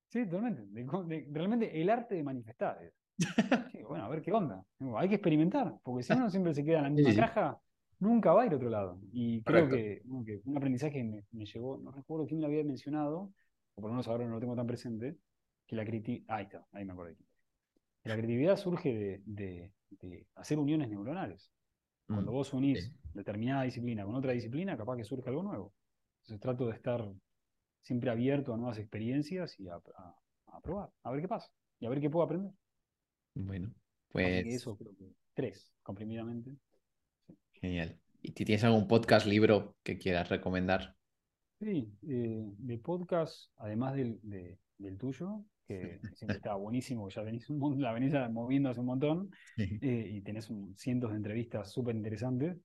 Sí, 0.07 0.25
totalmente. 0.25 0.61
De 0.67 0.83
de- 0.83 1.27
realmente 1.31 1.81
el 1.81 1.89
arte 1.89 2.15
de 2.15 2.23
manifestar. 2.23 2.81
es. 2.83 2.93
Sí, 3.71 3.83
bueno, 3.83 4.05
a 4.05 4.09
ver 4.09 4.21
qué 4.21 4.31
onda. 4.31 4.63
Hay 4.97 5.09
que 5.09 5.15
experimentar, 5.15 5.75
porque 5.83 6.03
si 6.03 6.13
uno 6.13 6.29
siempre 6.29 6.53
se 6.53 6.63
queda 6.63 6.77
en 6.77 6.83
la 6.83 6.89
misma 6.89 7.09
Sí, 7.09 7.15
sí. 7.15 7.21
caja, 7.21 7.59
nunca 7.99 8.31
va 8.31 8.43
a 8.43 8.45
ir 8.45 8.53
a 8.53 8.55
otro 8.55 8.69
lado. 8.69 8.99
Y 9.11 9.41
creo 9.43 9.67
que, 9.67 10.01
bueno, 10.05 10.25
que 10.25 10.41
un 10.45 10.57
aprendizaje 10.57 11.03
me, 11.03 11.23
me 11.31 11.45
llegó, 11.45 11.77
no 11.79 11.91
recuerdo 11.91 12.25
quién 12.27 12.37
me 12.39 12.43
lo 12.43 12.47
había 12.47 12.63
mencionado, 12.63 13.31
o 13.75 13.81
por 13.81 13.89
lo 13.89 13.95
menos 13.95 14.07
ahora 14.07 14.25
no 14.25 14.35
lo 14.35 14.39
tengo 14.39 14.55
tan 14.55 14.67
presente, 14.67 15.17
que 15.67 15.75
la 15.75 15.85
creatividad. 15.85 16.25
Ahí 16.37 16.45
está, 16.45 16.65
ahí 16.73 16.85
me 16.85 16.93
acordé. 16.93 17.15
Que 18.03 18.09
la 18.09 18.15
creatividad 18.15 18.57
surge 18.57 18.93
de, 18.93 19.21
de- 19.25 19.73
de 20.01 20.27
hacer 20.35 20.59
uniones 20.59 20.89
neuronales. 20.89 21.51
Cuando 22.11 22.31
Mm, 22.31 22.33
vos 22.33 22.53
unís 22.53 22.81
sí. 22.81 22.93
determinada 23.13 23.63
disciplina 23.63 24.05
con 24.05 24.15
otra 24.15 24.33
disciplina, 24.33 24.77
capaz 24.77 24.97
que 24.97 25.03
surge 25.05 25.29
algo 25.29 25.43
nuevo. 25.43 25.73
Entonces 26.23 26.41
trato 26.41 26.67
de 26.67 26.75
estar 26.75 27.13
siempre 27.81 28.09
abierto 28.11 28.53
a 28.53 28.57
nuevas 28.57 28.79
experiencias 28.79 29.59
y 29.59 29.69
a, 29.69 29.75
a- 29.75 30.15
a 30.47 30.61
probar, 30.61 30.91
a 31.03 31.11
ver 31.11 31.21
qué 31.21 31.27
pasa 31.27 31.51
y 31.79 31.85
a 31.87 31.89
ver 31.89 32.01
qué 32.01 32.09
puedo 32.09 32.25
aprender. 32.25 32.51
Bueno, 33.35 33.73
pues 34.11 34.45
eso 34.45 34.77
creo 34.77 34.95
que 34.95 35.13
tres, 35.33 35.73
comprimidamente. 35.83 36.51
genial. 37.53 37.99
¿Y 38.21 38.29
si 38.33 38.45
tienes 38.45 38.63
algún 38.63 38.87
podcast, 38.87 39.25
libro 39.25 39.75
que 39.83 39.97
quieras 39.97 40.29
recomendar? 40.29 40.95
Sí, 41.63 41.91
eh, 42.07 42.43
de 42.57 42.77
podcast, 42.77 43.51
además 43.57 43.95
del, 43.95 44.19
de- 44.23 44.57
del 44.77 44.97
tuyo, 44.97 45.45
que 45.67 45.99
siempre 46.17 46.37
está 46.37 46.55
buenísimo, 46.55 47.07
ya 47.09 47.21
venís 47.21 47.49
un 47.49 47.81
la 47.81 47.93
venís 47.93 48.13
moviendo 48.31 48.69
hace 48.69 48.79
un 48.81 48.85
montón, 48.87 49.29
eh, 49.81 50.09
y 50.11 50.21
tenés 50.21 50.49
un- 50.49 50.75
cientos 50.77 51.11
de 51.11 51.17
entrevistas 51.17 51.71
súper 51.71 51.95
interesantes. 51.95 52.57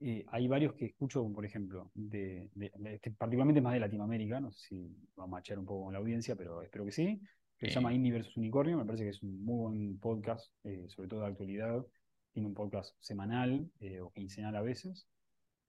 Eh, 0.00 0.24
hay 0.28 0.46
varios 0.46 0.74
que 0.74 0.86
escucho, 0.86 1.28
por 1.32 1.44
ejemplo, 1.44 1.90
de, 1.94 2.48
de- 2.54 2.70
de- 2.76 2.94
este, 2.94 3.10
particularmente 3.10 3.60
más 3.60 3.72
de 3.72 3.80
Latinoamérica, 3.80 4.38
no 4.38 4.52
sé 4.52 4.68
si 4.68 4.96
va 5.18 5.24
a 5.24 5.26
machar 5.26 5.58
un 5.58 5.66
poco 5.66 5.84
con 5.86 5.92
la 5.92 5.98
audiencia, 5.98 6.36
pero 6.36 6.62
espero 6.62 6.84
que 6.84 6.92
sí, 6.92 7.20
que 7.58 7.66
se 7.66 7.74
llama 7.74 7.92
Indie 7.92 8.12
versus 8.12 8.36
Unicornio, 8.36 8.76
me 8.78 8.84
parece 8.84 9.02
que 9.02 9.10
es 9.10 9.22
un 9.24 9.44
muy 9.44 9.56
buen 9.56 9.98
podcast, 9.98 10.52
eh, 10.62 10.84
sobre 10.88 11.08
todo 11.08 11.20
de 11.22 11.26
actualidad, 11.26 11.84
tiene 12.32 12.46
un 12.46 12.54
podcast 12.54 12.94
semanal 13.00 13.68
eh, 13.80 13.98
o 14.00 14.12
quincenal 14.12 14.54
a 14.54 14.62
veces, 14.62 15.08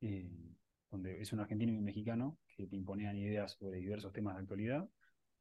eh, 0.02 0.30
donde 0.92 1.22
es 1.22 1.32
un 1.34 1.40
argentino 1.40 1.74
y 1.74 1.78
un 1.78 1.84
mexicano 1.84 2.38
que 2.56 2.68
te 2.68 2.76
imponían 2.76 3.16
ideas 3.18 3.54
sobre 3.54 3.80
diversos 3.80 4.12
temas 4.12 4.36
de 4.36 4.42
actualidad. 4.42 4.90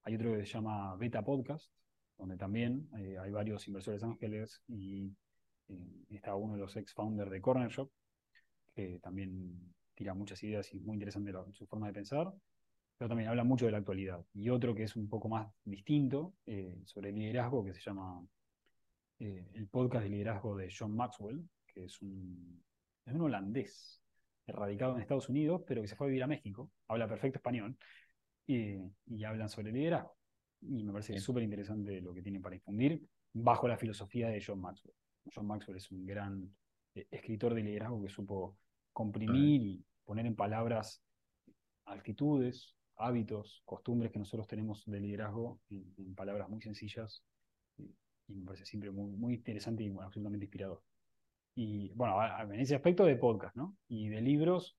Hay 0.02 0.14
otro 0.14 0.32
que 0.32 0.44
se 0.44 0.52
llama 0.52 0.94
Beta 0.96 1.22
Podcast, 1.22 1.72
donde 2.16 2.36
también 2.36 2.88
eh, 2.98 3.16
hay 3.18 3.30
varios 3.30 3.66
inversores 3.66 4.02
ángeles 4.02 4.62
y 4.68 5.12
eh, 5.68 6.04
está 6.10 6.34
uno 6.34 6.54
de 6.54 6.60
los 6.60 6.76
ex-founders 6.76 7.30
de 7.30 7.40
Corner 7.40 7.70
Shop, 7.70 7.90
que 8.74 8.98
también 9.00 9.74
tira 9.94 10.14
muchas 10.14 10.42
ideas 10.42 10.72
y 10.72 10.78
es 10.78 10.82
muy 10.82 10.94
interesante 10.94 11.32
su 11.52 11.66
forma 11.66 11.88
de 11.88 11.92
pensar, 11.94 12.32
pero 12.96 13.08
también 13.08 13.30
habla 13.30 13.44
mucho 13.44 13.66
de 13.66 13.72
la 13.72 13.78
actualidad. 13.78 14.24
Y 14.34 14.50
otro 14.50 14.74
que 14.74 14.84
es 14.84 14.96
un 14.96 15.08
poco 15.08 15.28
más 15.28 15.48
distinto, 15.64 16.34
eh, 16.46 16.78
sobre 16.84 17.12
liderazgo, 17.12 17.64
que 17.64 17.74
se 17.74 17.80
llama 17.80 18.24
el 19.20 19.66
podcast 19.66 20.04
de 20.04 20.10
liderazgo 20.10 20.56
de 20.56 20.72
John 20.72 20.94
Maxwell, 20.94 21.42
que 21.66 21.86
es 21.86 22.00
un, 22.00 22.62
es 23.04 23.12
un 23.12 23.22
holandés 23.22 23.97
radicado 24.52 24.94
en 24.94 25.00
Estados 25.00 25.28
Unidos, 25.28 25.62
pero 25.66 25.82
que 25.82 25.88
se 25.88 25.96
fue 25.96 26.06
a 26.06 26.08
vivir 26.08 26.22
a 26.22 26.26
México, 26.26 26.70
habla 26.88 27.08
perfecto 27.08 27.38
español, 27.38 27.76
y, 28.46 28.76
y 29.06 29.24
hablan 29.24 29.48
sobre 29.48 29.72
liderazgo. 29.72 30.16
Y 30.62 30.82
me 30.82 30.92
parece 30.92 31.18
súper 31.18 31.42
interesante 31.42 32.00
lo 32.00 32.12
que 32.12 32.22
tienen 32.22 32.42
para 32.42 32.56
infundir 32.56 33.00
bajo 33.32 33.68
la 33.68 33.76
filosofía 33.76 34.28
de 34.28 34.42
John 34.44 34.60
Maxwell. 34.60 34.94
John 35.32 35.46
Maxwell 35.46 35.76
es 35.76 35.90
un 35.90 36.04
gran 36.04 36.50
eh, 36.94 37.06
escritor 37.10 37.54
de 37.54 37.62
liderazgo 37.62 38.02
que 38.02 38.08
supo 38.08 38.58
comprimir 38.92 39.62
y 39.62 39.84
poner 40.04 40.26
en 40.26 40.34
palabras 40.34 41.02
actitudes, 41.84 42.74
hábitos, 42.96 43.62
costumbres 43.64 44.10
que 44.10 44.18
nosotros 44.18 44.48
tenemos 44.48 44.84
de 44.86 45.00
liderazgo 45.00 45.60
en, 45.70 45.94
en 45.98 46.14
palabras 46.14 46.48
muy 46.48 46.60
sencillas 46.60 47.22
y, 47.76 47.94
y 48.26 48.34
me 48.34 48.44
parece 48.44 48.64
siempre 48.64 48.90
muy, 48.90 49.12
muy 49.12 49.34
interesante 49.34 49.84
y 49.84 49.90
absolutamente 50.00 50.46
inspirador. 50.46 50.82
Y 51.60 51.90
bueno, 51.96 52.14
en 52.54 52.60
ese 52.60 52.76
aspecto 52.76 53.04
de 53.04 53.16
podcast, 53.16 53.56
¿no? 53.56 53.76
Y 53.88 54.08
de 54.08 54.20
libros, 54.20 54.76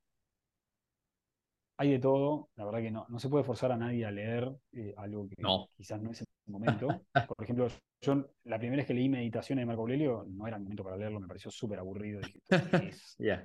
hay 1.77 1.91
de 1.91 1.99
todo. 1.99 2.49
La 2.55 2.63
verdad 2.63 2.79
que 2.79 2.89
no, 2.91 3.05
no 3.09 3.19
se 3.19 3.27
puede 3.27 3.43
forzar 3.43 3.73
a 3.73 3.77
nadie 3.77 4.05
a 4.05 4.11
leer 4.11 4.49
eh, 4.71 4.93
algo 4.97 5.27
que 5.27 5.35
No. 5.41 5.67
quizás 5.75 6.01
no 6.01 6.11
es 6.11 6.21
el 6.21 6.27
momento. 6.47 6.87
Por 7.35 7.43
ejemplo, 7.43 7.67
yo 8.01 8.25
la 8.45 8.57
primera 8.59 8.77
vez 8.77 8.87
que 8.87 8.93
leí 8.93 9.09
Meditaciones 9.09 9.63
de 9.63 9.65
Marco 9.65 9.81
Aurelio 9.81 10.25
no 10.29 10.47
era 10.47 10.55
el 10.55 10.63
momento 10.63 10.85
para 10.85 10.95
leerlo, 10.95 11.19
me 11.19 11.27
pareció 11.27 11.51
súper 11.51 11.79
aburrido. 11.79 12.21
Dije, 12.21 12.39
¿esto 12.47 12.69
qué 12.71 12.87
es? 12.87 13.15
No 13.19 13.25
de 13.27 13.43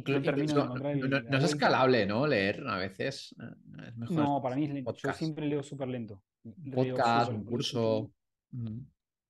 incluso 0.00 0.74
el- 0.88 1.10
no, 1.30 1.38
es 1.38 1.44
escalable, 1.44 2.04
¿no? 2.04 2.26
Leer 2.26 2.66
a 2.66 2.78
veces. 2.78 3.32
eh, 3.40 3.86
Es 3.88 3.96
mejor 3.96 4.16
No, 4.16 4.42
para 4.42 4.56
mí 4.56 4.64
es 4.64 4.70
lento. 4.74 4.92
Yo 4.92 5.12
siempre 5.12 5.46
leo 5.46 5.62
súper 5.62 5.86
lento. 5.88 6.20
podcast, 6.74 7.30
un 7.32 7.44
curso. 7.44 8.10
Mm. 8.50 8.78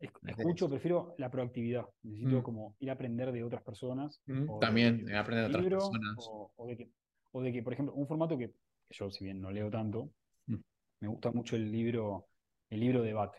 Escucho, 0.00 0.68
prefiero 0.68 1.14
la 1.18 1.30
proactividad. 1.30 1.86
Necesito 2.02 2.40
Mm. 2.40 2.42
como 2.42 2.76
ir 2.80 2.90
a 2.90 2.92
aprender 2.94 3.32
de 3.32 3.42
otras 3.42 3.62
personas. 3.62 4.20
Mm, 4.26 4.58
también, 4.60 5.04
de- 5.04 5.10
ir 5.12 5.16
a 5.16 5.20
aprender 5.20 5.44
de 5.44 5.50
otras 5.50 5.62
libro, 5.62 5.78
personas. 5.78 6.16
O, 6.28 6.52
o 6.56 6.66
de 6.66 6.76
que, 6.76 6.90
o 7.32 7.42
de 7.42 7.52
que, 7.52 7.62
por 7.62 7.72
ejemplo, 7.72 7.94
un 7.94 8.06
formato 8.06 8.36
que, 8.36 8.48
que 8.50 8.54
yo, 8.94 9.10
si 9.10 9.24
bien 9.24 9.40
no 9.40 9.50
leo 9.50 9.70
tanto, 9.70 10.10
Mm. 10.46 10.56
me 11.00 11.08
gusta 11.08 11.32
mucho 11.32 11.56
el 11.56 11.70
libro, 11.72 12.26
el 12.70 12.80
libro 12.80 13.02
debate. 13.02 13.38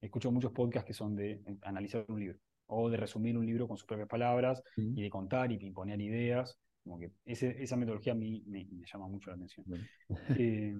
Escucho 0.00 0.32
muchos 0.32 0.52
podcasts 0.52 0.86
que 0.86 0.94
son 0.94 1.14
de 1.14 1.40
analizar 1.62 2.04
un 2.08 2.18
libro 2.20 2.38
o 2.66 2.88
de 2.90 2.96
resumir 2.96 3.36
un 3.38 3.46
libro 3.46 3.68
con 3.68 3.76
sus 3.76 3.86
propias 3.86 4.08
palabras 4.08 4.62
Mm. 4.76 4.98
y 4.98 5.02
de 5.02 5.10
contar 5.10 5.52
y 5.52 5.64
imponer 5.64 6.00
ideas. 6.00 6.58
Como 6.82 6.98
que 6.98 7.12
ese- 7.24 7.62
esa 7.62 7.76
metodología 7.76 8.12
a 8.12 8.16
mí 8.16 8.42
me, 8.46 8.64
me 8.64 8.84
llama 8.92 9.06
mucho 9.06 9.30
la 9.30 9.36
atención. 9.36 9.64
Eh, 10.36 10.74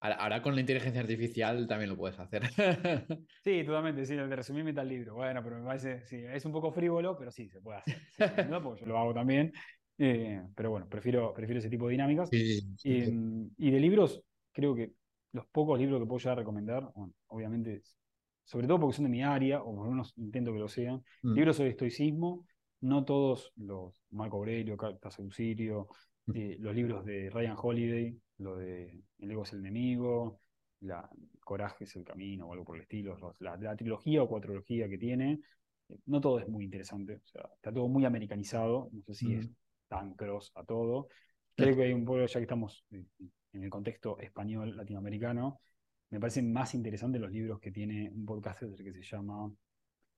Ahora, 0.00 0.16
ahora 0.16 0.42
con 0.42 0.54
la 0.54 0.60
inteligencia 0.60 1.00
artificial 1.00 1.66
también 1.66 1.90
lo 1.90 1.96
puedes 1.96 2.18
hacer. 2.18 2.42
sí, 3.44 3.64
totalmente, 3.64 4.04
sí, 4.04 4.14
de 4.14 4.36
resumirme 4.36 4.72
tal 4.72 4.88
libro. 4.88 5.14
Bueno, 5.14 5.42
pero 5.42 5.58
me 5.58 5.64
parece, 5.64 6.04
sí, 6.04 6.16
es 6.16 6.44
un 6.44 6.52
poco 6.52 6.70
frívolo, 6.70 7.16
pero 7.16 7.30
sí, 7.30 7.48
se 7.48 7.60
puede 7.60 7.78
hacer. 7.78 7.96
Sí, 8.16 8.42
duda, 8.46 8.62
porque 8.62 8.80
yo 8.82 8.86
lo 8.86 8.98
hago 8.98 9.14
también. 9.14 9.52
Eh, 9.98 10.42
pero 10.54 10.70
bueno, 10.70 10.86
prefiero, 10.88 11.32
prefiero 11.32 11.58
ese 11.60 11.70
tipo 11.70 11.86
de 11.86 11.92
dinámicas. 11.92 12.28
Sí, 12.28 12.60
sí, 12.76 12.90
Eh, 12.90 13.12
y 13.56 13.70
de 13.70 13.80
libros, 13.80 14.22
creo 14.52 14.74
que 14.74 14.92
los 15.32 15.46
pocos 15.46 15.78
libros 15.78 16.00
que 16.00 16.06
puedo 16.06 16.18
llegar 16.18 16.32
a 16.32 16.40
recomendar, 16.40 16.90
bueno, 16.94 17.14
obviamente, 17.28 17.82
sobre 18.44 18.66
todo 18.66 18.78
porque 18.80 18.96
son 18.96 19.04
de 19.04 19.10
mi 19.10 19.22
área, 19.22 19.62
o 19.62 19.74
por 19.74 19.84
lo 19.86 19.90
menos 19.90 20.12
intento 20.16 20.52
que 20.52 20.58
lo 20.58 20.68
sean, 20.68 21.02
Mm. 21.22 21.34
libros 21.34 21.56
sobre 21.56 21.70
estoicismo, 21.70 22.46
no 22.82 23.04
todos 23.04 23.52
los 23.56 24.02
Marco 24.10 24.36
Aurelio, 24.36 24.76
Cartas 24.76 25.18
Auxilio, 25.18 25.88
Mm. 26.26 26.36
eh, 26.36 26.56
los 26.60 26.74
libros 26.74 27.04
de 27.04 27.30
Ryan 27.30 27.56
Holiday, 27.60 28.16
lo 28.38 28.56
de 28.56 29.02
El 29.18 29.30
ego 29.30 29.42
es 29.44 29.52
el 29.52 29.60
enemigo, 29.60 30.40
la 30.80 31.08
Coraje 31.40 31.84
es 31.84 31.96
el 31.96 32.04
camino 32.04 32.46
o 32.48 32.52
algo 32.52 32.64
por 32.64 32.76
el 32.76 32.82
estilo, 32.82 33.16
los- 33.18 33.40
la, 33.40 33.56
la 33.56 33.76
trilogía 33.76 34.22
o 34.22 34.28
cuatrología 34.28 34.88
que 34.88 34.98
tiene, 34.98 35.40
eh, 35.88 35.96
no 36.06 36.20
todo 36.20 36.38
es 36.40 36.48
muy 36.48 36.64
interesante, 36.64 37.16
o 37.16 37.26
sea, 37.26 37.48
está 37.54 37.72
todo 37.72 37.88
muy 37.88 38.04
americanizado, 38.04 38.88
no 38.92 39.02
sé 39.02 39.14
si 39.14 39.34
es 39.34 39.50
tan 39.88 40.14
cross 40.14 40.52
a 40.54 40.64
todo. 40.64 41.08
Creo 41.54 41.74
que 41.76 41.84
hay 41.84 41.92
un 41.92 42.04
poco, 42.04 42.26
ya 42.26 42.38
que 42.38 42.42
estamos 42.42 42.84
en 42.90 43.62
el 43.62 43.70
contexto 43.70 44.18
español 44.18 44.76
latinoamericano, 44.76 45.60
me 46.10 46.20
parecen 46.20 46.52
más 46.52 46.74
interesantes 46.74 47.20
los 47.20 47.30
libros 47.32 47.58
que 47.60 47.72
tiene 47.72 48.10
un 48.10 48.24
podcaster 48.26 48.74
que 48.74 48.92
se 48.92 49.02
llama 49.02 49.50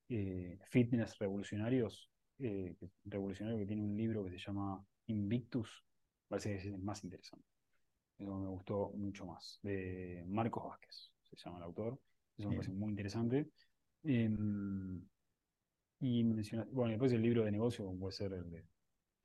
eh, 0.09 0.59
Fitness 0.69 1.17
Revolucionarios, 1.19 2.09
eh, 2.39 2.75
revolucionario 3.05 3.59
que 3.59 3.65
tiene 3.65 3.83
un 3.83 3.95
libro 3.97 4.23
que 4.23 4.31
se 4.31 4.39
llama 4.39 4.83
Invictus, 5.07 5.83
parece 6.27 6.57
que 6.57 6.69
es 6.69 6.79
más 6.79 7.03
interesante. 7.03 7.48
Eso 8.19 8.37
me 8.37 8.47
gustó 8.49 8.91
mucho 8.95 9.25
más. 9.25 9.59
De 9.63 10.23
Marcos 10.27 10.63
Vázquez, 10.65 11.11
se 11.23 11.35
llama 11.37 11.57
el 11.57 11.63
autor. 11.63 11.99
Eso 12.37 12.49
me 12.49 12.55
parece 12.57 12.73
muy 12.73 12.89
interesante. 12.89 13.49
Em, 14.03 15.01
y 16.01 16.23
menciona- 16.23 16.67
bueno, 16.71 16.91
después 16.91 17.11
el 17.13 17.21
libro 17.21 17.43
de 17.43 17.51
negocio, 17.51 17.91
puede 17.97 18.11
ser 18.11 18.33
el 18.33 18.49
de 18.49 18.65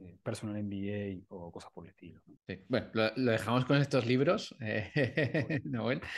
eh, 0.01 0.19
Personal 0.23 0.57
MBA 0.57 1.25
o 1.29 1.53
cosas 1.53 1.71
por 1.73 1.85
el 1.85 1.91
estilo. 1.91 2.21
¿no? 2.27 2.35
Sí. 2.47 2.59
Bueno, 2.69 2.89
lo, 2.95 3.11
lo 3.16 3.33
dejamos 3.33 3.65
con 3.65 3.77
estos 3.79 4.07
libros, 4.07 4.55
eh, 4.61 5.61
Nahuel. 5.65 6.01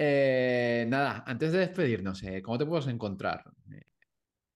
Eh, 0.00 0.86
nada, 0.88 1.24
antes 1.26 1.50
de 1.50 1.58
despedirnos, 1.58 2.22
eh, 2.22 2.40
¿cómo 2.40 2.56
te 2.56 2.64
puedes 2.64 2.86
encontrar? 2.86 3.42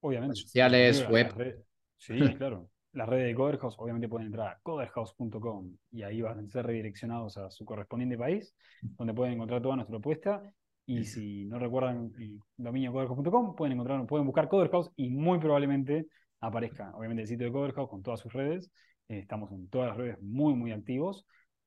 Obviamente. 0.01 0.35
Redes 0.35 0.43
sociales, 0.43 1.09
web. 1.09 1.65
sí, 1.97 2.15
claro. 2.39 2.71
Las 2.93 3.09
redes 3.09 3.27
de 3.27 3.35
Coderhouse, 3.35 3.77
obviamente 3.79 4.09
pueden 4.09 4.27
entrar 4.27 4.49
a 4.49 4.61
coderhouse.com 4.63 5.77
y 5.91 6.03
ahí 6.03 6.21
van 6.21 6.41
a 6.41 6.49
ser 6.49 6.67
redireccionados 6.67 7.39
a 7.39 7.51
su 7.51 7.65
correspondiente 7.65 8.19
país, 8.19 8.55
donde 8.83 9.15
pueden 9.15 9.35
encontrar 9.35 9.63
toda 9.63 9.77
nuestra 9.77 9.95
propuesta. 9.95 10.43
Y 10.85 11.05
si 11.05 11.45
no 11.47 11.59
recuerdan 11.59 12.13
el 12.19 12.39
dominio 12.57 12.93
coderhouse.com, 12.93 13.55
pueden 13.55 13.73
encontrar, 13.75 14.05
pueden 14.07 14.27
buscar 14.27 14.49
Coderhouse 14.49 14.91
y 14.97 15.09
muy 15.11 15.39
probablemente 15.39 16.07
aparezca, 16.41 16.93
obviamente, 16.95 17.23
el 17.23 17.29
sitio 17.29 17.47
de 17.47 17.53
Coderhouse 17.53 17.89
con 17.89 18.03
todas 18.03 18.21
sus 18.21 18.33
redes. 18.33 18.71
Eh, 19.09 19.21
estamos 19.21 19.51
en 19.53 19.69
todas 19.69 19.89
las 19.89 19.97
redes 19.97 20.21
muy, 20.21 20.55
muy 20.55 20.73
activos. 20.73 21.25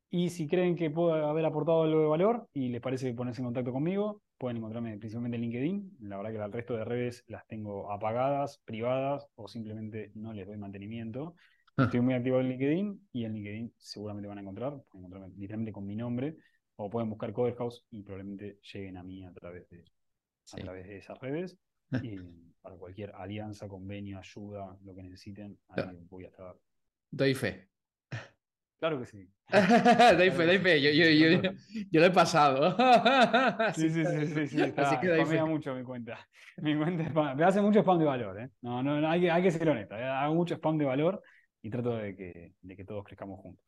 Y 0.10 0.30
si 0.30 0.47
creen 0.47 0.76
que 0.76 0.91
puedo 0.91 1.14
haber 1.14 1.45
aportado 1.45 1.84
algo 1.84 2.02
de 2.02 2.07
valor 2.07 2.47
y 2.53 2.69
les 2.69 2.81
parece 2.81 3.14
ponerse 3.14 3.41
en 3.41 3.45
contacto 3.45 3.72
conmigo, 3.72 4.22
pueden 4.38 4.57
encontrarme 4.57 4.98
principalmente 4.98 5.36
en 5.36 5.41
LinkedIn. 5.41 5.98
La 6.02 6.18
verdad 6.18 6.32
que 6.32 6.38
el 6.38 6.52
resto 6.52 6.76
de 6.76 6.86
redes 6.86 7.24
las 7.28 7.48
tengo 7.48 7.91
apagadas, 7.91 8.60
privadas 8.66 9.28
o 9.36 9.48
simplemente 9.48 10.12
no 10.16 10.34
les 10.34 10.48
doy 10.48 10.57
mantenimiento. 10.57 11.36
Estoy 11.78 11.99
muy 11.99 12.14
activo 12.14 12.40
en 12.40 12.49
LinkedIn 12.49 13.07
y 13.12 13.26
en 13.26 13.34
LinkedIn 13.34 13.74
seguramente 13.78 14.30
van 14.30 14.38
a 14.38 14.41
encontrar, 14.41 14.72
pueden 14.90 15.06
encontrarme 15.06 15.36
literalmente 15.36 15.74
con 15.74 15.86
mi 15.86 15.95
nombre 15.95 16.38
o 16.78 16.90
pueden 16.90 17.10
buscar 17.10 17.34
Coderhouse 17.34 17.86
y 17.91 18.02
probablemente 18.02 18.60
lleguen 18.74 18.98
a 18.98 19.03
mí 19.03 19.24
a 19.26 19.34
través 19.34 19.70
de, 19.70 19.84
a 20.53 20.57
través 20.57 20.88
de 20.88 20.98
esas 20.98 21.20
redes. 21.20 21.57
Y 22.02 22.18
para 22.62 22.78
cualquier 22.78 23.12
alianza, 23.16 23.68
convenio, 23.68 24.20
ayuda, 24.20 24.78
lo 24.84 24.95
que 24.95 25.03
necesiten, 25.03 25.57
ahí 25.70 25.98
voy 26.10 26.26
a 26.26 26.28
estar. 26.28 26.56
Doy 27.12 27.34
fe. 27.36 27.70
Claro 28.80 28.99
que 28.99 29.06
sí. 29.06 29.27
doy 30.18 30.31
fe, 30.31 30.45
doy 30.45 30.57
fe. 30.60 30.81
Yo, 30.81 30.91
yo, 30.91 31.10
yo, 31.10 31.41
yo 31.91 31.99
lo 32.02 32.06
he 32.07 32.11
pasado. 32.11 32.76
Sí, 33.73 33.89
sí, 33.89 34.06
sí, 34.06 34.27
sí, 34.27 34.47
sí, 34.47 34.61
está, 34.61 34.89
Así 34.89 34.99
que 34.99 35.07
doy 35.07 35.26
fe. 35.26 35.43
mucho 35.43 35.73
mi 35.76 35.84
cuenta. 35.84 36.19
Mi 36.57 36.76
cuenta 36.77 37.03
spam- 37.03 37.35
me 37.35 37.43
hace 37.43 37.60
mucho 37.61 37.80
spam 37.81 37.99
de 37.99 38.06
valor, 38.06 38.39
¿eh? 38.39 38.49
No, 38.61 38.81
no, 38.81 39.02
no, 39.02 39.10
hay 39.10 39.19
que, 39.22 39.30
hay 39.31 39.43
que 39.43 39.52
ser 39.52 39.68
honesto. 39.68 39.95
¿eh? 39.95 40.03
Hago 40.06 40.35
mucho 40.35 40.56
spam 40.56 40.77
de 40.77 40.85
valor 40.85 41.22
y 41.61 41.69
trato 41.69 41.97
de 41.97 42.15
que, 42.15 42.53
de 42.61 42.76
que 42.77 42.85
todos 42.85 43.03
crezcamos 43.03 43.39
juntos. 43.41 43.64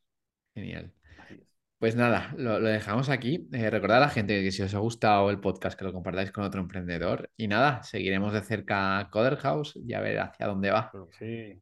Genial. 0.55 0.93
Así 1.17 1.33
es. 1.35 1.41
Pues 1.79 1.95
nada, 1.95 2.33
lo, 2.37 2.59
lo 2.59 2.67
dejamos 2.69 3.09
aquí. 3.09 3.47
Eh, 3.51 3.69
recordad 3.69 3.97
a 3.97 4.01
la 4.01 4.09
gente 4.09 4.41
que 4.41 4.51
si 4.51 4.61
os 4.63 4.73
ha 4.73 4.79
gustado 4.79 5.29
el 5.29 5.39
podcast, 5.41 5.77
que 5.77 5.83
lo 5.85 5.93
compartáis 5.93 6.31
con 6.31 6.43
otro 6.45 6.61
emprendedor. 6.61 7.29
Y 7.37 7.47
nada, 7.49 7.83
seguiremos 7.83 8.33
de 8.33 8.41
cerca 8.41 9.09
Coder 9.11 9.35
House 9.37 9.77
y 9.85 9.93
a 9.93 9.99
ver 10.01 10.19
hacia 10.19 10.47
dónde 10.47 10.71
va. 10.71 10.91
Sí. 11.19 11.61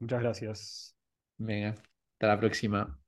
Muchas 0.00 0.20
gracias. 0.22 0.96
Venga, 1.38 1.74
hasta 2.16 2.28
la 2.28 2.38
próxima. 2.40 2.98